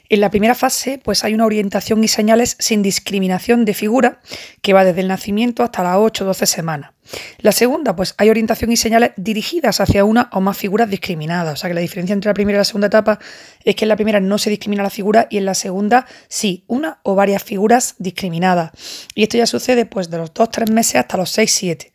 En 0.09 0.21
la 0.21 0.29
primera 0.29 0.53
fase, 0.53 0.99
pues 1.03 1.23
hay 1.23 1.33
una 1.33 1.45
orientación 1.45 2.03
y 2.03 2.07
señales 2.07 2.57
sin 2.59 2.83
discriminación 2.83 3.65
de 3.65 3.73
figura 3.73 4.19
que 4.61 4.73
va 4.73 4.85
desde 4.85 5.01
el 5.01 5.07
nacimiento 5.07 5.63
hasta 5.63 5.83
las 5.83 5.97
8 5.97 6.23
o 6.23 6.27
12 6.27 6.45
semanas. 6.45 6.91
La 7.39 7.51
segunda, 7.51 7.95
pues 7.95 8.13
hay 8.17 8.29
orientación 8.29 8.71
y 8.71 8.77
señales 8.77 9.11
dirigidas 9.15 9.79
hacia 9.79 10.03
una 10.05 10.29
o 10.31 10.41
más 10.41 10.57
figuras 10.57 10.89
discriminadas. 10.89 11.53
O 11.53 11.57
sea 11.57 11.69
que 11.69 11.73
la 11.73 11.81
diferencia 11.81 12.13
entre 12.13 12.29
la 12.29 12.33
primera 12.33 12.57
y 12.57 12.59
la 12.59 12.65
segunda 12.65 12.87
etapa 12.87 13.19
es 13.63 13.75
que 13.75 13.85
en 13.85 13.89
la 13.89 13.95
primera 13.95 14.19
no 14.19 14.37
se 14.37 14.49
discrimina 14.49 14.83
la 14.83 14.89
figura 14.89 15.27
y 15.29 15.37
en 15.37 15.45
la 15.45 15.53
segunda 15.53 16.05
sí, 16.27 16.63
una 16.67 16.99
o 17.03 17.15
varias 17.15 17.43
figuras 17.43 17.95
discriminadas. 17.97 18.71
Y 19.15 19.23
esto 19.23 19.37
ya 19.37 19.45
sucede 19.47 19.85
pues 19.85 20.09
de 20.09 20.17
los 20.17 20.33
2-3 20.33 20.71
meses 20.71 20.95
hasta 20.95 21.17
los 21.17 21.35
6-7. 21.35 21.91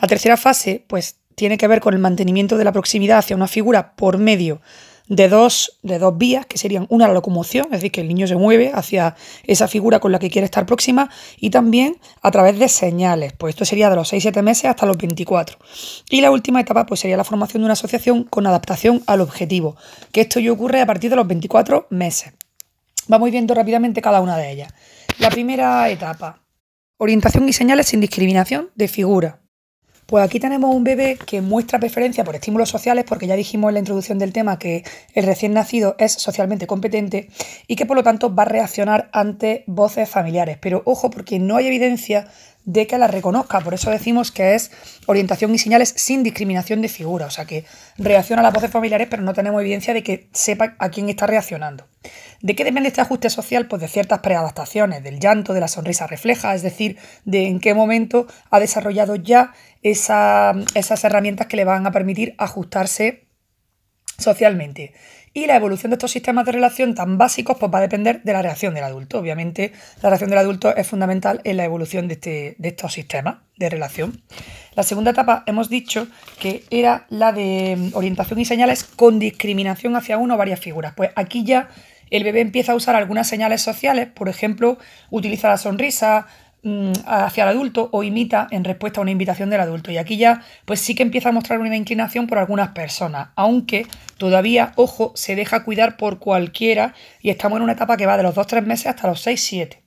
La 0.00 0.08
tercera 0.08 0.36
fase, 0.36 0.84
pues 0.86 1.16
tiene 1.34 1.58
que 1.58 1.66
ver 1.68 1.80
con 1.80 1.94
el 1.94 2.00
mantenimiento 2.00 2.56
de 2.56 2.64
la 2.64 2.72
proximidad 2.72 3.18
hacia 3.18 3.36
una 3.36 3.48
figura 3.48 3.96
por 3.96 4.18
medio 4.18 4.60
de 5.08 5.28
dos, 5.28 5.78
de 5.82 5.98
dos 5.98 6.16
vías, 6.16 6.46
que 6.46 6.56
serían 6.56 6.86
una 6.88 7.06
la 7.06 7.14
locomoción, 7.14 7.66
es 7.66 7.72
decir, 7.72 7.92
que 7.92 8.00
el 8.00 8.08
niño 8.08 8.26
se 8.26 8.36
mueve 8.36 8.72
hacia 8.74 9.16
esa 9.44 9.68
figura 9.68 10.00
con 10.00 10.12
la 10.12 10.18
que 10.18 10.30
quiere 10.30 10.46
estar 10.46 10.64
próxima, 10.66 11.10
y 11.38 11.50
también 11.50 11.98
a 12.22 12.30
través 12.30 12.58
de 12.58 12.68
señales, 12.68 13.32
pues 13.34 13.54
esto 13.54 13.64
sería 13.64 13.90
de 13.90 13.96
los 13.96 14.12
6-7 14.12 14.42
meses 14.42 14.66
hasta 14.66 14.86
los 14.86 14.96
24. 14.96 15.58
Y 16.10 16.20
la 16.20 16.30
última 16.30 16.60
etapa 16.60 16.86
pues 16.86 17.00
sería 17.00 17.16
la 17.16 17.24
formación 17.24 17.62
de 17.62 17.66
una 17.66 17.74
asociación 17.74 18.24
con 18.24 18.46
adaptación 18.46 19.02
al 19.06 19.20
objetivo, 19.20 19.76
que 20.12 20.22
esto 20.22 20.40
ya 20.40 20.52
ocurre 20.52 20.80
a 20.80 20.86
partir 20.86 21.10
de 21.10 21.16
los 21.16 21.26
24 21.26 21.86
meses. 21.90 22.32
Vamos 23.06 23.30
viendo 23.30 23.54
rápidamente 23.54 24.00
cada 24.00 24.22
una 24.22 24.38
de 24.38 24.50
ellas. 24.50 24.72
La 25.18 25.28
primera 25.28 25.88
etapa, 25.90 26.40
orientación 26.96 27.46
y 27.48 27.52
señales 27.52 27.86
sin 27.86 28.00
discriminación 28.00 28.70
de 28.74 28.88
figura. 28.88 29.43
Pues 30.06 30.22
aquí 30.22 30.38
tenemos 30.38 30.74
un 30.74 30.84
bebé 30.84 31.16
que 31.16 31.40
muestra 31.40 31.78
preferencia 31.78 32.24
por 32.24 32.34
estímulos 32.34 32.68
sociales, 32.68 33.06
porque 33.08 33.26
ya 33.26 33.36
dijimos 33.36 33.70
en 33.70 33.74
la 33.74 33.80
introducción 33.80 34.18
del 34.18 34.34
tema 34.34 34.58
que 34.58 34.84
el 35.14 35.24
recién 35.24 35.54
nacido 35.54 35.96
es 35.98 36.12
socialmente 36.12 36.66
competente 36.66 37.30
y 37.66 37.76
que 37.76 37.86
por 37.86 37.96
lo 37.96 38.02
tanto 38.02 38.34
va 38.34 38.42
a 38.42 38.46
reaccionar 38.46 39.08
ante 39.12 39.64
voces 39.66 40.08
familiares. 40.10 40.58
Pero 40.60 40.82
ojo, 40.84 41.08
porque 41.08 41.38
no 41.38 41.56
hay 41.56 41.68
evidencia 41.68 42.28
de 42.64 42.86
que 42.86 42.98
la 42.98 43.06
reconozca. 43.06 43.60
Por 43.60 43.74
eso 43.74 43.90
decimos 43.90 44.32
que 44.32 44.54
es 44.54 44.70
orientación 45.06 45.54
y 45.54 45.58
señales 45.58 45.92
sin 45.96 46.22
discriminación 46.22 46.80
de 46.82 46.88
figura. 46.88 47.26
O 47.26 47.30
sea 47.30 47.44
que 47.44 47.64
reacciona 47.98 48.40
a 48.40 48.42
las 48.42 48.54
voces 48.54 48.70
familiares, 48.70 49.08
pero 49.10 49.22
no 49.22 49.34
tenemos 49.34 49.60
evidencia 49.60 49.92
de 49.94 50.02
que 50.02 50.28
sepa 50.32 50.74
a 50.78 50.88
quién 50.88 51.08
está 51.08 51.26
reaccionando. 51.26 51.86
¿De 52.40 52.54
qué 52.54 52.64
depende 52.64 52.88
este 52.88 53.00
ajuste 53.00 53.30
social? 53.30 53.68
Pues 53.68 53.80
de 53.80 53.88
ciertas 53.88 54.20
preadaptaciones, 54.20 55.02
del 55.02 55.20
llanto, 55.20 55.54
de 55.54 55.60
la 55.60 55.68
sonrisa 55.68 56.06
refleja, 56.06 56.54
es 56.54 56.62
decir, 56.62 56.98
de 57.24 57.48
en 57.48 57.60
qué 57.60 57.74
momento 57.74 58.26
ha 58.50 58.60
desarrollado 58.60 59.16
ya 59.16 59.52
esas 59.82 61.04
herramientas 61.04 61.46
que 61.46 61.56
le 61.56 61.64
van 61.64 61.86
a 61.86 61.92
permitir 61.92 62.34
ajustarse 62.38 63.28
socialmente. 64.18 64.92
Y 65.36 65.46
la 65.46 65.56
evolución 65.56 65.90
de 65.90 65.94
estos 65.96 66.12
sistemas 66.12 66.46
de 66.46 66.52
relación 66.52 66.94
tan 66.94 67.18
básicos 67.18 67.56
pues 67.58 67.70
va 67.72 67.78
a 67.78 67.82
depender 67.82 68.22
de 68.22 68.32
la 68.32 68.40
reacción 68.40 68.72
del 68.72 68.84
adulto. 68.84 69.18
Obviamente, 69.18 69.72
la 70.00 70.08
reacción 70.08 70.30
del 70.30 70.38
adulto 70.38 70.74
es 70.76 70.86
fundamental 70.86 71.40
en 71.42 71.56
la 71.56 71.64
evolución 71.64 72.06
de, 72.06 72.14
este, 72.14 72.54
de 72.56 72.68
estos 72.68 72.92
sistemas 72.92 73.38
de 73.56 73.68
relación. 73.68 74.22
La 74.76 74.84
segunda 74.84 75.10
etapa 75.10 75.42
hemos 75.46 75.68
dicho 75.68 76.06
que 76.38 76.62
era 76.70 77.06
la 77.08 77.32
de 77.32 77.74
mm, 77.76 77.96
orientación 77.96 78.38
y 78.38 78.44
señales 78.44 78.84
con 78.84 79.18
discriminación 79.18 79.96
hacia 79.96 80.18
una 80.18 80.34
o 80.34 80.38
varias 80.38 80.60
figuras. 80.60 80.94
Pues 80.94 81.10
aquí 81.16 81.42
ya 81.42 81.68
el 82.10 82.22
bebé 82.22 82.40
empieza 82.40 82.70
a 82.70 82.74
usar 82.76 82.94
algunas 82.94 83.26
señales 83.26 83.60
sociales, 83.60 84.06
por 84.06 84.28
ejemplo, 84.28 84.78
utiliza 85.10 85.48
la 85.48 85.56
sonrisa, 85.56 86.28
hacia 87.06 87.44
el 87.44 87.50
adulto 87.50 87.88
o 87.92 88.02
imita 88.02 88.48
en 88.50 88.64
respuesta 88.64 89.00
a 89.00 89.02
una 89.02 89.10
invitación 89.10 89.50
del 89.50 89.60
adulto. 89.60 89.90
Y 89.90 89.98
aquí 89.98 90.16
ya, 90.16 90.42
pues 90.64 90.80
sí 90.80 90.94
que 90.94 91.02
empieza 91.02 91.28
a 91.28 91.32
mostrar 91.32 91.58
una 91.58 91.76
inclinación 91.76 92.26
por 92.26 92.38
algunas 92.38 92.70
personas, 92.70 93.28
aunque 93.36 93.86
todavía, 94.16 94.72
ojo, 94.76 95.12
se 95.14 95.36
deja 95.36 95.64
cuidar 95.64 95.96
por 95.96 96.18
cualquiera 96.18 96.94
y 97.20 97.30
estamos 97.30 97.56
en 97.56 97.64
una 97.64 97.72
etapa 97.72 97.96
que 97.96 98.06
va 98.06 98.16
de 98.16 98.22
los 98.22 98.34
2-3 98.34 98.62
meses 98.62 98.86
hasta 98.86 99.08
los 99.08 99.26
6-7. 99.26 99.78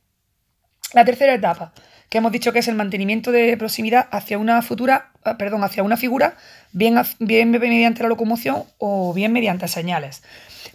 La 0.94 1.04
tercera 1.04 1.34
etapa, 1.34 1.74
que 2.10 2.20
hemos 2.20 2.32
dicho 2.32 2.54
que 2.54 2.60
es 2.60 2.68
el 2.68 2.76
mantenimiento 2.76 3.32
de 3.32 3.58
proximidad 3.58 4.08
hacia 4.12 4.38
una 4.38 4.62
futura, 4.62 5.12
ah, 5.24 5.38
perdón, 5.38 5.64
hacia 5.64 5.84
una 5.84 5.98
figura, 5.98 6.38
bien, 6.72 6.98
bien 7.20 7.52
mediante 7.52 8.04
la 8.04 8.10
locomoción 8.10 8.64
o 8.78 9.14
bien 9.14 9.34
mediante 9.34 9.68
señales. 9.68 10.24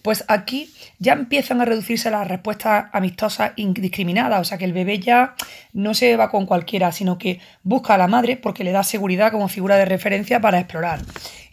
Pues 0.03 0.25
aquí 0.27 0.73
ya 0.99 1.13
empiezan 1.13 1.61
a 1.61 1.65
reducirse 1.65 2.11
las 2.11 2.27
respuestas 2.27 2.87
amistosas 2.93 3.53
indiscriminadas, 3.57 4.41
o 4.41 4.45
sea 4.45 4.59
que 4.59 4.65
el 4.65 4.73
bebé 4.73 4.99
ya 4.99 5.35
no 5.73 5.95
se 5.95 6.17
va 6.17 6.29
con 6.29 6.45
cualquiera, 6.45 6.91
sino 6.91 7.19
que 7.19 7.41
busca 7.63 7.95
a 7.95 7.99
la 7.99 8.09
madre 8.09 8.37
porque 8.37 8.65
le 8.65 8.73
da 8.73 8.83
seguridad 8.83 9.31
como 9.31 9.49
figura 9.49 9.77
de 9.77 9.85
referencia 9.85 10.41
para 10.41 10.59
explorar. 10.59 11.01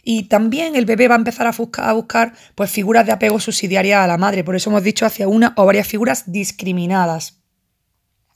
Y 0.02 0.24
también 0.24 0.76
el 0.76 0.86
bebé 0.86 1.08
va 1.08 1.14
a 1.14 1.18
empezar 1.18 1.46
a 1.46 1.92
buscar, 1.92 2.32
pues, 2.54 2.70
figuras 2.70 3.06
de 3.06 3.12
apego 3.12 3.38
subsidiarias 3.38 4.02
a 4.02 4.06
la 4.06 4.18
madre, 4.18 4.44
por 4.44 4.56
eso 4.56 4.70
hemos 4.70 4.82
dicho 4.82 5.06
hacia 5.06 5.28
una 5.28 5.52
o 5.56 5.64
varias 5.64 5.86
figuras 5.86 6.32
discriminadas. 6.32 7.39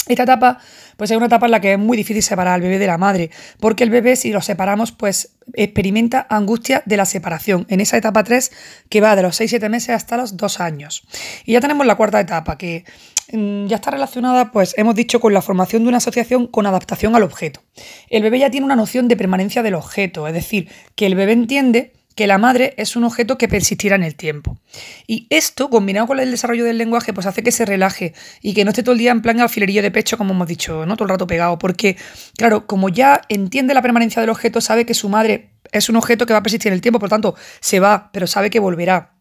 Esta 0.06 0.24
etapa, 0.24 0.58
pues 0.96 1.10
es 1.10 1.16
una 1.16 1.26
etapa 1.26 1.46
en 1.46 1.52
la 1.52 1.60
que 1.60 1.72
es 1.72 1.78
muy 1.78 1.96
difícil 1.96 2.22
separar 2.22 2.54
al 2.54 2.60
bebé 2.60 2.78
de 2.78 2.86
la 2.86 2.98
madre, 2.98 3.30
porque 3.58 3.84
el 3.84 3.90
bebé, 3.90 4.16
si 4.16 4.32
lo 4.32 4.42
separamos, 4.42 4.92
pues 4.92 5.36
experimenta 5.54 6.26
angustia 6.28 6.82
de 6.84 6.98
la 6.98 7.06
separación, 7.06 7.66
en 7.70 7.80
esa 7.80 7.96
etapa 7.96 8.22
3 8.22 8.52
que 8.90 9.00
va 9.00 9.16
de 9.16 9.22
los 9.22 9.40
6-7 9.40 9.68
meses 9.70 9.90
hasta 9.90 10.18
los 10.18 10.36
2 10.36 10.60
años. 10.60 11.04
Y 11.46 11.52
ya 11.52 11.60
tenemos 11.60 11.86
la 11.86 11.96
cuarta 11.96 12.20
etapa, 12.20 12.58
que 12.58 12.84
mm, 13.32 13.66
ya 13.66 13.76
está 13.76 13.90
relacionada, 13.92 14.52
pues 14.52 14.74
hemos 14.76 14.94
dicho, 14.94 15.20
con 15.20 15.32
la 15.32 15.40
formación 15.40 15.82
de 15.84 15.88
una 15.88 15.98
asociación 15.98 16.48
con 16.48 16.66
adaptación 16.66 17.16
al 17.16 17.22
objeto. 17.22 17.62
El 18.10 18.22
bebé 18.22 18.40
ya 18.40 18.50
tiene 18.50 18.66
una 18.66 18.76
noción 18.76 19.08
de 19.08 19.16
permanencia 19.16 19.62
del 19.62 19.74
objeto, 19.74 20.28
es 20.28 20.34
decir, 20.34 20.68
que 20.96 21.06
el 21.06 21.14
bebé 21.14 21.32
entiende 21.32 21.92
que 22.14 22.26
la 22.26 22.38
madre 22.38 22.74
es 22.76 22.96
un 22.96 23.04
objeto 23.04 23.38
que 23.38 23.48
persistirá 23.48 23.96
en 23.96 24.04
el 24.04 24.14
tiempo. 24.14 24.58
Y 25.06 25.26
esto, 25.30 25.70
combinado 25.70 26.06
con 26.06 26.20
el 26.20 26.30
desarrollo 26.30 26.64
del 26.64 26.78
lenguaje, 26.78 27.12
pues 27.12 27.26
hace 27.26 27.42
que 27.42 27.52
se 27.52 27.64
relaje 27.64 28.14
y 28.40 28.54
que 28.54 28.64
no 28.64 28.70
esté 28.70 28.82
todo 28.82 28.92
el 28.92 28.98
día 28.98 29.10
en 29.10 29.22
plan 29.22 29.40
alfilerillo 29.40 29.82
de 29.82 29.90
pecho, 29.90 30.16
como 30.16 30.32
hemos 30.32 30.48
dicho, 30.48 30.86
¿no? 30.86 30.96
Todo 30.96 31.04
el 31.04 31.10
rato 31.10 31.26
pegado. 31.26 31.58
Porque, 31.58 31.96
claro, 32.36 32.66
como 32.66 32.88
ya 32.88 33.22
entiende 33.28 33.74
la 33.74 33.82
permanencia 33.82 34.20
del 34.20 34.30
objeto, 34.30 34.60
sabe 34.60 34.86
que 34.86 34.94
su 34.94 35.08
madre 35.08 35.50
es 35.72 35.88
un 35.88 35.96
objeto 35.96 36.26
que 36.26 36.32
va 36.32 36.38
a 36.38 36.42
persistir 36.42 36.68
en 36.68 36.74
el 36.74 36.80
tiempo, 36.80 36.98
por 36.98 37.08
tanto, 37.08 37.34
se 37.60 37.80
va, 37.80 38.10
pero 38.12 38.26
sabe 38.26 38.50
que 38.50 38.60
volverá. 38.60 39.14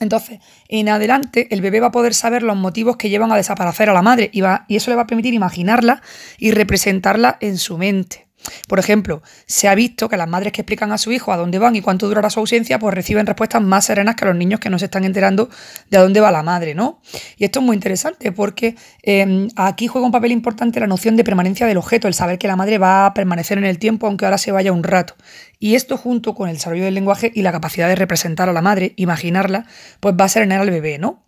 Entonces, 0.00 0.40
en 0.68 0.88
adelante, 0.88 1.46
el 1.50 1.60
bebé 1.60 1.78
va 1.78 1.88
a 1.88 1.92
poder 1.92 2.14
saber 2.14 2.42
los 2.42 2.56
motivos 2.56 2.96
que 2.96 3.10
llevan 3.10 3.30
a 3.32 3.36
desaparecer 3.36 3.90
a 3.90 3.92
la 3.92 4.02
madre 4.02 4.30
y, 4.32 4.40
va, 4.40 4.64
y 4.66 4.76
eso 4.76 4.90
le 4.90 4.96
va 4.96 5.02
a 5.02 5.06
permitir 5.06 5.34
imaginarla 5.34 6.02
y 6.38 6.52
representarla 6.52 7.36
en 7.40 7.58
su 7.58 7.76
mente. 7.76 8.29
Por 8.68 8.78
ejemplo, 8.78 9.22
se 9.46 9.68
ha 9.68 9.74
visto 9.74 10.08
que 10.08 10.16
las 10.16 10.28
madres 10.28 10.52
que 10.52 10.62
explican 10.62 10.92
a 10.92 10.98
su 10.98 11.12
hijo 11.12 11.32
a 11.32 11.36
dónde 11.36 11.58
van 11.58 11.76
y 11.76 11.80
cuánto 11.80 12.08
durará 12.08 12.30
su 12.30 12.40
ausencia, 12.40 12.78
pues 12.78 12.94
reciben 12.94 13.26
respuestas 13.26 13.62
más 13.62 13.84
serenas 13.84 14.16
que 14.16 14.24
los 14.24 14.36
niños 14.36 14.60
que 14.60 14.70
no 14.70 14.78
se 14.78 14.86
están 14.86 15.04
enterando 15.04 15.48
de 15.90 15.98
a 15.98 16.02
dónde 16.02 16.20
va 16.20 16.30
la 16.30 16.42
madre, 16.42 16.74
¿no? 16.74 17.00
Y 17.36 17.44
esto 17.44 17.60
es 17.60 17.66
muy 17.66 17.74
interesante 17.74 18.32
porque 18.32 18.76
em, 19.02 19.48
aquí 19.56 19.86
juega 19.86 20.06
un 20.06 20.12
papel 20.12 20.32
importante 20.32 20.80
la 20.80 20.86
noción 20.86 21.16
de 21.16 21.24
permanencia 21.24 21.66
del 21.66 21.76
objeto, 21.76 22.08
el 22.08 22.14
saber 22.14 22.38
que 22.38 22.48
la 22.48 22.56
madre 22.56 22.78
va 22.78 23.06
a 23.06 23.14
permanecer 23.14 23.58
en 23.58 23.64
el 23.64 23.78
tiempo 23.78 24.06
aunque 24.06 24.24
ahora 24.24 24.38
se 24.38 24.52
vaya 24.52 24.72
un 24.72 24.82
rato. 24.82 25.14
Y 25.58 25.74
esto 25.74 25.96
junto 25.96 26.34
con 26.34 26.48
el 26.48 26.54
desarrollo 26.56 26.84
del 26.84 26.94
lenguaje 26.94 27.30
y 27.34 27.42
la 27.42 27.52
capacidad 27.52 27.88
de 27.88 27.96
representar 27.96 28.48
a 28.48 28.52
la 28.52 28.62
madre, 28.62 28.94
imaginarla, 28.96 29.66
pues 30.00 30.14
va 30.18 30.24
a 30.24 30.28
serenar 30.28 30.60
al 30.60 30.70
bebé, 30.70 30.98
¿no? 30.98 31.24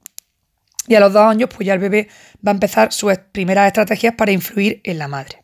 Y 0.88 0.94
a 0.94 1.00
los 1.00 1.12
dos 1.12 1.22
años, 1.22 1.48
pues 1.54 1.66
ya 1.66 1.74
el 1.74 1.78
bebé 1.78 2.08
va 2.44 2.50
a 2.50 2.54
empezar 2.54 2.92
sus 2.92 3.12
primeras 3.30 3.68
estrategias 3.68 4.14
para 4.14 4.32
influir 4.32 4.80
en 4.84 4.98
la 4.98 5.08
madre. 5.08 5.41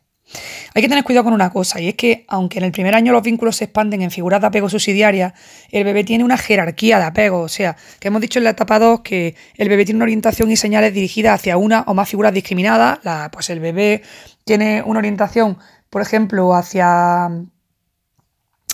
Hay 0.73 0.81
que 0.81 0.87
tener 0.87 1.03
cuidado 1.03 1.25
con 1.25 1.33
una 1.33 1.49
cosa, 1.49 1.81
y 1.81 1.89
es 1.89 1.95
que 1.95 2.25
aunque 2.27 2.59
en 2.59 2.65
el 2.65 2.71
primer 2.71 2.95
año 2.95 3.11
los 3.11 3.23
vínculos 3.23 3.55
se 3.55 3.65
expanden 3.65 4.01
en 4.01 4.11
figuras 4.11 4.41
de 4.41 4.47
apego 4.47 4.69
subsidiarias, 4.69 5.33
el 5.71 5.83
bebé 5.83 6.03
tiene 6.03 6.23
una 6.23 6.37
jerarquía 6.37 6.99
de 6.99 7.05
apego. 7.05 7.41
O 7.41 7.49
sea, 7.49 7.75
que 7.99 8.09
hemos 8.09 8.21
dicho 8.21 8.39
en 8.39 8.45
la 8.45 8.51
etapa 8.51 8.79
2 8.79 9.01
que 9.01 9.35
el 9.55 9.69
bebé 9.69 9.85
tiene 9.85 9.97
una 9.97 10.05
orientación 10.05 10.51
y 10.51 10.55
señales 10.55 10.93
dirigidas 10.93 11.39
hacia 11.39 11.57
una 11.57 11.83
o 11.87 11.93
más 11.93 12.09
figuras 12.09 12.33
discriminadas. 12.33 12.99
pues 13.31 13.49
el 13.49 13.59
bebé 13.59 14.03
tiene 14.45 14.83
una 14.83 14.99
orientación, 14.99 15.57
por 15.89 16.01
ejemplo, 16.01 16.53
hacia 16.53 17.29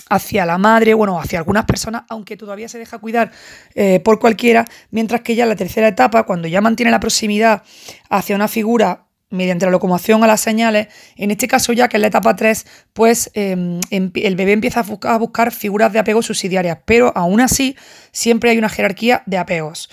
hacia 0.08 0.46
la 0.46 0.56
madre, 0.58 0.94
bueno, 0.94 1.20
hacia 1.20 1.38
algunas 1.38 1.64
personas, 1.64 2.04
aunque 2.08 2.36
todavía 2.36 2.68
se 2.68 2.78
deja 2.78 2.98
cuidar 2.98 3.32
eh, 3.74 4.00
por 4.00 4.20
cualquiera, 4.20 4.64
mientras 4.90 5.22
que 5.22 5.34
ya 5.34 5.44
en 5.44 5.48
la 5.48 5.56
tercera 5.56 5.88
etapa, 5.88 6.22
cuando 6.24 6.46
ya 6.46 6.60
mantiene 6.60 6.92
la 6.92 7.00
proximidad 7.00 7.62
hacia 8.08 8.36
una 8.36 8.46
figura 8.46 9.05
mediante 9.30 9.66
la 9.66 9.72
locomoción 9.72 10.22
a 10.22 10.26
las 10.26 10.40
señales, 10.40 10.88
en 11.16 11.30
este 11.30 11.48
caso 11.48 11.72
ya 11.72 11.88
que 11.88 11.96
en 11.96 12.02
la 12.02 12.06
etapa 12.08 12.36
3, 12.36 12.66
pues 12.92 13.30
em, 13.34 13.80
el 13.90 14.36
bebé 14.36 14.52
empieza 14.52 14.80
a 14.80 15.18
buscar, 15.18 15.52
figuras 15.52 15.92
de 15.92 15.98
apego 15.98 16.22
subsidiarias, 16.22 16.78
pero 16.84 17.12
aún 17.16 17.40
así 17.40 17.76
siempre 18.12 18.50
hay 18.50 18.58
una 18.58 18.68
jerarquía 18.68 19.22
de 19.26 19.38
apegos. 19.38 19.90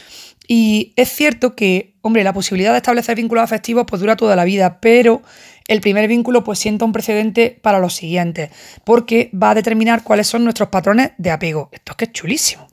Y 0.48 0.94
es 0.98 1.10
cierto 1.10 1.56
que, 1.56 1.96
hombre, 2.02 2.24
la 2.24 2.34
posibilidad 2.34 2.72
de 2.72 2.78
establecer 2.78 3.16
vínculos 3.16 3.44
afectivos 3.44 3.86
pues 3.88 4.02
dura 4.02 4.16
toda 4.16 4.36
la 4.36 4.44
vida, 4.44 4.80
pero 4.82 5.22
el 5.68 5.82
primer 5.82 6.08
vínculo 6.08 6.44
pues 6.44 6.60
sienta 6.60 6.86
un 6.86 6.92
precedente 6.92 7.58
para 7.62 7.80
los 7.80 7.94
siguientes, 7.94 8.52
porque 8.84 9.32
va 9.34 9.52
a 9.52 9.56
determinar 9.56 10.04
cuáles 10.04 10.28
son 10.28 10.44
nuestros 10.44 10.70
patrones 10.70 11.12
de 11.18 11.32
apego. 11.32 11.70
Esto 11.72 11.94
es 11.94 11.98
que 11.98 12.06
es 12.06 12.12
chulísimo. 12.12 12.68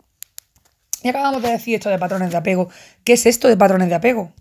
Y 1.02 1.08
acabamos 1.08 1.42
de 1.42 1.50
decir 1.50 1.76
esto 1.76 1.88
de 1.88 1.98
patrones 1.98 2.30
de 2.30 2.36
apego. 2.36 2.68
¿Qué 3.04 3.14
es 3.14 3.24
esto 3.24 3.48
de 3.48 3.56
patrones 3.56 3.88
de 3.88 3.94
apego? 3.94 4.34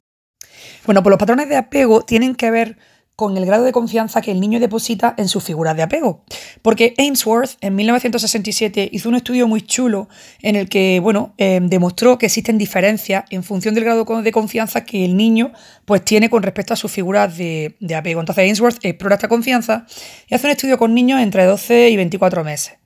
Bueno, 0.86 1.03
pues 1.03 1.12
los 1.12 1.20
patrones 1.20 1.49
de 1.49 1.57
apego 1.57 2.01
tienen 2.01 2.36
que 2.36 2.51
ver 2.51 2.78
con 3.20 3.36
el 3.36 3.45
grado 3.45 3.66
de 3.66 3.74
confianza 3.74 4.22
que 4.22 4.32
el 4.32 4.39
niño 4.39 4.62
deposita 4.62 5.14
en 5.18 5.28
sus 5.28 5.43
figuras 5.43 5.76
de 5.76 5.84
apego. 5.84 6.24
Porque 6.62 6.93
Ainsworth 6.97 7.57
en 7.60 7.76
1967 7.76 8.88
hizo 8.93 9.10
un 9.10 9.16
estudio 9.16 9.45
muy 9.45 9.62
chulo 9.62 10.07
en 10.41 10.55
el 10.55 10.70
que, 10.70 11.01
bueno, 11.01 11.34
em, 11.38 11.68
demostró 11.68 12.18
que 12.18 12.28
existen 12.28 12.57
diferencias 12.57 13.26
en 13.30 13.43
función 13.43 13.76
del 13.76 13.84
grado 13.84 14.05
de 14.22 14.32
confianza 14.32 14.86
que 14.86 15.03
el 15.03 15.18
niño 15.18 15.51
pues, 15.84 16.05
tiene 16.05 16.30
con 16.30 16.43
respecto 16.43 16.74
a 16.74 16.78
sus 16.78 16.93
figuras 16.93 17.38
de, 17.38 17.76
de 17.82 17.95
apego. 17.95 18.22
Entonces 18.22 18.41
Ainsworth 18.41 18.78
explora 18.84 19.16
esta 19.16 19.28
confianza 19.28 19.86
y 20.30 20.36
hace 20.36 20.47
un 20.47 20.51
estudio 20.51 20.78
con 20.78 20.93
niños 20.93 21.20
entre 21.20 21.43
12 21.43 21.89
y 21.89 21.97
24 21.97 22.45
meses. 22.45 22.79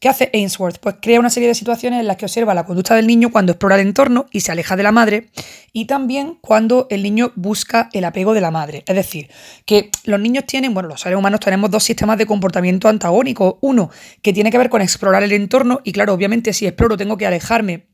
¿Qué 0.00 0.08
hace 0.08 0.30
Ainsworth? 0.32 0.78
Pues 0.78 0.96
crea 1.02 1.18
una 1.18 1.30
serie 1.30 1.48
de 1.48 1.56
situaciones 1.56 2.00
en 2.00 2.06
las 2.06 2.16
que 2.16 2.24
observa 2.24 2.54
la 2.54 2.64
conducta 2.64 2.94
del 2.94 3.08
niño 3.08 3.32
cuando 3.32 3.52
explora 3.52 3.74
el 3.74 3.80
entorno 3.80 4.26
y 4.30 4.40
se 4.40 4.52
aleja 4.52 4.76
de 4.76 4.84
la 4.84 4.92
madre 4.92 5.30
y 5.72 5.86
también 5.86 6.38
cuando 6.40 6.86
el 6.90 7.02
niño 7.02 7.32
busca 7.34 7.88
el 7.92 8.04
apego 8.04 8.32
de 8.32 8.40
la 8.40 8.52
madre. 8.52 8.84
Es 8.86 8.94
decir, 8.94 9.28
que 9.66 9.90
los 10.04 10.20
niños 10.20 10.44
tienen, 10.46 10.72
bueno, 10.72 10.88
los 10.88 11.00
seres 11.00 11.18
humanos 11.18 11.40
tenemos 11.40 11.70
dos 11.70 11.82
sistemas 11.82 12.16
de 12.16 12.26
comportamiento 12.26 12.88
antagónicos. 12.88 13.56
Uno 13.60 13.90
que 14.22 14.32
tiene 14.32 14.52
que 14.52 14.58
ver 14.58 14.70
con 14.70 14.82
explorar 14.82 15.24
el 15.24 15.32
entorno 15.32 15.80
y 15.82 15.90
claro, 15.90 16.14
obviamente 16.14 16.52
si 16.52 16.66
exploro 16.66 16.96
tengo 16.96 17.16
que 17.16 17.26
alejarme 17.26 17.88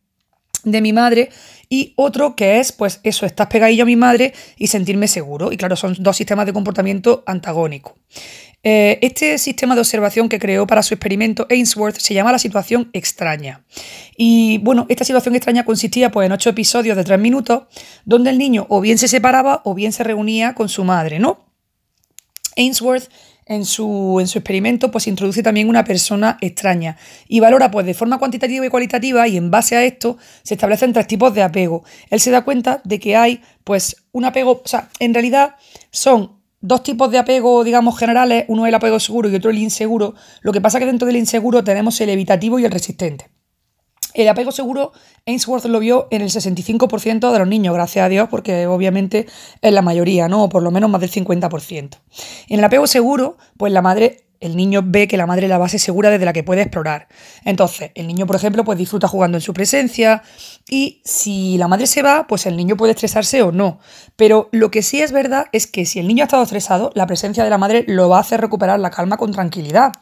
de 0.64 0.80
mi 0.82 0.92
madre 0.92 1.30
y 1.70 1.94
otro 1.96 2.36
que 2.36 2.60
es, 2.60 2.72
pues 2.72 3.00
eso, 3.02 3.24
estás 3.24 3.46
pegadillo 3.46 3.84
a 3.84 3.86
mi 3.86 3.96
madre 3.96 4.34
y 4.56 4.66
sentirme 4.66 5.08
seguro. 5.08 5.52
Y 5.52 5.56
claro, 5.56 5.76
son 5.76 5.96
dos 5.98 6.16
sistemas 6.16 6.44
de 6.46 6.52
comportamiento 6.52 7.22
antagónicos. 7.26 7.94
Eh, 8.66 8.98
este 9.02 9.36
sistema 9.36 9.74
de 9.74 9.82
observación 9.82 10.30
que 10.30 10.38
creó 10.38 10.66
para 10.66 10.82
su 10.82 10.94
experimento 10.94 11.46
Ainsworth 11.50 11.98
se 11.98 12.14
llama 12.14 12.32
la 12.32 12.38
situación 12.38 12.88
extraña. 12.94 13.62
Y 14.16 14.58
bueno, 14.58 14.86
esta 14.88 15.04
situación 15.04 15.34
extraña 15.34 15.66
consistía 15.66 16.10
pues, 16.10 16.24
en 16.26 16.32
ocho 16.32 16.48
episodios 16.48 16.96
de 16.96 17.04
tres 17.04 17.20
minutos, 17.20 17.64
donde 18.06 18.30
el 18.30 18.38
niño 18.38 18.66
o 18.70 18.80
bien 18.80 18.96
se 18.96 19.06
separaba 19.06 19.60
o 19.64 19.74
bien 19.74 19.92
se 19.92 20.02
reunía 20.02 20.54
con 20.54 20.70
su 20.70 20.82
madre, 20.82 21.18
¿no? 21.18 21.44
Ainsworth 22.56 23.10
en 23.46 23.66
su, 23.66 24.18
en 24.20 24.26
su 24.26 24.38
experimento 24.38 24.90
pues 24.90 25.06
introduce 25.06 25.42
también 25.42 25.68
una 25.68 25.84
persona 25.84 26.38
extraña 26.40 26.96
y 27.28 27.40
valora 27.40 27.70
pues 27.70 27.84
de 27.84 27.92
forma 27.92 28.18
cuantitativa 28.18 28.64
y 28.64 28.70
cualitativa 28.70 29.28
y 29.28 29.36
en 29.36 29.50
base 29.50 29.76
a 29.76 29.84
esto 29.84 30.16
se 30.42 30.54
establecen 30.54 30.92
tres 30.92 31.06
tipos 31.06 31.34
de 31.34 31.42
apego. 31.42 31.84
Él 32.08 32.20
se 32.20 32.30
da 32.30 32.44
cuenta 32.44 32.80
de 32.84 32.98
que 32.98 33.16
hay 33.16 33.42
pues 33.64 33.96
un 34.12 34.24
apego, 34.24 34.62
o 34.64 34.68
sea, 34.68 34.88
en 34.98 35.12
realidad 35.12 35.56
son 35.90 36.43
dos 36.64 36.82
tipos 36.82 37.10
de 37.10 37.18
apego, 37.18 37.62
digamos, 37.62 37.98
generales, 37.98 38.46
uno 38.48 38.64
es 38.64 38.70
el 38.70 38.74
apego 38.74 38.98
seguro 38.98 39.28
y 39.28 39.34
otro 39.34 39.50
el 39.50 39.58
inseguro. 39.58 40.14
Lo 40.40 40.50
que 40.50 40.62
pasa 40.62 40.78
es 40.78 40.80
que 40.80 40.86
dentro 40.86 41.06
del 41.06 41.16
inseguro 41.16 41.62
tenemos 41.62 42.00
el 42.00 42.08
evitativo 42.08 42.58
y 42.58 42.64
el 42.64 42.70
resistente. 42.70 43.28
El 44.14 44.28
apego 44.28 44.50
seguro, 44.50 44.92
Ainsworth 45.26 45.66
lo 45.66 45.78
vio 45.78 46.08
en 46.10 46.22
el 46.22 46.30
65% 46.30 47.32
de 47.32 47.38
los 47.38 47.48
niños, 47.48 47.74
gracias 47.74 48.06
a 48.06 48.08
Dios, 48.08 48.28
porque 48.30 48.66
obviamente 48.66 49.26
es 49.60 49.72
la 49.72 49.82
mayoría, 49.82 50.26
¿no? 50.26 50.44
O 50.44 50.48
por 50.48 50.62
lo 50.62 50.70
menos 50.70 50.88
más 50.88 51.02
del 51.02 51.10
50%. 51.10 51.98
En 52.48 52.58
el 52.58 52.64
apego 52.64 52.86
seguro, 52.86 53.36
pues 53.58 53.70
la 53.70 53.82
madre 53.82 54.24
el 54.46 54.56
niño 54.56 54.82
ve 54.84 55.08
que 55.08 55.16
la 55.16 55.26
madre 55.26 55.46
es 55.46 55.50
la 55.50 55.58
base 55.58 55.78
segura 55.78 56.10
desde 56.10 56.24
la 56.24 56.32
que 56.32 56.42
puede 56.42 56.62
explorar. 56.62 57.08
Entonces, 57.44 57.90
el 57.94 58.06
niño, 58.06 58.26
por 58.26 58.36
ejemplo, 58.36 58.64
pues 58.64 58.78
disfruta 58.78 59.08
jugando 59.08 59.38
en 59.38 59.42
su 59.42 59.54
presencia 59.54 60.22
y 60.68 61.00
si 61.04 61.56
la 61.58 61.68
madre 61.68 61.86
se 61.86 62.02
va, 62.02 62.26
pues 62.26 62.46
el 62.46 62.56
niño 62.56 62.76
puede 62.76 62.92
estresarse 62.92 63.42
o 63.42 63.52
no. 63.52 63.78
Pero 64.16 64.48
lo 64.52 64.70
que 64.70 64.82
sí 64.82 65.00
es 65.00 65.12
verdad 65.12 65.46
es 65.52 65.66
que 65.66 65.86
si 65.86 65.98
el 65.98 66.08
niño 66.08 66.24
ha 66.24 66.26
estado 66.26 66.42
estresado, 66.42 66.90
la 66.94 67.06
presencia 67.06 67.44
de 67.44 67.50
la 67.50 67.58
madre 67.58 67.84
lo 67.86 68.08
va 68.08 68.18
a 68.18 68.20
hacer 68.20 68.40
recuperar 68.40 68.80
la 68.80 68.90
calma 68.90 69.16
con 69.16 69.32
tranquilidad. 69.32 69.92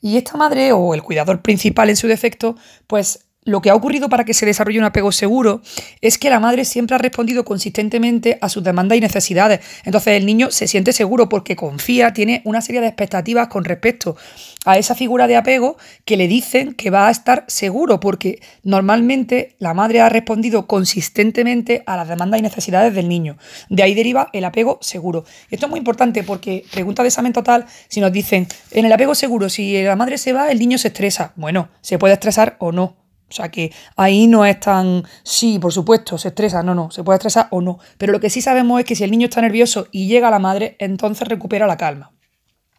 Y 0.00 0.16
esta 0.16 0.36
madre 0.36 0.72
o 0.72 0.94
el 0.94 1.02
cuidador 1.02 1.42
principal 1.42 1.88
en 1.88 1.96
su 1.96 2.06
defecto, 2.06 2.54
pues 2.86 3.25
lo 3.46 3.62
que 3.62 3.70
ha 3.70 3.74
ocurrido 3.74 4.08
para 4.10 4.24
que 4.24 4.34
se 4.34 4.44
desarrolle 4.44 4.78
un 4.78 4.84
apego 4.84 5.12
seguro 5.12 5.62
es 6.02 6.18
que 6.18 6.28
la 6.28 6.40
madre 6.40 6.64
siempre 6.64 6.96
ha 6.96 6.98
respondido 6.98 7.44
consistentemente 7.44 8.38
a 8.42 8.48
sus 8.48 8.62
demandas 8.62 8.98
y 8.98 9.00
necesidades. 9.00 9.60
Entonces 9.84 10.14
el 10.14 10.26
niño 10.26 10.50
se 10.50 10.66
siente 10.66 10.92
seguro 10.92 11.28
porque 11.28 11.56
confía, 11.56 12.12
tiene 12.12 12.42
una 12.44 12.60
serie 12.60 12.80
de 12.80 12.88
expectativas 12.88 13.46
con 13.46 13.64
respecto 13.64 14.16
a 14.64 14.78
esa 14.78 14.96
figura 14.96 15.28
de 15.28 15.36
apego 15.36 15.76
que 16.04 16.16
le 16.16 16.26
dicen 16.26 16.74
que 16.74 16.90
va 16.90 17.06
a 17.06 17.10
estar 17.12 17.44
seguro 17.46 18.00
porque 18.00 18.40
normalmente 18.64 19.54
la 19.60 19.74
madre 19.74 20.00
ha 20.00 20.08
respondido 20.08 20.66
consistentemente 20.66 21.84
a 21.86 21.96
las 21.96 22.08
demandas 22.08 22.40
y 22.40 22.42
necesidades 22.42 22.94
del 22.94 23.08
niño. 23.08 23.38
De 23.70 23.84
ahí 23.84 23.94
deriva 23.94 24.28
el 24.32 24.44
apego 24.44 24.78
seguro. 24.82 25.24
Esto 25.50 25.66
es 25.66 25.70
muy 25.70 25.78
importante 25.78 26.24
porque 26.24 26.64
pregunta 26.72 27.02
de 27.02 27.08
examen 27.08 27.32
total 27.32 27.66
si 27.86 28.00
nos 28.00 28.10
dicen 28.10 28.48
en 28.72 28.84
el 28.84 28.92
apego 28.92 29.14
seguro 29.14 29.48
si 29.48 29.80
la 29.84 29.94
madre 29.94 30.18
se 30.18 30.32
va 30.32 30.50
el 30.50 30.58
niño 30.58 30.78
se 30.78 30.88
estresa. 30.88 31.32
Bueno, 31.36 31.68
se 31.80 31.96
puede 31.96 32.14
estresar 32.14 32.56
o 32.58 32.72
no 32.72 33.05
o 33.28 33.32
sea 33.32 33.50
que 33.50 33.72
ahí 33.96 34.26
no 34.26 34.44
es 34.44 34.60
tan, 34.60 35.02
sí, 35.24 35.58
por 35.58 35.72
supuesto, 35.72 36.16
se 36.16 36.28
estresa, 36.28 36.62
no, 36.62 36.74
no, 36.74 36.90
se 36.90 37.02
puede 37.02 37.16
estresar 37.16 37.48
o 37.50 37.60
no. 37.60 37.78
Pero 37.98 38.12
lo 38.12 38.20
que 38.20 38.30
sí 38.30 38.40
sabemos 38.40 38.78
es 38.78 38.86
que 38.86 38.94
si 38.94 39.02
el 39.02 39.10
niño 39.10 39.26
está 39.26 39.40
nervioso 39.40 39.88
y 39.90 40.06
llega 40.06 40.28
a 40.28 40.30
la 40.30 40.38
madre, 40.38 40.76
entonces 40.78 41.26
recupera 41.26 41.66
la 41.66 41.76
calma. 41.76 42.12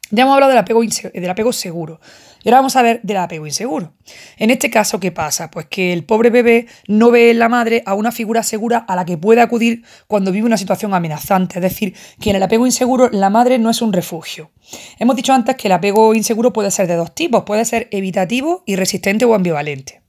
Ya 0.10 0.24
hemos 0.24 0.36
hablado 0.36 0.52
del 0.52 0.60
apego, 0.60 0.82
del 0.82 1.30
apego 1.30 1.52
seguro. 1.52 2.00
Y 2.48 2.50
ahora 2.50 2.60
vamos 2.60 2.78
a 2.78 2.82
ver 2.82 3.02
del 3.04 3.18
apego 3.18 3.46
inseguro. 3.46 3.92
En 4.38 4.52
este 4.52 4.70
caso, 4.70 5.02
¿qué 5.02 5.12
pasa? 5.12 5.52
Pues 5.52 5.66
que 5.66 5.92
el 5.92 6.06
pobre 6.06 6.30
bebé 6.30 6.68
no 6.88 7.12
ve 7.12 7.30
en 7.30 7.40
la 7.40 7.50
madre 7.50 7.84
a 7.86 7.94
una 7.94 8.14
figura 8.14 8.42
segura 8.42 8.78
a 8.88 8.96
la 8.96 9.04
que 9.04 9.18
puede 9.18 9.42
acudir 9.42 9.84
cuando 10.08 10.32
vive 10.32 10.46
una 10.46 10.56
situación 10.56 10.94
amenazante. 10.94 11.60
Es 11.60 11.62
decir, 11.62 11.94
que 12.22 12.30
en 12.30 12.38
el 12.38 12.44
apego 12.44 12.66
inseguro 12.66 13.10
la 13.12 13.30
madre 13.30 13.60
no 13.60 13.70
es 13.70 13.82
un 13.82 13.92
refugio. 13.92 14.52
Hemos 14.98 15.18
dicho 15.18 15.34
antes 15.34 15.58
que 15.58 15.68
el 15.68 15.74
apego 15.74 16.14
inseguro 16.14 16.54
puede 16.54 16.72
ser 16.72 16.88
de 16.88 16.96
dos 16.96 17.14
tipos. 17.14 17.44
Puede 17.44 17.66
ser 17.66 17.90
evitativo 17.92 18.64
y 18.66 18.78
resistente 18.78 19.26
o 19.26 19.36
ambivalente. 19.36 20.02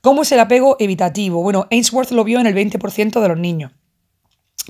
¿Cómo 0.00 0.22
es 0.22 0.30
el 0.30 0.38
apego 0.38 0.76
evitativo? 0.78 1.42
Bueno, 1.42 1.66
Ainsworth 1.72 2.12
lo 2.12 2.22
vio 2.22 2.38
en 2.38 2.46
el 2.46 2.54
20% 2.54 3.20
de 3.20 3.28
los 3.28 3.36
niños. 3.36 3.72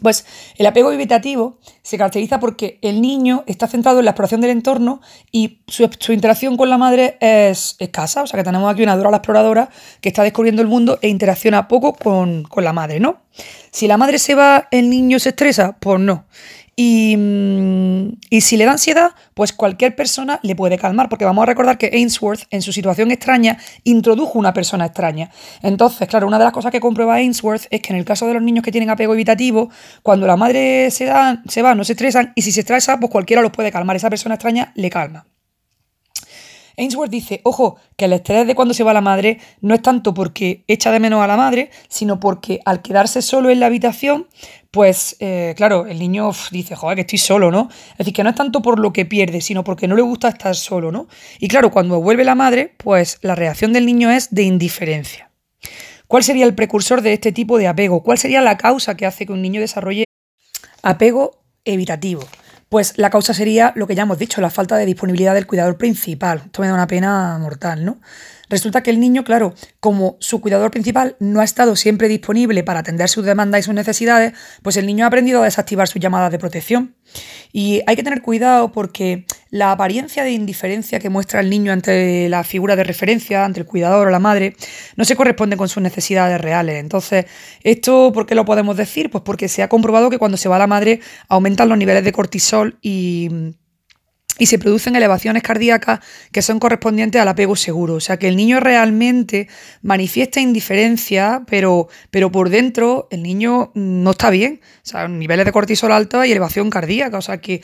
Pues 0.03 0.25
el 0.57 0.67
apego 0.67 0.93
evitativo 0.93 1.59
se 1.83 1.99
caracteriza 1.99 2.41
porque 2.41 2.79
el 2.83 3.01
niño 3.01 3.45
está 3.47 3.67
centrado 3.67 3.99
en 3.99 4.05
la 4.05 4.13
exploración 4.13 4.41
del 4.41 4.51
entorno 4.51 5.01
y 5.31 5.61
su, 5.67 5.89
interacción 6.13 6.57
con 6.57 6.71
la 6.71 6.79
madre 6.79 7.17
es 7.21 7.77
escasa. 7.79 8.23
O 8.23 8.27
sea 8.27 8.39
que 8.39 8.45
tenemos 8.45 8.73
aquí 8.73 8.83
una 8.83 8.97
dura 8.97 9.11
exploradora 9.11 9.69
que 10.01 10.09
está 10.09 10.23
descubriendo 10.23 10.63
el 10.63 10.69
mundo 10.69 10.99
e 11.03 11.09
interacciona 11.09 11.69
poco 11.69 11.95
con, 11.95 12.45
con 12.45 12.65
la 12.65 12.73
madre, 12.73 13.01
¿no? 13.01 13.23
Si 13.71 13.87
la 13.87 13.97
madre 13.97 14.19
se 14.19 14.35
va, 14.35 14.69
el 14.71 14.91
niño 14.91 15.19
se 15.19 15.31
estresa, 15.31 15.77
pues 15.79 16.01
no. 16.01 16.25
Mm, 16.83 18.13
y, 18.31 18.41
si 18.41 18.57
le 18.57 18.65
da 18.65 18.73
ansiedad, 18.73 19.11
pues 19.35 19.53
cualquier 19.53 19.95
persona 19.95 20.41
le 20.43 20.57
puede 20.57 20.79
calmar, 20.79 21.09
porque 21.09 21.27
vamos 21.27 21.43
a 21.43 21.47
recordar 21.47 21.77
que 21.77 21.91
Ainsworth, 21.93 22.43
en 22.51 22.63
su 22.63 22.73
situación 22.73 23.11
extraña, 23.11 23.59
introdujo 23.85 24.39
una 24.39 24.55
persona 24.55 24.87
extraña. 24.87 25.31
Entonces, 25.63 26.09
claro, 26.09 26.27
una 26.27 26.39
de 26.39 26.45
las 26.45 26.53
cosas 26.53 26.73
que 26.73 26.81
comprueba 26.81 27.17
Ainsworth 27.17 27.67
es 27.71 27.83
que 27.83 27.93
en 27.93 27.99
el 27.99 28.05
caso 28.05 28.27
de 28.27 28.35
los 28.35 28.43
niños 28.43 28.65
que 28.65 28.73
tienen 28.73 28.89
apego 28.89 29.15
evitativo, 29.15 29.71
cuando 30.03 30.27
la 30.27 30.37
madre 30.37 30.91
se, 30.91 31.05
da, 31.05 31.43
se 31.49 31.63
va, 31.63 31.75
no 31.75 31.85
se 31.85 31.93
estresan, 31.93 32.33
y 32.35 32.43
si 32.43 32.53
se 32.53 32.61
estresa, 32.61 32.99
pues 32.99 33.11
cualquiera 33.11 33.43
los 33.43 33.53
puede 33.53 33.71
calmar. 33.71 33.97
Esa 33.97 34.11
persona 34.11 34.37
extraña 34.37 34.73
le 34.75 34.89
calma. 34.89 35.27
Ainsworth 36.81 37.11
dice, 37.11 37.43
ojo, 37.45 37.77
que 37.97 38.07
el 38.07 38.15
estrés 38.15 38.47
de 38.47 38.55
cuando 38.55 38.73
se 38.73 38.85
va 38.85 38.95
la 38.95 39.03
madre 39.03 39.39
no 39.61 39.75
es 39.75 39.83
tanto 39.83 40.15
porque 40.15 40.65
echa 40.67 40.91
de 40.91 40.99
menos 40.99 41.23
a 41.23 41.27
la 41.27 41.37
madre, 41.37 41.71
sino 41.89 42.19
porque 42.19 42.61
al 42.65 42.81
quedarse 42.81 43.21
solo 43.21 43.51
en 43.51 43.61
la 43.61 43.67
habitación, 43.67 44.29
pues 44.71 45.17
eh, 45.21 45.53
claro, 45.59 45.87
el 45.87 45.99
niño 45.99 46.31
dice, 46.51 46.77
joder, 46.77 46.97
que 46.97 47.03
estoy 47.03 47.19
solo, 47.19 47.51
¿no? 47.51 47.69
Es 47.93 47.99
decir, 47.99 48.15
que 48.15 48.25
no 48.25 48.31
es 48.31 48.37
tanto 48.37 48.63
por 48.63 48.79
lo 48.79 48.95
que 48.95 49.05
pierde, 49.05 49.43
sino 49.43 49.63
porque 49.63 49.89
no 49.89 49.95
le 49.95 50.01
gusta 50.01 50.29
estar 50.31 50.57
solo, 50.57 50.91
¿no? 50.91 51.07
Y 51.39 51.49
claro, 51.49 51.71
cuando 51.71 52.01
vuelve 52.01 52.25
la 52.25 52.35
madre, 52.35 52.75
pues 52.79 53.19
la 53.21 53.35
reacción 53.35 53.75
del 53.75 53.85
niño 53.85 54.11
es 54.11 54.35
de 54.35 54.45
indiferencia. 54.45 55.31
¿Cuál 56.07 56.25
sería 56.25 56.47
el 56.47 56.55
precursor 56.55 57.03
de 57.03 57.13
este 57.13 57.31
tipo 57.31 57.59
de 57.59 57.69
apego? 57.69 58.03
¿Cuál 58.03 58.17
sería 58.17 58.41
la 58.41 58.57
causa 58.57 58.97
que 58.97 59.05
hace 59.05 59.27
que 59.27 59.33
un 59.33 59.43
niño 59.43 59.61
desarrolle 59.61 60.05
apego 60.83 61.43
evitativo? 61.67 62.23
Pues 62.71 62.97
la 62.99 63.11
causa 63.11 63.35
sería 63.35 63.73
lo 63.75 63.89
que 63.89 63.97
ya 63.97 64.05
hemos 64.05 64.17
dicho, 64.17 64.41
la 64.41 64.49
falta 64.49 64.77
de 64.77 64.87
disponibilidad 64.87 65.35
del 65.35 65.49
cuidador 65.49 65.77
principal. 65.77 66.43
Esto 66.47 66.63
me 66.63 66.69
da 66.69 66.75
una 66.75 66.87
pena 66.87 67.37
mortal, 67.41 67.85
¿no? 67.85 67.99
Resulta 68.51 68.83
que 68.83 68.91
el 68.91 69.01
niño, 69.01 69.23
claro, 69.25 69.55
como 69.79 70.17
su 70.21 70.41
cuidador 70.41 70.73
principal 70.73 71.17
no 71.21 71.41
ha 71.41 71.45
estado 71.45 71.77
siempre 71.77 72.09
disponible 72.09 72.65
para 72.65 72.81
atender 72.81 73.09
sus 73.09 73.25
demandas 73.25 73.61
y 73.61 73.63
sus 73.63 73.75
necesidades, 73.75 74.35
pues 74.63 74.77
el 74.77 74.87
niño 74.87 75.05
ha 75.05 75.09
aprendido 75.09 75.41
a 75.41 75.45
desactivar 75.45 75.87
sus 75.87 76.03
llamadas 76.03 76.33
de 76.33 76.39
protección. 76.39 76.97
Y 77.53 77.83
hay 77.87 77.97
que 77.97 78.03
tener 78.03 78.23
cuidado 78.23 78.73
porque 78.73 79.25
la 79.51 79.73
apariencia 79.73 80.25
de 80.25 80.33
indiferencia 80.33 80.99
que 80.99 81.11
muestra 81.11 81.41
el 81.41 81.51
niño 81.51 81.73
ante 81.73 82.29
la 82.29 82.45
figura 82.45 82.77
de 82.77 82.85
referencia, 82.85 83.45
ante 83.45 83.61
el 83.61 83.67
cuidador 83.67 84.09
o 84.09 84.11
la 84.11 84.19
madre, 84.19 84.57
no 84.97 85.05
se 85.05 85.17
corresponde 85.17 85.57
con 85.57 85.69
sus 85.69 85.83
necesidades 85.83 86.41
reales. 86.41 86.81
Entonces, 86.81 87.27
¿esto 87.63 88.13
por 88.13 88.27
qué 88.27 88.35
lo 88.35 88.45
podemos 88.45 88.77
decir? 88.77 89.11
Pues 89.11 89.23
porque 89.23 89.49
se 89.49 89.63
ha 89.63 89.69
comprobado 89.69 90.11
que 90.11 90.19
cuando 90.19 90.37
se 90.37 90.49
va 90.49 90.59
la 90.59 90.67
madre 90.67 91.01
aumentan 91.29 91.69
los 91.69 91.79
niveles 91.79 92.05
de 92.05 92.13
cortisol 92.13 92.79
y 92.83 93.55
y 94.39 94.47
se 94.47 94.59
producen 94.59 94.97
elevaciones 94.97 95.43
cardíacas 95.43 96.01
que 96.33 96.43
son 96.43 96.59
correspondientes 96.59 97.21
al 97.21 97.29
apego 97.29 97.57
seguro. 97.57 97.95
O 97.95 98.01
sea 98.01 98.19
que 98.19 98.29
el 98.29 98.37
niño 98.37 98.61
realmente 98.61 99.49
manifiesta 99.83 100.41
indiferencia, 100.41 101.43
pero, 101.47 101.89
pero 102.11 102.31
por 102.31 102.49
dentro 102.49 103.09
el 103.11 103.23
niño 103.23 103.71
no 103.75 104.13
está 104.13 104.31
bien. 104.31 104.61
O 104.85 104.89
sea, 104.89 105.09
niveles 105.09 105.45
de 105.45 105.53
cortisol 105.53 105.93
altos 105.93 106.27
y 106.27 106.33
elevación 106.33 106.71
cardíaca. 106.71 107.19
O 107.19 107.23
sea 107.23 107.39
que, 107.39 107.63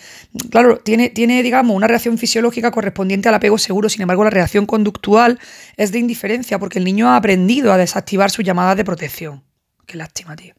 claro, 0.51 0.79
tiene, 0.79 1.11
tiene, 1.11 1.43
digamos, 1.43 1.75
una 1.75 1.87
reacción 1.87 2.19
fisiológica 2.19 2.71
correspondiente 2.71 3.29
al 3.29 3.35
apego 3.37 3.59
seguro. 3.59 3.89
Sin 3.89 4.03
embargo, 4.03 4.25
la 4.25 4.31
reacción 4.31 4.67
conductual 4.67 5.39
es 5.77 5.93
de 5.93 5.99
indiferencia 5.99 6.59
porque 6.59 6.79
el 6.79 6.85
niño 6.85 7.09
ha 7.09 7.17
aprendido 7.17 7.73
a 7.73 7.79
desactivar 7.79 8.31
sus 8.31 8.45
llamadas 8.45 8.77
de 8.77 8.85
protección. 8.85 9.45
Qué 9.87 9.97
lástima, 9.97 10.35
tío. 10.35 10.55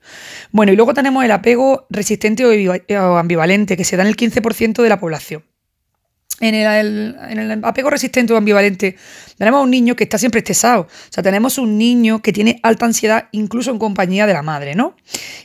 Bueno, 0.52 0.72
y 0.72 0.76
luego 0.78 0.94
tenemos 0.94 1.24
el 1.24 1.32
apego 1.32 1.86
resistente 1.90 2.46
o 2.46 3.18
ambivalente, 3.18 3.76
que 3.76 3.84
se 3.84 3.98
da 3.98 4.04
en 4.04 4.08
el 4.08 4.16
15% 4.16 4.82
de 4.82 4.90
la 4.90 5.00
población. 5.00 5.44
En 6.40 6.54
el, 6.54 7.60
apego 7.64 7.90
resistente 7.90 8.32
o 8.32 8.38
ambivalente 8.38 8.96
tenemos 9.40 9.64
un 9.64 9.72
niño 9.72 9.96
que 9.96 10.04
está 10.04 10.20
siempre 10.20 10.40
estresado. 10.40 10.82
O 10.82 10.88
sea, 11.10 11.24
tenemos 11.24 11.58
un 11.58 11.80
niño 11.80 12.22
que 12.22 12.32
tiene 12.32 12.60
alta 12.62 12.86
ansiedad 12.86 13.28
incluso 13.32 13.72
en 13.72 13.80
compañía 13.80 14.28
de 14.28 14.34
la 14.34 14.44
madre, 14.44 14.76
¿no? 14.76 14.96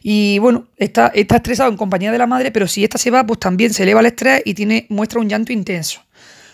Y 0.03 0.39
bueno, 0.39 0.67
está, 0.77 1.11
está 1.15 1.37
estresado 1.37 1.71
en 1.71 1.79
compañía 1.79 2.13
de 2.13 2.19
la 2.19 2.27
madre, 2.27 2.51
pero 2.51 2.69
si 2.69 2.85
esta 2.85 2.99
se 2.99 3.11
va, 3.11 3.25
pues 3.25 3.41
también 3.41 3.73
se 3.73 3.85
eleva 3.85 4.01
el 4.01 4.07
estrés 4.07 4.43
y 4.45 4.53
tiene, 4.53 4.87
muestra 4.91 5.21
un 5.21 5.29
llanto 5.31 5.53
intenso. 5.53 6.03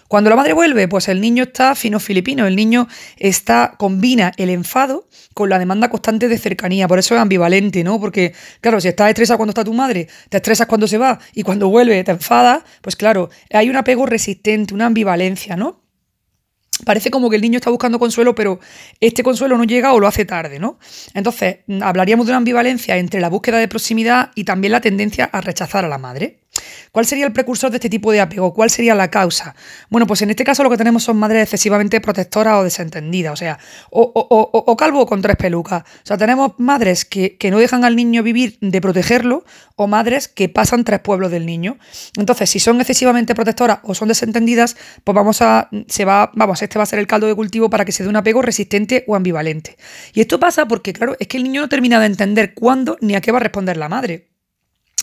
Cuando 0.08 0.30
la 0.30 0.36
madre 0.36 0.54
vuelve, 0.54 0.88
pues 0.88 1.06
el 1.08 1.20
niño 1.20 1.44
está 1.44 1.74
fino 1.74 2.00
filipino, 2.00 2.46
el 2.46 2.56
niño 2.56 2.88
está, 3.18 3.74
combina 3.76 4.32
el 4.38 4.48
enfado 4.48 5.06
con 5.34 5.50
la 5.50 5.58
demanda 5.58 5.90
constante 5.90 6.28
de 6.28 6.38
cercanía, 6.38 6.88
por 6.88 6.98
eso 6.98 7.14
es 7.14 7.20
ambivalente, 7.20 7.84
¿no? 7.84 8.00
Porque, 8.00 8.32
claro, 8.62 8.80
si 8.80 8.88
estás 8.88 9.10
estresado 9.10 9.36
cuando 9.36 9.50
está 9.50 9.64
tu 9.64 9.74
madre, 9.74 10.08
te 10.30 10.38
estresas 10.38 10.66
cuando 10.66 10.88
se 10.88 10.96
va 10.96 11.18
y 11.34 11.42
cuando 11.42 11.68
vuelve 11.68 12.02
te 12.04 12.12
enfadas, 12.12 12.62
pues 12.80 12.96
claro, 12.96 13.28
hay 13.52 13.68
un 13.68 13.76
apego 13.76 14.06
resistente, 14.06 14.72
una 14.72 14.86
ambivalencia, 14.86 15.56
¿no? 15.56 15.87
Parece 16.84 17.10
como 17.10 17.30
que 17.30 17.36
el 17.36 17.42
niño 17.42 17.58
está 17.58 17.70
buscando 17.70 17.98
consuelo, 17.98 18.34
pero 18.34 18.60
este 19.00 19.22
consuelo 19.22 19.56
no 19.56 19.64
llega 19.64 19.92
o 19.92 20.00
lo 20.00 20.06
hace 20.06 20.24
tarde, 20.24 20.58
¿no? 20.58 20.78
Entonces, 21.14 21.58
hablaríamos 21.80 22.26
de 22.26 22.32
una 22.32 22.38
ambivalencia 22.38 22.96
entre 22.96 23.20
la 23.20 23.28
búsqueda 23.28 23.58
de 23.58 23.68
proximidad 23.68 24.30
y 24.34 24.44
también 24.44 24.72
la 24.72 24.80
tendencia 24.80 25.24
a 25.24 25.40
rechazar 25.40 25.84
a 25.84 25.88
la 25.88 25.98
madre. 25.98 26.40
¿Cuál 26.92 27.06
sería 27.06 27.26
el 27.26 27.32
precursor 27.32 27.70
de 27.70 27.76
este 27.76 27.90
tipo 27.90 28.10
de 28.10 28.20
apego? 28.20 28.52
¿Cuál 28.54 28.70
sería 28.70 28.94
la 28.94 29.10
causa? 29.10 29.54
Bueno, 29.90 30.06
pues 30.06 30.22
en 30.22 30.30
este 30.30 30.44
caso 30.44 30.62
lo 30.62 30.70
que 30.70 30.76
tenemos 30.76 31.04
son 31.04 31.16
madres 31.16 31.42
excesivamente 31.42 32.00
protectoras 32.00 32.54
o 32.54 32.64
desentendidas, 32.64 33.32
o 33.32 33.36
sea, 33.36 33.58
o, 33.90 34.76
calvo 34.76 35.06
con 35.06 35.22
tres 35.22 35.36
pelucas. 35.36 35.82
O 35.82 36.06
sea, 36.06 36.16
tenemos 36.16 36.52
madres 36.58 37.04
que, 37.04 37.36
que, 37.36 37.50
no 37.50 37.58
dejan 37.58 37.84
al 37.84 37.96
niño 37.96 38.22
vivir 38.22 38.58
de 38.60 38.80
protegerlo 38.80 39.44
o 39.76 39.86
madres 39.86 40.28
que 40.28 40.48
pasan 40.48 40.84
tres 40.84 41.00
pueblos 41.00 41.30
del 41.30 41.46
niño. 41.46 41.78
Entonces, 42.16 42.50
si 42.50 42.58
son 42.58 42.80
excesivamente 42.80 43.34
protectoras 43.34 43.78
o 43.82 43.94
son 43.94 44.08
desentendidas, 44.08 44.76
pues 45.04 45.14
vamos 45.14 45.42
a, 45.42 45.68
se 45.88 46.04
va, 46.04 46.30
vamos, 46.34 46.62
este 46.68 46.78
va 46.78 46.84
a 46.84 46.86
ser 46.86 46.98
el 46.98 47.06
caldo 47.06 47.26
de 47.26 47.34
cultivo 47.34 47.68
para 47.70 47.84
que 47.84 47.92
se 47.92 48.02
dé 48.02 48.08
un 48.08 48.16
apego 48.16 48.42
resistente 48.42 49.04
o 49.06 49.16
ambivalente. 49.16 49.76
Y 50.12 50.20
esto 50.20 50.38
pasa 50.38 50.66
porque, 50.66 50.92
claro, 50.92 51.16
es 51.18 51.26
que 51.26 51.38
el 51.38 51.44
niño 51.44 51.62
no 51.62 51.68
termina 51.68 51.98
de 51.98 52.06
entender 52.06 52.54
cuándo 52.54 52.96
ni 53.00 53.14
a 53.14 53.20
qué 53.20 53.32
va 53.32 53.38
a 53.38 53.42
responder 53.42 53.76
la 53.76 53.88
madre. 53.88 54.28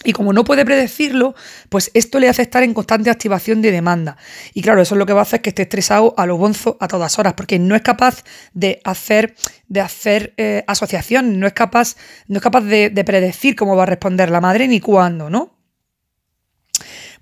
Y 0.03 0.13
como 0.13 0.33
no 0.33 0.43
puede 0.43 0.63
predecirlo, 0.65 1.33
pues 1.69 1.89
esto 1.95 2.19
le 2.19 2.29
hace 2.29 2.43
estar 2.43 2.61
en 2.61 2.75
constante 2.75 3.09
activación 3.09 3.61
de 3.63 3.71
demanda. 3.71 4.17
Y 4.53 4.61
claro, 4.61 4.81
eso 4.81 4.93
es 4.93 4.99
lo 4.99 5.05
que 5.07 5.13
va 5.13 5.21
a 5.21 5.23
hacer 5.23 5.41
que 5.41 5.49
esté 5.49 5.63
estresado 5.63 6.13
a 6.17 6.27
lo 6.27 6.37
bonzo 6.37 6.77
a 6.79 6.87
todas 6.87 7.17
horas, 7.17 7.33
porque 7.33 7.57
no 7.57 7.75
es 7.75 7.81
capaz 7.81 8.23
de 8.53 8.81
hacer, 8.83 9.35
de 9.67 9.81
hacer 9.81 10.33
eh, 10.37 10.63
asociación, 10.67 11.39
no 11.39 11.47
es 11.47 11.53
capaz, 11.53 11.95
no 12.27 12.37
es 12.37 12.43
capaz 12.43 12.61
de, 12.61 12.91
de 12.91 13.03
predecir 13.03 13.55
cómo 13.55 13.75
va 13.75 13.83
a 13.83 13.87
responder 13.87 14.29
la 14.29 14.41
madre 14.41 14.67
ni 14.67 14.79
cuándo, 14.79 15.31
¿no? 15.31 15.54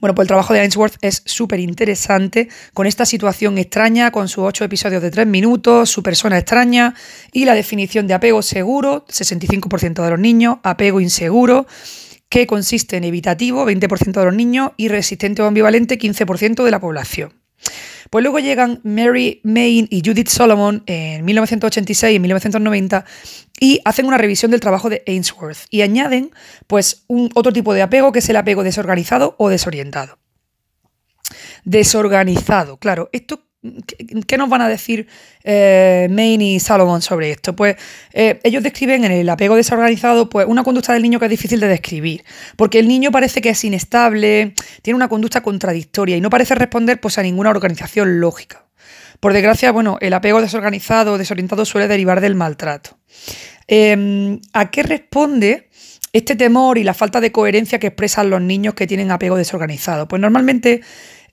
Bueno, 0.04 0.16
pues 0.16 0.26
el 0.26 0.28
trabajo 0.28 0.54
de 0.54 0.60
Ainsworth 0.60 0.98
es 1.00 1.24
súper 1.24 1.62
interesante 1.62 2.50
con 2.74 2.88
esta 2.88 3.06
situación 3.06 3.58
extraña, 3.58 4.12
con 4.12 4.28
sus 4.28 4.44
ocho 4.44 4.66
episodios 4.66 5.02
de 5.02 5.10
tres 5.12 5.26
minutos, 5.26 5.90
su 5.90 6.04
persona 6.04 6.38
extraña 6.38 6.94
y 7.32 7.46
la 7.46 7.56
definición 7.56 8.06
de 8.06 8.14
apego 8.14 8.42
seguro, 8.42 9.06
65% 9.08 10.04
de 10.04 10.10
los 10.10 10.20
niños, 10.20 10.58
apego 10.64 11.00
inseguro, 11.00 11.68
que 12.28 12.46
consiste 12.48 12.98
en 12.98 13.06
evitativo, 13.06 13.66
20% 13.66 14.12
de 14.12 14.26
los 14.26 14.36
niños, 14.36 14.72
y 14.76 14.90
resistente 14.90 15.42
o 15.42 15.46
ambivalente, 15.46 15.98
15% 15.98 16.66
de 16.66 16.72
la 16.72 16.82
población. 16.82 17.32
Pues 18.14 18.22
luego 18.22 18.38
llegan 18.38 18.80
Mary 18.84 19.42
Main 19.44 19.88
y 19.90 20.04
Judith 20.06 20.28
Solomon 20.28 20.84
en 20.86 21.26
1986 21.26 22.16
y 22.16 22.20
1990 22.20 23.06
y 23.60 23.82
hacen 23.86 24.06
una 24.06 24.20
revisión 24.20 24.52
del 24.52 24.60
trabajo 24.60 24.88
de 24.88 25.02
Ainsworth 25.08 25.66
y 25.72 25.82
añaden 25.82 26.30
pues 26.68 27.06
un 27.08 27.32
otro 27.34 27.52
tipo 27.52 27.74
de 27.74 27.82
apego 27.82 28.12
que 28.12 28.20
es 28.20 28.30
el 28.30 28.36
apego 28.36 28.62
desorganizado 28.62 29.34
o 29.40 29.50
desorientado. 29.50 30.20
Desorganizado, 31.66 32.78
claro, 32.78 33.10
esto 33.14 33.48
¿Qué 34.28 34.38
nos 34.38 34.50
van 34.50 34.62
a 34.62 34.68
decir 34.68 35.08
eh, 35.44 36.10
y 36.40 36.60
Salomon 36.60 37.02
sobre 37.02 37.32
esto? 37.32 37.56
Pues 37.56 37.78
eh, 38.12 38.40
ellos 38.44 38.62
describen 38.62 39.06
en 39.06 39.12
el 39.14 39.30
apego 39.30 39.56
desorganizado 39.56 40.28
pues, 40.28 40.46
una 40.48 40.64
conducta 40.64 40.92
del 40.92 41.02
niño 41.02 41.18
que 41.18 41.26
es 41.26 41.32
difícil 41.32 41.62
de 41.62 41.70
describir, 41.70 42.26
porque 42.58 42.80
el 42.80 42.90
niño 42.90 43.10
parece 43.12 43.42
que 43.42 43.50
es 43.50 43.64
inestable, 43.64 44.54
tiene 44.82 44.96
una 44.96 45.08
conducta 45.08 45.42
contradictoria 45.42 46.18
y 46.18 46.22
no 46.22 46.30
parece 46.30 46.56
responder 46.56 47.00
pues, 47.00 47.18
a 47.18 47.24
ninguna 47.24 47.52
organización 47.52 48.20
lógica. 48.20 48.66
Por 49.22 49.32
desgracia, 49.32 49.72
bueno, 49.72 49.98
el 50.02 50.14
apego 50.14 50.42
desorganizado 50.42 51.14
o 51.14 51.18
desorientado 51.18 51.64
suele 51.64 51.88
derivar 51.88 52.20
del 52.20 52.36
maltrato. 52.36 52.98
Em, 53.68 54.42
¿A 54.52 54.70
qué 54.72 54.84
responde 54.84 55.70
este 56.12 56.36
temor 56.36 56.78
y 56.78 56.84
la 56.84 56.94
falta 56.94 57.22
de 57.22 57.32
coherencia 57.32 57.80
que 57.80 57.88
expresan 57.88 58.30
los 58.30 58.42
niños 58.42 58.74
que 58.74 58.88
tienen 58.88 59.12
apego 59.12 59.38
desorganizado? 59.38 60.10
Pues 60.10 60.22
normalmente 60.22 60.82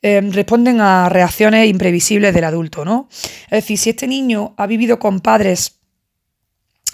Em, 0.03 0.33
responden 0.33 0.81
a 0.81 1.11
reacciones 1.11 1.69
imprevisibles 1.69 2.33
del 2.33 2.45
adulto, 2.45 2.87
¿no? 2.87 3.09
Es 3.45 3.51
decir, 3.51 3.77
si 3.77 3.91
este 3.91 4.07
niño 4.09 4.55
ha 4.57 4.67
vivido 4.67 4.99
con 4.99 5.21
padres 5.21 5.79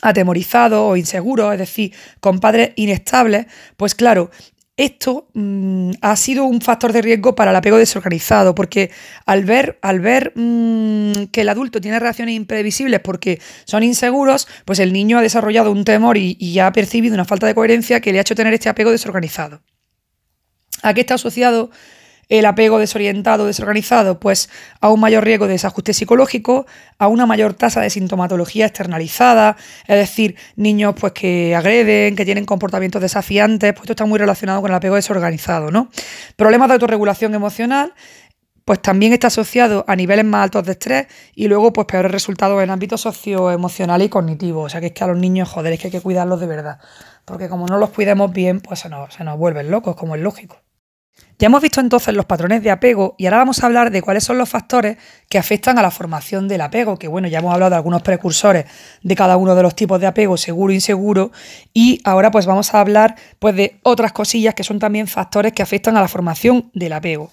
atemorizados 0.02 0.80
o 0.80 0.96
inseguros, 0.96 1.52
es 1.52 1.58
decir, 1.60 1.94
con 2.18 2.40
padres 2.40 2.72
inestables, 2.74 3.46
pues 3.76 3.94
claro, 3.94 4.32
esto 4.76 5.28
mm, 5.34 5.92
ha 6.00 6.16
sido 6.16 6.46
un 6.46 6.60
factor 6.60 6.92
de 6.92 7.00
riesgo 7.00 7.36
para 7.36 7.52
el 7.52 7.56
apego 7.56 7.78
desorganizado, 7.78 8.56
porque 8.56 8.90
al 9.24 9.44
ver, 9.44 9.78
al 9.82 10.00
ver 10.00 10.32
mm, 10.34 11.26
que 11.26 11.42
el 11.42 11.48
adulto 11.48 11.80
tiene 11.80 12.00
reacciones 12.00 12.34
imprevisibles 12.34 12.98
porque 13.00 13.40
son 13.66 13.84
inseguros, 13.84 14.48
pues 14.64 14.80
el 14.80 14.92
niño 14.92 15.18
ha 15.18 15.22
desarrollado 15.22 15.70
un 15.70 15.84
temor 15.84 16.16
y, 16.16 16.36
y 16.40 16.58
ha 16.58 16.72
percibido 16.72 17.14
una 17.14 17.24
falta 17.24 17.46
de 17.46 17.54
coherencia 17.54 18.00
que 18.00 18.10
le 18.10 18.18
ha 18.18 18.22
hecho 18.22 18.34
tener 18.34 18.52
este 18.52 18.68
apego 18.68 18.90
desorganizado. 18.90 19.62
¿A 20.82 20.92
qué 20.92 21.02
está 21.02 21.14
asociado 21.14 21.70
el 22.28 22.44
apego 22.44 22.78
desorientado, 22.78 23.46
desorganizado, 23.46 24.18
pues 24.18 24.50
a 24.80 24.90
un 24.90 25.00
mayor 25.00 25.24
riesgo 25.24 25.46
de 25.46 25.52
desajuste 25.52 25.94
psicológico, 25.94 26.66
a 26.98 27.08
una 27.08 27.26
mayor 27.26 27.54
tasa 27.54 27.80
de 27.80 27.90
sintomatología 27.90 28.66
externalizada, 28.66 29.56
es 29.86 29.96
decir, 29.96 30.36
niños 30.56 30.94
pues 30.98 31.12
que 31.12 31.54
agreden, 31.54 32.16
que 32.16 32.24
tienen 32.24 32.44
comportamientos 32.44 33.00
desafiantes, 33.00 33.72
pues 33.72 33.82
esto 33.82 33.92
está 33.92 34.06
muy 34.06 34.18
relacionado 34.18 34.60
con 34.60 34.70
el 34.70 34.76
apego 34.76 34.96
desorganizado, 34.96 35.70
¿no? 35.70 35.88
Problemas 36.36 36.68
de 36.68 36.74
autorregulación 36.74 37.34
emocional, 37.34 37.94
pues 38.64 38.82
también 38.82 39.12
está 39.12 39.28
asociado 39.28 39.84
a 39.86 39.94
niveles 39.94 40.24
más 40.24 40.42
altos 40.42 40.64
de 40.64 40.72
estrés 40.72 41.06
y 41.36 41.46
luego 41.46 41.72
pues 41.72 41.86
peores 41.86 42.10
resultados 42.10 42.60
en 42.64 42.70
ámbitos 42.70 43.00
socioemocional 43.02 44.02
y 44.02 44.08
cognitivo. 44.08 44.62
O 44.62 44.68
sea 44.68 44.80
que 44.80 44.86
es 44.86 44.92
que 44.92 45.04
a 45.04 45.06
los 45.06 45.16
niños, 45.16 45.48
joder, 45.48 45.72
es 45.74 45.78
que 45.78 45.86
hay 45.86 45.92
que 45.92 46.00
cuidarlos 46.00 46.40
de 46.40 46.48
verdad. 46.48 46.80
Porque 47.24 47.48
como 47.48 47.68
no 47.68 47.78
los 47.78 47.90
cuidemos 47.90 48.32
bien, 48.32 48.60
pues 48.60 48.80
se 48.80 48.88
nos, 48.88 49.14
se 49.14 49.22
nos 49.22 49.38
vuelven 49.38 49.70
locos, 49.70 49.94
como 49.94 50.16
es 50.16 50.20
lógico. 50.20 50.65
Ya 51.38 51.46
hemos 51.46 51.60
visto 51.60 51.80
entonces 51.80 52.14
los 52.14 52.24
patrones 52.24 52.62
de 52.62 52.70
apego 52.70 53.14
y 53.18 53.26
ahora 53.26 53.36
vamos 53.38 53.62
a 53.62 53.66
hablar 53.66 53.90
de 53.90 54.00
cuáles 54.00 54.24
son 54.24 54.38
los 54.38 54.48
factores 54.48 54.96
que 55.28 55.36
afectan 55.36 55.78
a 55.78 55.82
la 55.82 55.90
formación 55.90 56.48
del 56.48 56.62
apego, 56.62 56.98
que 56.98 57.08
bueno, 57.08 57.28
ya 57.28 57.40
hemos 57.40 57.52
hablado 57.52 57.68
de 57.70 57.76
algunos 57.76 58.00
precursores 58.00 58.64
de 59.02 59.14
cada 59.14 59.36
uno 59.36 59.54
de 59.54 59.62
los 59.62 59.76
tipos 59.76 60.00
de 60.00 60.06
apego, 60.06 60.38
seguro 60.38 60.72
e 60.72 60.76
inseguro, 60.76 61.32
y 61.74 62.00
ahora 62.04 62.30
pues 62.30 62.46
vamos 62.46 62.72
a 62.72 62.80
hablar 62.80 63.16
pues 63.38 63.54
de 63.54 63.78
otras 63.82 64.12
cosillas 64.12 64.54
que 64.54 64.64
son 64.64 64.78
también 64.78 65.08
factores 65.08 65.52
que 65.52 65.62
afectan 65.62 65.98
a 65.98 66.00
la 66.00 66.08
formación 66.08 66.70
del 66.72 66.94
apego. 66.94 67.30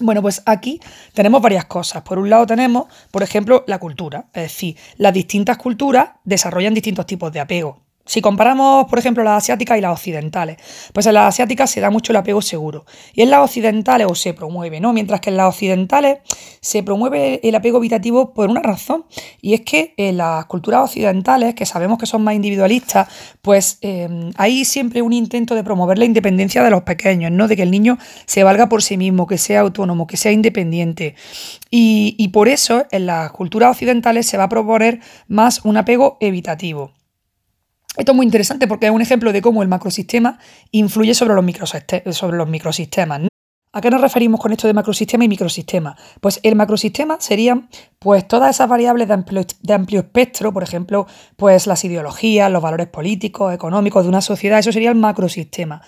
Bueno, 0.00 0.20
pues 0.20 0.42
aquí 0.46 0.80
tenemos 1.12 1.40
varias 1.42 1.66
cosas. 1.66 2.02
Por 2.02 2.18
un 2.18 2.28
lado 2.28 2.44
tenemos, 2.44 2.86
por 3.12 3.22
ejemplo, 3.22 3.62
la 3.68 3.78
cultura, 3.78 4.26
es 4.32 4.44
decir, 4.44 4.76
las 4.96 5.14
distintas 5.14 5.58
culturas 5.58 6.10
desarrollan 6.24 6.74
distintos 6.74 7.06
tipos 7.06 7.30
de 7.30 7.38
apego. 7.38 7.89
Si 8.10 8.20
comparamos, 8.22 8.86
por 8.86 8.98
ejemplo, 8.98 9.22
las 9.22 9.44
asiáticas 9.44 9.78
y 9.78 9.80
las 9.80 9.92
occidentales, 9.92 10.56
pues 10.92 11.06
en 11.06 11.14
las 11.14 11.28
asiáticas 11.28 11.70
se 11.70 11.80
da 11.80 11.90
mucho 11.90 12.10
el 12.10 12.16
apego 12.16 12.42
seguro 12.42 12.84
y 13.14 13.22
en 13.22 13.30
las 13.30 13.38
occidentales 13.38 14.08
o 14.10 14.16
se 14.16 14.34
promueve, 14.34 14.80
¿no? 14.80 14.92
Mientras 14.92 15.20
que 15.20 15.30
en 15.30 15.36
las 15.36 15.46
occidentales 15.46 16.18
se 16.60 16.82
promueve 16.82 17.38
el 17.44 17.54
apego 17.54 17.78
evitativo 17.78 18.34
por 18.34 18.50
una 18.50 18.62
razón 18.62 19.04
y 19.40 19.54
es 19.54 19.60
que 19.60 19.94
en 19.96 20.16
las 20.16 20.46
culturas 20.46 20.86
occidentales, 20.86 21.54
que 21.54 21.64
sabemos 21.64 21.98
que 21.98 22.06
son 22.06 22.24
más 22.24 22.34
individualistas, 22.34 23.06
pues 23.42 23.78
em, 23.80 24.32
hay 24.36 24.64
siempre 24.64 25.02
un 25.02 25.12
intento 25.12 25.54
de 25.54 25.62
promover 25.62 25.96
la 25.96 26.04
independencia 26.04 26.64
de 26.64 26.70
los 26.70 26.82
pequeños, 26.82 27.30
¿no? 27.30 27.46
De 27.46 27.54
que 27.54 27.62
el 27.62 27.70
niño 27.70 27.96
se 28.26 28.42
valga 28.42 28.68
por 28.68 28.82
sí 28.82 28.96
mismo, 28.96 29.28
que 29.28 29.38
sea 29.38 29.60
autónomo, 29.60 30.08
que 30.08 30.16
sea 30.16 30.32
independiente. 30.32 31.14
Y, 31.70 32.16
y 32.18 32.26
por 32.30 32.48
eso 32.48 32.86
en 32.90 33.06
las 33.06 33.30
culturas 33.30 33.70
occidentales 33.70 34.26
se 34.26 34.36
va 34.36 34.44
a 34.44 34.48
proponer 34.48 34.98
más 35.28 35.64
un 35.64 35.76
apego 35.76 36.16
evitativo. 36.18 36.90
Esto 37.96 38.12
es 38.12 38.16
muy 38.16 38.24
interesante 38.24 38.68
porque 38.68 38.86
es 38.86 38.92
un 38.92 39.02
ejemplo 39.02 39.32
de 39.32 39.42
cómo 39.42 39.62
el 39.62 39.68
macrosistema 39.68 40.38
influye 40.70 41.12
sobre 41.14 41.34
los, 41.34 42.16
sobre 42.16 42.36
los 42.36 42.48
microsistemas. 42.48 43.22
¿A 43.72 43.80
qué 43.80 43.88
nos 43.88 44.00
referimos 44.00 44.40
con 44.40 44.50
esto 44.50 44.66
de 44.66 44.74
macrosistema 44.74 45.24
y 45.24 45.28
microsistema? 45.28 45.96
Pues 46.20 46.40
el 46.42 46.56
macrosistema 46.56 47.18
serían 47.20 47.68
pues 48.00 48.26
todas 48.26 48.50
esas 48.56 48.68
variables 48.68 49.06
de 49.06 49.14
amplio, 49.14 49.42
de 49.60 49.74
amplio, 49.74 50.00
espectro, 50.00 50.52
por 50.52 50.64
ejemplo, 50.64 51.06
pues 51.36 51.68
las 51.68 51.84
ideologías, 51.84 52.50
los 52.50 52.62
valores 52.62 52.88
políticos, 52.88 53.54
económicos 53.54 54.02
de 54.02 54.08
una 54.08 54.22
sociedad, 54.22 54.58
eso 54.58 54.72
sería 54.72 54.90
el 54.90 54.96
macrosistema. 54.96 55.82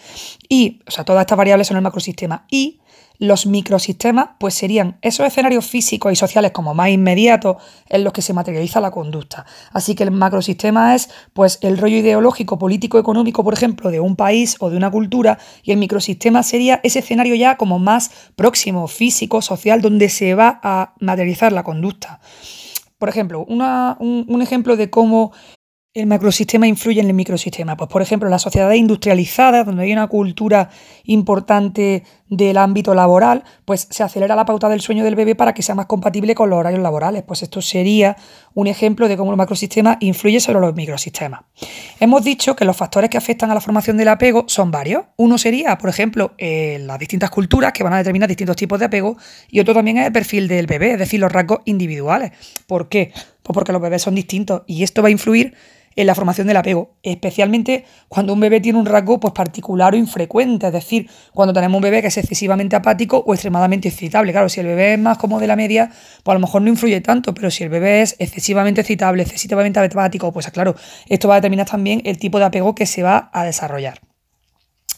Y, 0.48 0.80
o 0.86 0.92
sea, 0.92 1.05
todas 1.05 1.22
estas 1.22 1.38
variables 1.38 1.66
son 1.66 1.76
el 1.76 1.82
macrosistema. 1.82 2.46
Y 2.48 2.82
los 3.22 3.46
microsistemas 3.46 4.30
pues 4.38 4.52
serían 4.52 4.98
esos 5.00 5.24
escenarios 5.24 5.64
físicos 5.64 6.12
y 6.12 6.16
sociales 6.16 6.50
como 6.50 6.74
más 6.74 6.88
inmediatos 6.88 7.58
en 7.88 8.02
los 8.02 8.12
que 8.12 8.20
se 8.20 8.32
materializa 8.32 8.80
la 8.80 8.90
conducta. 8.90 9.46
Así 9.72 9.94
que 9.94 10.02
el 10.02 10.10
macrosistema 10.10 10.96
es 10.96 11.08
pues 11.32 11.60
el 11.62 11.78
rollo 11.78 11.98
ideológico, 11.98 12.58
político, 12.58 12.98
económico, 12.98 13.44
por 13.44 13.54
ejemplo, 13.54 13.92
de 13.92 14.00
un 14.00 14.16
país 14.16 14.56
o 14.58 14.70
de 14.70 14.76
una 14.76 14.90
cultura 14.90 15.38
y 15.62 15.70
el 15.70 15.78
microsistema 15.78 16.42
sería 16.42 16.80
ese 16.82 16.98
escenario 16.98 17.36
ya 17.36 17.56
como 17.56 17.78
más 17.78 18.10
próximo, 18.34 18.88
físico, 18.88 19.40
social, 19.40 19.80
donde 19.80 20.08
se 20.08 20.34
va 20.34 20.58
a 20.64 20.94
materializar 20.98 21.52
la 21.52 21.62
conducta. 21.62 22.18
Por 22.98 23.08
ejemplo, 23.08 23.44
un, 23.44 24.42
ejemplo 24.42 24.76
de 24.76 24.90
cómo 24.90 25.30
el 25.95 26.07
macrosistema 26.07 26.66
influye 26.66 27.03
en 27.03 27.09
el 27.09 27.12
microsistema? 27.12 27.76
Pues, 27.76 27.90
por 27.90 28.01
ejemplo, 28.01 28.30
las 28.30 28.40
sociedades 28.40 28.78
industrializadas, 28.78 29.66
donde 29.66 29.82
hay 29.82 29.93
una 29.93 30.07
cultura 30.07 30.70
importante 31.05 32.03
del 32.30 32.57
ámbito 32.57 32.95
laboral, 32.95 33.45
pues 33.66 33.88
se 33.90 34.03
acelera 34.03 34.34
la 34.34 34.47
pauta 34.47 34.70
del 34.70 34.80
sueño 34.80 35.05
del 35.05 35.16
bebé 35.16 35.34
para 35.34 35.53
que 35.53 35.62
sea 35.62 35.74
más 35.74 35.84
compatible 35.84 36.34
con 36.34 36.49
los 36.49 36.59
horarios 36.59 36.80
laborales. 36.80 37.24
Pues 37.24 37.43
esto 37.43 37.61
sería 37.61 38.16
un 38.55 38.68
ejemplo 38.68 39.07
de 39.07 39.18
cómo 39.18 39.32
el 39.32 39.36
macrosistema 39.36 39.99
influye 40.01 40.40
sobre 40.40 40.61
los 40.61 40.74
microsistemas. 40.74 41.43
Hemos 42.01 42.24
dicho 42.24 42.57
que 42.57 42.64
los 42.64 42.74
factores 42.74 43.11
que 43.11 43.18
afectan 43.18 43.51
a 43.51 43.55
la 43.55 43.61
formación 43.61 43.99
del 43.99 44.09
apego 44.09 44.45
son 44.47 44.70
varios. 44.70 45.05
Uno 45.16 45.36
sería, 45.36 45.76
por 45.76 45.90
ejemplo, 45.90 46.32
eh, 46.38 46.78
las 46.80 46.99
distintas 46.99 47.28
culturas 47.28 47.74
que 47.74 47.84
van 47.84 47.93
a 47.93 47.99
determinar 47.99 48.30
distintos 48.30 48.57
tipos 48.57 48.78
de 48.78 48.86
apego 48.86 49.18
y 49.51 49.61
otro 49.61 49.74
también 49.74 49.99
es 49.99 50.07
el 50.07 50.12
perfil 50.12 50.49
del 50.49 50.66
bebé, 50.66 50.93
es 50.93 50.99
decir, 50.99 51.20
los 51.20 51.30
rasgos 51.30 51.59
individuales. 51.66 52.32
¿Por 52.66 52.88
qué? 52.88 53.12
Pues 53.43 53.53
porque 53.53 53.72
los 53.72 53.82
bebés 53.82 54.01
son 54.01 54.14
distintos 54.14 54.62
y 54.66 54.84
esto 54.84 55.03
va 55.03 55.09
a 55.09 55.11
influir 55.11 55.55
en 55.97 56.07
la 56.07 56.14
formación 56.14 56.47
del 56.47 56.57
apego, 56.57 56.97
especialmente 57.03 57.84
cuando 58.09 58.32
un 58.32 58.40
bebé 58.40 58.61
tiene 58.61 58.78
un 58.78 58.86
rasgo 58.86 59.20
pues, 59.20 59.32
particular 59.32 59.95
o 59.95 59.97
infrecuente, 59.97 60.66
es 60.66 60.72
decir, 60.72 61.09
cuando 61.32 61.53
tenemos 61.53 61.76
un 61.78 61.82
bebé 61.82 62.01
que 62.01 62.09
es 62.09 62.16
excesivamente 62.16 62.76
apático 62.76 63.22
o 63.26 63.34
extremadamente 63.34 63.88
excitable. 63.88 64.32
Claro, 64.32 64.49
si 64.49 64.61
el 64.61 64.66
bebé 64.66 64.95
es 64.95 64.99
más 64.99 65.18
como 65.18 65.40
de 65.40 65.47
la 65.47 65.57
media, 65.57 65.90
pues 66.22 66.32
a 66.32 66.34
lo 66.34 66.40
mejor 66.40 66.62
no 66.62 66.68
influye 66.68 67.01
tanto, 67.01 67.34
pero 67.34 67.51
si 67.51 67.64
el 67.64 67.70
bebé 67.70 68.03
es 68.03 68.16
excesivamente 68.18 68.80
excitable, 68.80 69.22
excesivamente 69.22 69.80
apático, 69.80 70.32
pues 70.32 70.51
claro, 70.51 70.74
esto 71.09 71.28
va 71.28 71.34
a 71.34 71.38
determinar 71.38 71.68
también 71.68 72.03
el 72.05 72.18
tipo 72.18 72.38
de 72.38 72.45
apego 72.45 72.74
que 72.74 72.86
se 72.86 73.03
va 73.03 73.30
a 73.32 73.45
desarrollar. 73.45 74.01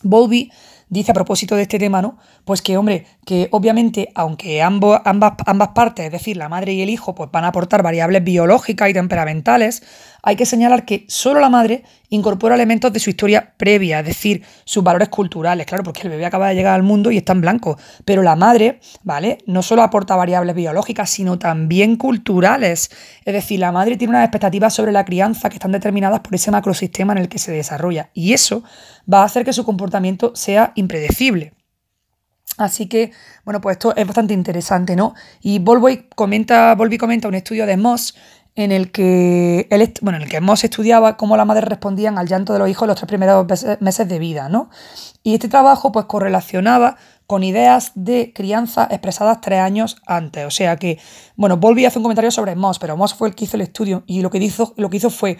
Bowlby 0.02 0.52
dice 0.88 1.10
a 1.10 1.14
propósito 1.14 1.56
de 1.56 1.62
este 1.62 1.78
tema, 1.78 2.02
¿no? 2.02 2.18
Pues 2.44 2.62
que, 2.62 2.76
hombre, 2.76 3.06
que 3.24 3.48
obviamente, 3.50 4.10
aunque 4.14 4.62
ambas, 4.62 5.00
ambas 5.04 5.68
partes, 5.74 6.06
es 6.06 6.12
decir, 6.12 6.36
la 6.36 6.48
madre 6.48 6.72
y 6.72 6.82
el 6.82 6.90
hijo, 6.90 7.14
pues 7.14 7.30
van 7.32 7.44
a 7.44 7.48
aportar 7.48 7.82
variables 7.82 8.22
biológicas 8.22 8.90
y 8.90 8.94
temperamentales, 8.94 9.82
hay 10.22 10.36
que 10.36 10.46
señalar 10.46 10.84
que 10.84 11.04
solo 11.08 11.40
la 11.40 11.50
madre 11.50 11.82
incorpora 12.08 12.54
elementos 12.54 12.92
de 12.92 13.00
su 13.00 13.10
historia 13.10 13.54
previa, 13.56 14.00
es 14.00 14.06
decir, 14.06 14.42
sus 14.64 14.82
valores 14.82 15.08
culturales, 15.08 15.66
claro, 15.66 15.82
porque 15.82 16.02
el 16.02 16.10
bebé 16.10 16.24
acaba 16.24 16.48
de 16.48 16.54
llegar 16.54 16.74
al 16.74 16.82
mundo 16.82 17.10
y 17.10 17.18
está 17.18 17.32
en 17.32 17.40
blanco, 17.40 17.76
pero 18.04 18.22
la 18.22 18.36
madre, 18.36 18.80
¿vale? 19.02 19.38
No 19.46 19.62
solo 19.62 19.82
aporta 19.82 20.16
variables 20.16 20.54
biológicas, 20.54 21.10
sino 21.10 21.38
también 21.38 21.96
culturales, 21.96 22.90
es 23.24 23.34
decir, 23.34 23.60
la 23.60 23.72
madre 23.72 23.96
tiene 23.96 24.12
unas 24.12 24.24
expectativas 24.24 24.72
sobre 24.72 24.92
la 24.92 25.04
crianza 25.04 25.48
que 25.48 25.56
están 25.56 25.72
determinadas 25.72 26.20
por 26.20 26.34
ese 26.34 26.50
macrosistema 26.50 27.12
en 27.12 27.18
el 27.18 27.28
que 27.28 27.38
se 27.38 27.52
desarrolla, 27.52 28.10
y 28.14 28.32
eso 28.32 28.62
va 29.12 29.22
a 29.22 29.24
hacer 29.24 29.44
que 29.44 29.52
su 29.52 29.64
comportamiento 29.64 30.32
sea 30.34 30.72
impredecible. 30.74 31.52
Así 32.56 32.86
que, 32.86 33.12
bueno, 33.44 33.60
pues 33.60 33.76
esto 33.76 33.96
es 33.96 34.06
bastante 34.06 34.34
interesante, 34.34 34.94
¿no? 34.94 35.14
Y 35.40 35.58
Volvi 35.58 36.08
comenta, 36.14 36.76
comenta 36.76 37.28
un 37.28 37.34
estudio 37.34 37.66
de 37.66 37.76
Moss 37.76 38.14
en 38.56 38.70
el 38.70 38.92
que 38.92 39.66
bueno, 40.00 40.18
en 40.18 40.22
el 40.22 40.28
que 40.28 40.40
Moss 40.40 40.62
estudiaba 40.62 41.16
cómo 41.16 41.36
las 41.36 41.46
madres 41.46 41.64
respondían 41.64 42.18
al 42.18 42.28
llanto 42.28 42.52
de 42.52 42.60
los 42.60 42.68
hijos 42.68 42.86
los 42.86 42.96
tres 42.96 43.08
primeros 43.08 43.46
meses 43.80 44.08
de 44.08 44.18
vida, 44.18 44.48
¿no? 44.48 44.70
Y 45.24 45.34
este 45.34 45.48
trabajo 45.48 45.90
pues 45.90 46.06
correlacionaba 46.06 46.96
con 47.26 47.42
ideas 47.42 47.92
de 47.94 48.32
crianza 48.34 48.86
expresadas 48.90 49.40
tres 49.40 49.60
años 49.60 49.96
antes. 50.06 50.46
O 50.46 50.50
sea 50.50 50.76
que, 50.76 50.98
bueno, 51.36 51.56
Volvi 51.56 51.86
hace 51.86 51.98
un 51.98 52.04
comentario 52.04 52.30
sobre 52.30 52.54
Moss, 52.54 52.78
pero 52.78 52.96
Moss 52.96 53.14
fue 53.14 53.28
el 53.28 53.34
que 53.34 53.46
hizo 53.46 53.56
el 53.56 53.62
estudio 53.62 54.04
y 54.06 54.20
lo 54.20 54.30
que 54.30 54.38
hizo, 54.38 54.74
lo 54.76 54.90
que 54.90 54.98
hizo 54.98 55.10
fue 55.10 55.38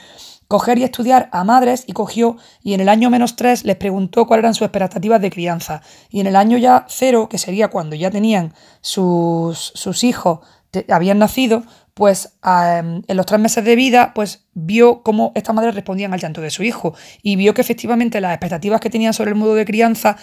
coger 0.48 0.78
y 0.78 0.84
estudiar 0.84 1.28
a 1.32 1.44
madres 1.44 1.84
y 1.86 1.92
cogió 1.92 2.36
y 2.62 2.74
en 2.74 2.80
el 2.80 2.88
año 2.88 3.10
menos 3.10 3.36
tres 3.36 3.64
les 3.64 3.76
preguntó 3.76 4.26
cuáles 4.26 4.42
eran 4.42 4.54
sus 4.54 4.66
expectativas 4.66 5.20
de 5.20 5.30
crianza. 5.30 5.82
Y 6.10 6.20
en 6.20 6.26
el 6.26 6.36
año 6.36 6.58
ya 6.58 6.86
cero, 6.88 7.28
que 7.28 7.38
sería 7.38 7.68
cuando 7.68 7.96
ya 7.96 8.10
tenían 8.10 8.54
sus, 8.80 9.72
sus 9.74 10.04
hijos, 10.04 10.40
habían 10.88 11.18
nacido, 11.18 11.62
pues 11.94 12.36
en 12.42 13.16
los 13.16 13.26
tres 13.26 13.40
meses 13.40 13.64
de 13.64 13.76
vida, 13.76 14.12
pues 14.14 14.46
vio 14.52 15.02
cómo 15.02 15.32
estas 15.36 15.54
madres 15.54 15.74
respondían 15.74 16.12
al 16.12 16.20
llanto 16.20 16.40
de 16.40 16.50
su 16.50 16.64
hijo 16.64 16.94
y 17.22 17.36
vio 17.36 17.54
que 17.54 17.60
efectivamente 17.60 18.20
las 18.20 18.32
expectativas 18.32 18.80
que 18.80 18.90
tenían 18.90 19.14
sobre 19.14 19.30
el 19.30 19.36
modo 19.36 19.54
de 19.54 19.64
crianza 19.64 20.16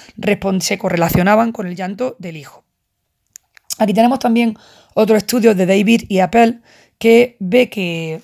se 0.60 0.78
correlacionaban 0.78 1.54
con 1.54 1.68
el 1.68 1.76
llanto 1.76 2.18
del 2.20 2.38
hijo. 2.38 2.66
Aquí 3.78 3.94
tenemos 3.94 4.20
también 4.20 4.58
otro 4.94 5.16
estudio 5.16 5.56
de 5.56 5.66
David 5.66 6.04
y 6.10 6.20
Appel 6.20 6.62
que 6.98 7.38
ve 7.40 7.70
que, 7.70 8.22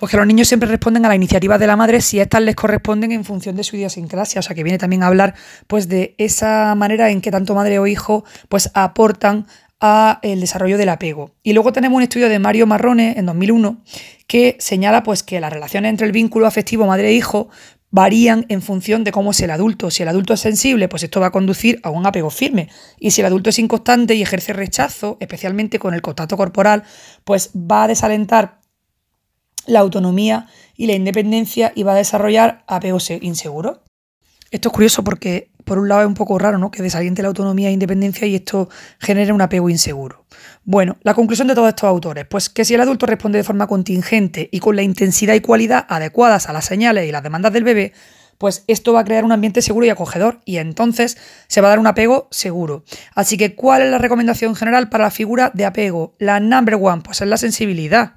pues 0.00 0.10
que 0.12 0.16
los 0.16 0.26
niños 0.26 0.48
siempre 0.48 0.66
responden 0.66 1.04
a 1.04 1.08
la 1.08 1.14
iniciativa 1.14 1.58
de 1.58 1.66
la 1.66 1.76
madre 1.76 2.00
si 2.00 2.20
éstas 2.20 2.40
les 2.40 2.56
corresponden 2.56 3.12
en 3.12 3.22
función 3.22 3.54
de 3.54 3.62
su 3.64 3.76
idiosincrasia. 3.76 4.38
O 4.38 4.42
sea, 4.42 4.56
que 4.56 4.62
viene 4.62 4.78
también 4.78 5.02
a 5.02 5.08
hablar 5.08 5.34
pues, 5.66 5.90
de 5.90 6.14
esa 6.16 6.74
manera 6.74 7.10
en 7.10 7.20
que 7.20 7.30
tanto 7.30 7.54
madre 7.54 7.78
o 7.78 7.86
hijo 7.86 8.24
pues, 8.48 8.70
aportan 8.72 9.46
a 9.78 10.18
el 10.22 10.40
desarrollo 10.40 10.78
del 10.78 10.88
apego. 10.88 11.32
Y 11.42 11.52
luego 11.52 11.74
tenemos 11.74 11.98
un 11.98 12.02
estudio 12.02 12.30
de 12.30 12.38
Mario 12.38 12.66
Marrone 12.66 13.12
en 13.18 13.26
2001 13.26 13.82
que 14.26 14.56
señala 14.58 15.02
pues 15.02 15.22
que 15.22 15.38
las 15.38 15.52
relaciones 15.52 15.90
entre 15.90 16.06
el 16.06 16.12
vínculo 16.12 16.46
afectivo 16.46 16.86
madre-hijo 16.86 17.50
varían 17.90 18.46
en 18.48 18.62
función 18.62 19.04
de 19.04 19.12
cómo 19.12 19.32
es 19.32 19.40
el 19.40 19.50
adulto. 19.50 19.90
Si 19.90 20.02
el 20.02 20.08
adulto 20.08 20.32
es 20.32 20.40
sensible, 20.40 20.88
pues 20.88 21.02
esto 21.02 21.20
va 21.20 21.26
a 21.26 21.30
conducir 21.30 21.78
a 21.82 21.90
un 21.90 22.06
apego 22.06 22.30
firme. 22.30 22.70
Y 22.98 23.10
si 23.10 23.20
el 23.20 23.26
adulto 23.26 23.50
es 23.50 23.58
inconstante 23.58 24.14
y 24.14 24.22
ejerce 24.22 24.54
rechazo, 24.54 25.18
especialmente 25.20 25.78
con 25.78 25.92
el 25.92 26.00
contacto 26.00 26.38
corporal, 26.38 26.84
pues 27.24 27.50
va 27.54 27.84
a 27.84 27.88
desalentar 27.88 28.59
la 29.66 29.80
autonomía 29.80 30.48
y 30.76 30.86
la 30.86 30.94
independencia 30.94 31.72
y 31.74 31.82
va 31.82 31.92
a 31.92 31.96
desarrollar 31.96 32.64
apegos 32.66 33.10
inseguros. 33.10 33.78
Esto 34.50 34.68
es 34.68 34.72
curioso 34.72 35.04
porque, 35.04 35.50
por 35.64 35.78
un 35.78 35.88
lado, 35.88 36.00
es 36.02 36.08
un 36.08 36.14
poco 36.14 36.36
raro, 36.38 36.58
¿no? 36.58 36.72
Que 36.72 36.82
desaliente 36.82 37.22
la 37.22 37.28
autonomía 37.28 37.68
e 37.68 37.72
independencia 37.72 38.26
y 38.26 38.34
esto 38.34 38.68
genere 38.98 39.32
un 39.32 39.40
apego 39.40 39.70
inseguro. 39.70 40.26
Bueno, 40.64 40.96
la 41.02 41.14
conclusión 41.14 41.46
de 41.46 41.54
todos 41.54 41.68
estos 41.68 41.84
autores, 41.84 42.26
pues 42.26 42.48
que 42.48 42.64
si 42.64 42.74
el 42.74 42.80
adulto 42.80 43.06
responde 43.06 43.38
de 43.38 43.44
forma 43.44 43.68
contingente 43.68 44.48
y 44.50 44.58
con 44.58 44.74
la 44.74 44.82
intensidad 44.82 45.34
y 45.34 45.40
cualidad 45.40 45.86
adecuadas 45.88 46.48
a 46.48 46.52
las 46.52 46.64
señales 46.64 47.08
y 47.08 47.12
las 47.12 47.22
demandas 47.22 47.52
del 47.52 47.62
bebé, 47.62 47.92
pues 48.38 48.64
esto 48.68 48.94
va 48.94 49.00
a 49.00 49.04
crear 49.04 49.22
un 49.22 49.32
ambiente 49.32 49.60
seguro 49.60 49.84
y 49.84 49.90
acogedor 49.90 50.40
y 50.46 50.56
entonces 50.56 51.18
se 51.46 51.60
va 51.60 51.68
a 51.68 51.70
dar 51.70 51.78
un 51.78 51.86
apego 51.86 52.26
seguro. 52.30 52.84
Así 53.14 53.36
que, 53.36 53.54
¿cuál 53.54 53.82
es 53.82 53.90
la 53.90 53.98
recomendación 53.98 54.56
general 54.56 54.88
para 54.88 55.04
la 55.04 55.10
figura 55.10 55.50
de 55.52 55.66
apego? 55.66 56.14
La 56.18 56.40
number 56.40 56.76
one, 56.80 57.02
pues 57.02 57.20
es 57.20 57.28
la 57.28 57.36
sensibilidad. 57.36 58.14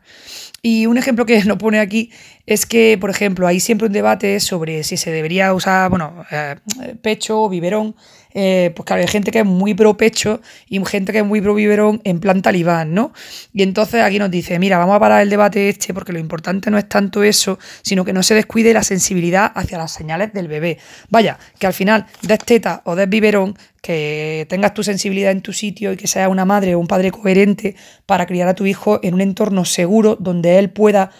Y 0.65 0.85
un 0.85 0.97
ejemplo 0.97 1.25
que 1.25 1.43
nos 1.45 1.57
pone 1.57 1.79
aquí 1.79 2.09
es 2.45 2.65
que, 2.65 2.97
por 2.99 3.09
ejemplo, 3.09 3.45
hay 3.45 3.59
siempre 3.59 3.87
un 3.87 3.93
debate 3.93 4.39
sobre 4.39 4.83
si 4.83 4.97
se 4.97 5.11
debería 5.11 5.53
usar, 5.53 5.89
bueno, 5.89 6.25
eh, 6.31 6.55
pecho 7.01 7.43
o 7.43 7.49
biberón. 7.49 7.95
Eh, 8.33 8.71
pues 8.75 8.85
claro, 8.85 9.01
hay 9.01 9.07
gente 9.07 9.31
que 9.31 9.39
es 9.39 9.45
muy 9.45 9.73
pro 9.73 9.95
pecho 9.95 10.41
y 10.67 10.83
gente 10.85 11.11
que 11.11 11.19
es 11.19 11.25
muy 11.25 11.41
pro 11.41 11.53
biberón 11.53 12.01
en 12.03 12.19
plan 12.19 12.41
talibán, 12.41 12.93
¿no? 12.93 13.13
Y 13.53 13.63
entonces 13.63 14.01
aquí 14.01 14.19
nos 14.19 14.31
dice, 14.31 14.57
mira, 14.59 14.77
vamos 14.77 14.95
a 14.95 14.99
parar 14.99 15.21
el 15.21 15.29
debate 15.29 15.69
este 15.69 15.93
porque 15.93 16.13
lo 16.13 16.19
importante 16.19 16.71
no 16.71 16.77
es 16.77 16.89
tanto 16.89 17.23
eso, 17.23 17.59
sino 17.81 18.03
que 18.03 18.13
no 18.13 18.23
se 18.23 18.35
descuide 18.35 18.73
la 18.73 18.83
sensibilidad 18.83 19.51
hacia 19.55 19.77
las 19.77 19.91
señales 19.91 20.33
del 20.33 20.47
bebé. 20.47 20.79
Vaya, 21.09 21.37
que 21.59 21.67
al 21.67 21.73
final 21.73 22.07
des 22.21 22.39
teta 22.39 22.81
o 22.85 22.95
des 22.95 23.09
biberón, 23.09 23.55
que 23.81 24.47
tengas 24.49 24.73
tu 24.73 24.81
sensibilidad 24.81 25.31
en 25.31 25.41
tu 25.41 25.53
sitio 25.53 25.91
y 25.91 25.97
que 25.97 26.07
seas 26.07 26.29
una 26.29 26.45
madre 26.45 26.73
o 26.73 26.79
un 26.79 26.87
padre 26.87 27.11
coherente 27.11 27.75
para 28.05 28.25
criar 28.25 28.47
a 28.47 28.55
tu 28.55 28.65
hijo 28.65 28.99
en 29.03 29.13
un 29.13 29.21
entorno 29.21 29.65
seguro 29.65 30.15
donde 30.19 30.57
él 30.57 30.69
pueda 30.69 31.11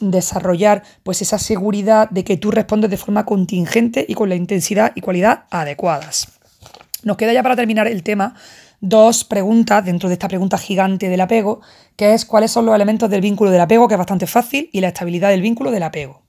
desarrollar 0.00 0.82
pues 1.02 1.22
esa 1.22 1.38
seguridad 1.38 2.08
de 2.10 2.24
que 2.24 2.36
tú 2.36 2.50
respondes 2.50 2.90
de 2.90 2.96
forma 2.96 3.24
contingente 3.24 4.04
y 4.08 4.14
con 4.14 4.28
la 4.28 4.34
intensidad 4.34 4.92
y 4.94 5.00
cualidad 5.00 5.44
adecuadas. 5.50 6.35
Nos 7.06 7.16
queda 7.16 7.32
ya 7.32 7.44
para 7.44 7.54
terminar 7.54 7.86
el 7.86 8.02
tema 8.02 8.34
dos 8.80 9.22
preguntas 9.22 9.84
dentro 9.84 10.08
de 10.08 10.14
esta 10.14 10.26
pregunta 10.26 10.58
gigante 10.58 11.08
del 11.08 11.20
apego, 11.20 11.60
que 11.94 12.14
es 12.14 12.24
cuáles 12.24 12.50
son 12.50 12.66
los 12.66 12.74
elementos 12.74 13.08
del 13.08 13.20
vínculo 13.20 13.52
del 13.52 13.60
apego, 13.60 13.86
que 13.86 13.94
es 13.94 13.98
bastante 13.98 14.26
fácil, 14.26 14.68
y 14.72 14.80
la 14.80 14.88
estabilidad 14.88 15.30
del 15.30 15.40
vínculo 15.40 15.70
del 15.70 15.84
apego. 15.84 16.22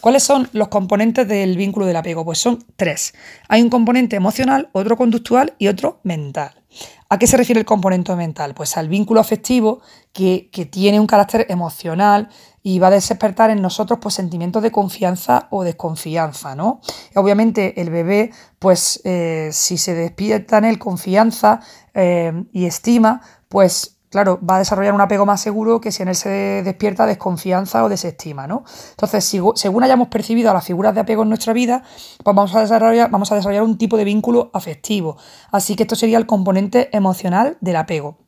¿Cuáles 0.00 0.24
son 0.24 0.48
los 0.52 0.66
componentes 0.66 1.28
del 1.28 1.56
vínculo 1.56 1.86
del 1.86 1.94
apego? 1.94 2.24
Pues 2.24 2.38
son 2.38 2.64
tres. 2.74 3.14
Hay 3.46 3.62
un 3.62 3.70
componente 3.70 4.16
emocional, 4.16 4.68
otro 4.72 4.96
conductual 4.96 5.54
y 5.58 5.68
otro 5.68 6.00
mental. 6.02 6.60
¿A 7.08 7.20
qué 7.20 7.28
se 7.28 7.36
refiere 7.36 7.60
el 7.60 7.66
componente 7.66 8.14
mental? 8.16 8.52
Pues 8.52 8.76
al 8.76 8.88
vínculo 8.88 9.20
afectivo 9.20 9.80
que, 10.12 10.50
tiene 10.72 10.98
un 10.98 11.06
carácter 11.06 11.46
emocional 11.48 12.30
y 12.66 12.80
va 12.80 12.88
a 12.88 12.90
despertar 12.90 13.50
en 13.50 13.62
nosotros 13.62 14.00
pues, 14.02 14.16
sentimientos 14.16 14.60
de 14.60 14.72
confianza 14.72 15.46
o 15.50 15.62
desconfianza, 15.62 16.56
¿no? 16.56 16.80
Obviamente 17.14 17.80
el 17.80 17.90
bebé, 17.90 18.32
pues 18.58 19.00
eh, 19.04 19.50
si 19.52 19.78
se 19.78 19.94
despierta 19.94 20.58
en 20.58 20.64
él 20.64 20.76
confianza 20.80 21.60
eh, 21.94 22.32
y 22.50 22.64
estima, 22.66 23.22
pues 23.48 23.98
claro, 24.10 24.40
va 24.44 24.56
a 24.56 24.58
desarrollar 24.58 24.94
un 24.94 25.00
apego 25.00 25.24
más 25.24 25.40
seguro 25.40 25.80
que 25.80 25.92
si 25.92 26.02
en 26.02 26.08
él 26.08 26.16
se 26.16 26.62
despierta 26.64 27.06
desconfianza 27.06 27.84
o 27.84 27.88
desestima, 27.88 28.48
¿no? 28.48 28.64
Entonces, 28.90 29.24
según 29.54 29.84
hayamos 29.84 30.08
percibido 30.08 30.50
a 30.50 30.54
las 30.54 30.64
figuras 30.64 30.92
de 30.92 31.02
apego 31.02 31.22
en 31.22 31.28
nuestra 31.28 31.52
vida, 31.52 31.84
pues 32.24 32.34
vamos 32.34 32.52
a 32.56 32.62
desarrollar, 32.62 33.12
vamos 33.12 33.30
a 33.30 33.36
desarrollar 33.36 33.62
un 33.62 33.78
tipo 33.78 33.96
de 33.96 34.02
vínculo 34.02 34.50
afectivo. 34.52 35.18
Así 35.52 35.76
que 35.76 35.84
esto 35.84 35.94
sería 35.94 36.18
el 36.18 36.26
componente 36.26 36.88
emocional 36.90 37.58
del 37.60 37.76
apego. 37.76 38.26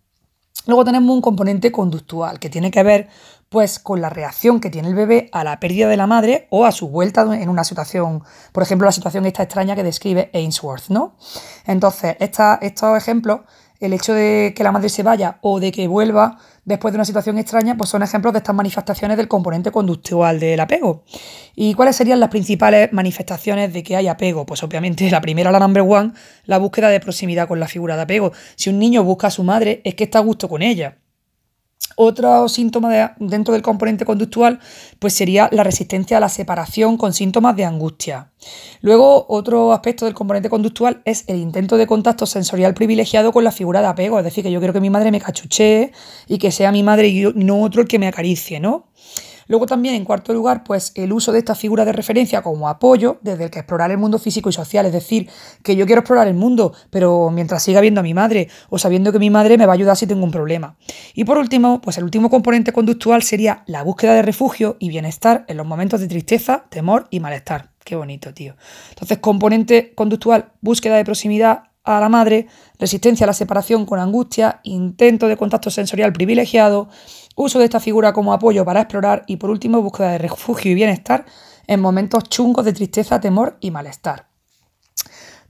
Luego 0.68 0.84
tenemos 0.84 1.10
un 1.14 1.22
componente 1.22 1.72
conductual 1.72 2.38
que 2.38 2.50
tiene 2.50 2.70
que 2.70 2.82
ver 2.82 3.08
pues 3.48 3.78
con 3.78 4.00
la 4.00 4.10
reacción 4.10 4.60
que 4.60 4.70
tiene 4.70 4.88
el 4.88 4.94
bebé 4.94 5.28
a 5.32 5.44
la 5.44 5.58
pérdida 5.60 5.88
de 5.88 5.96
la 5.96 6.06
madre 6.06 6.46
o 6.50 6.66
a 6.66 6.72
su 6.72 6.88
vuelta 6.88 7.22
en 7.22 7.48
una 7.48 7.64
situación, 7.64 8.22
por 8.52 8.62
ejemplo, 8.62 8.86
la 8.86 8.92
situación 8.92 9.26
esta 9.26 9.42
extraña 9.42 9.74
que 9.74 9.82
describe 9.82 10.30
Ainsworth, 10.34 10.88
¿no? 10.88 11.16
Entonces, 11.66 12.16
estos 12.20 12.96
ejemplos 12.96 13.40
el 13.80 13.92
hecho 13.92 14.12
de 14.12 14.54
que 14.56 14.64
la 14.64 14.72
madre 14.72 14.88
se 14.88 15.02
vaya 15.02 15.38
o 15.40 15.60
de 15.60 15.70
que 15.70 15.86
vuelva 15.86 16.38
después 16.64 16.92
de 16.92 16.96
una 16.96 17.04
situación 17.04 17.38
extraña, 17.38 17.76
pues 17.76 17.90
son 17.90 18.02
ejemplos 18.02 18.32
de 18.32 18.38
estas 18.38 18.54
manifestaciones 18.54 19.16
del 19.16 19.28
componente 19.28 19.70
conductual 19.70 20.40
del 20.40 20.60
apego. 20.60 21.04
¿Y 21.54 21.74
cuáles 21.74 21.96
serían 21.96 22.20
las 22.20 22.28
principales 22.28 22.92
manifestaciones 22.92 23.72
de 23.72 23.82
que 23.82 23.96
hay 23.96 24.08
apego? 24.08 24.44
Pues 24.44 24.62
obviamente 24.62 25.08
la 25.10 25.20
primera, 25.20 25.52
la 25.52 25.60
number 25.60 25.84
one, 25.88 26.12
la 26.44 26.58
búsqueda 26.58 26.88
de 26.88 27.00
proximidad 27.00 27.48
con 27.48 27.60
la 27.60 27.68
figura 27.68 27.96
de 27.96 28.02
apego. 28.02 28.32
Si 28.56 28.68
un 28.68 28.78
niño 28.78 29.04
busca 29.04 29.28
a 29.28 29.30
su 29.30 29.44
madre, 29.44 29.80
es 29.84 29.94
que 29.94 30.04
está 30.04 30.18
a 30.18 30.22
gusto 30.22 30.48
con 30.48 30.62
ella. 30.62 30.98
Otro 31.96 32.48
síntoma 32.48 33.16
dentro 33.18 33.54
del 33.54 33.62
componente 33.62 34.04
conductual 34.04 34.60
pues 35.00 35.14
sería 35.14 35.48
la 35.50 35.64
resistencia 35.64 36.18
a 36.18 36.20
la 36.20 36.28
separación 36.28 36.96
con 36.96 37.12
síntomas 37.12 37.56
de 37.56 37.64
angustia. 37.64 38.30
Luego, 38.82 39.26
otro 39.28 39.72
aspecto 39.72 40.04
del 40.04 40.14
componente 40.14 40.48
conductual 40.48 41.02
es 41.04 41.24
el 41.26 41.38
intento 41.38 41.76
de 41.76 41.88
contacto 41.88 42.24
sensorial 42.26 42.74
privilegiado 42.74 43.32
con 43.32 43.42
la 43.42 43.50
figura 43.50 43.80
de 43.80 43.88
apego, 43.88 44.18
es 44.18 44.24
decir, 44.24 44.44
que 44.44 44.52
yo 44.52 44.60
quiero 44.60 44.72
que 44.72 44.80
mi 44.80 44.90
madre 44.90 45.10
me 45.10 45.20
cachuchee 45.20 45.90
y 46.28 46.38
que 46.38 46.52
sea 46.52 46.70
mi 46.70 46.84
madre 46.84 47.08
y 47.08 47.32
no 47.34 47.62
otro 47.62 47.82
el 47.82 47.88
que 47.88 47.98
me 47.98 48.06
acaricie, 48.06 48.60
¿no? 48.60 48.86
Luego 49.48 49.66
también, 49.66 49.94
en 49.94 50.04
cuarto 50.04 50.32
lugar, 50.32 50.62
pues 50.62 50.92
el 50.94 51.12
uso 51.12 51.32
de 51.32 51.38
esta 51.38 51.54
figura 51.54 51.84
de 51.84 51.92
referencia 51.92 52.42
como 52.42 52.68
apoyo 52.68 53.18
desde 53.22 53.44
el 53.44 53.50
que 53.50 53.58
explorar 53.58 53.90
el 53.90 53.98
mundo 53.98 54.18
físico 54.18 54.50
y 54.50 54.52
social. 54.52 54.86
Es 54.86 54.92
decir, 54.92 55.28
que 55.62 55.74
yo 55.74 55.86
quiero 55.86 56.00
explorar 56.00 56.28
el 56.28 56.34
mundo, 56.34 56.72
pero 56.90 57.30
mientras 57.30 57.62
siga 57.62 57.80
viendo 57.80 58.00
a 58.00 58.02
mi 58.04 58.14
madre 58.14 58.48
o 58.68 58.78
sabiendo 58.78 59.10
que 59.10 59.18
mi 59.18 59.30
madre 59.30 59.58
me 59.58 59.66
va 59.66 59.72
a 59.72 59.74
ayudar 59.74 59.96
si 59.96 60.06
tengo 60.06 60.24
un 60.24 60.30
problema. 60.30 60.76
Y 61.14 61.24
por 61.24 61.38
último, 61.38 61.80
pues 61.80 61.98
el 61.98 62.04
último 62.04 62.30
componente 62.30 62.72
conductual 62.72 63.22
sería 63.22 63.64
la 63.66 63.82
búsqueda 63.82 64.14
de 64.14 64.22
refugio 64.22 64.76
y 64.78 64.88
bienestar 64.88 65.44
en 65.48 65.56
los 65.56 65.66
momentos 65.66 66.00
de 66.00 66.08
tristeza, 66.08 66.66
temor 66.68 67.08
y 67.10 67.20
malestar. 67.20 67.70
Qué 67.84 67.96
bonito, 67.96 68.34
tío. 68.34 68.54
Entonces, 68.90 69.18
componente 69.18 69.94
conductual, 69.94 70.52
búsqueda 70.60 70.96
de 70.96 71.04
proximidad 71.04 71.62
a 71.84 72.00
la 72.00 72.10
madre, 72.10 72.46
resistencia 72.78 73.24
a 73.24 73.28
la 73.28 73.32
separación 73.32 73.86
con 73.86 73.98
angustia, 73.98 74.60
intento 74.62 75.26
de 75.26 75.38
contacto 75.38 75.70
sensorial 75.70 76.12
privilegiado, 76.12 76.90
uso 77.38 77.58
de 77.58 77.64
esta 77.64 77.80
figura 77.80 78.12
como 78.12 78.32
apoyo 78.32 78.64
para 78.64 78.80
explorar 78.82 79.22
y 79.26 79.36
por 79.36 79.50
último 79.50 79.80
búsqueda 79.80 80.12
de 80.12 80.18
refugio 80.18 80.72
y 80.72 80.74
bienestar 80.74 81.24
en 81.66 81.80
momentos 81.80 82.24
chungos 82.24 82.64
de 82.64 82.72
tristeza, 82.72 83.20
temor 83.20 83.56
y 83.60 83.70
malestar. 83.70 84.26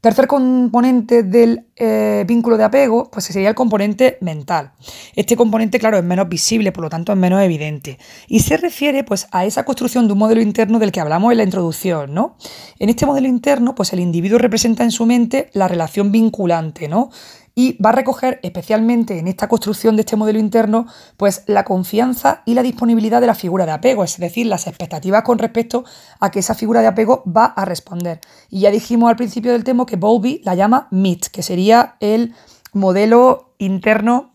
Tercer 0.00 0.28
componente 0.28 1.24
del 1.24 1.66
eh, 1.74 2.24
vínculo 2.28 2.56
de 2.56 2.62
apego, 2.62 3.10
pues 3.10 3.24
sería 3.24 3.48
el 3.48 3.56
componente 3.56 4.16
mental. 4.20 4.70
Este 5.16 5.34
componente, 5.34 5.80
claro, 5.80 5.98
es 5.98 6.04
menos 6.04 6.28
visible, 6.28 6.70
por 6.70 6.84
lo 6.84 6.90
tanto 6.90 7.10
es 7.10 7.18
menos 7.18 7.42
evidente. 7.42 7.98
Y 8.28 8.40
se 8.40 8.58
refiere 8.58 9.02
pues 9.02 9.26
a 9.32 9.44
esa 9.44 9.64
construcción 9.64 10.06
de 10.06 10.12
un 10.12 10.20
modelo 10.20 10.40
interno 10.40 10.78
del 10.78 10.92
que 10.92 11.00
hablamos 11.00 11.32
en 11.32 11.38
la 11.38 11.44
introducción, 11.44 12.14
¿no? 12.14 12.36
En 12.78 12.90
este 12.90 13.06
modelo 13.06 13.26
interno, 13.26 13.74
pues 13.74 13.92
el 13.92 13.98
individuo 13.98 14.38
representa 14.38 14.84
en 14.84 14.92
su 14.92 15.04
mente 15.04 15.50
la 15.52 15.66
relación 15.66 16.12
vinculante, 16.12 16.86
¿no? 16.86 17.10
Y 17.58 17.76
va 17.82 17.90
a 17.90 17.92
recoger 17.92 18.38
especialmente 18.44 19.18
en 19.18 19.26
esta 19.26 19.48
construcción 19.48 19.96
de 19.96 20.02
este 20.02 20.14
modelo 20.14 20.38
interno 20.38 20.86
pues 21.16 21.42
la 21.48 21.64
confianza 21.64 22.42
y 22.44 22.54
la 22.54 22.62
disponibilidad 22.62 23.20
de 23.20 23.26
la 23.26 23.34
figura 23.34 23.66
de 23.66 23.72
apego, 23.72 24.04
es 24.04 24.16
decir, 24.16 24.46
las 24.46 24.68
expectativas 24.68 25.24
con 25.24 25.38
respecto 25.38 25.84
a 26.20 26.30
que 26.30 26.38
esa 26.38 26.54
figura 26.54 26.82
de 26.82 26.86
apego 26.86 27.24
va 27.26 27.46
a 27.46 27.64
responder. 27.64 28.20
Y 28.48 28.60
ya 28.60 28.70
dijimos 28.70 29.10
al 29.10 29.16
principio 29.16 29.50
del 29.50 29.64
tema 29.64 29.86
que 29.86 29.96
Bowlby 29.96 30.40
la 30.44 30.54
llama 30.54 30.86
MIT, 30.92 31.26
que 31.32 31.42
sería 31.42 31.96
el 31.98 32.32
modelo 32.74 33.54
interno 33.58 34.34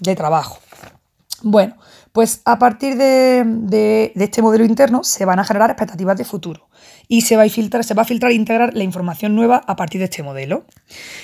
de 0.00 0.16
trabajo. 0.16 0.58
Bueno, 1.42 1.76
pues 2.10 2.42
a 2.44 2.58
partir 2.58 2.96
de, 2.96 4.12
este 4.16 4.42
modelo 4.42 4.64
interno 4.64 5.04
se 5.04 5.24
van 5.24 5.38
a 5.38 5.44
generar 5.44 5.70
expectativas 5.70 6.16
de 6.16 6.24
futuro 6.24 6.66
y 7.08 7.22
se 7.22 7.36
va 7.36 7.42
a 7.42 7.48
filtrar, 7.48 7.84
se 7.84 7.94
va 7.94 8.02
a 8.02 8.04
filtrar 8.04 8.32
e 8.32 8.34
integrar 8.34 8.74
la 8.74 8.84
información 8.84 9.34
nueva 9.34 9.62
a 9.66 9.76
partir 9.76 9.98
de 9.98 10.06
este 10.06 10.22
modelo. 10.22 10.66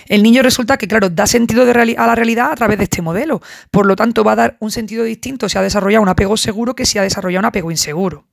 El 0.09 0.23
niño 0.23 0.43
resulta 0.43 0.77
que, 0.77 0.89
claro, 0.89 1.11
da 1.11 1.27
sentido 1.27 1.63
a 1.63 2.07
la 2.07 2.15
realidad 2.15 2.53
a 2.53 2.55
través 2.55 2.79
de 2.79 2.85
este 2.85 3.03
modelo. 3.03 3.41
Por 3.71 3.87
lo 3.87 3.97
tanto, 3.97 4.25
va 4.25 4.33
a 4.33 4.37
dar 4.37 4.57
un 4.61 4.71
sentido 4.71 5.05
distinto 5.05 5.49
si 5.49 5.59
ha 5.59 5.63
desarrollado 5.63 6.03
un 6.03 6.09
apego 6.09 6.37
seguro 6.37 6.75
que 6.75 6.87
si 6.87 6.99
ha 6.99 7.03
desarrollado 7.03 7.41
un 7.41 7.47
apego 7.47 7.71
inseguro. 7.71 8.27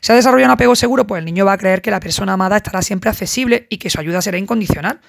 Si 0.00 0.12
ha 0.12 0.14
desarrollado 0.14 0.50
un 0.50 0.54
apego 0.54 0.76
seguro, 0.76 1.06
pues 1.06 1.20
el 1.20 1.24
niño 1.24 1.44
va 1.44 1.52
a 1.52 1.58
creer 1.58 1.82
que 1.82 1.90
la 1.90 2.00
persona 2.00 2.34
amada 2.34 2.56
estará 2.56 2.82
siempre 2.82 3.10
accesible 3.10 3.66
y 3.70 3.78
que 3.78 3.90
su 3.90 3.98
ayuda 3.98 4.22
será 4.22 4.38
incondicional. 4.38 5.00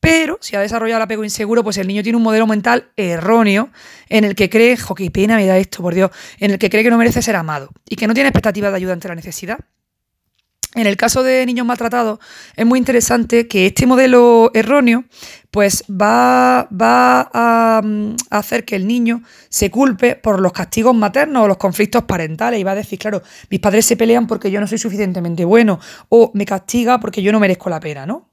Pero 0.00 0.36
si 0.42 0.54
ha 0.54 0.60
desarrollado 0.60 0.98
el 0.98 1.04
apego 1.04 1.24
inseguro, 1.24 1.64
pues 1.64 1.78
el 1.78 1.86
niño 1.86 2.02
tiene 2.02 2.18
un 2.18 2.22
modelo 2.22 2.46
mental 2.46 2.90
erróneo 2.94 3.70
en 4.10 4.24
el 4.24 4.34
que 4.34 4.50
cree, 4.50 4.76
jo, 4.76 4.94
qué 4.94 5.10
pena 5.10 5.36
me 5.36 5.46
da 5.46 5.56
esto, 5.56 5.82
por 5.82 5.94
Dios, 5.94 6.10
en 6.38 6.50
el 6.50 6.58
que 6.58 6.68
cree 6.68 6.82
que 6.82 6.90
no 6.90 6.98
merece 6.98 7.22
ser 7.22 7.36
amado 7.36 7.70
y 7.88 7.96
que 7.96 8.06
no 8.06 8.12
tiene 8.12 8.28
expectativas 8.28 8.70
de 8.70 8.76
ayuda 8.76 8.92
ante 8.92 9.08
la 9.08 9.14
necesidad. 9.14 9.58
En 10.74 10.88
el 10.88 10.96
caso 10.96 11.22
de 11.22 11.46
niños 11.46 11.66
maltratados, 11.66 12.18
es 12.56 12.66
muy 12.66 12.80
interesante 12.80 13.46
que 13.46 13.66
este 13.66 13.86
modelo 13.86 14.50
erróneo 14.54 15.04
pues 15.54 15.84
va, 15.88 16.66
va 16.68 17.80
mm, 17.80 18.16
a, 18.28 18.38
hacer 18.38 18.64
que 18.64 18.74
el 18.74 18.88
niño 18.88 19.22
se 19.48 19.70
culpe 19.70 20.16
por 20.16 20.40
los 20.40 20.52
castigos 20.52 20.96
maternos 20.96 21.44
o 21.44 21.46
los 21.46 21.58
conflictos 21.58 22.02
parentales 22.02 22.58
y 22.58 22.64
va 22.64 22.72
a 22.72 22.74
decir, 22.74 22.98
claro, 22.98 23.22
mis 23.50 23.60
padres 23.60 23.86
se 23.86 23.96
pelean 23.96 24.26
porque 24.26 24.50
yo 24.50 24.58
no 24.58 24.66
soy 24.66 24.78
suficientemente 24.78 25.44
bueno 25.44 25.78
o 26.08 26.32
me 26.34 26.44
castiga 26.44 26.98
porque 26.98 27.22
yo 27.22 27.30
no 27.30 27.38
merezco 27.38 27.70
la 27.70 27.78
pena, 27.78 28.04
¿no? 28.04 28.30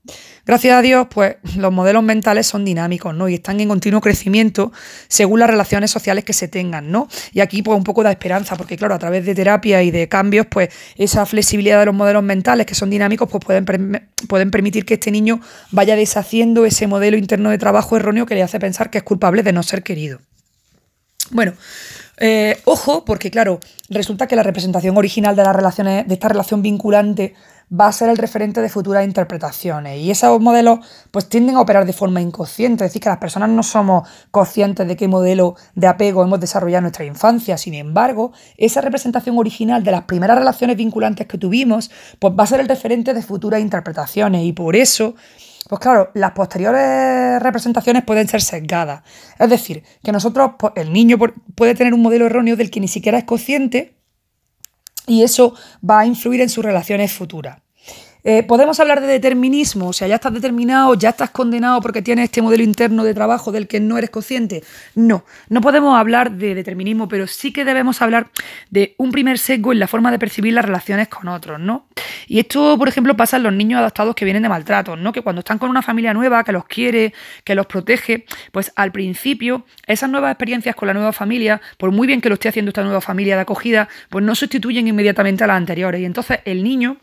Gracias 0.47 0.76
a 0.76 0.82
Dios, 0.82 1.05
pues 1.11 1.36
los 1.57 1.72
modelos 1.72 2.01
mentales 2.01 2.47
son 2.47 2.65
dinámicos, 2.65 3.13
¿no? 3.13 3.30
Y 3.30 3.36
están 3.36 3.59
en 3.59 3.67
continuo 3.67 4.01
crecimiento 4.01 4.72
según 5.07 5.41
las 5.41 5.49
relaciones 5.51 5.91
sociales 5.91 6.26
que 6.26 6.34
se 6.34 6.47
tengan, 6.47 6.89
¿no? 6.89 7.07
Y 7.34 7.41
aquí 7.41 7.61
pues 7.61 7.78
un 7.78 7.84
poco 7.84 8.01
da 8.01 8.09
esperanza, 8.09 8.55
porque 8.55 8.78
claro, 8.78 8.95
a 8.95 8.99
través 8.99 9.28
de 9.28 9.36
terapia 9.36 9.84
y 9.84 9.91
de 9.91 10.09
cambios, 10.09 10.47
pues 10.49 10.69
esa 10.95 11.28
flexibilidad 11.28 11.80
de 11.80 11.86
los 11.86 11.93
modelos 11.93 12.24
mentales 12.24 12.65
que 12.65 12.74
son 12.74 12.89
dinámicos, 12.89 13.30
pues 13.30 13.45
pueden, 13.45 14.09
pueden 14.28 14.49
permitir 14.49 14.86
que 14.86 14.95
este 14.95 15.11
niño 15.11 15.39
vaya 15.69 15.95
deshaciendo 15.95 16.65
ese 16.65 16.88
modelo 16.88 17.11
interno 17.18 17.49
de 17.49 17.57
trabajo 17.57 17.95
erróneo 17.95 18.26
que 18.26 18.36
le 18.36 18.43
hace 18.43 18.59
pensar 18.59 18.89
que 18.89 18.99
es 18.99 19.03
culpable 19.03 19.43
de 19.43 19.53
no 19.53 19.64
ser 19.64 19.84
querido. 19.84 20.20
Bueno, 21.32 21.53
eh, 22.18 22.62
ojo, 22.66 23.05
porque 23.05 23.32
claro, 23.32 23.59
resulta 23.89 24.28
que 24.28 24.36
la 24.36 24.43
representación 24.43 24.95
original 24.97 25.36
de 25.36 25.43
las 25.43 25.55
relaciones, 25.55 26.07
de 26.07 26.14
esta 26.14 26.28
relación 26.28 26.62
vinculante, 26.62 27.34
va 27.74 27.88
a 27.88 27.91
ser 27.91 28.09
el 28.09 28.18
referente 28.18 28.62
de 28.62 28.70
futuras 28.70 29.05
interpretaciones. 29.05 29.99
Y 29.99 30.12
esos 30.12 30.39
modelos 30.41 30.80
pues 31.09 31.30
tienden 31.30 31.55
a 31.55 31.62
operar 31.62 31.86
de 31.86 31.93
forma 31.93 32.22
inconsciente, 32.22 32.84
es 32.84 32.91
decir, 32.91 33.01
que 33.01 33.09
las 33.09 33.18
personas 33.18 33.49
no 33.49 33.64
somos 33.64 34.07
conscientes 34.30 34.88
de 34.88 34.95
qué 34.95 35.07
modelo 35.07 35.55
de 35.74 35.88
apego 35.88 36.24
hemos 36.24 36.39
desarrollado 36.39 36.80
en 36.80 36.84
nuestra 36.84 37.05
infancia. 37.05 37.57
Sin 37.57 37.74
embargo, 37.74 38.34
esa 38.57 38.82
representación 38.82 39.38
original 39.38 39.84
de 39.84 39.91
las 39.91 40.03
primeras 40.03 40.38
relaciones 40.38 40.76
vinculantes 40.76 41.28
que 41.28 41.38
tuvimos, 41.38 41.89
pues 42.20 42.34
va 42.38 42.43
a 42.43 42.47
ser 42.47 42.59
el 42.59 42.68
referente 42.68 43.14
de 43.14 43.22
futuras 43.22 43.62
interpretaciones. 43.62 44.43
Y 44.43 44.51
por 44.51 44.76
eso 44.76 45.16
pues 45.72 45.80
claro, 45.80 46.11
las 46.15 46.34
posteriores 46.34 47.41
representaciones 47.41 48.03
pueden 48.03 48.28
ser 48.28 48.41
sesgadas. 48.41 49.03
Es 49.39 49.49
decir, 49.49 49.84
que 50.03 50.11
nosotros, 50.11 50.51
pues, 50.59 50.74
el 50.76 50.91
niño 50.91 51.17
puede 51.55 51.76
tener 51.76 51.93
un 51.93 52.01
modelo 52.01 52.26
erróneo 52.26 52.57
del 52.57 52.69
que 52.69 52.82
ni 52.82 52.89
siquiera 52.89 53.17
es 53.17 53.24
consciente 53.24 53.95
y 55.07 55.24
eso 55.24 55.55
va 55.89 56.01
a 56.01 56.05
influir 56.05 56.41
en 56.41 56.49
sus 56.49 56.65
relaciones 56.65 57.13
futuras. 57.13 57.61
Eh, 58.24 58.43
¿Podemos 58.43 58.80
hablar 58.80 59.01
de 59.01 59.07
determinismo? 59.07 59.88
O 59.88 59.93
sea, 59.93 60.07
ya 60.07 60.15
estás 60.15 60.34
determinado, 60.34 60.93
ya 60.93 61.09
estás 61.09 61.32
condenado 61.32 61.82
porque 61.82 62.03
tienes 62.03 62.26
este 62.26 62.41
modelo 62.41 62.61
interno 62.63 63.03
de 63.03 63.13
trabajo 63.13 63.51
del 63.51 63.67
que 63.67 63.80
no 63.80 63.97
eres 63.97 64.11
consciente. 64.11 64.63
No, 64.93 65.26
no 65.49 65.61
podemos 65.61 65.97
hablar 65.97 66.32
de 66.32 66.53
determinismo, 66.53 67.07
pero 67.07 67.26
sí 67.26 67.51
que 67.51 67.65
debemos 67.65 68.01
hablar 68.01 68.28
de 68.69 68.93
un 68.97 69.11
primer 69.11 69.39
sesgo 69.39 69.72
en 69.72 69.80
la 69.80 69.88
forma 69.88 70.11
de 70.11 70.19
percibir 70.19 70.53
las 70.53 70.65
relaciones 70.65 71.07
con 71.07 71.28
otros, 71.30 71.59
¿no? 71.59 71.88
Y 72.28 72.39
esto, 72.39 72.78
por 72.78 72.88
ejemplo, 72.88 73.17
pasa 73.17 73.38
en 73.38 73.43
los 73.43 73.53
niños 73.53 73.80
adaptados 73.80 74.15
que 74.15 74.26
vienen 74.26 74.43
de 74.43 74.49
maltratos, 74.49 74.99
¿no? 74.99 75.11
Que 75.11 75.22
cuando 75.22 75.39
están 75.39 75.57
con 75.57 75.69
una 75.69 75.82
familia 75.82 76.13
nueva, 76.13 76.43
que 76.43 76.51
los 76.51 76.65
quiere, 76.65 77.13
que 77.43 77.55
los 77.55 77.65
protege, 77.65 78.26
pues 78.51 78.72
al 78.76 78.91
principio 78.91 79.65
esas 79.88 80.09
nuevas 80.09 80.32
experiencias 80.32 80.76
con 80.76 80.88
la 80.88 80.93
nueva 80.93 81.11
familia, 81.11 81.59
por 81.78 81.91
muy 81.91 82.05
bien 82.05 82.22
que 82.22 82.30
lo 82.30 82.36
esté 82.36 82.49
haciendo 82.49 82.69
esta 82.69 82.84
nueva 82.84 83.01
familia 83.01 83.36
de 83.36 83.41
acogida, 83.41 83.89
pues 84.09 84.24
no 84.24 84.36
sustituyen 84.36 84.88
inmediatamente 84.88 85.43
a 85.43 85.47
las 85.47 85.57
anteriores. 85.57 86.01
Y 86.01 86.05
entonces 86.05 86.39
el 86.45 86.63
niño 86.63 86.97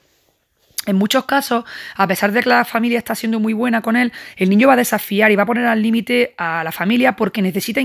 en 0.86 0.96
muchos 0.96 1.24
casos, 1.26 1.64
a 1.96 2.06
pesar 2.06 2.32
de 2.32 2.42
que 2.42 2.48
la 2.48 2.64
familia 2.64 2.98
está 2.98 3.14
siendo 3.14 3.40
muy 3.40 3.52
buena 3.52 3.82
con 3.82 3.96
él, 3.96 4.12
el 4.36 4.48
niño 4.48 4.68
va 4.68 4.74
a 4.74 4.76
desafiar 4.76 5.30
y 5.30 5.36
va 5.36 5.42
a 5.42 5.46
poner 5.46 5.66
al 5.66 5.82
límite 5.82 6.34
a 6.38 6.64
la 6.64 6.72
familia 6.72 7.16
porque 7.16 7.42
necesita 7.42 7.80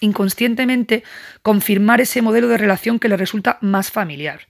inconscientemente 0.00 1.02
confirmar 1.42 2.00
ese 2.00 2.22
modelo 2.22 2.48
de 2.48 2.56
relación 2.56 2.98
que 2.98 3.08
le 3.08 3.16
resulta 3.16 3.58
más 3.60 3.90
familiar. 3.90 4.40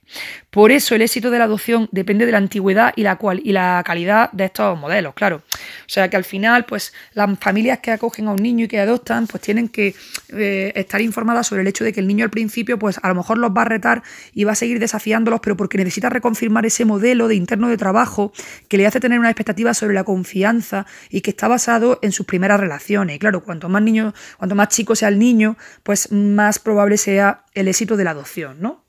Por 0.49 0.71
eso 0.71 0.95
el 0.95 1.01
éxito 1.01 1.29
de 1.29 1.39
la 1.39 1.45
adopción 1.45 1.89
depende 1.91 2.25
de 2.25 2.31
la 2.31 2.37
antigüedad 2.37 2.93
y 2.95 3.03
la, 3.03 3.17
cual, 3.17 3.41
y 3.43 3.51
la 3.51 3.83
calidad 3.85 4.31
de 4.31 4.45
estos 4.45 4.79
modelos, 4.79 5.13
claro. 5.13 5.37
O 5.53 5.89
sea 5.89 6.09
que 6.09 6.17
al 6.17 6.23
final, 6.23 6.65
pues 6.65 6.93
las 7.13 7.29
familias 7.39 7.79
que 7.79 7.91
acogen 7.91 8.27
a 8.27 8.31
un 8.31 8.41
niño 8.41 8.65
y 8.65 8.67
que 8.67 8.79
adoptan, 8.79 9.27
pues 9.27 9.41
tienen 9.41 9.69
que 9.69 9.95
eh, 10.33 10.71
estar 10.75 11.01
informadas 11.01 11.47
sobre 11.47 11.61
el 11.61 11.67
hecho 11.67 11.83
de 11.83 11.93
que 11.93 11.99
el 11.99 12.07
niño 12.07 12.23
al 12.23 12.31
principio, 12.31 12.79
pues 12.79 12.99
a 13.01 13.07
lo 13.07 13.15
mejor 13.15 13.37
los 13.37 13.51
va 13.51 13.63
a 13.63 13.65
retar 13.65 14.03
y 14.33 14.43
va 14.43 14.53
a 14.53 14.55
seguir 14.55 14.79
desafiándolos, 14.79 15.39
pero 15.41 15.57
porque 15.57 15.77
necesita 15.77 16.09
reconfirmar 16.09 16.65
ese 16.65 16.85
modelo 16.85 17.27
de 17.27 17.35
interno 17.35 17.67
de 17.69 17.77
trabajo 17.79 18.31
que 18.67 18.77
le 18.77 18.85
hace 18.85 18.99
tener 18.99 19.17
una 19.17 19.29
expectativa 19.29 19.73
sobre 19.73 19.95
la 19.95 20.03
confianza 20.03 20.85
y 21.09 21.21
que 21.21 21.31
está 21.31 21.47
basado 21.47 21.97
en 22.03 22.11
sus 22.11 22.27
primeras 22.27 22.59
relaciones. 22.59 23.15
Y 23.15 23.19
claro, 23.19 23.43
cuanto 23.43 23.69
más 23.69 23.81
niño, 23.81 24.13
cuanto 24.37 24.53
más 24.55 24.67
chico 24.67 24.95
sea 24.95 25.09
el 25.09 25.17
niño, 25.17 25.57
pues 25.81 26.11
más 26.11 26.59
probable 26.59 26.97
sea 26.97 27.45
el 27.55 27.67
éxito 27.67 27.97
de 27.97 28.03
la 28.03 28.11
adopción, 28.11 28.57
¿no? 28.61 28.85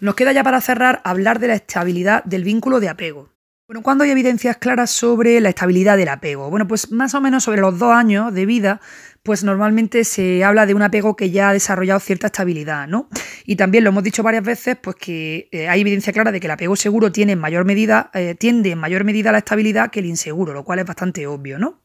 Nos 0.00 0.14
queda 0.14 0.32
ya 0.32 0.44
para 0.44 0.60
cerrar 0.60 1.00
hablar 1.04 1.38
de 1.38 1.48
la 1.48 1.54
estabilidad 1.54 2.24
del 2.24 2.44
vínculo 2.44 2.80
de 2.80 2.88
apego. 2.88 3.30
Bueno, 3.68 3.82
¿cuándo 3.82 4.04
hay 4.04 4.10
evidencias 4.10 4.58
claras 4.58 4.92
sobre 4.92 5.40
la 5.40 5.48
estabilidad 5.48 5.96
del 5.96 6.08
apego? 6.08 6.50
Bueno, 6.50 6.68
pues 6.68 6.92
más 6.92 7.14
o 7.14 7.20
menos 7.20 7.42
sobre 7.42 7.60
los 7.60 7.78
dos 7.78 7.92
años 7.92 8.32
de 8.32 8.46
vida 8.46 8.80
pues 9.26 9.42
normalmente 9.42 10.04
se 10.04 10.44
habla 10.44 10.66
de 10.66 10.72
un 10.72 10.82
apego 10.82 11.16
que 11.16 11.32
ya 11.32 11.48
ha 11.48 11.52
desarrollado 11.52 11.98
cierta 11.98 12.28
estabilidad, 12.28 12.86
¿no? 12.86 13.08
Y 13.44 13.56
también 13.56 13.82
lo 13.82 13.90
hemos 13.90 14.04
dicho 14.04 14.22
varias 14.22 14.44
veces, 14.44 14.76
pues 14.80 14.94
que 14.94 15.48
eh, 15.50 15.68
hay 15.68 15.80
evidencia 15.80 16.12
clara 16.12 16.30
de 16.30 16.38
que 16.38 16.46
el 16.46 16.52
apego 16.52 16.76
seguro 16.76 17.10
tiene 17.10 17.32
en 17.32 17.40
mayor 17.40 17.64
medida, 17.64 18.10
eh, 18.14 18.36
tiende 18.38 18.70
en 18.70 18.78
mayor 18.78 19.02
medida 19.02 19.30
a 19.30 19.32
la 19.32 19.38
estabilidad 19.38 19.90
que 19.90 19.98
el 19.98 20.06
inseguro, 20.06 20.54
lo 20.54 20.62
cual 20.62 20.78
es 20.78 20.86
bastante 20.86 21.26
obvio, 21.26 21.58
¿no? 21.58 21.82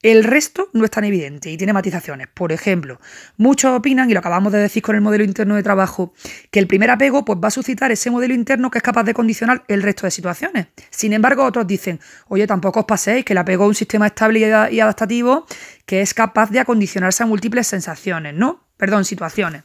El 0.00 0.22
resto 0.22 0.68
no 0.74 0.84
es 0.84 0.92
tan 0.92 1.02
evidente 1.02 1.50
y 1.50 1.56
tiene 1.56 1.72
matizaciones. 1.72 2.28
Por 2.32 2.52
ejemplo, 2.52 3.00
muchos 3.36 3.76
opinan, 3.76 4.08
y 4.08 4.12
lo 4.12 4.20
acabamos 4.20 4.52
de 4.52 4.60
decir 4.60 4.80
con 4.80 4.94
el 4.94 5.00
modelo 5.00 5.24
interno 5.24 5.56
de 5.56 5.64
trabajo, 5.64 6.14
que 6.52 6.60
el 6.60 6.68
primer 6.68 6.90
apego 6.90 7.24
pues, 7.24 7.40
va 7.42 7.48
a 7.48 7.50
suscitar 7.50 7.90
ese 7.90 8.08
modelo 8.10 8.32
interno 8.32 8.70
que 8.70 8.78
es 8.78 8.84
capaz 8.84 9.02
de 9.02 9.12
condicionar 9.12 9.64
el 9.66 9.82
resto 9.82 10.06
de 10.06 10.12
situaciones. 10.12 10.68
Sin 10.90 11.12
embargo, 11.12 11.44
otros 11.44 11.66
dicen, 11.66 11.98
oye, 12.28 12.46
tampoco 12.46 12.80
os 12.80 12.86
paséis, 12.86 13.24
que 13.24 13.32
el 13.32 13.38
apego 13.38 13.64
es 13.64 13.68
un 13.68 13.74
sistema 13.74 14.06
estable 14.06 14.68
y 14.70 14.80
adaptativo 14.80 15.46
que 15.84 16.00
es 16.00 16.14
capaz 16.14 16.50
de 16.50 16.60
acondicionarse 16.60 17.24
a 17.24 17.26
múltiples 17.26 17.66
sensaciones, 17.66 18.34
¿no? 18.34 18.68
Perdón, 18.76 19.04
situaciones. 19.04 19.64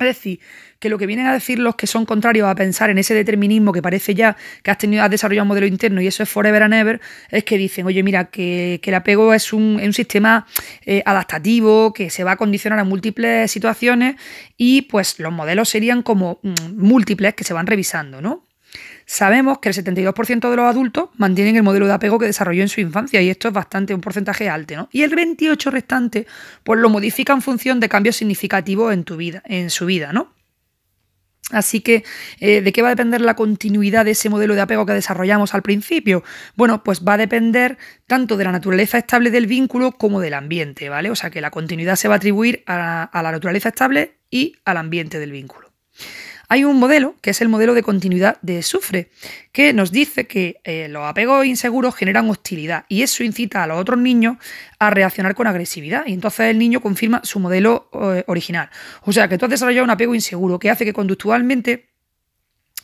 Es 0.00 0.06
decir, 0.06 0.40
que 0.78 0.88
lo 0.88 0.98
que 0.98 1.06
vienen 1.06 1.26
a 1.26 1.32
decir 1.32 1.58
los 1.58 1.76
que 1.76 1.86
son 1.86 2.04
contrarios 2.04 2.46
a 2.46 2.54
pensar 2.54 2.90
en 2.90 2.98
ese 2.98 3.14
determinismo 3.14 3.72
que 3.72 3.80
parece 3.80 4.14
ya 4.14 4.36
que 4.62 4.70
has, 4.70 4.78
tenido, 4.78 5.02
has 5.02 5.10
desarrollado 5.10 5.44
un 5.44 5.48
modelo 5.48 5.66
interno 5.66 6.00
y 6.02 6.06
eso 6.06 6.22
es 6.22 6.28
forever 6.28 6.62
and 6.62 6.74
ever, 6.74 7.00
es 7.30 7.44
que 7.44 7.56
dicen, 7.56 7.86
oye, 7.86 8.02
mira, 8.02 8.26
que, 8.26 8.80
el 8.82 8.94
apego 8.94 9.32
es 9.32 9.52
un, 9.52 9.80
sistema 9.94 10.46
eh, 10.84 11.02
adaptativo 11.06 11.92
que 11.92 12.10
se 12.10 12.24
va 12.24 12.32
a 12.32 12.36
condicionar 12.36 12.78
a 12.78 12.84
múltiples 12.84 13.50
situaciones 13.50 14.16
y 14.56 14.82
pues 14.82 15.18
los 15.20 15.32
modelos 15.32 15.68
serían 15.68 16.02
como 16.02 16.40
mm, 16.42 16.76
múltiples 16.76 17.34
que 17.34 17.44
se 17.44 17.54
van 17.54 17.66
revisando, 17.66 18.20
¿no? 18.20 18.43
Sabemos 19.06 19.58
que 19.58 19.68
el 19.68 19.74
72% 19.74 20.50
de 20.50 20.56
los 20.56 20.66
adultos 20.66 21.10
mantienen 21.16 21.56
el 21.56 21.62
modelo 21.62 21.86
de 21.86 21.92
apego 21.92 22.18
que 22.18 22.26
desarrolló 22.26 22.62
en 22.62 22.68
su 22.68 22.80
infancia 22.80 23.20
y 23.20 23.30
esto 23.30 23.48
es 23.48 23.54
bastante 23.54 23.94
un 23.94 24.00
porcentaje 24.00 24.48
alto, 24.48 24.76
¿no? 24.76 24.88
Y 24.92 25.02
el 25.02 25.14
28 25.14 25.70
restante 25.70 26.26
pues 26.62 26.80
lo 26.80 26.88
modifica 26.88 27.32
en 27.32 27.42
función 27.42 27.80
de 27.80 27.88
cambios 27.88 28.16
significativos 28.16 28.92
en 28.92 29.04
tu 29.04 29.16
vida, 29.16 29.42
en 29.46 29.70
su 29.70 29.86
vida, 29.86 30.12
¿no? 30.12 30.32
Así 31.50 31.82
que, 31.82 32.04
eh, 32.40 32.62
¿de 32.62 32.72
qué 32.72 32.80
va 32.80 32.88
a 32.88 32.92
depender 32.92 33.20
la 33.20 33.36
continuidad 33.36 34.06
de 34.06 34.12
ese 34.12 34.30
modelo 34.30 34.54
de 34.54 34.62
apego 34.62 34.86
que 34.86 34.94
desarrollamos 34.94 35.54
al 35.54 35.62
principio? 35.62 36.24
Bueno, 36.56 36.82
pues 36.82 37.04
va 37.04 37.14
a 37.14 37.18
depender 37.18 37.76
tanto 38.06 38.38
de 38.38 38.44
la 38.44 38.52
naturaleza 38.52 38.96
estable 38.96 39.30
del 39.30 39.46
vínculo 39.46 39.92
como 39.92 40.20
del 40.20 40.34
ambiente, 40.34 40.88
¿vale? 40.88 41.10
O 41.10 41.14
sea 41.16 41.28
que 41.28 41.42
la 41.42 41.50
continuidad 41.50 41.96
se 41.96 42.08
va 42.08 42.14
a 42.14 42.16
atribuir 42.16 42.62
a 42.66 43.10
la 43.12 43.32
naturaleza 43.32 43.68
estable 43.68 44.18
y 44.30 44.56
al 44.64 44.78
ambiente 44.78 45.18
del 45.18 45.32
vínculo. 45.32 45.63
Hay 46.48 46.64
un 46.64 46.78
modelo, 46.78 47.14
que 47.20 47.30
es 47.30 47.40
el 47.40 47.48
modelo 47.48 47.74
de 47.74 47.82
continuidad 47.82 48.38
de 48.42 48.62
Sufre, 48.62 49.10
que 49.52 49.72
nos 49.72 49.92
dice 49.92 50.26
que 50.26 50.60
eh, 50.64 50.88
los 50.88 51.04
apegos 51.04 51.46
inseguros 51.46 51.94
generan 51.94 52.28
hostilidad 52.28 52.84
y 52.88 53.02
eso 53.02 53.24
incita 53.24 53.62
a 53.62 53.66
los 53.66 53.78
otros 53.78 53.98
niños 53.98 54.36
a 54.78 54.90
reaccionar 54.90 55.34
con 55.34 55.46
agresividad 55.46 56.04
y 56.06 56.12
entonces 56.12 56.46
el 56.46 56.58
niño 56.58 56.80
confirma 56.80 57.20
su 57.24 57.40
modelo 57.40 57.88
eh, 57.92 58.24
original. 58.26 58.70
O 59.02 59.12
sea 59.12 59.28
que 59.28 59.38
tú 59.38 59.46
has 59.46 59.50
desarrollado 59.50 59.84
un 59.84 59.90
apego 59.90 60.14
inseguro 60.14 60.58
que 60.58 60.70
hace 60.70 60.84
que 60.84 60.92
conductualmente 60.92 61.93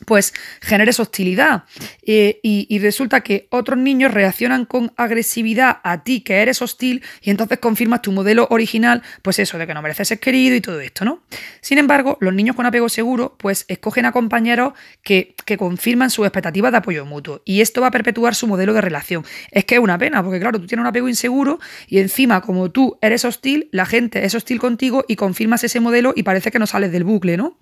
pues 0.05 0.33
generes 0.61 0.99
hostilidad. 0.99 1.63
Eh, 2.01 2.39
y, 2.43 2.79
resulta 2.79 3.21
que 3.21 3.47
otros 3.51 3.77
niños 3.77 4.11
reaccionan 4.11 4.65
con 4.65 4.91
agresividad 4.97 5.79
a 5.83 6.03
ti, 6.03 6.21
que 6.21 6.41
eres 6.41 6.61
hostil, 6.61 7.03
y 7.21 7.29
entonces 7.29 7.59
confirmas 7.59 8.01
tu 8.01 8.11
modelo 8.11 8.47
original, 8.49 9.03
pues 9.21 9.37
eso, 9.39 9.57
de 9.57 9.67
que 9.67 9.73
no 9.73 9.81
mereces 9.81 10.07
ser 10.07 10.19
querido 10.19 10.55
y 10.55 10.61
todo 10.61 10.79
esto, 10.81 11.05
¿no? 11.05 11.23
Sin 11.61 11.77
embargo, 11.77 12.17
los 12.21 12.33
niños 12.33 12.55
con 12.55 12.65
apego 12.65 12.89
seguro, 12.89 13.35
pues 13.37 13.65
escogen 13.67 14.05
a 14.05 14.11
compañeros 14.11 14.73
que, 15.03 15.35
que 15.45 15.57
confirman 15.57 16.09
sus 16.09 16.25
expectativas 16.25 16.71
de 16.71 16.79
apoyo 16.79 17.05
mutuo. 17.05 17.41
Y 17.45 17.61
esto 17.61 17.81
va 17.81 17.87
a 17.87 17.91
perpetuar 17.91 18.33
su 18.33 18.47
modelo 18.47 18.73
de 18.73 18.81
relación. 18.81 19.23
Es 19.51 19.65
que 19.65 19.75
es 19.75 19.81
una 19.81 19.97
pena, 19.97 20.23
porque 20.23 20.39
claro, 20.39 20.59
tú 20.59 20.65
tienes 20.65 20.81
un 20.81 20.87
apego 20.87 21.07
inseguro 21.07 21.59
y 21.87 21.99
encima, 21.99 22.41
como 22.41 22.71
tú 22.71 22.97
eres 23.01 23.25
hostil, 23.25 23.69
la 23.71 23.85
gente 23.85 24.25
es 24.25 24.35
hostil 24.35 24.59
contigo 24.59 25.05
y 25.07 25.15
confirmas 25.15 25.63
ese 25.63 25.79
modelo 25.79 26.13
y 26.15 26.23
parece 26.23 26.51
que 26.51 26.59
no 26.59 26.67
sales 26.67 26.91
del 26.91 27.03
bucle, 27.03 27.37
¿no? 27.37 27.57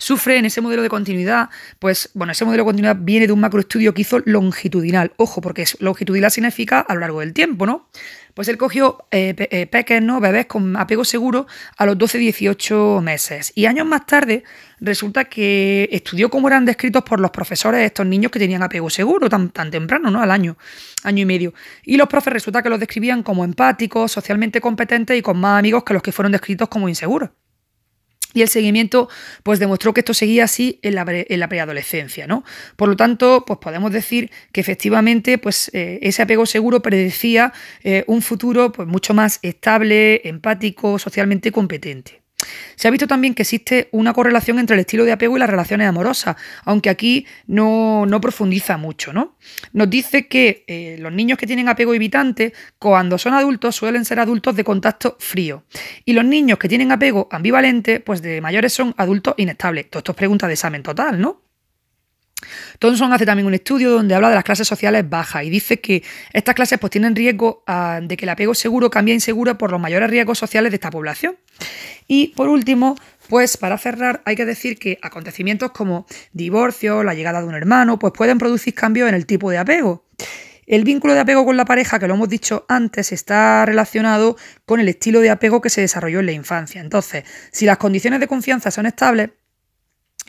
Sufre 0.00 0.38
en 0.38 0.46
ese 0.46 0.60
modelo 0.60 0.82
de 0.82 0.88
continuidad, 0.88 1.50
pues 1.78 2.10
bueno, 2.14 2.32
ese 2.32 2.44
modelo 2.44 2.64
de 2.64 2.68
continuidad 2.68 2.96
viene 2.98 3.26
de 3.26 3.32
un 3.32 3.40
macroestudio 3.40 3.92
que 3.94 4.00
hizo 4.00 4.20
longitudinal. 4.24 5.12
Ojo, 5.16 5.40
porque 5.40 5.64
longitudinal 5.78 6.30
significa 6.30 6.80
a 6.80 6.94
lo 6.94 7.00
largo 7.00 7.20
del 7.20 7.34
tiempo, 7.34 7.66
¿no? 7.66 7.88
Pues 8.32 8.48
él 8.48 8.56
cogió 8.56 9.04
eh, 9.10 9.34
eh, 9.50 9.66
peques, 9.66 10.00
¿no? 10.00 10.18
Bebés 10.20 10.46
con 10.46 10.76
apego 10.76 11.04
seguro 11.04 11.46
a 11.76 11.84
los 11.84 11.98
12-18 11.98 13.02
meses. 13.02 13.52
Y 13.54 13.66
años 13.66 13.86
más 13.86 14.06
tarde 14.06 14.44
resulta 14.80 15.24
que 15.24 15.88
estudió 15.92 16.30
cómo 16.30 16.48
eran 16.48 16.64
descritos 16.64 17.02
por 17.02 17.20
los 17.20 17.30
profesores 17.30 17.84
estos 17.84 18.06
niños 18.06 18.32
que 18.32 18.38
tenían 18.38 18.62
apego 18.62 18.88
seguro 18.88 19.28
tan, 19.28 19.50
tan 19.50 19.70
temprano, 19.70 20.10
¿no? 20.10 20.22
Al 20.22 20.30
año, 20.30 20.56
año 21.02 21.22
y 21.22 21.26
medio. 21.26 21.52
Y 21.84 21.98
los 21.98 22.08
profes 22.08 22.32
resulta 22.32 22.62
que 22.62 22.70
los 22.70 22.80
describían 22.80 23.22
como 23.22 23.44
empáticos, 23.44 24.12
socialmente 24.12 24.62
competentes 24.62 25.18
y 25.18 25.22
con 25.22 25.38
más 25.38 25.58
amigos 25.58 25.84
que 25.84 25.92
los 25.92 26.02
que 26.02 26.12
fueron 26.12 26.32
descritos 26.32 26.68
como 26.68 26.88
inseguros. 26.88 27.30
Y 28.32 28.42
el 28.42 28.48
seguimiento 28.48 29.08
pues 29.42 29.58
demostró 29.58 29.92
que 29.92 30.00
esto 30.00 30.14
seguía 30.14 30.44
así 30.44 30.78
en 30.82 30.94
la, 30.94 31.48
preadolescencia, 31.48 32.26
¿no? 32.26 32.44
Por 32.76 32.88
lo 32.88 32.96
tanto, 32.96 33.44
pues 33.46 33.58
podemos 33.58 33.92
decir 33.92 34.30
que 34.52 34.60
efectivamente 34.60 35.38
pues, 35.38 35.70
eh, 35.74 35.98
ese 36.02 36.22
apego 36.22 36.46
seguro 36.46 36.80
predecía 36.80 37.52
eh, 37.82 38.04
un 38.06 38.22
futuro 38.22 38.72
pues, 38.72 38.86
mucho 38.86 39.14
más 39.14 39.38
estable, 39.42 40.20
empático, 40.24 40.98
socialmente 40.98 41.50
competente. 41.50 42.20
Se 42.76 42.88
ha 42.88 42.90
visto 42.90 43.06
también 43.06 43.34
que 43.34 43.42
existe 43.42 43.88
una 43.92 44.12
correlación 44.12 44.58
entre 44.58 44.74
el 44.74 44.80
estilo 44.80 45.04
de 45.04 45.12
apego 45.12 45.36
y 45.36 45.40
las 45.40 45.50
relaciones 45.50 45.86
amorosas, 45.86 46.36
aunque 46.64 46.88
aquí 46.90 47.26
no, 47.46 48.06
profundiza 48.20 48.76
mucho. 48.76 49.12
¿no? 49.12 49.36
Nos 49.72 49.90
dice 49.90 50.28
que 50.28 50.64
eh, 50.66 50.96
los 50.98 51.12
niños 51.12 51.38
que 51.38 51.46
tienen 51.46 51.68
apego 51.68 51.94
evitante, 51.94 52.52
cuando 52.78 53.18
son 53.18 53.34
adultos, 53.34 53.76
suelen 53.76 54.04
ser 54.04 54.20
adultos 54.20 54.56
de 54.56 54.64
contacto 54.64 55.16
frío. 55.18 55.64
Y 56.04 56.12
los 56.12 56.24
niños 56.24 56.58
que 56.58 56.68
tienen 56.68 56.92
apego 56.92 57.28
ambivalente, 57.30 58.00
pues 58.00 58.22
de 58.22 58.40
mayores 58.40 58.72
son 58.72 58.94
adultos 58.96 59.34
inestables. 59.36 59.90
Todo 59.90 59.98
esto 59.98 60.12
es 60.12 60.16
pregunta 60.16 60.46
de 60.46 60.54
examen 60.54 60.82
total, 60.82 61.20
¿no? 61.20 61.49
Thomson 62.78 63.12
hace 63.12 63.26
también 63.26 63.46
un 63.46 63.54
estudio 63.54 63.90
donde 63.90 64.14
habla 64.14 64.28
de 64.28 64.34
las 64.34 64.44
clases 64.44 64.66
sociales 64.66 65.08
bajas 65.08 65.44
y 65.44 65.50
dice 65.50 65.80
que 65.80 66.02
estas 66.32 66.54
clases 66.54 66.78
pues, 66.78 66.90
tienen 66.90 67.14
riesgo 67.14 67.62
ah, 67.66 68.00
de 68.02 68.16
que 68.16 68.24
el 68.24 68.28
apego 68.30 68.54
seguro 68.54 68.90
cambie 68.90 69.12
a 69.12 69.16
inseguro 69.16 69.56
por 69.58 69.70
los 69.70 69.80
mayores 69.80 70.10
riesgos 70.10 70.38
sociales 70.38 70.70
de 70.70 70.76
esta 70.76 70.90
población. 70.90 71.36
Y 72.06 72.28
por 72.28 72.48
último, 72.48 72.96
pues 73.28 73.56
para 73.56 73.78
cerrar 73.78 74.22
hay 74.24 74.36
que 74.36 74.44
decir 74.44 74.78
que 74.78 74.98
acontecimientos 75.02 75.70
como 75.70 76.06
divorcio, 76.32 77.04
la 77.04 77.14
llegada 77.14 77.40
de 77.40 77.46
un 77.46 77.54
hermano, 77.54 77.98
pues 77.98 78.12
pueden 78.16 78.38
producir 78.38 78.74
cambios 78.74 79.08
en 79.08 79.14
el 79.14 79.26
tipo 79.26 79.50
de 79.50 79.58
apego. 79.58 80.04
El 80.66 80.84
vínculo 80.84 81.14
de 81.14 81.20
apego 81.20 81.44
con 81.44 81.56
la 81.56 81.64
pareja, 81.64 81.98
que 81.98 82.06
lo 82.06 82.14
hemos 82.14 82.28
dicho 82.28 82.64
antes, 82.68 83.10
está 83.10 83.66
relacionado 83.66 84.36
con 84.66 84.78
el 84.78 84.88
estilo 84.88 85.20
de 85.20 85.30
apego 85.30 85.60
que 85.60 85.68
se 85.68 85.80
desarrolló 85.80 86.20
en 86.20 86.26
la 86.26 86.32
infancia. 86.32 86.80
Entonces, 86.80 87.24
si 87.50 87.66
las 87.66 87.78
condiciones 87.78 88.20
de 88.20 88.28
confianza 88.28 88.70
son 88.70 88.86
estables, 88.86 89.30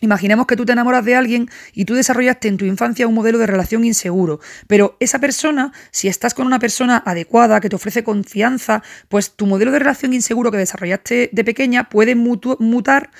Imaginemos 0.01 0.47
que 0.47 0.55
tú 0.55 0.65
te 0.65 0.73
enamoras 0.73 1.05
de 1.05 1.15
alguien 1.15 1.49
y 1.73 1.85
tú 1.85 1.93
desarrollaste 1.93 2.47
en 2.47 2.57
tu 2.57 2.65
infancia 2.65 3.07
un 3.07 3.13
modelo 3.13 3.37
de 3.37 3.45
relación 3.45 3.85
inseguro, 3.85 4.39
pero 4.67 4.97
esa 4.99 5.19
persona, 5.19 5.71
si 5.91 6.07
estás 6.07 6.33
con 6.33 6.47
una 6.47 6.59
persona 6.59 7.01
adecuada, 7.05 7.61
que 7.61 7.69
te 7.69 7.75
ofrece 7.75 8.03
confianza, 8.03 8.83
pues 9.09 9.31
tu 9.31 9.45
modelo 9.45 9.71
de 9.71 9.79
relación 9.79 10.13
inseguro 10.13 10.51
que 10.51 10.57
desarrollaste 10.57 11.29
de 11.31 11.43
pequeña 11.43 11.87
puede 11.87 12.15
mutar 12.15 13.11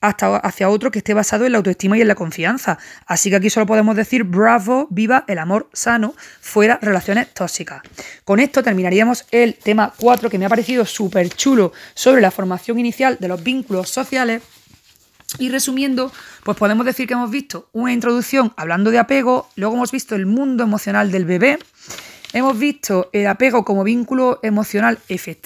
hasta 0.00 0.36
hacia 0.36 0.68
otro 0.68 0.92
que 0.92 1.00
esté 1.00 1.12
basado 1.12 1.44
en 1.44 1.52
la 1.52 1.58
autoestima 1.58 1.98
y 1.98 2.02
en 2.02 2.08
la 2.08 2.14
confianza. 2.14 2.78
Así 3.06 3.30
que 3.30 3.36
aquí 3.36 3.50
solo 3.50 3.66
podemos 3.66 3.96
decir 3.96 4.22
bravo, 4.22 4.86
viva 4.90 5.24
el 5.26 5.38
amor 5.38 5.68
sano, 5.72 6.14
fuera 6.40 6.78
relaciones 6.80 7.34
tóxicas. 7.34 7.82
Con 8.24 8.38
esto 8.38 8.62
terminaríamos 8.62 9.26
el 9.32 9.56
tema 9.56 9.92
4 9.96 10.30
que 10.30 10.38
me 10.38 10.46
ha 10.46 10.48
parecido 10.48 10.86
súper 10.86 11.28
chulo 11.30 11.72
sobre 11.94 12.20
la 12.20 12.30
formación 12.30 12.78
inicial 12.78 13.16
de 13.18 13.28
los 13.28 13.42
vínculos 13.42 13.90
sociales. 13.90 14.42
Y 15.38 15.50
resumiendo, 15.50 16.10
pues 16.42 16.56
podemos 16.56 16.86
decir 16.86 17.06
que 17.06 17.14
hemos 17.14 17.30
visto 17.30 17.68
una 17.72 17.92
introducción 17.92 18.52
hablando 18.56 18.90
de 18.90 18.98
apego, 18.98 19.50
luego 19.56 19.74
hemos 19.76 19.92
visto 19.92 20.14
el 20.14 20.24
mundo 20.24 20.64
emocional 20.64 21.12
del 21.12 21.26
bebé, 21.26 21.58
hemos 22.32 22.58
visto 22.58 23.10
el 23.12 23.26
apego 23.26 23.62
como 23.62 23.84
vínculo 23.84 24.40
emocional 24.42 24.98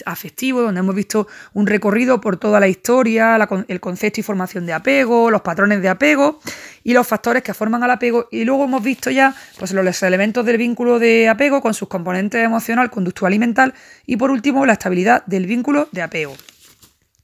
afectivo, 0.07 0.63
donde 0.63 0.79
hemos 0.79 0.95
visto 0.95 1.27
un 1.53 1.67
recorrido 1.67 2.21
por 2.21 2.37
toda 2.37 2.61
la 2.61 2.69
historia, 2.69 3.37
el 3.67 3.81
concepto 3.81 4.21
y 4.21 4.23
formación 4.23 4.67
de 4.67 4.73
apego, 4.73 5.31
los 5.31 5.43
patrones 5.43 5.83
de 5.83 5.89
apego 5.89 6.39
y 6.85 6.93
los 6.93 7.07
factores 7.07 7.43
que 7.43 7.53
forman 7.53 7.83
al 7.83 7.91
apego. 7.91 8.29
Y 8.31 8.45
luego 8.45 8.65
hemos 8.65 8.85
visto 8.85 9.11
ya 9.11 9.35
pues, 9.59 9.73
los 9.73 10.03
elementos 10.05 10.47
del 10.47 10.59
vínculo 10.59 11.01
de 11.01 11.29
apego 11.29 11.61
con 11.61 11.75
sus 11.75 11.89
componentes 11.89 12.45
emocional, 12.45 12.89
conductual 12.89 13.35
y. 13.35 13.75
Y 14.07 14.17
por 14.17 14.31
último, 14.31 14.65
la 14.65 14.75
estabilidad 14.75 15.25
del 15.27 15.47
vínculo 15.47 15.89
de 15.91 16.03
apego. 16.03 16.37